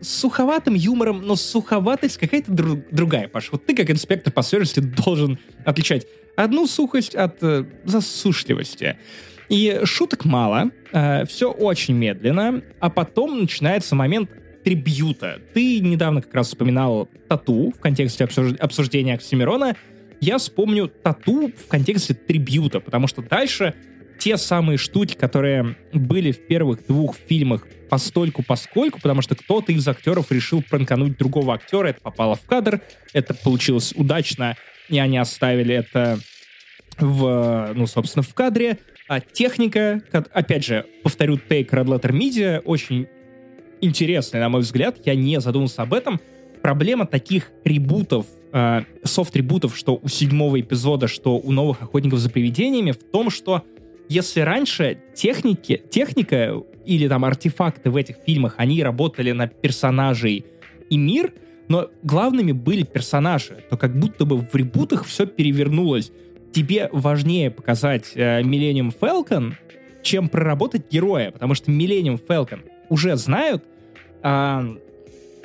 с 0.00 0.08
суховатым 0.08 0.74
юмором, 0.74 1.22
но 1.22 1.34
суховатость 1.34 2.18
какая-то 2.18 2.52
друг, 2.52 2.80
другая, 2.90 3.26
Паш. 3.26 3.50
Вот 3.52 3.64
ты, 3.64 3.74
как 3.74 3.90
инспектор 3.90 4.30
по 4.30 4.42
свежести, 4.42 4.80
должен 4.80 5.38
отличать 5.64 6.06
одну 6.36 6.66
сухость 6.66 7.14
от 7.14 7.42
э, 7.42 7.64
засушливости. 7.84 8.98
И 9.48 9.80
шуток 9.84 10.26
мало, 10.26 10.70
э, 10.92 11.24
все 11.24 11.50
очень 11.50 11.94
медленно, 11.94 12.62
а 12.80 12.90
потом 12.90 13.40
начинается 13.40 13.94
момент 13.94 14.30
трибьюта. 14.62 15.40
Ты 15.54 15.80
недавно 15.80 16.22
как 16.22 16.34
раз 16.34 16.48
вспоминал 16.48 17.08
тату 17.28 17.72
в 17.76 17.80
контексте 17.80 18.24
обсуждения 18.24 19.14
Оксимирона, 19.14 19.76
я 20.22 20.38
вспомню 20.38 20.86
тату 20.86 21.48
в 21.48 21.66
контексте 21.66 22.14
трибьюта, 22.14 22.78
потому 22.78 23.08
что 23.08 23.22
дальше 23.22 23.74
те 24.20 24.36
самые 24.36 24.78
штуки, 24.78 25.16
которые 25.16 25.76
были 25.92 26.30
в 26.30 26.46
первых 26.46 26.86
двух 26.86 27.16
фильмах 27.16 27.66
постольку 27.90 28.44
поскольку, 28.44 29.00
потому 29.00 29.20
что 29.20 29.34
кто-то 29.34 29.72
из 29.72 29.86
актеров 29.88 30.30
решил 30.30 30.62
пранкануть 30.62 31.18
другого 31.18 31.54
актера, 31.54 31.88
это 31.88 32.00
попало 32.00 32.36
в 32.36 32.42
кадр, 32.42 32.80
это 33.12 33.34
получилось 33.34 33.92
удачно, 33.96 34.56
и 34.88 35.00
они 35.00 35.18
оставили 35.18 35.74
это 35.74 36.20
в, 36.98 37.72
ну, 37.74 37.88
собственно, 37.88 38.22
в 38.22 38.32
кадре. 38.32 38.78
А 39.08 39.18
техника, 39.18 40.00
опять 40.12 40.64
же, 40.64 40.86
повторю, 41.02 41.34
Take 41.34 41.70
Red 41.70 41.86
Letter 41.86 42.12
Media, 42.12 42.60
очень 42.60 43.08
интересная, 43.80 44.40
на 44.40 44.50
мой 44.50 44.60
взгляд, 44.60 44.98
я 45.04 45.16
не 45.16 45.40
задумался 45.40 45.82
об 45.82 45.92
этом. 45.92 46.20
Проблема 46.62 47.06
таких 47.06 47.50
ребутов 47.64 48.26
э, 48.52 48.82
софт-трибутов, 49.04 49.76
что 49.76 49.98
у 50.02 50.08
седьмого 50.08 50.60
эпизода, 50.60 51.08
что 51.08 51.36
у 51.36 51.52
новых 51.52 51.82
охотников 51.82 52.18
за 52.18 52.30
привидениями, 52.30 52.92
в 52.92 53.02
том, 53.02 53.30
что 53.30 53.62
если 54.08 54.40
раньше 54.40 54.98
техники, 55.14 55.82
техника 55.90 56.62
или 56.84 57.08
там 57.08 57.24
артефакты 57.24 57.90
в 57.90 57.96
этих 57.96 58.16
фильмах, 58.26 58.54
они 58.58 58.82
работали 58.82 59.32
на 59.32 59.46
персонажей 59.46 60.44
и 60.90 60.96
мир, 60.96 61.32
но 61.68 61.88
главными 62.02 62.52
были 62.52 62.82
персонажи, 62.82 63.64
то 63.70 63.76
как 63.76 63.98
будто 63.98 64.24
бы 64.24 64.36
в 64.38 64.54
ребутах 64.54 65.06
все 65.06 65.26
перевернулось. 65.26 66.12
Тебе 66.52 66.90
важнее 66.92 67.50
показать 67.50 68.12
э, 68.14 68.42
Falcon, 68.42 69.54
чем 70.02 70.28
проработать 70.28 70.90
героя, 70.90 71.30
потому 71.30 71.54
что 71.54 71.70
Millennium 71.70 72.20
Falcon 72.28 72.60
уже 72.90 73.16
знают, 73.16 73.64
а 74.22 74.76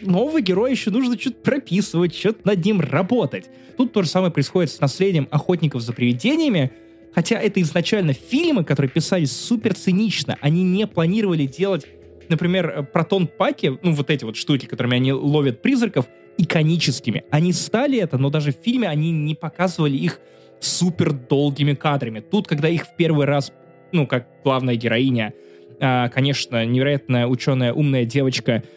нового 0.02 0.41
героя 0.41 0.72
еще 0.72 0.91
нужно 0.91 1.20
что-то 1.20 1.38
прописывать, 1.38 2.16
что-то 2.16 2.39
над 2.45 2.64
ним 2.64 2.82
работать. 2.82 3.50
Тут 3.78 3.93
то 3.93 4.02
же 4.04 4.10
самое 4.10 4.32
происходит 4.32 4.72
с 4.72 4.80
наследием 4.80 5.28
охотников 5.32 5.82
за 5.82 5.93
привидениями, 5.93 6.72
хотя 7.14 7.39
это 7.39 7.62
изначально 7.62 8.14
фильмы, 8.14 8.64
которые 8.64 8.89
писались 8.89 9.32
супер 9.32 9.74
цинично, 9.74 10.38
они 10.41 10.64
не 10.64 10.88
планировали 10.88 11.45
делать, 11.45 11.86
например, 12.30 12.88
протон-паки, 12.91 13.78
ну 13.82 13.93
вот 13.93 14.10
эти 14.10 14.24
вот 14.24 14.36
штуки, 14.36 14.66
которыми 14.66 14.98
они 14.98 15.14
ловят 15.14 15.62
призраков, 15.62 16.08
иконическими. 16.38 17.24
Они 17.32 17.52
стали 17.52 17.98
это, 18.00 18.18
но 18.18 18.30
даже 18.30 18.52
в 18.52 18.58
фильме 18.58 18.88
они 18.88 19.12
не 19.12 19.34
показывали 19.34 19.98
их 19.98 20.20
супер 20.60 21.14
долгими 21.14 21.74
кадрами. 21.74 22.20
Тут, 22.20 22.48
когда 22.48 22.68
их 22.70 22.86
в 22.86 22.95
первый 22.95 23.26
раз, 23.26 23.52
ну, 23.91 24.06
как 24.06 24.28
главная 24.43 24.76
героиня, 24.76 25.34
а, 25.80 26.10
конечно, 26.10 26.64
невероятная 26.66 27.28
ученая, 27.28 27.74
умная 27.74 28.06
девочка— 28.06 28.64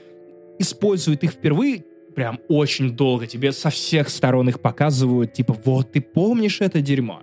используют 0.61 1.25
их 1.25 1.33
впервые, 1.33 1.85
прям 2.15 2.39
очень 2.49 2.97
долго. 2.97 3.27
Тебе 3.27 3.53
со 3.53 3.71
всех 3.71 4.09
сторон 4.11 4.49
их 4.49 4.61
показывают, 4.61 5.33
типа, 5.33 5.57
вот, 5.65 5.93
ты 5.93 6.01
помнишь 6.01 6.61
это 6.61 6.81
дерьмо? 6.81 7.23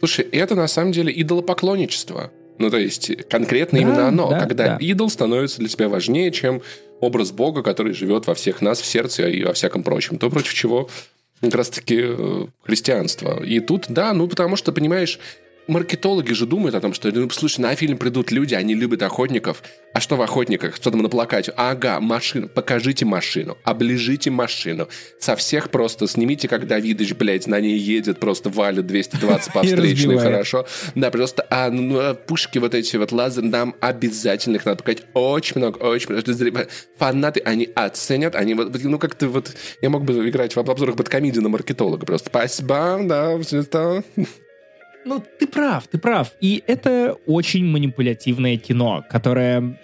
Слушай, 0.00 0.26
это 0.32 0.54
на 0.54 0.66
самом 0.66 0.92
деле 0.92 1.12
идолопоклонничество. 1.14 2.32
Ну, 2.58 2.70
то 2.70 2.76
есть, 2.76 3.10
конкретно 3.28 3.78
да, 3.78 3.82
именно 3.82 4.08
оно, 4.08 4.28
да, 4.28 4.40
когда 4.40 4.66
да. 4.66 4.76
идол 4.76 5.08
становится 5.08 5.58
для 5.58 5.68
тебя 5.68 5.88
важнее, 5.88 6.30
чем 6.32 6.60
образ 7.00 7.32
Бога, 7.32 7.62
который 7.62 7.92
живет 7.94 8.26
во 8.26 8.34
всех 8.34 8.60
нас, 8.60 8.80
в 8.80 8.86
сердце 8.86 9.28
и 9.28 9.42
во 9.44 9.52
всяком 9.52 9.82
прочем. 9.82 10.18
То, 10.18 10.28
против 10.28 10.52
чего 10.52 10.88
как 11.40 11.54
раз-таки 11.54 12.00
э, 12.00 12.46
христианство. 12.62 13.42
И 13.42 13.58
тут, 13.60 13.86
да, 13.88 14.12
ну, 14.12 14.28
потому 14.28 14.54
что, 14.54 14.72
понимаешь, 14.72 15.18
маркетологи 15.66 16.32
же 16.32 16.46
думают 16.46 16.74
о 16.74 16.80
том, 16.80 16.92
что, 16.92 17.10
ну, 17.12 17.28
слушай, 17.30 17.60
на 17.60 17.74
фильм 17.74 17.98
придут 17.98 18.30
люди, 18.30 18.54
они 18.54 18.74
любят 18.74 19.02
охотников. 19.02 19.62
А 19.94 20.00
что 20.00 20.16
в 20.16 20.22
охотниках? 20.22 20.76
Что 20.76 20.90
там 20.90 21.02
на 21.02 21.08
плакате? 21.08 21.52
Ага, 21.56 22.00
машина. 22.00 22.48
Покажите 22.48 23.04
машину. 23.04 23.58
Оближите 23.64 24.30
машину. 24.30 24.88
Со 25.18 25.36
всех 25.36 25.70
просто 25.70 26.06
снимите, 26.06 26.48
как 26.48 26.66
Давидыч, 26.66 27.14
блядь, 27.14 27.46
на 27.46 27.60
ней 27.60 27.78
едет, 27.78 28.18
просто 28.18 28.48
валит 28.48 28.86
220 28.86 29.52
по 29.54 29.62
встречной, 29.62 30.18
хорошо. 30.18 30.66
Да, 30.94 31.10
просто 31.10 31.46
а, 31.50 31.70
ну, 31.70 31.82
ну 31.82 31.98
а 31.98 32.14
пушки 32.14 32.58
вот 32.58 32.74
эти 32.74 32.96
вот 32.96 33.12
лазер, 33.12 33.42
нам 33.42 33.74
обязательно 33.80 34.56
их 34.56 34.64
надо 34.64 34.78
показать. 34.78 35.04
Очень 35.14 35.58
много, 35.58 35.78
очень 35.78 36.08
много. 36.10 36.68
Фанаты, 36.98 37.40
они 37.40 37.68
оценят, 37.74 38.34
они 38.34 38.54
вот, 38.54 38.72
ну, 38.82 38.98
как-то 38.98 39.28
вот... 39.28 39.54
Я 39.80 39.90
мог 39.90 40.04
бы 40.04 40.28
играть 40.28 40.56
в 40.56 40.58
обзорах 40.58 40.96
под 40.96 41.08
комедию 41.08 41.42
на 41.42 41.48
маркетолога 41.48 42.06
просто. 42.06 42.28
Спасибо, 42.28 43.00
да, 43.02 43.38
все 43.38 43.58
это... 43.58 44.04
Ну, 45.04 45.22
ты 45.38 45.46
прав, 45.46 45.86
ты 45.88 45.98
прав. 45.98 46.32
И 46.40 46.62
это 46.66 47.16
очень 47.26 47.64
манипулятивное 47.64 48.56
кино, 48.56 49.04
которое, 49.08 49.80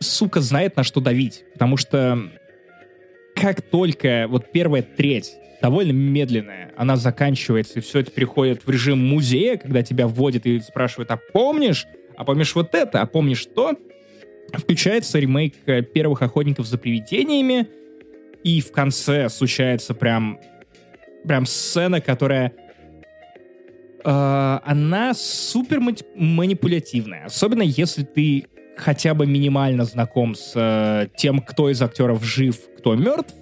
сука, 0.00 0.40
знает, 0.40 0.76
на 0.76 0.84
что 0.84 1.00
давить. 1.00 1.44
Потому 1.52 1.76
что 1.76 2.30
как 3.34 3.62
только 3.62 4.26
вот 4.28 4.50
первая 4.52 4.82
треть 4.82 5.36
довольно 5.60 5.92
медленная, 5.92 6.72
она 6.76 6.96
заканчивается, 6.96 7.78
и 7.78 7.82
все 7.82 8.00
это 8.00 8.10
переходит 8.10 8.66
в 8.66 8.70
режим 8.70 8.98
музея, 9.06 9.56
когда 9.56 9.82
тебя 9.82 10.08
вводят 10.08 10.44
и 10.44 10.58
спрашивают, 10.58 11.10
а 11.12 11.16
помнишь? 11.16 11.86
А 12.16 12.24
помнишь 12.24 12.54
вот 12.54 12.74
это? 12.74 13.00
А 13.00 13.06
помнишь 13.06 13.46
то? 13.46 13.76
Включается 14.52 15.18
ремейк 15.18 15.54
э, 15.66 15.82
первых 15.82 16.22
охотников 16.22 16.66
за 16.66 16.78
привидениями, 16.78 17.68
и 18.42 18.60
в 18.60 18.72
конце 18.72 19.28
случается 19.28 19.94
прям, 19.94 20.40
прям 21.24 21.46
сцена, 21.46 22.00
которая 22.00 22.52
она 24.04 25.14
супер 25.14 25.80
манипулятивная. 26.14 27.26
Особенно 27.26 27.62
если 27.62 28.02
ты 28.02 28.46
хотя 28.76 29.14
бы 29.14 29.26
минимально 29.26 29.84
знаком 29.84 30.34
с 30.34 30.52
э, 30.54 31.08
тем, 31.16 31.40
кто 31.40 31.70
из 31.70 31.80
актеров 31.82 32.24
жив, 32.24 32.56
кто 32.78 32.94
мертв. 32.94 33.34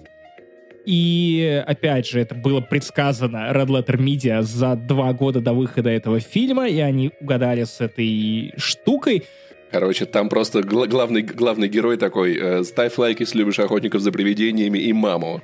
И, 0.85 1.63
опять 1.67 2.07
же, 2.07 2.19
это 2.19 2.33
было 2.35 2.59
предсказано 2.59 3.51
Red 3.53 3.67
Letter 3.67 3.97
Media 3.97 4.41
за 4.41 4.75
два 4.75 5.13
года 5.13 5.39
до 5.39 5.53
выхода 5.53 5.89
этого 5.89 6.19
фильма, 6.19 6.67
и 6.67 6.79
они 6.79 7.11
угадали 7.21 7.63
с 7.65 7.81
этой 7.81 8.53
штукой. 8.57 9.23
Короче, 9.71 10.05
там 10.05 10.27
просто 10.27 10.63
гл- 10.63 10.87
главный, 10.87 11.21
главный 11.21 11.69
герой 11.69 11.97
такой, 11.97 12.35
э, 12.35 12.63
ставь 12.63 12.97
лайк, 12.97 13.19
если 13.19 13.37
любишь 13.39 13.59
охотников 13.59 14.01
за 14.01 14.11
привидениями 14.11 14.79
и 14.79 14.91
маму. 14.91 15.41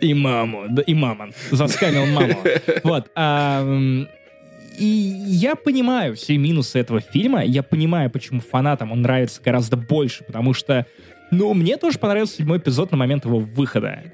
И 0.00 0.14
маму, 0.14 0.64
да, 0.70 0.82
и 0.82 0.94
мамон. 0.94 1.32
Заскамил 1.50 2.06
маму. 2.06 2.34
Вот. 2.84 3.10
И 4.78 4.84
я 4.84 5.56
понимаю 5.56 6.14
все 6.14 6.36
минусы 6.38 6.78
этого 6.78 7.00
фильма, 7.00 7.44
я 7.44 7.62
понимаю, 7.62 8.10
почему 8.10 8.40
фанатам 8.40 8.92
он 8.92 9.02
нравится 9.02 9.40
гораздо 9.44 9.76
больше, 9.76 10.24
потому 10.24 10.54
что, 10.54 10.86
ну, 11.30 11.52
мне 11.52 11.76
тоже 11.76 11.98
понравился 11.98 12.36
седьмой 12.36 12.58
эпизод 12.58 12.92
на 12.92 12.96
момент 12.96 13.24
его 13.24 13.38
выхода. 13.38 14.12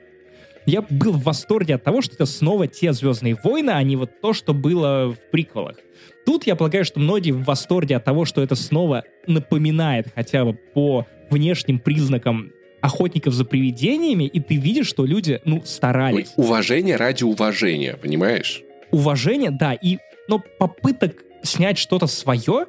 Я 0.66 0.80
был 0.80 1.12
в 1.12 1.22
восторге 1.24 1.74
от 1.74 1.84
того, 1.84 2.00
что 2.00 2.14
это 2.14 2.24
снова 2.24 2.66
те 2.66 2.94
«Звездные 2.94 3.36
войны», 3.42 3.70
а 3.70 3.82
не 3.82 3.96
вот 3.96 4.20
то, 4.22 4.32
что 4.32 4.54
было 4.54 5.12
в 5.12 5.30
приквелах. 5.30 5.76
Тут 6.24 6.46
я 6.46 6.56
полагаю, 6.56 6.86
что 6.86 7.00
многие 7.00 7.32
в 7.32 7.44
восторге 7.44 7.96
от 7.96 8.04
того, 8.04 8.24
что 8.24 8.42
это 8.42 8.54
снова 8.54 9.04
напоминает 9.26 10.08
хотя 10.14 10.46
бы 10.46 10.54
по 10.54 11.06
внешним 11.28 11.78
признакам 11.78 12.52
охотников 12.80 13.34
за 13.34 13.44
привидениями, 13.44 14.24
и 14.24 14.40
ты 14.40 14.56
видишь, 14.56 14.86
что 14.86 15.04
люди, 15.04 15.40
ну, 15.44 15.62
старались. 15.64 16.32
Уважение 16.36 16.96
ради 16.96 17.24
уважения, 17.24 17.98
понимаешь? 18.00 18.62
Уважение, 18.90 19.50
да, 19.50 19.74
и 19.74 19.98
но 20.28 20.42
попыток 20.58 21.24
снять 21.42 21.78
что-то 21.78 22.06
свое, 22.06 22.66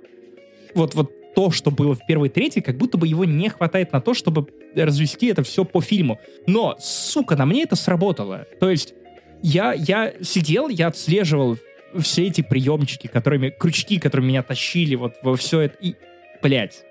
вот, 0.74 0.94
вот 0.96 1.12
то, 1.36 1.52
что 1.52 1.70
было 1.70 1.94
в 1.96 2.06
первой 2.06 2.30
трети, 2.30 2.60
как 2.60 2.78
будто 2.78 2.98
бы 2.98 3.08
его 3.08 3.26
не 3.26 3.50
хватает 3.50 3.92
на 3.92 4.02
то, 4.02 4.14
чтобы 4.14 4.48
развести 4.76 5.28
это 5.28 5.44
все 5.44 5.66
по 5.66 5.82
фильму. 5.82 6.20
Но, 6.48 6.76
сука, 6.80 7.36
на 7.36 7.46
мне 7.46 7.64
это 7.64 7.76
сработало. 7.76 8.46
То 8.60 8.70
есть 8.70 8.94
я, 9.42 9.74
я 9.74 10.14
сидел, 10.22 10.70
я 10.70 10.88
отслеживал 10.88 11.58
все 12.00 12.28
эти 12.28 12.42
приемчики, 12.42 13.08
которыми, 13.08 13.50
крючки, 13.50 14.00
которые 14.00 14.28
меня 14.28 14.44
тащили 14.44 14.96
вот 14.96 15.16
во 15.22 15.36
все 15.36 15.62
это. 15.62 15.78
И, 15.82 15.96
блядь, 16.42 16.84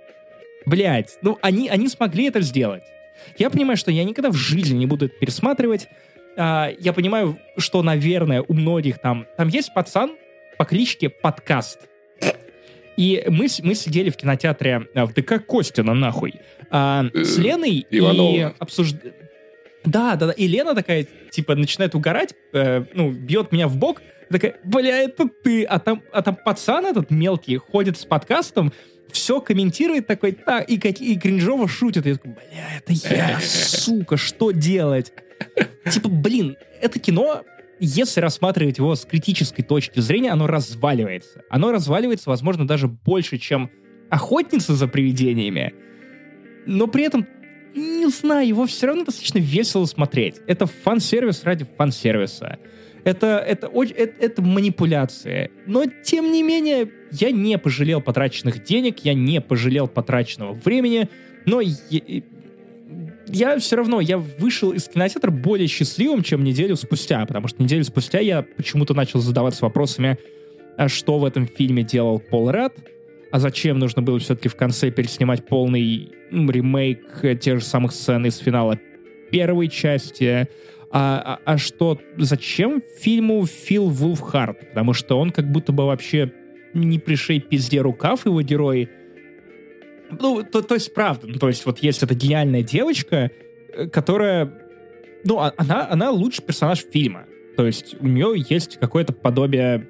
блядь, 0.67 1.19
ну 1.23 1.39
они, 1.43 1.69
они 1.69 1.89
смогли 1.89 2.27
это 2.27 2.41
сделать. 2.41 2.83
Я 3.39 3.51
понимаю, 3.51 3.77
что 3.77 3.91
я 3.91 4.05
никогда 4.05 4.31
в 4.31 4.35
жизни 4.35 4.77
не 4.77 4.87
буду 4.87 5.07
это 5.07 5.15
пересматривать. 5.15 5.89
А, 6.37 6.71
я 6.79 6.93
понимаю, 6.93 7.39
что, 7.57 7.83
наверное, 7.83 8.43
у 8.47 8.53
многих 8.55 8.99
там... 8.99 9.27
Там 9.37 9.49
есть 9.49 9.73
пацан, 9.73 10.17
по 10.59 10.65
кличке 10.65 11.09
Подкаст. 11.09 11.81
И 12.97 13.25
мы, 13.29 13.47
мы 13.63 13.75
сидели 13.75 14.11
в 14.11 14.17
кинотеатре 14.17 14.87
э, 14.95 15.05
в 15.05 15.13
ДК 15.13 15.45
Костина, 15.45 15.95
нахуй, 15.95 16.35
а, 16.71 17.05
с 17.13 17.39
э, 17.39 17.43
Леной 17.43 17.87
Иванова. 17.91 18.37
и 18.37 18.41
обсуждали... 18.59 19.15
Да, 19.85 20.17
да, 20.17 20.29
да. 20.29 20.33
И 20.33 20.47
Лена 20.47 20.75
такая, 20.75 21.07
типа, 21.31 21.57
начинает 21.57 21.95
угорать, 21.95 22.35
э, 22.53 22.85
ну, 22.95 23.11
бьет 23.11 23.53
меня 23.53 23.69
в 23.69 23.77
бок, 23.77 24.01
такая, 24.31 24.57
бля, 24.65 25.03
это 25.03 25.29
ты. 25.29 25.65
А 25.65 25.79
там, 25.79 26.03
а 26.13 26.23
там 26.23 26.37
пацан 26.37 26.87
этот 26.87 27.11
мелкий 27.11 27.57
ходит 27.57 27.99
с 27.99 28.05
подкастом, 28.05 28.73
все 29.11 29.41
комментирует 29.41 30.07
такой, 30.07 30.33
так, 30.33 30.69
и, 30.71 30.75
и 30.75 31.19
кринжово 31.19 31.69
шутит. 31.69 32.07
Я 32.07 32.15
такой, 32.15 32.33
бля, 32.33 32.77
это 32.79 32.93
я, 32.93 33.41
сука, 33.43 34.17
что 34.17 34.53
делать? 34.53 35.13
Типа, 35.91 36.09
блин, 36.09 36.57
это 36.81 36.99
кино 36.99 37.45
если 37.81 38.21
рассматривать 38.21 38.79
его 38.79 38.95
с 38.95 39.05
критической 39.05 39.65
точки 39.65 40.01
зрения, 40.01 40.31
оно 40.31 40.47
разваливается. 40.47 41.43
Оно 41.51 41.73
разваливается, 41.73 42.31
возможно, 42.31 42.67
даже 42.67 42.89
больше, 42.89 43.39
чем 43.39 43.71
охотница 44.11 44.75
за 44.75 44.87
привидениями. 44.89 45.75
Но 46.67 46.87
при 46.87 47.05
этом, 47.05 47.27
не 47.75 48.09
знаю, 48.09 48.47
его 48.47 48.67
все 48.67 48.87
равно 48.87 49.05
достаточно 49.05 49.39
весело 49.39 49.87
смотреть. 49.87 50.37
Это 50.47 50.67
фан-сервис 50.67 51.45
ради 51.45 51.67
фан-сервиса. 51.77 52.59
Это, 53.05 53.39
это, 53.39 53.67
это, 53.67 54.25
это 54.25 54.43
манипуляция. 54.43 55.51
Но, 55.67 55.85
тем 56.03 56.33
не 56.33 56.43
менее, 56.43 56.91
я 57.11 57.31
не 57.31 57.59
пожалел 57.59 58.01
потраченных 58.01 58.65
денег, 58.65 59.01
я 59.01 59.13
не 59.13 59.41
пожалел 59.43 59.89
потраченного 59.89 60.55
времени, 60.55 61.09
но 61.45 61.61
я 63.35 63.59
все 63.59 63.77
равно, 63.77 64.01
я 64.01 64.19
вышел 64.19 64.71
из 64.71 64.89
кинотеатра 64.89 65.31
более 65.31 65.67
счастливым, 65.67 66.23
чем 66.23 66.45
неделю 66.45 66.77
спустя, 66.77 67.25
потому 67.27 67.49
что 67.49 67.63
неделю 67.63 67.85
спустя 67.85 68.21
я 68.21 68.43
почему-то 68.43 68.95
начал 68.95 69.21
задаваться 69.21 69.65
вопросами, 69.65 70.19
а 70.77 70.89
что 70.89 71.19
в 71.19 71.25
этом 71.25 71.47
фильме 71.47 71.83
делал 71.83 72.19
Пол 72.19 72.51
Рад, 72.51 72.75
а 73.33 73.41
зачем 73.41 73.79
нужно 73.79 74.03
было 74.03 74.19
все-таки 74.19 74.49
в 74.49 74.57
конце 74.57 74.91
переснимать 74.91 75.47
полный 75.47 76.13
ремейк 76.31 77.41
тех 77.41 77.61
же 77.61 77.65
самых 77.65 77.93
сцен 77.93 78.25
из 78.27 78.39
финала 78.39 78.79
первой 79.31 79.69
части, 79.69 80.49
а, 80.91 81.41
а, 81.45 81.55
а 81.55 81.59
что, 81.59 81.99
зачем 82.19 82.81
фильму 83.01 83.45
Фил 83.47 83.89
Вулфхарт? 83.89 84.69
Потому 84.69 84.93
что 84.93 85.19
он 85.19 85.33
как 85.33 85.51
будто 85.51 85.73
бы 85.73 85.87
вообще 85.87 86.33
не 86.73 87.01
пришей 87.01 87.41
пизде 87.41 87.81
рукав 87.81 88.27
его 88.27 88.41
герой, 88.43 88.89
ну, 90.11 90.43
то, 90.43 90.63
то 90.63 90.75
есть, 90.75 90.93
правда. 90.95 91.27
Ну, 91.27 91.39
то 91.39 91.49
есть, 91.49 91.67
вот 91.67 91.79
есть 91.79 92.03
эта 92.03 92.15
гениальная 92.15 92.63
девочка, 92.63 93.31
э, 93.73 93.87
которая... 93.89 94.53
Ну, 95.25 95.39
а, 95.39 95.53
она, 95.57 95.89
она 95.89 96.11
лучший 96.11 96.45
персонаж 96.45 96.81
фильма. 96.81 97.25
То 97.57 97.67
есть, 97.67 97.97
у 98.01 98.07
нее 98.07 98.45
есть 98.49 98.79
какое-то 98.79 99.13
подобие 99.13 99.89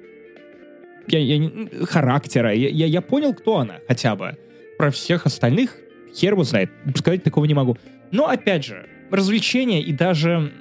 я, 1.07 1.19
я, 1.19 1.51
характера. 1.85 2.53
Я, 2.53 2.69
я, 2.69 2.85
я 2.85 3.01
понял, 3.01 3.33
кто 3.33 3.57
она 3.57 3.79
хотя 3.87 4.15
бы. 4.15 4.37
Про 4.77 4.91
всех 4.91 5.25
остальных 5.25 5.77
хер 6.13 6.33
его 6.33 6.43
знает. 6.43 6.71
Сказать 6.95 7.23
такого 7.23 7.45
не 7.45 7.53
могу. 7.53 7.77
Но, 8.11 8.27
опять 8.27 8.65
же, 8.65 8.87
развлечения 9.11 9.81
и 9.81 9.91
даже... 9.91 10.51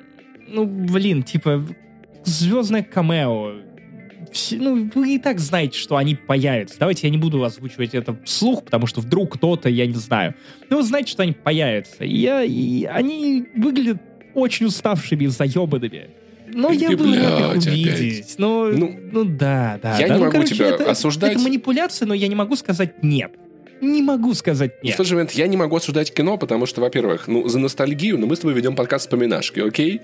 Ну, 0.46 0.66
блин, 0.66 1.22
типа, 1.22 1.66
звездное 2.24 2.82
камео, 2.82 3.54
ну, 4.52 4.90
вы 4.94 5.16
и 5.16 5.18
так 5.18 5.40
знаете, 5.40 5.78
что 5.78 5.96
они 5.96 6.14
появятся. 6.14 6.76
Давайте 6.78 7.06
я 7.06 7.10
не 7.10 7.18
буду 7.18 7.42
озвучивать 7.44 7.94
это 7.94 8.16
вслух, 8.24 8.64
потому 8.64 8.86
что 8.86 9.00
вдруг 9.00 9.34
кто-то, 9.34 9.68
я 9.68 9.86
не 9.86 9.94
знаю. 9.94 10.34
Но 10.70 10.78
вы 10.78 10.82
знаете, 10.82 11.10
что 11.10 11.22
они 11.22 11.32
появятся. 11.32 12.04
И, 12.04 12.16
я, 12.16 12.42
и 12.42 12.84
они 12.84 13.46
выглядят 13.56 14.00
очень 14.34 14.66
уставшими, 14.66 15.26
заебанными. 15.26 16.10
Но 16.46 16.70
я 16.70 16.96
был 16.96 17.14
рад 17.14 17.56
их 17.56 17.66
увидеть. 17.66 18.34
Но, 18.38 18.66
ну, 18.66 18.98
ну 19.12 19.24
да, 19.24 19.78
да. 19.82 19.98
Я 19.98 20.08
да. 20.08 20.14
не 20.14 20.18
ну, 20.18 20.26
могу 20.26 20.32
короче, 20.32 20.54
тебя 20.54 20.68
это, 20.68 20.90
осуждать. 20.90 21.32
Это 21.32 21.40
манипуляция, 21.40 22.06
но 22.06 22.14
я 22.14 22.28
не 22.28 22.34
могу 22.34 22.56
сказать 22.56 23.02
нет. 23.02 23.32
Не 23.80 24.02
могу 24.02 24.34
сказать 24.34 24.82
нет. 24.82 24.94
В 24.94 24.96
тот 24.96 25.06
же 25.06 25.14
момент 25.14 25.32
я 25.32 25.46
не 25.46 25.56
могу 25.56 25.76
осуждать 25.76 26.12
кино, 26.12 26.38
потому 26.38 26.66
что, 26.66 26.80
во-первых, 26.80 27.28
ну, 27.28 27.48
за 27.48 27.58
ностальгию, 27.58 28.16
но 28.16 28.22
ну, 28.22 28.26
мы 28.28 28.36
с 28.36 28.40
тобой 28.40 28.54
ведем 28.54 28.76
подкаст 28.76 29.06
вспоминашки, 29.06 29.60
окей? 29.60 30.00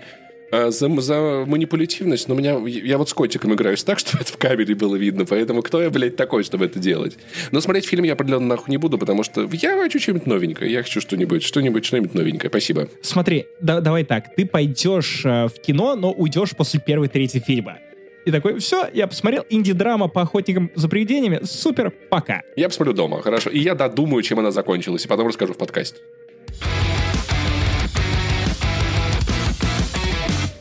А 0.51 0.71
за, 0.71 0.89
за 1.01 1.45
манипулятивность, 1.47 2.29
но 2.29 2.35
меня, 2.35 2.59
я 2.67 2.99
вот 2.99 3.09
с 3.09 3.15
котиком 3.15 3.55
играюсь 3.55 3.85
так, 3.85 3.99
что 4.01 4.19
это 4.19 4.33
в 4.33 4.37
камере 4.37 4.75
было 4.75 4.97
видно, 4.97 5.25
поэтому 5.25 5.63
кто 5.63 5.81
я, 5.83 5.91
блядь, 5.91 6.17
такой, 6.17 6.43
чтобы 6.43 6.65
это 6.65 6.79
делать? 6.79 7.17
Но 7.53 7.61
смотреть 7.61 7.87
фильм 7.87 8.05
я 8.05 8.15
определенно 8.15 8.47
нахуй 8.47 8.71
не 8.71 8.77
буду, 8.77 8.99
потому 8.99 9.23
что 9.23 9.49
я 9.53 9.77
хочу 9.77 9.99
что-нибудь 10.01 10.27
новенькое, 10.27 10.73
я 10.73 10.83
хочу 10.83 11.01
что-нибудь, 11.01 11.43
что-нибудь, 11.43 11.85
что-нибудь 11.85 12.15
новенькое. 12.15 12.51
Спасибо. 12.51 12.89
Смотри, 13.03 13.47
да, 13.61 13.81
давай 13.81 14.05
так, 14.05 14.35
ты 14.35 14.47
пойдешь 14.47 15.23
э, 15.25 15.47
в 15.47 15.61
кино, 15.61 15.95
но 15.95 16.13
уйдешь 16.13 16.57
после 16.57 16.81
первой 16.81 17.09
трети 17.09 17.39
фильма. 17.39 17.79
И 18.27 18.31
такой, 18.31 18.59
все, 18.59 18.89
я 18.93 19.07
посмотрел 19.07 19.47
инди-драма 19.49 20.09
по 20.09 20.23
охотникам 20.23 20.71
за 20.75 20.89
привидениями, 20.89 21.41
супер, 21.45 21.91
пока. 21.91 22.43
Я 22.55 22.69
посмотрю 22.69 22.93
дома, 22.93 23.23
хорошо. 23.23 23.49
И 23.51 23.59
я 23.59 23.75
додумаю, 23.75 24.23
чем 24.23 24.41
она 24.41 24.51
закончилась, 24.51 25.05
и 25.05 25.09
потом 25.09 25.29
расскажу 25.29 25.55
в 25.55 25.59
подкасте. 25.59 26.01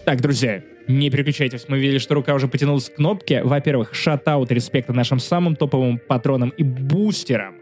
Так, 0.10 0.22
друзья, 0.22 0.64
не 0.88 1.12
переключайтесь. 1.12 1.66
Мы 1.68 1.78
видели, 1.78 2.00
что 2.00 2.16
рука 2.16 2.34
уже 2.34 2.48
потянулась 2.48 2.90
к 2.90 2.96
кнопке. 2.96 3.44
Во-первых, 3.44 3.94
шатаут 3.94 4.52
респекта 4.52 4.92
нашим 4.92 5.20
самым 5.20 5.56
топовым 5.56 6.00
патронам 6.00 6.50
и 6.50 6.64
бустерам 6.64 7.58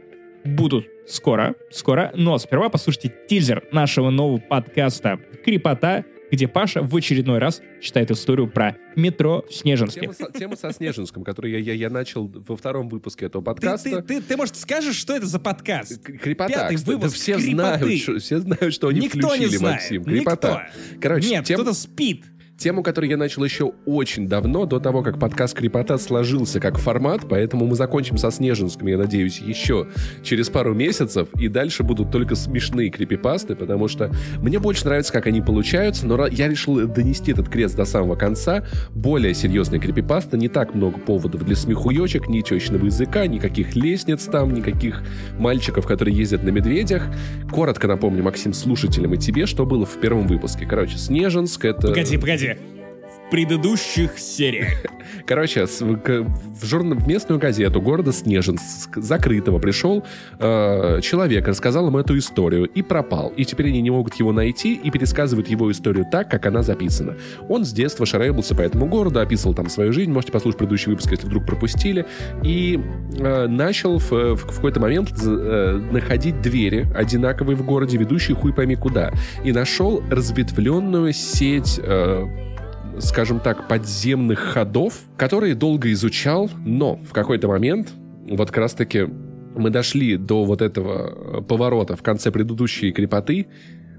будут 0.46 0.88
скоро, 1.10 1.56
скоро. 1.70 2.14
Но 2.16 2.38
сперва 2.38 2.70
послушайте 2.70 3.14
тизер 3.28 3.66
нашего 3.74 4.12
нового 4.12 4.38
подкаста 4.38 5.20
«Крепота 5.44 6.06
где 6.32 6.48
Паша 6.48 6.82
в 6.82 6.96
очередной 6.96 7.40
раз 7.40 7.62
читает 7.82 8.12
историю 8.12 8.48
про 8.48 8.78
метро 8.96 9.46
в 9.50 9.54
Снежинске. 9.54 10.02
Тема 10.02 10.14
со, 10.14 10.32
тема 10.32 10.56
со 10.56 10.72
Снежинском, 10.72 11.24
которую 11.24 11.54
я, 11.54 11.60
я, 11.60 11.74
я 11.74 11.90
начал 11.90 12.28
во 12.28 12.56
втором 12.56 12.90
выпуске 12.90 13.26
этого 13.26 13.42
подкаста. 13.42 13.90
Ты, 13.90 14.02
ты, 14.02 14.02
ты, 14.02 14.22
ты 14.22 14.38
может, 14.38 14.56
скажешь, 14.56 14.96
что 14.96 15.16
это 15.16 15.26
за 15.26 15.40
подкаст? 15.40 16.02
Крепота. 16.02 16.70
Пятый 16.70 16.78
выпуск 16.78 17.14
да 17.14 17.20
все 17.20 17.40
знают, 17.40 17.94
что, 18.00 18.20
все 18.20 18.40
знают, 18.40 18.74
что 18.74 18.90
они 18.90 19.02
Никто 19.02 19.20
включили, 19.20 19.50
не 19.50 19.58
знает. 19.58 19.76
Максим. 19.76 20.04
Крепота. 20.04 20.70
Никто. 20.76 21.00
Короче, 21.02 21.30
Нет, 21.30 21.46
тем... 21.46 21.56
кто-то 21.56 21.74
спит. 21.74 22.26
Тему, 22.58 22.82
которую 22.82 23.12
я 23.12 23.18
начал 23.18 23.44
еще 23.44 23.74
очень 23.86 24.28
давно, 24.28 24.66
до 24.66 24.80
того, 24.80 25.04
как 25.04 25.20
подкаст 25.20 25.56
«Крепота» 25.56 26.00
сложился 26.00 26.60
как 26.60 26.80
формат, 26.80 27.22
поэтому 27.30 27.68
мы 27.68 27.76
закончим 27.76 28.18
со 28.18 28.32
Снежинском, 28.32 28.88
я 28.88 28.98
надеюсь, 28.98 29.38
еще 29.38 29.86
через 30.24 30.50
пару 30.50 30.74
месяцев, 30.74 31.28
и 31.36 31.50
дальше 31.50 31.84
будут 31.84 32.10
только 32.10 32.34
смешные 32.34 32.90
крипипасты, 32.90 33.56
потому 33.56 33.88
что 33.88 34.12
мне 34.42 34.58
больше 34.58 34.86
нравится, 34.86 35.14
как 35.14 35.28
они 35.28 35.40
получаются, 35.40 36.08
но 36.08 36.26
я 36.26 36.48
решил 36.48 36.88
донести 36.88 37.32
этот 37.32 37.48
крест 37.48 37.76
до 37.76 37.86
самого 37.86 38.16
конца. 38.16 38.66
Более 38.90 39.36
серьезные 39.36 39.80
крипипасты, 39.80 40.36
не 40.36 40.48
так 40.48 40.74
много 40.74 40.98
поводов 40.98 41.44
для 41.44 41.56
смехуечек, 41.56 42.28
ни 42.28 42.42
течного 42.42 42.86
языка, 42.86 43.28
никаких 43.28 43.76
лестниц 43.76 44.24
там, 44.24 44.52
никаких 44.52 45.04
мальчиков, 45.38 45.86
которые 45.86 46.18
ездят 46.18 46.42
на 46.42 46.50
медведях. 46.50 47.04
Коротко 47.52 47.88
напомню, 47.88 48.24
Максим, 48.24 48.54
слушателям 48.54 49.14
и 49.14 49.18
тебе, 49.18 49.46
что 49.46 49.64
было 49.68 49.86
в 49.86 50.00
первом 50.00 50.26
выпуске. 50.26 50.66
Короче, 50.66 50.98
Снежинск— 50.98 51.64
это... 51.66 51.90
Погоди, 51.90 52.18
погоди 52.18 52.47
в 52.56 52.77
предыдущих 53.30 54.18
сериях. 54.18 54.86
Короче, 55.26 55.66
в, 55.66 55.80
в 55.82 57.08
местную 57.08 57.40
газету 57.40 57.82
города 57.82 58.14
Снежинск, 58.14 58.96
закрытого, 58.98 59.60
пришел 59.60 60.06
э, 60.40 61.00
человек, 61.02 61.48
рассказал 61.48 61.88
им 61.88 61.98
эту 61.98 62.18
историю 62.18 62.66
и 62.66 62.82
пропал. 62.82 63.34
И 63.36 63.44
теперь 63.46 63.68
они 63.68 63.82
не 63.82 63.90
могут 63.90 64.16
его 64.16 64.32
найти 64.32 64.76
и 64.76 64.90
пересказывают 64.90 65.48
его 65.50 65.72
историю 65.72 66.06
так, 66.10 66.30
как 66.32 66.46
она 66.46 66.64
записана. 66.64 67.16
Он 67.50 67.66
с 67.66 67.74
детства 67.74 68.06
шарабился 68.06 68.56
по 68.56 68.62
этому 68.62 68.86
городу, 68.86 69.20
описывал 69.20 69.54
там 69.54 69.70
свою 69.70 69.92
жизнь. 69.92 70.12
Можете 70.12 70.32
послушать 70.32 70.60
предыдущий 70.60 70.92
выпуск, 70.92 71.12
если 71.12 71.28
вдруг 71.28 71.46
пропустили. 71.46 72.06
И 72.44 72.80
э, 73.18 73.48
начал 73.48 74.00
в, 74.00 74.12
в, 74.12 74.36
в 74.36 74.56
какой-то 74.56 74.80
момент 74.80 75.12
э, 75.22 75.82
находить 75.92 76.42
двери 76.42 76.88
одинаковые 76.96 77.58
в 77.58 77.66
городе, 77.66 77.98
ведущие 77.98 78.36
хуй 78.36 78.54
пойми 78.54 78.76
куда. 78.76 79.12
И 79.44 79.52
нашел 79.52 80.02
разветвленную 80.10 81.12
сеть 81.12 81.80
э, 81.84 82.47
скажем 83.00 83.40
так, 83.40 83.68
подземных 83.68 84.40
ходов, 84.40 85.00
которые 85.18 85.56
долго 85.56 85.92
изучал, 85.92 86.50
но 86.66 86.98
в 86.98 87.14
какой-то 87.14 87.48
момент, 87.48 87.94
вот 88.30 88.50
как 88.50 88.58
раз-таки 88.58 89.08
мы 89.56 89.70
дошли 89.70 90.18
до 90.18 90.44
вот 90.46 90.62
этого 90.62 91.42
поворота 91.42 91.96
в 91.96 92.04
конце 92.04 92.32
предыдущей 92.32 92.92
крепоты, 92.92 93.48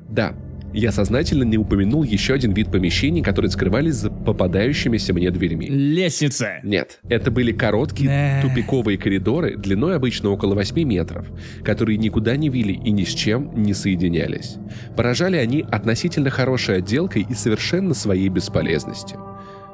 да, 0.08 0.34
я 0.72 0.92
сознательно 0.92 1.44
не 1.44 1.58
упомянул 1.58 2.02
еще 2.02 2.34
один 2.34 2.52
вид 2.52 2.70
помещений, 2.70 3.22
которые 3.22 3.50
скрывались 3.50 3.94
за 3.94 4.10
попадающимися 4.10 5.14
мне 5.14 5.30
дверьми. 5.30 5.66
Лестница. 5.68 6.60
Нет, 6.62 7.00
это 7.08 7.30
были 7.30 7.52
короткие 7.52 8.08
да. 8.08 8.48
тупиковые 8.48 8.98
коридоры 8.98 9.56
длиной 9.56 9.96
обычно 9.96 10.30
около 10.30 10.54
8 10.54 10.82
метров, 10.82 11.26
которые 11.64 11.98
никуда 11.98 12.36
не 12.36 12.48
вели 12.48 12.74
и 12.74 12.90
ни 12.90 13.04
с 13.04 13.14
чем 13.14 13.52
не 13.62 13.74
соединялись. 13.74 14.56
Поражали 14.96 15.36
они 15.36 15.64
относительно 15.70 16.30
хорошей 16.30 16.78
отделкой 16.78 17.26
и 17.28 17.34
совершенно 17.34 17.94
своей 17.94 18.28
бесполезностью. 18.28 19.18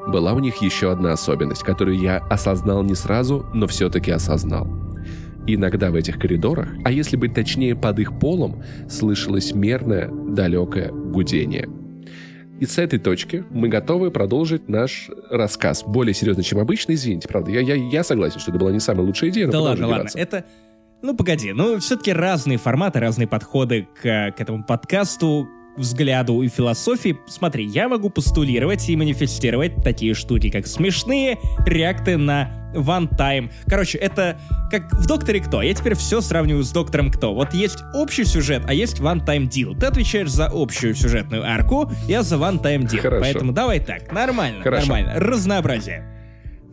Была 0.07 0.35
у 0.35 0.39
них 0.39 0.57
еще 0.61 0.93
одна 0.93 1.12
особенность, 1.12 1.62
которую 1.62 1.99
я 1.99 2.19
осознал 2.19 2.83
не 2.83 2.95
сразу, 2.95 3.47
но 3.55 3.66
все-таки 3.66 4.11
осознал. 4.11 4.69
Иногда 5.47 5.91
в 5.91 5.95
этих 5.95 6.19
коридорах, 6.19 6.69
а 6.85 6.91
если 6.91 7.16
быть 7.16 7.35
точнее 7.35 7.77
под 7.77 7.99
их 7.99 8.19
полом, 8.19 8.62
слышалось 8.89 9.55
мерное, 9.55 10.09
далекое 10.09 10.91
гудение. 10.91 11.69
И 12.61 12.66
с 12.66 12.79
этой 12.79 12.99
точки 12.99 13.45
мы 13.51 13.69
готовы 13.69 14.11
продолжить 14.11 14.69
наш 14.69 15.11
рассказ. 15.29 15.83
Более 15.85 16.15
серьезно, 16.15 16.43
чем 16.43 16.61
обычно, 16.61 16.93
извините, 16.93 17.29
правда. 17.29 17.51
Я, 17.51 17.61
я, 17.61 17.75
я 17.75 18.05
согласен, 18.05 18.41
что 18.41 18.53
это 18.53 18.61
была 18.61 18.73
не 18.73 18.81
самая 18.81 19.05
лучшая 19.07 19.31
идея, 19.31 19.47
но 19.47 19.53
Да 19.53 19.61
ладно, 19.61 19.89
ладно. 19.89 20.09
Это, 20.15 20.45
ну 21.03 21.15
погоди, 21.15 21.53
ну 21.53 21.79
все-таки 21.81 22.12
разные 22.12 22.57
форматы, 22.57 23.01
разные 23.01 23.27
подходы 23.27 23.89
к, 24.01 24.01
к 24.03 24.41
этому 24.41 24.65
подкасту 24.65 25.49
взгляду 25.77 26.43
и 26.43 26.49
философии, 26.49 27.19
смотри, 27.27 27.65
я 27.65 27.89
могу 27.89 28.11
постулировать 28.11 28.89
и 28.89 28.97
манифестировать 28.97 29.83
такие 29.83 30.15
штуки, 30.15 30.51
как 30.51 30.67
смешные 30.67 31.39
реакты 31.67 32.17
на 32.17 32.73
one 32.75 33.09
time. 33.17 33.51
Короче, 33.67 33.99
это 33.99 34.39
как 34.71 34.93
в 34.93 35.07
Докторе 35.07 35.41
Кто. 35.41 35.63
Я 35.63 35.75
теперь 35.75 35.95
все 35.95 36.21
сравниваю 36.21 36.65
с 36.65 36.73
Доктором 36.73 37.11
Кто. 37.11 37.35
Вот 37.35 37.55
есть 37.55 37.79
общий 37.95 38.25
сюжет, 38.25 38.63
а 38.67 38.75
есть 38.75 39.01
one 39.01 39.25
time 39.25 39.49
deal. 39.49 39.79
Ты 39.79 39.87
отвечаешь 39.87 40.31
за 40.31 40.47
общую 40.53 40.95
сюжетную 40.95 41.45
арку, 41.45 41.91
я 42.09 42.23
за 42.23 42.37
one 42.37 42.61
time 42.61 42.83
deal. 42.83 43.01
Хорошо. 43.01 43.23
Поэтому 43.23 43.53
давай 43.53 43.81
так, 43.81 44.13
нормально, 44.13 44.63
Хорошо. 44.63 44.87
нормально. 44.87 45.15
Разнообразие. 45.21 46.14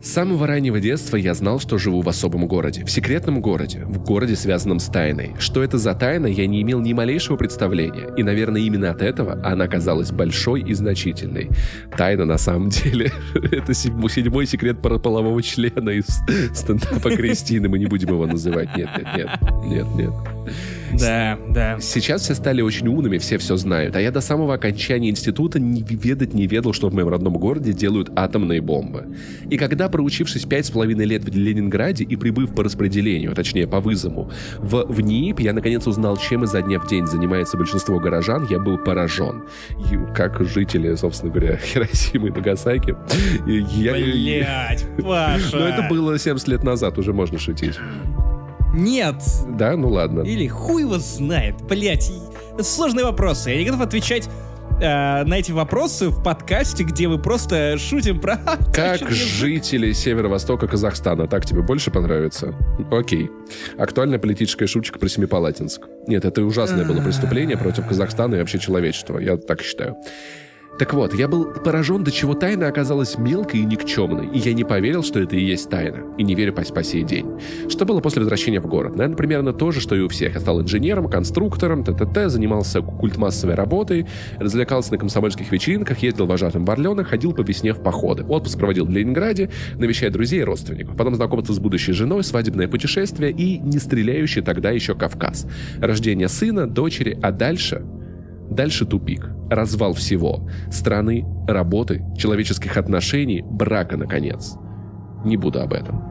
С 0.02 0.14
самого 0.14 0.48
раннего 0.48 0.80
детства 0.80 1.16
я 1.16 1.32
знал, 1.32 1.60
что 1.60 1.78
живу 1.78 2.00
в 2.00 2.08
особом 2.08 2.48
городе, 2.48 2.84
в 2.84 2.90
секретном 2.90 3.40
городе, 3.40 3.84
в 3.84 4.02
городе, 4.02 4.34
связанном 4.34 4.80
с 4.80 4.86
тайной. 4.86 5.36
Что 5.38 5.62
это 5.62 5.78
за 5.78 5.94
тайна, 5.94 6.26
я 6.26 6.48
не 6.48 6.60
имел 6.62 6.80
ни 6.80 6.92
малейшего 6.92 7.36
представления, 7.36 8.12
и, 8.16 8.24
наверное, 8.24 8.62
именно 8.62 8.90
от 8.90 9.00
этого 9.00 9.40
она 9.44 9.68
казалась 9.68 10.10
большой 10.10 10.62
и 10.62 10.74
значительной. 10.74 11.50
Тайна, 11.96 12.24
на 12.24 12.36
самом 12.36 12.70
деле, 12.70 13.12
это 13.52 13.74
седьмой, 13.74 14.46
секрет 14.46 14.82
полового 14.82 15.40
члена 15.40 15.90
из 15.90 16.08
стендапа 16.52 17.10
Кристины, 17.10 17.68
мы 17.68 17.78
не 17.78 17.86
будем 17.86 18.08
его 18.08 18.26
называть, 18.26 18.76
нет, 18.76 18.90
нет, 18.98 19.06
нет, 19.16 19.30
нет, 19.64 19.86
нет. 19.94 20.12
Да, 20.98 21.38
да. 21.48 21.80
Сейчас 21.80 22.22
все 22.22 22.34
стали 22.34 22.60
очень 22.62 22.88
умными, 22.88 23.18
все 23.18 23.38
все 23.38 23.56
знают. 23.56 23.96
А 23.96 24.00
я 24.00 24.10
до 24.10 24.20
самого 24.20 24.54
окончания 24.54 25.10
института 25.10 25.58
не 25.58 25.82
ведать 25.82 26.34
не 26.34 26.46
ведал, 26.46 26.72
что 26.72 26.88
в 26.88 26.94
моем 26.94 27.08
родном 27.08 27.34
городе 27.34 27.72
делают 27.72 28.10
атомные 28.16 28.60
бомбы. 28.60 29.06
И 29.50 29.56
когда, 29.56 29.88
проучившись 29.88 30.44
пять 30.44 30.66
с 30.66 30.70
половиной 30.70 31.04
лет 31.04 31.24
в 31.24 31.36
Ленинграде 31.36 32.04
и 32.04 32.16
прибыв 32.16 32.54
по 32.54 32.62
распределению, 32.62 33.34
точнее 33.34 33.66
по 33.66 33.80
вызову, 33.80 34.30
в, 34.58 34.84
в 34.88 35.00
НИИП, 35.00 35.40
я 35.40 35.52
наконец 35.52 35.86
узнал, 35.86 36.16
чем 36.16 36.44
изо 36.44 36.62
дня 36.62 36.78
в 36.78 36.88
день 36.88 37.06
занимается 37.06 37.56
большинство 37.56 37.98
горожан, 37.98 38.46
я 38.50 38.58
был 38.58 38.78
поражен. 38.78 39.44
И, 39.90 40.14
как 40.14 40.42
жители, 40.44 40.94
собственно 40.94 41.32
говоря, 41.32 41.56
Хиросимы 41.62 42.28
и 42.28 42.30
Нагасаки. 42.30 42.96
Блять, 43.44 44.86
Паша! 45.02 45.56
Но 45.56 45.68
это 45.68 45.86
было 45.88 46.18
70 46.18 46.48
лет 46.48 46.64
назад, 46.64 46.98
уже 46.98 47.12
можно 47.12 47.38
шутить. 47.38 47.78
Нет. 48.74 49.16
Да, 49.48 49.76
ну 49.76 49.88
ладно. 49.88 50.20
Или 50.22 50.46
хуй 50.46 50.82
его 50.82 50.98
знает. 50.98 51.60
Блять, 51.62 52.10
это 52.54 52.64
сложные 52.64 53.04
вопросы. 53.04 53.50
Я 53.50 53.58
не 53.58 53.64
готов 53.66 53.82
отвечать 53.82 54.28
э, 54.80 55.24
на 55.24 55.34
эти 55.34 55.52
вопросы 55.52 56.08
в 56.08 56.22
подкасте, 56.22 56.84
где 56.84 57.08
мы 57.08 57.18
просто 57.18 57.76
шутим 57.78 58.20
про... 58.20 58.38
Как 58.74 59.10
жители 59.10 59.92
северо-востока 59.92 60.66
Казахстана. 60.66 61.26
Так 61.26 61.44
тебе 61.46 61.62
больше 61.62 61.90
понравится? 61.90 62.54
Окей. 62.90 63.30
Актуальная 63.78 64.18
политическая 64.18 64.66
шуточка 64.66 64.98
про 64.98 65.08
Семипалатинск. 65.08 65.82
Нет, 66.06 66.24
это 66.24 66.42
ужасное 66.42 66.86
было 66.86 67.00
преступление 67.02 67.56
против 67.56 67.86
Казахстана 67.86 68.36
и 68.36 68.38
вообще 68.38 68.58
человечества. 68.58 69.18
Я 69.18 69.36
так 69.36 69.62
считаю. 69.62 69.96
Так 70.82 70.94
вот, 70.94 71.14
я 71.14 71.28
был 71.28 71.44
поражен, 71.44 72.02
до 72.02 72.10
чего 72.10 72.34
тайна 72.34 72.66
оказалась 72.66 73.16
мелкой 73.16 73.60
и 73.60 73.64
никчемной, 73.64 74.26
и 74.26 74.40
я 74.40 74.52
не 74.52 74.64
поверил, 74.64 75.04
что 75.04 75.20
это 75.20 75.36
и 75.36 75.40
есть 75.40 75.70
тайна, 75.70 75.98
и 76.18 76.24
не 76.24 76.34
верю 76.34 76.52
по, 76.52 76.62
по 76.62 76.82
сей 76.82 77.04
день. 77.04 77.38
Что 77.68 77.84
было 77.84 78.00
после 78.00 78.18
возвращения 78.18 78.58
в 78.58 78.66
город? 78.66 78.96
Наверное, 78.96 79.16
примерно 79.16 79.52
то 79.52 79.70
же, 79.70 79.80
что 79.80 79.94
и 79.94 80.00
у 80.00 80.08
всех. 80.08 80.34
Я 80.34 80.40
стал 80.40 80.60
инженером, 80.60 81.08
конструктором, 81.08 81.84
т.т.т., 81.84 82.28
занимался 82.28 82.80
культмассовой 82.80 83.54
работой, 83.54 84.08
развлекался 84.40 84.90
на 84.90 84.98
комсомольских 84.98 85.52
вечеринках, 85.52 86.00
ездил 86.00 86.26
вожатым 86.26 86.64
в 86.64 86.70
Орленок, 86.72 87.06
ходил 87.06 87.32
по 87.32 87.42
весне 87.42 87.74
в 87.74 87.80
походы. 87.80 88.24
Отпуск 88.24 88.58
проводил 88.58 88.84
в 88.84 88.90
Ленинграде, 88.90 89.50
навещая 89.76 90.10
друзей 90.10 90.40
и 90.40 90.44
родственников. 90.44 90.96
Потом 90.96 91.14
знакомиться 91.14 91.52
с 91.52 91.60
будущей 91.60 91.92
женой, 91.92 92.24
свадебное 92.24 92.66
путешествие 92.66 93.30
и 93.30 93.58
не 93.58 93.78
стреляющий 93.78 94.42
тогда 94.42 94.72
еще 94.72 94.96
Кавказ. 94.96 95.46
Рождение 95.78 96.26
сына, 96.26 96.66
дочери, 96.66 97.16
а 97.22 97.30
дальше 97.30 97.84
Дальше 98.52 98.84
тупик. 98.84 99.30
Развал 99.48 99.94
всего. 99.94 100.46
Страны, 100.70 101.24
работы, 101.48 102.04
человеческих 102.18 102.76
отношений, 102.76 103.42
брака, 103.42 103.96
наконец. 103.96 104.56
Не 105.24 105.38
буду 105.38 105.60
об 105.60 105.72
этом. 105.72 106.02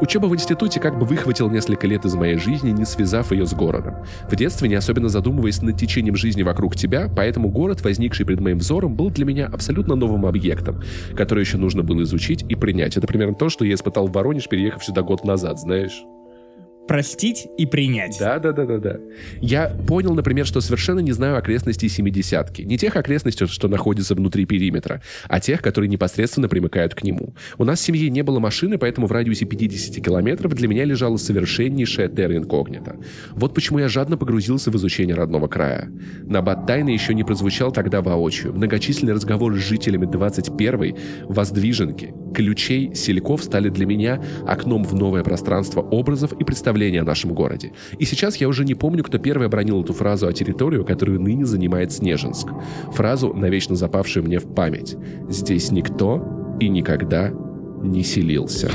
Учеба 0.00 0.26
в 0.26 0.34
институте 0.34 0.80
как 0.80 0.98
бы 0.98 1.06
выхватил 1.06 1.48
несколько 1.48 1.86
лет 1.86 2.04
из 2.04 2.14
моей 2.14 2.36
жизни, 2.36 2.70
не 2.70 2.84
связав 2.84 3.30
ее 3.30 3.46
с 3.46 3.54
городом. 3.54 3.94
В 4.28 4.34
детстве, 4.34 4.68
не 4.68 4.74
особенно 4.74 5.08
задумываясь 5.08 5.62
над 5.62 5.78
течением 5.78 6.16
жизни 6.16 6.42
вокруг 6.42 6.74
тебя, 6.74 7.08
поэтому 7.14 7.48
город, 7.48 7.82
возникший 7.82 8.26
перед 8.26 8.40
моим 8.40 8.58
взором, 8.58 8.96
был 8.96 9.10
для 9.10 9.24
меня 9.24 9.46
абсолютно 9.46 9.94
новым 9.94 10.26
объектом, 10.26 10.82
который 11.16 11.40
еще 11.40 11.58
нужно 11.58 11.84
было 11.84 12.02
изучить 12.02 12.44
и 12.48 12.56
принять. 12.56 12.96
Это 12.96 13.06
примерно 13.06 13.36
то, 13.36 13.48
что 13.48 13.64
я 13.64 13.74
испытал 13.74 14.08
в 14.08 14.12
Воронеж, 14.12 14.48
переехав 14.48 14.84
сюда 14.84 15.02
год 15.02 15.24
назад, 15.24 15.60
знаешь. 15.60 16.04
Простить 16.86 17.46
и 17.56 17.66
принять. 17.66 18.16
Да, 18.18 18.38
да, 18.38 18.52
да, 18.52 18.64
да, 18.64 18.78
да. 18.78 18.96
Я 19.40 19.68
понял, 19.86 20.14
например, 20.14 20.46
что 20.46 20.60
совершенно 20.60 21.00
не 21.00 21.12
знаю 21.12 21.36
окрестностей 21.36 21.88
семидесятки. 21.88 22.62
Не 22.62 22.78
тех 22.78 22.96
окрестностей, 22.96 23.46
что 23.46 23.68
находятся 23.68 24.14
внутри 24.14 24.44
периметра, 24.44 25.02
а 25.28 25.40
тех, 25.40 25.62
которые 25.62 25.88
непосредственно 25.88 26.48
примыкают 26.48 26.94
к 26.94 27.02
нему. 27.02 27.34
У 27.58 27.64
нас 27.64 27.80
в 27.80 27.82
семье 27.82 28.10
не 28.10 28.22
было 28.22 28.38
машины, 28.38 28.78
поэтому 28.78 29.06
в 29.06 29.12
радиусе 29.12 29.46
50 29.46 30.04
километров 30.04 30.54
для 30.54 30.68
меня 30.68 30.84
лежала 30.84 31.16
совершеннейшая 31.16 32.08
терра 32.08 32.36
инкогнита. 32.36 32.96
Вот 33.32 33.54
почему 33.54 33.78
я 33.78 33.88
жадно 33.88 34.16
погрузился 34.16 34.70
в 34.70 34.76
изучение 34.76 35.14
родного 35.14 35.48
края. 35.48 35.90
Набат 36.22 36.66
тайны 36.66 36.90
еще 36.90 37.14
не 37.14 37.24
прозвучал 37.24 37.72
тогда 37.72 38.02
воочию. 38.02 38.52
Многочисленные 38.52 39.14
разговоры 39.14 39.56
с 39.58 39.62
жителями 39.62 40.06
21-й, 40.06 40.94
воздвиженки, 41.28 42.14
ключей, 42.34 42.94
сельков 42.94 43.42
стали 43.42 43.68
для 43.68 43.86
меня 43.86 44.22
окном 44.46 44.84
в 44.84 44.94
новое 44.94 45.22
пространство 45.22 45.80
образов 45.80 46.32
и 46.32 46.44
представление 46.44 47.00
о 47.00 47.04
нашем 47.04 47.32
городе. 47.32 47.72
И 47.98 48.04
сейчас 48.04 48.36
я 48.36 48.48
уже 48.48 48.64
не 48.64 48.74
помню, 48.74 49.02
кто 49.04 49.18
первый 49.18 49.46
обронил 49.46 49.82
эту 49.82 49.92
фразу 49.92 50.26
о 50.26 50.32
территорию, 50.32 50.84
которую 50.84 51.20
ныне 51.20 51.46
занимает 51.46 51.92
Снежинск. 51.92 52.48
Фразу, 52.92 53.32
навечно 53.32 53.76
запавшую 53.76 54.24
мне 54.24 54.38
в 54.38 54.54
память. 54.54 54.96
«Здесь 55.28 55.70
никто 55.70 56.56
и 56.60 56.68
никогда 56.68 57.30
не 57.82 58.02
селился». 58.02 58.70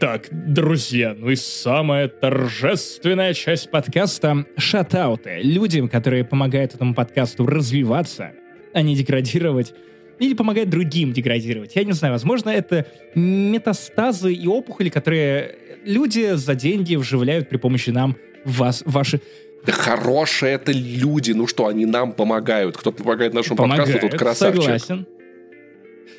Так, 0.00 0.28
друзья, 0.30 1.14
ну 1.14 1.28
и 1.28 1.36
самая 1.36 2.08
торжественная 2.08 3.34
часть 3.34 3.70
подкаста— 3.70 4.46
шатауты. 4.56 5.40
Людям, 5.42 5.90
которые 5.90 6.24
помогают 6.24 6.74
этому 6.74 6.94
подкасту 6.94 7.44
развиваться, 7.44 8.32
а 8.72 8.82
не 8.82 8.94
деградировать 8.94 9.74
или 10.18 10.34
помогает 10.34 10.68
другим 10.68 11.12
деградировать. 11.12 11.74
Я 11.76 11.84
не 11.84 11.92
знаю, 11.92 12.12
возможно, 12.12 12.50
это 12.50 12.86
метастазы 13.14 14.34
и 14.34 14.46
опухоли, 14.46 14.90
которые 14.90 15.56
люди 15.84 16.34
за 16.34 16.54
деньги 16.54 16.96
вживляют 16.96 17.48
при 17.48 17.56
помощи 17.56 17.90
нам 17.90 18.16
в 18.44 18.58
вас, 18.58 18.82
ваши 18.84 19.20
да 19.64 19.72
хорошие 19.72 20.54
это 20.54 20.72
люди. 20.72 21.32
Ну 21.32 21.46
что, 21.46 21.66
они 21.66 21.84
нам 21.84 22.12
помогают. 22.12 22.76
Кто 22.76 22.92
помогает 22.92 23.34
нашему 23.34 23.56
помогают, 23.56 23.92
подкасту, 23.92 24.08
тот 24.08 24.18
красавчик. 24.18 24.62
Согласен. 24.62 25.06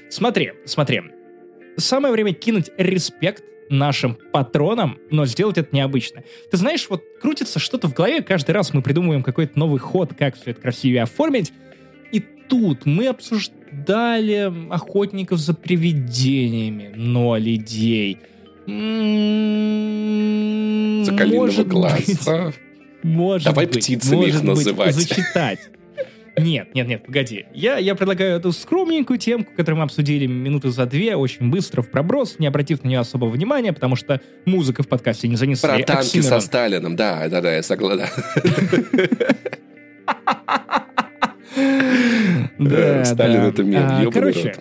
Смотри, 0.10 0.52
смотри. 0.66 1.02
Самое 1.78 2.14
время 2.14 2.34
кинуть 2.34 2.70
респект 2.78 3.44
нашим 3.70 4.18
патронам, 4.32 5.00
но 5.10 5.26
сделать 5.26 5.58
это 5.58 5.76
необычно. 5.76 6.24
Ты 6.52 6.58
знаешь, 6.58 6.88
вот 6.90 7.04
крутится 7.22 7.58
что-то 7.58 7.88
в 7.88 7.94
голове, 7.94 8.22
каждый 8.22 8.52
раз 8.52 8.74
мы 8.74 8.82
придумываем 8.82 9.24
какой-то 9.24 9.58
новый 9.58 9.80
ход, 9.80 10.14
как 10.14 10.36
все 10.36 10.52
это 10.52 10.62
красивее 10.62 11.04
оформить, 11.04 11.54
и 12.12 12.20
тут 12.20 12.86
мы 12.86 13.08
обсуждаем 13.08 13.62
дали 13.72 14.52
охотников 14.70 15.40
за 15.40 15.54
привидениями, 15.54 16.92
ноль 16.96 17.56
идей. 17.56 18.20
Закалиного 21.06 21.46
может 21.46 21.68
глаза. 21.68 22.54
Может 23.04 23.46
Давай 23.46 23.66
быть, 23.66 23.78
птицами 23.78 24.16
может 24.18 24.36
их 24.36 24.44
называть. 24.44 24.96
Быть, 24.96 25.08
зачитать. 25.08 25.60
Нет, 26.38 26.74
нет, 26.74 26.88
нет, 26.88 27.06
погоди. 27.06 27.46
Я, 27.54 27.78
я 27.78 27.94
предлагаю 27.94 28.38
эту 28.38 28.54
скромненькую 28.54 29.20
темку, 29.20 29.52
которую 29.56 29.80
мы 29.80 29.84
обсудили 29.84 30.28
минуты 30.28 30.70
за 30.70 30.86
две, 30.86 31.16
очень 31.16 31.50
быстро 31.50 31.82
в 31.82 31.92
проброс, 31.92 32.40
не 32.40 32.48
обратив 32.48 32.84
на 32.84 32.88
нее 32.88 33.00
особого 33.00 33.30
внимания, 33.30 33.74
потому 33.74 33.98
что 33.98 34.22
музыка 34.46 34.82
в 34.84 34.88
подкасте 34.88 35.28
не 35.28 35.36
занесли. 35.36 35.68
Про 35.68 35.80
танки 35.80 36.06
Оксимирон. 36.06 36.30
со 36.30 36.40
Сталином, 36.40 36.96
да, 36.96 37.28
да, 37.28 37.42
да, 37.42 37.56
я 37.56 37.64
согласен. 37.64 38.08
Да, 42.60 43.06
Сталин 43.06 43.42
это 43.42 43.64
мем, 43.64 43.84
а, 43.84 44.12
Короче, 44.12 44.56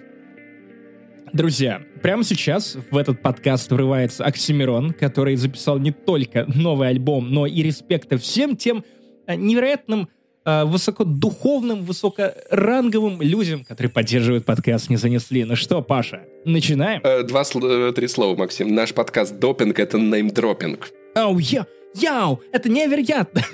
Друзья, 1.33 1.83
прямо 2.03 2.25
сейчас 2.25 2.77
в 2.91 2.97
этот 2.97 3.23
подкаст 3.23 3.71
врывается 3.71 4.25
Оксимирон, 4.25 4.93
который 4.93 5.37
записал 5.37 5.79
не 5.79 5.93
только 5.93 6.45
новый 6.47 6.89
альбом, 6.89 7.31
но 7.31 7.47
и 7.47 7.63
респекта 7.63 8.19
всем 8.19 8.57
тем 8.57 8.85
а, 9.27 9.37
невероятным 9.37 10.09
а, 10.45 10.65
высокодуховным, 10.65 11.85
высокоранговым 11.85 13.23
людям, 13.23 13.63
которые 13.65 13.93
поддерживают 13.93 14.45
подкаст, 14.45 14.91
не 14.91 14.97
занесли. 14.97 15.45
Ну 15.45 15.55
что, 15.55 15.83
Паша, 15.83 16.23
начинаем? 16.45 17.01
Э, 17.05 17.23
два, 17.23 17.43
э, 17.43 17.93
три 17.95 18.09
слова, 18.09 18.37
Максим. 18.37 18.75
Наш 18.75 18.93
подкаст 18.93 19.39
«Допинг»— 19.39 19.79
это 19.81 19.99
namedropping. 19.99 20.91
Оу, 21.15 21.39
я, 21.39 21.67
yo, 21.95 22.41
это 22.53 22.69
невероятно. 22.69 23.43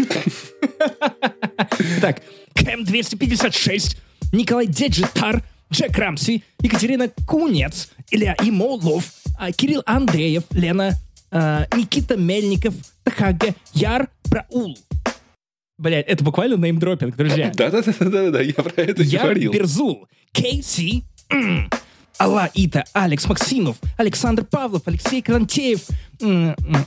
Так, 2.00 2.22
Кэм-256, 2.56 3.96
Николай 4.32 4.66
Деджитар, 4.66 5.42
Джек 5.72 5.96
Рамси, 5.96 6.42
Екатерина 6.60 7.08
Кунец, 7.26 7.90
Илья 8.10 8.36
Имолов, 8.42 9.12
а, 9.38 9.52
Кирилл 9.52 9.82
Андреев, 9.86 10.44
Лена, 10.50 10.94
а, 11.30 11.66
Никита 11.76 12.16
Мельников, 12.16 12.74
Тахага, 13.04 13.54
Яр 13.74 14.08
Браул. 14.24 14.76
Блять, 15.78 16.06
это 16.06 16.24
буквально 16.24 16.54
неймдропинг, 16.56 17.16
друзья. 17.16 17.52
Да-да-да, 17.54 18.40
я 18.40 18.54
про 18.54 18.82
это 18.82 19.02
Яр 19.02 19.24
говорил. 19.24 19.52
Берзул, 19.52 20.08
Кейси, 20.32 21.04
Алла 22.18 22.50
Ита, 22.54 22.84
Алекс 22.92 23.26
Максимов, 23.26 23.76
Александр 23.96 24.44
Павлов, 24.44 24.82
Алексей 24.86 25.20
Крантеев, 25.20 25.82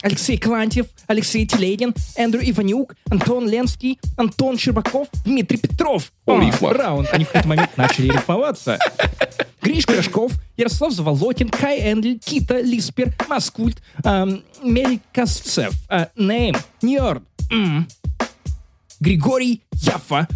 Алексей 0.02 0.38
Клантьев, 0.38 0.88
Алексей 1.08 1.46
Теледин, 1.46 1.94
Эндрю 2.16 2.42
Иванюк, 2.50 2.96
Антон 3.10 3.48
Ленский, 3.48 4.00
Антон 4.18 4.58
Щербаков, 4.58 5.08
Дмитрий 5.26 5.58
Петров. 5.58 6.12
О, 6.26 6.40
О 6.40 6.74
раунд. 6.74 7.10
Они 7.12 7.26
в 7.26 7.28
какой-то 7.28 7.48
момент 7.48 7.78
начали 7.78 8.08
рифмоваться. 8.08 8.80
Гриш 9.62 9.86
Пирожков, 9.86 10.32
Ярослав 10.58 10.94
Заволокин, 10.94 11.50
Кай 11.50 11.80
Эндль, 11.80 12.18
Кита, 12.18 12.60
Лиспер, 12.62 13.14
Маскульт, 13.28 13.82
эм, 14.04 14.44
Мель 14.64 15.00
Косцев, 15.14 15.74
э, 15.90 16.08
Нейм, 16.16 16.56
Ньорд, 16.82 17.24
Григорий 19.00 19.62
Яфа, 19.74 20.28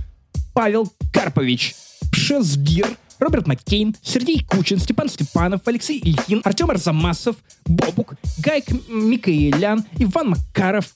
Павел 0.54 0.92
Карпович, 1.12 1.76
Пшезгир, 2.12 2.98
Роберт 3.24 3.48
Маккейн, 3.48 3.96
Сергей 4.02 4.44
Кучин, 4.46 4.80
Степан 4.80 5.08
Степанов, 5.08 5.62
Алексей 5.66 5.98
Ильин, 6.00 6.42
Артем 6.44 6.70
Арзамасов, 6.70 7.38
Бобук, 7.66 8.16
Гайк 8.40 8.66
Микаэлян, 8.90 9.86
Иван 9.98 10.32
Макаров, 10.32 10.94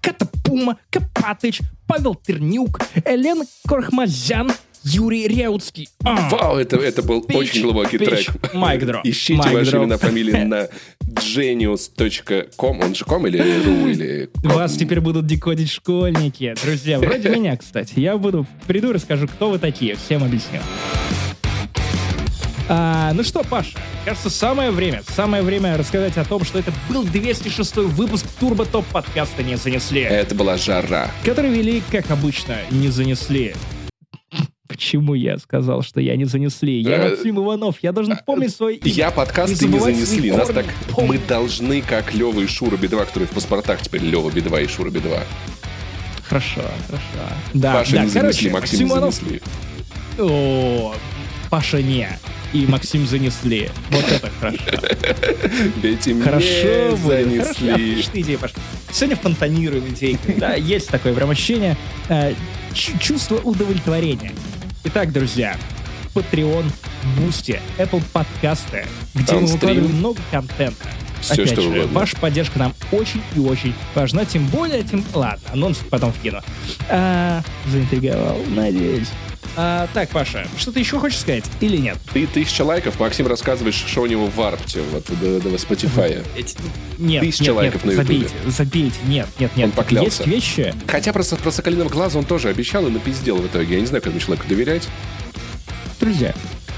Катапума, 0.00 0.78
Капатыч, 0.90 1.60
Павел 1.86 2.16
Тернюк, 2.16 2.80
Элен 3.04 3.44
Корхмазян, 3.68 4.50
Юрий 4.82 5.28
Реутский. 5.28 5.88
А, 6.04 6.28
Вау, 6.28 6.56
это, 6.56 6.76
это 6.76 7.02
был 7.02 7.22
пич, 7.22 7.36
очень 7.36 7.62
глубокий 7.62 7.98
пич, 7.98 8.26
трек. 8.26 8.52
Майкдро. 8.52 9.00
Ищите 9.04 9.38
Майк 9.38 9.54
ваши 9.54 9.76
имена, 9.76 9.96
фамилии 9.96 10.32
на 10.44 10.68
genius.com. 11.00 12.80
Он 12.80 12.94
же 12.94 13.04
ком 13.04 13.26
или 13.26 13.38
ру, 13.38 13.88
или 13.88 14.28
ком? 14.42 14.52
Вас 14.52 14.74
теперь 14.74 15.00
будут 15.00 15.26
декодить 15.26 15.70
школьники. 15.70 16.54
Друзья, 16.62 16.98
вроде 16.98 17.28
меня, 17.36 17.56
кстати. 17.56 17.92
Я 18.00 18.18
буду, 18.18 18.44
приду 18.66 18.92
расскажу, 18.92 19.28
кто 19.28 19.50
вы 19.50 19.58
такие. 19.58 19.94
Всем 19.94 20.22
объясню. 20.24 20.60
А, 22.66 23.12
ну 23.12 23.22
что, 23.22 23.42
Паш, 23.44 23.74
кажется, 24.04 24.30
самое 24.30 24.70
время, 24.70 25.02
самое 25.06 25.42
время 25.42 25.76
рассказать 25.76 26.16
о 26.16 26.24
том, 26.24 26.44
что 26.44 26.58
это 26.58 26.72
был 26.88 27.04
206 27.04 27.76
выпуск 27.76 28.26
Турбо 28.40 28.64
Топ 28.64 28.86
подкаста 28.86 29.42
«Не 29.42 29.56
занесли». 29.56 30.00
Это 30.00 30.34
была 30.34 30.56
жара. 30.56 31.10
Который 31.24 31.50
вели, 31.50 31.82
как 31.90 32.10
обычно, 32.10 32.56
«Не 32.70 32.88
занесли». 32.88 33.54
Почему 34.66 35.14
я 35.14 35.36
сказал, 35.36 35.82
что 35.82 36.00
я 36.00 36.16
не 36.16 36.24
занесли? 36.24 36.80
Я 36.80 36.96
э, 36.96 37.10
Максим 37.10 37.38
Иванов, 37.38 37.76
я 37.82 37.92
должен 37.92 38.18
помнить 38.24 38.54
свой 38.56 38.76
имя. 38.76 38.92
Я 38.92 39.10
подкаст, 39.10 39.58
ты 39.58 39.66
не 39.66 39.78
занесли. 39.78 40.32
Нас 40.32 40.48
так... 40.48 40.64
Мы 40.96 41.18
должны, 41.18 41.82
как 41.82 42.14
Лева 42.14 42.40
и 42.40 42.46
Шура 42.46 42.76
Би-2, 42.76 43.06
которые 43.06 43.28
в 43.28 43.32
паспортах 43.32 43.82
теперь 43.82 44.02
Лева 44.02 44.30
Би-2 44.30 44.64
и 44.64 44.66
Шура 44.66 44.90
Би-2. 44.90 45.20
Хорошо, 46.26 46.62
хорошо. 46.86 47.34
Да, 47.52 47.74
Паша 47.74 47.92
да, 47.92 48.04
не 48.04 48.08
занесли, 48.08 48.50
Максим 48.50 48.88
не 48.88 48.94
занесли. 48.94 49.42
О, 50.18 50.94
Паша 51.54 51.80
не 51.80 52.08
и 52.52 52.66
Максим 52.66 53.06
занесли. 53.06 53.70
Вот 53.90 54.04
это 54.10 54.28
хорошо. 54.40 54.58
Ведь 55.82 56.02
хорошо 56.20 56.96
занесли. 56.96 57.38
Хорошо, 57.38 57.74
отличная 57.74 58.22
идея 58.22 58.38
пошла. 58.38 58.60
Сегодня 58.90 59.14
фонтанируем 59.14 59.86
идейкой. 59.86 60.34
Да, 60.34 60.54
есть 60.54 60.88
такое 60.88 61.14
прям 61.14 61.30
ощущение. 61.30 61.76
Э, 62.08 62.34
чувство 62.72 63.36
удовлетворения. 63.36 64.32
Итак, 64.82 65.12
друзья, 65.12 65.56
Patreon, 66.12 66.64
Boosty, 67.16 67.60
Apple 67.78 68.02
подкасты, 68.12 68.84
где 69.14 69.34
мы 69.34 69.46
выкладываем 69.46 69.94
много 69.94 70.20
контента. 70.32 70.88
Все, 71.20 71.34
Опять 71.34 71.52
что 71.52 71.62
же, 71.62 71.68
угодно. 71.68 72.00
ваша 72.00 72.16
поддержка 72.16 72.58
нам 72.58 72.74
очень 72.90 73.22
и 73.36 73.38
очень 73.38 73.74
важна, 73.94 74.24
тем 74.24 74.44
более, 74.48 74.82
тем... 74.82 75.04
Ладно, 75.14 75.48
анонс 75.52 75.78
потом 75.88 76.12
вкину. 76.12 76.40
А, 76.90 77.42
заинтриговал, 77.70 78.38
надеюсь. 78.48 79.08
А, 79.56 79.86
так, 79.94 80.08
Паша, 80.10 80.46
что-то 80.58 80.80
еще 80.80 80.98
хочешь 80.98 81.20
сказать 81.20 81.44
или 81.60 81.76
нет? 81.76 81.96
Ты 82.12 82.26
тысяча 82.26 82.62
лайков, 82.62 82.98
Максим 82.98 83.26
рассказываешь, 83.28 83.74
что 83.74 84.02
у 84.02 84.06
него 84.06 84.26
в 84.26 84.40
Арпте, 84.40 84.82
вот 84.90 85.04
до, 85.20 85.40
до 85.40 85.48
Spotify. 85.50 86.24
Нет, 86.98 87.22
Тысяча 87.22 87.44
нет, 87.44 87.54
лайков 87.54 87.84
нет, 87.84 87.96
на 87.96 88.00
Ютубе. 88.00 88.28
забейте, 88.28 88.50
забейте, 88.50 88.96
нет, 89.06 89.28
нет, 89.38 89.56
нет. 89.56 89.66
Он 89.66 89.72
поклялся. 89.72 90.24
Есть 90.24 90.26
вещи... 90.26 90.74
Хотя 90.88 91.12
про, 91.12 91.22
про 91.22 91.50
Соколиного 91.52 91.88
глаза 91.88 92.18
он 92.18 92.24
тоже 92.24 92.48
обещал 92.48 92.86
и 92.86 92.90
напиздел 92.90 93.36
в 93.36 93.46
итоге. 93.46 93.74
Я 93.74 93.80
не 93.80 93.86
знаю, 93.86 94.02
как 94.02 94.08
этому 94.08 94.20
человеку 94.20 94.48
доверять. 94.48 94.88
Друзья, 96.00 96.34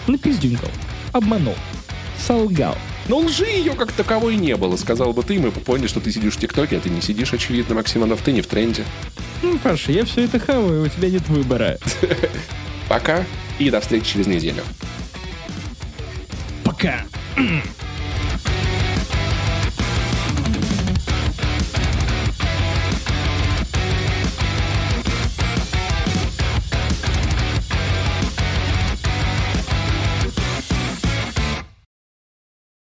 напиздюнькал, 0.07 0.69
обманул, 1.13 1.55
солгал, 2.19 2.77
Но 3.09 3.19
лжи 3.19 3.47
ее 3.47 3.73
как 3.73 3.93
таковой 3.93 4.37
не 4.37 4.55
было, 4.57 4.77
сказал 4.77 5.13
бы 5.13 5.23
ты, 5.23 5.39
мы 5.39 5.51
бы 5.51 5.61
поняли, 5.61 5.87
что 5.87 6.01
ты 6.01 6.13
сидишь 6.13 6.35
в 6.35 6.41
ТикТоке, 6.41 6.77
а 6.77 6.81
ты 6.81 6.91
не 6.91 7.01
сидишь, 7.01 7.33
очевидно, 7.33 7.75
Максиманов, 7.75 8.21
ты 8.21 8.33
не 8.33 8.43
в 8.43 8.47
тренде. 8.47 8.85
Ну, 9.43 9.59
Паша, 9.59 9.93
я 9.93 10.05
все 10.05 10.25
это 10.25 10.39
хаваю, 10.39 10.85
у 10.85 10.89
тебя 10.89 11.09
нет 11.09 11.27
выбора. 11.29 11.79
Пока 12.89 13.25
и 13.59 13.71
до 13.71 13.81
встречи 13.81 14.13
через 14.13 14.27
неделю. 14.27 14.63
Пока. 16.65 17.05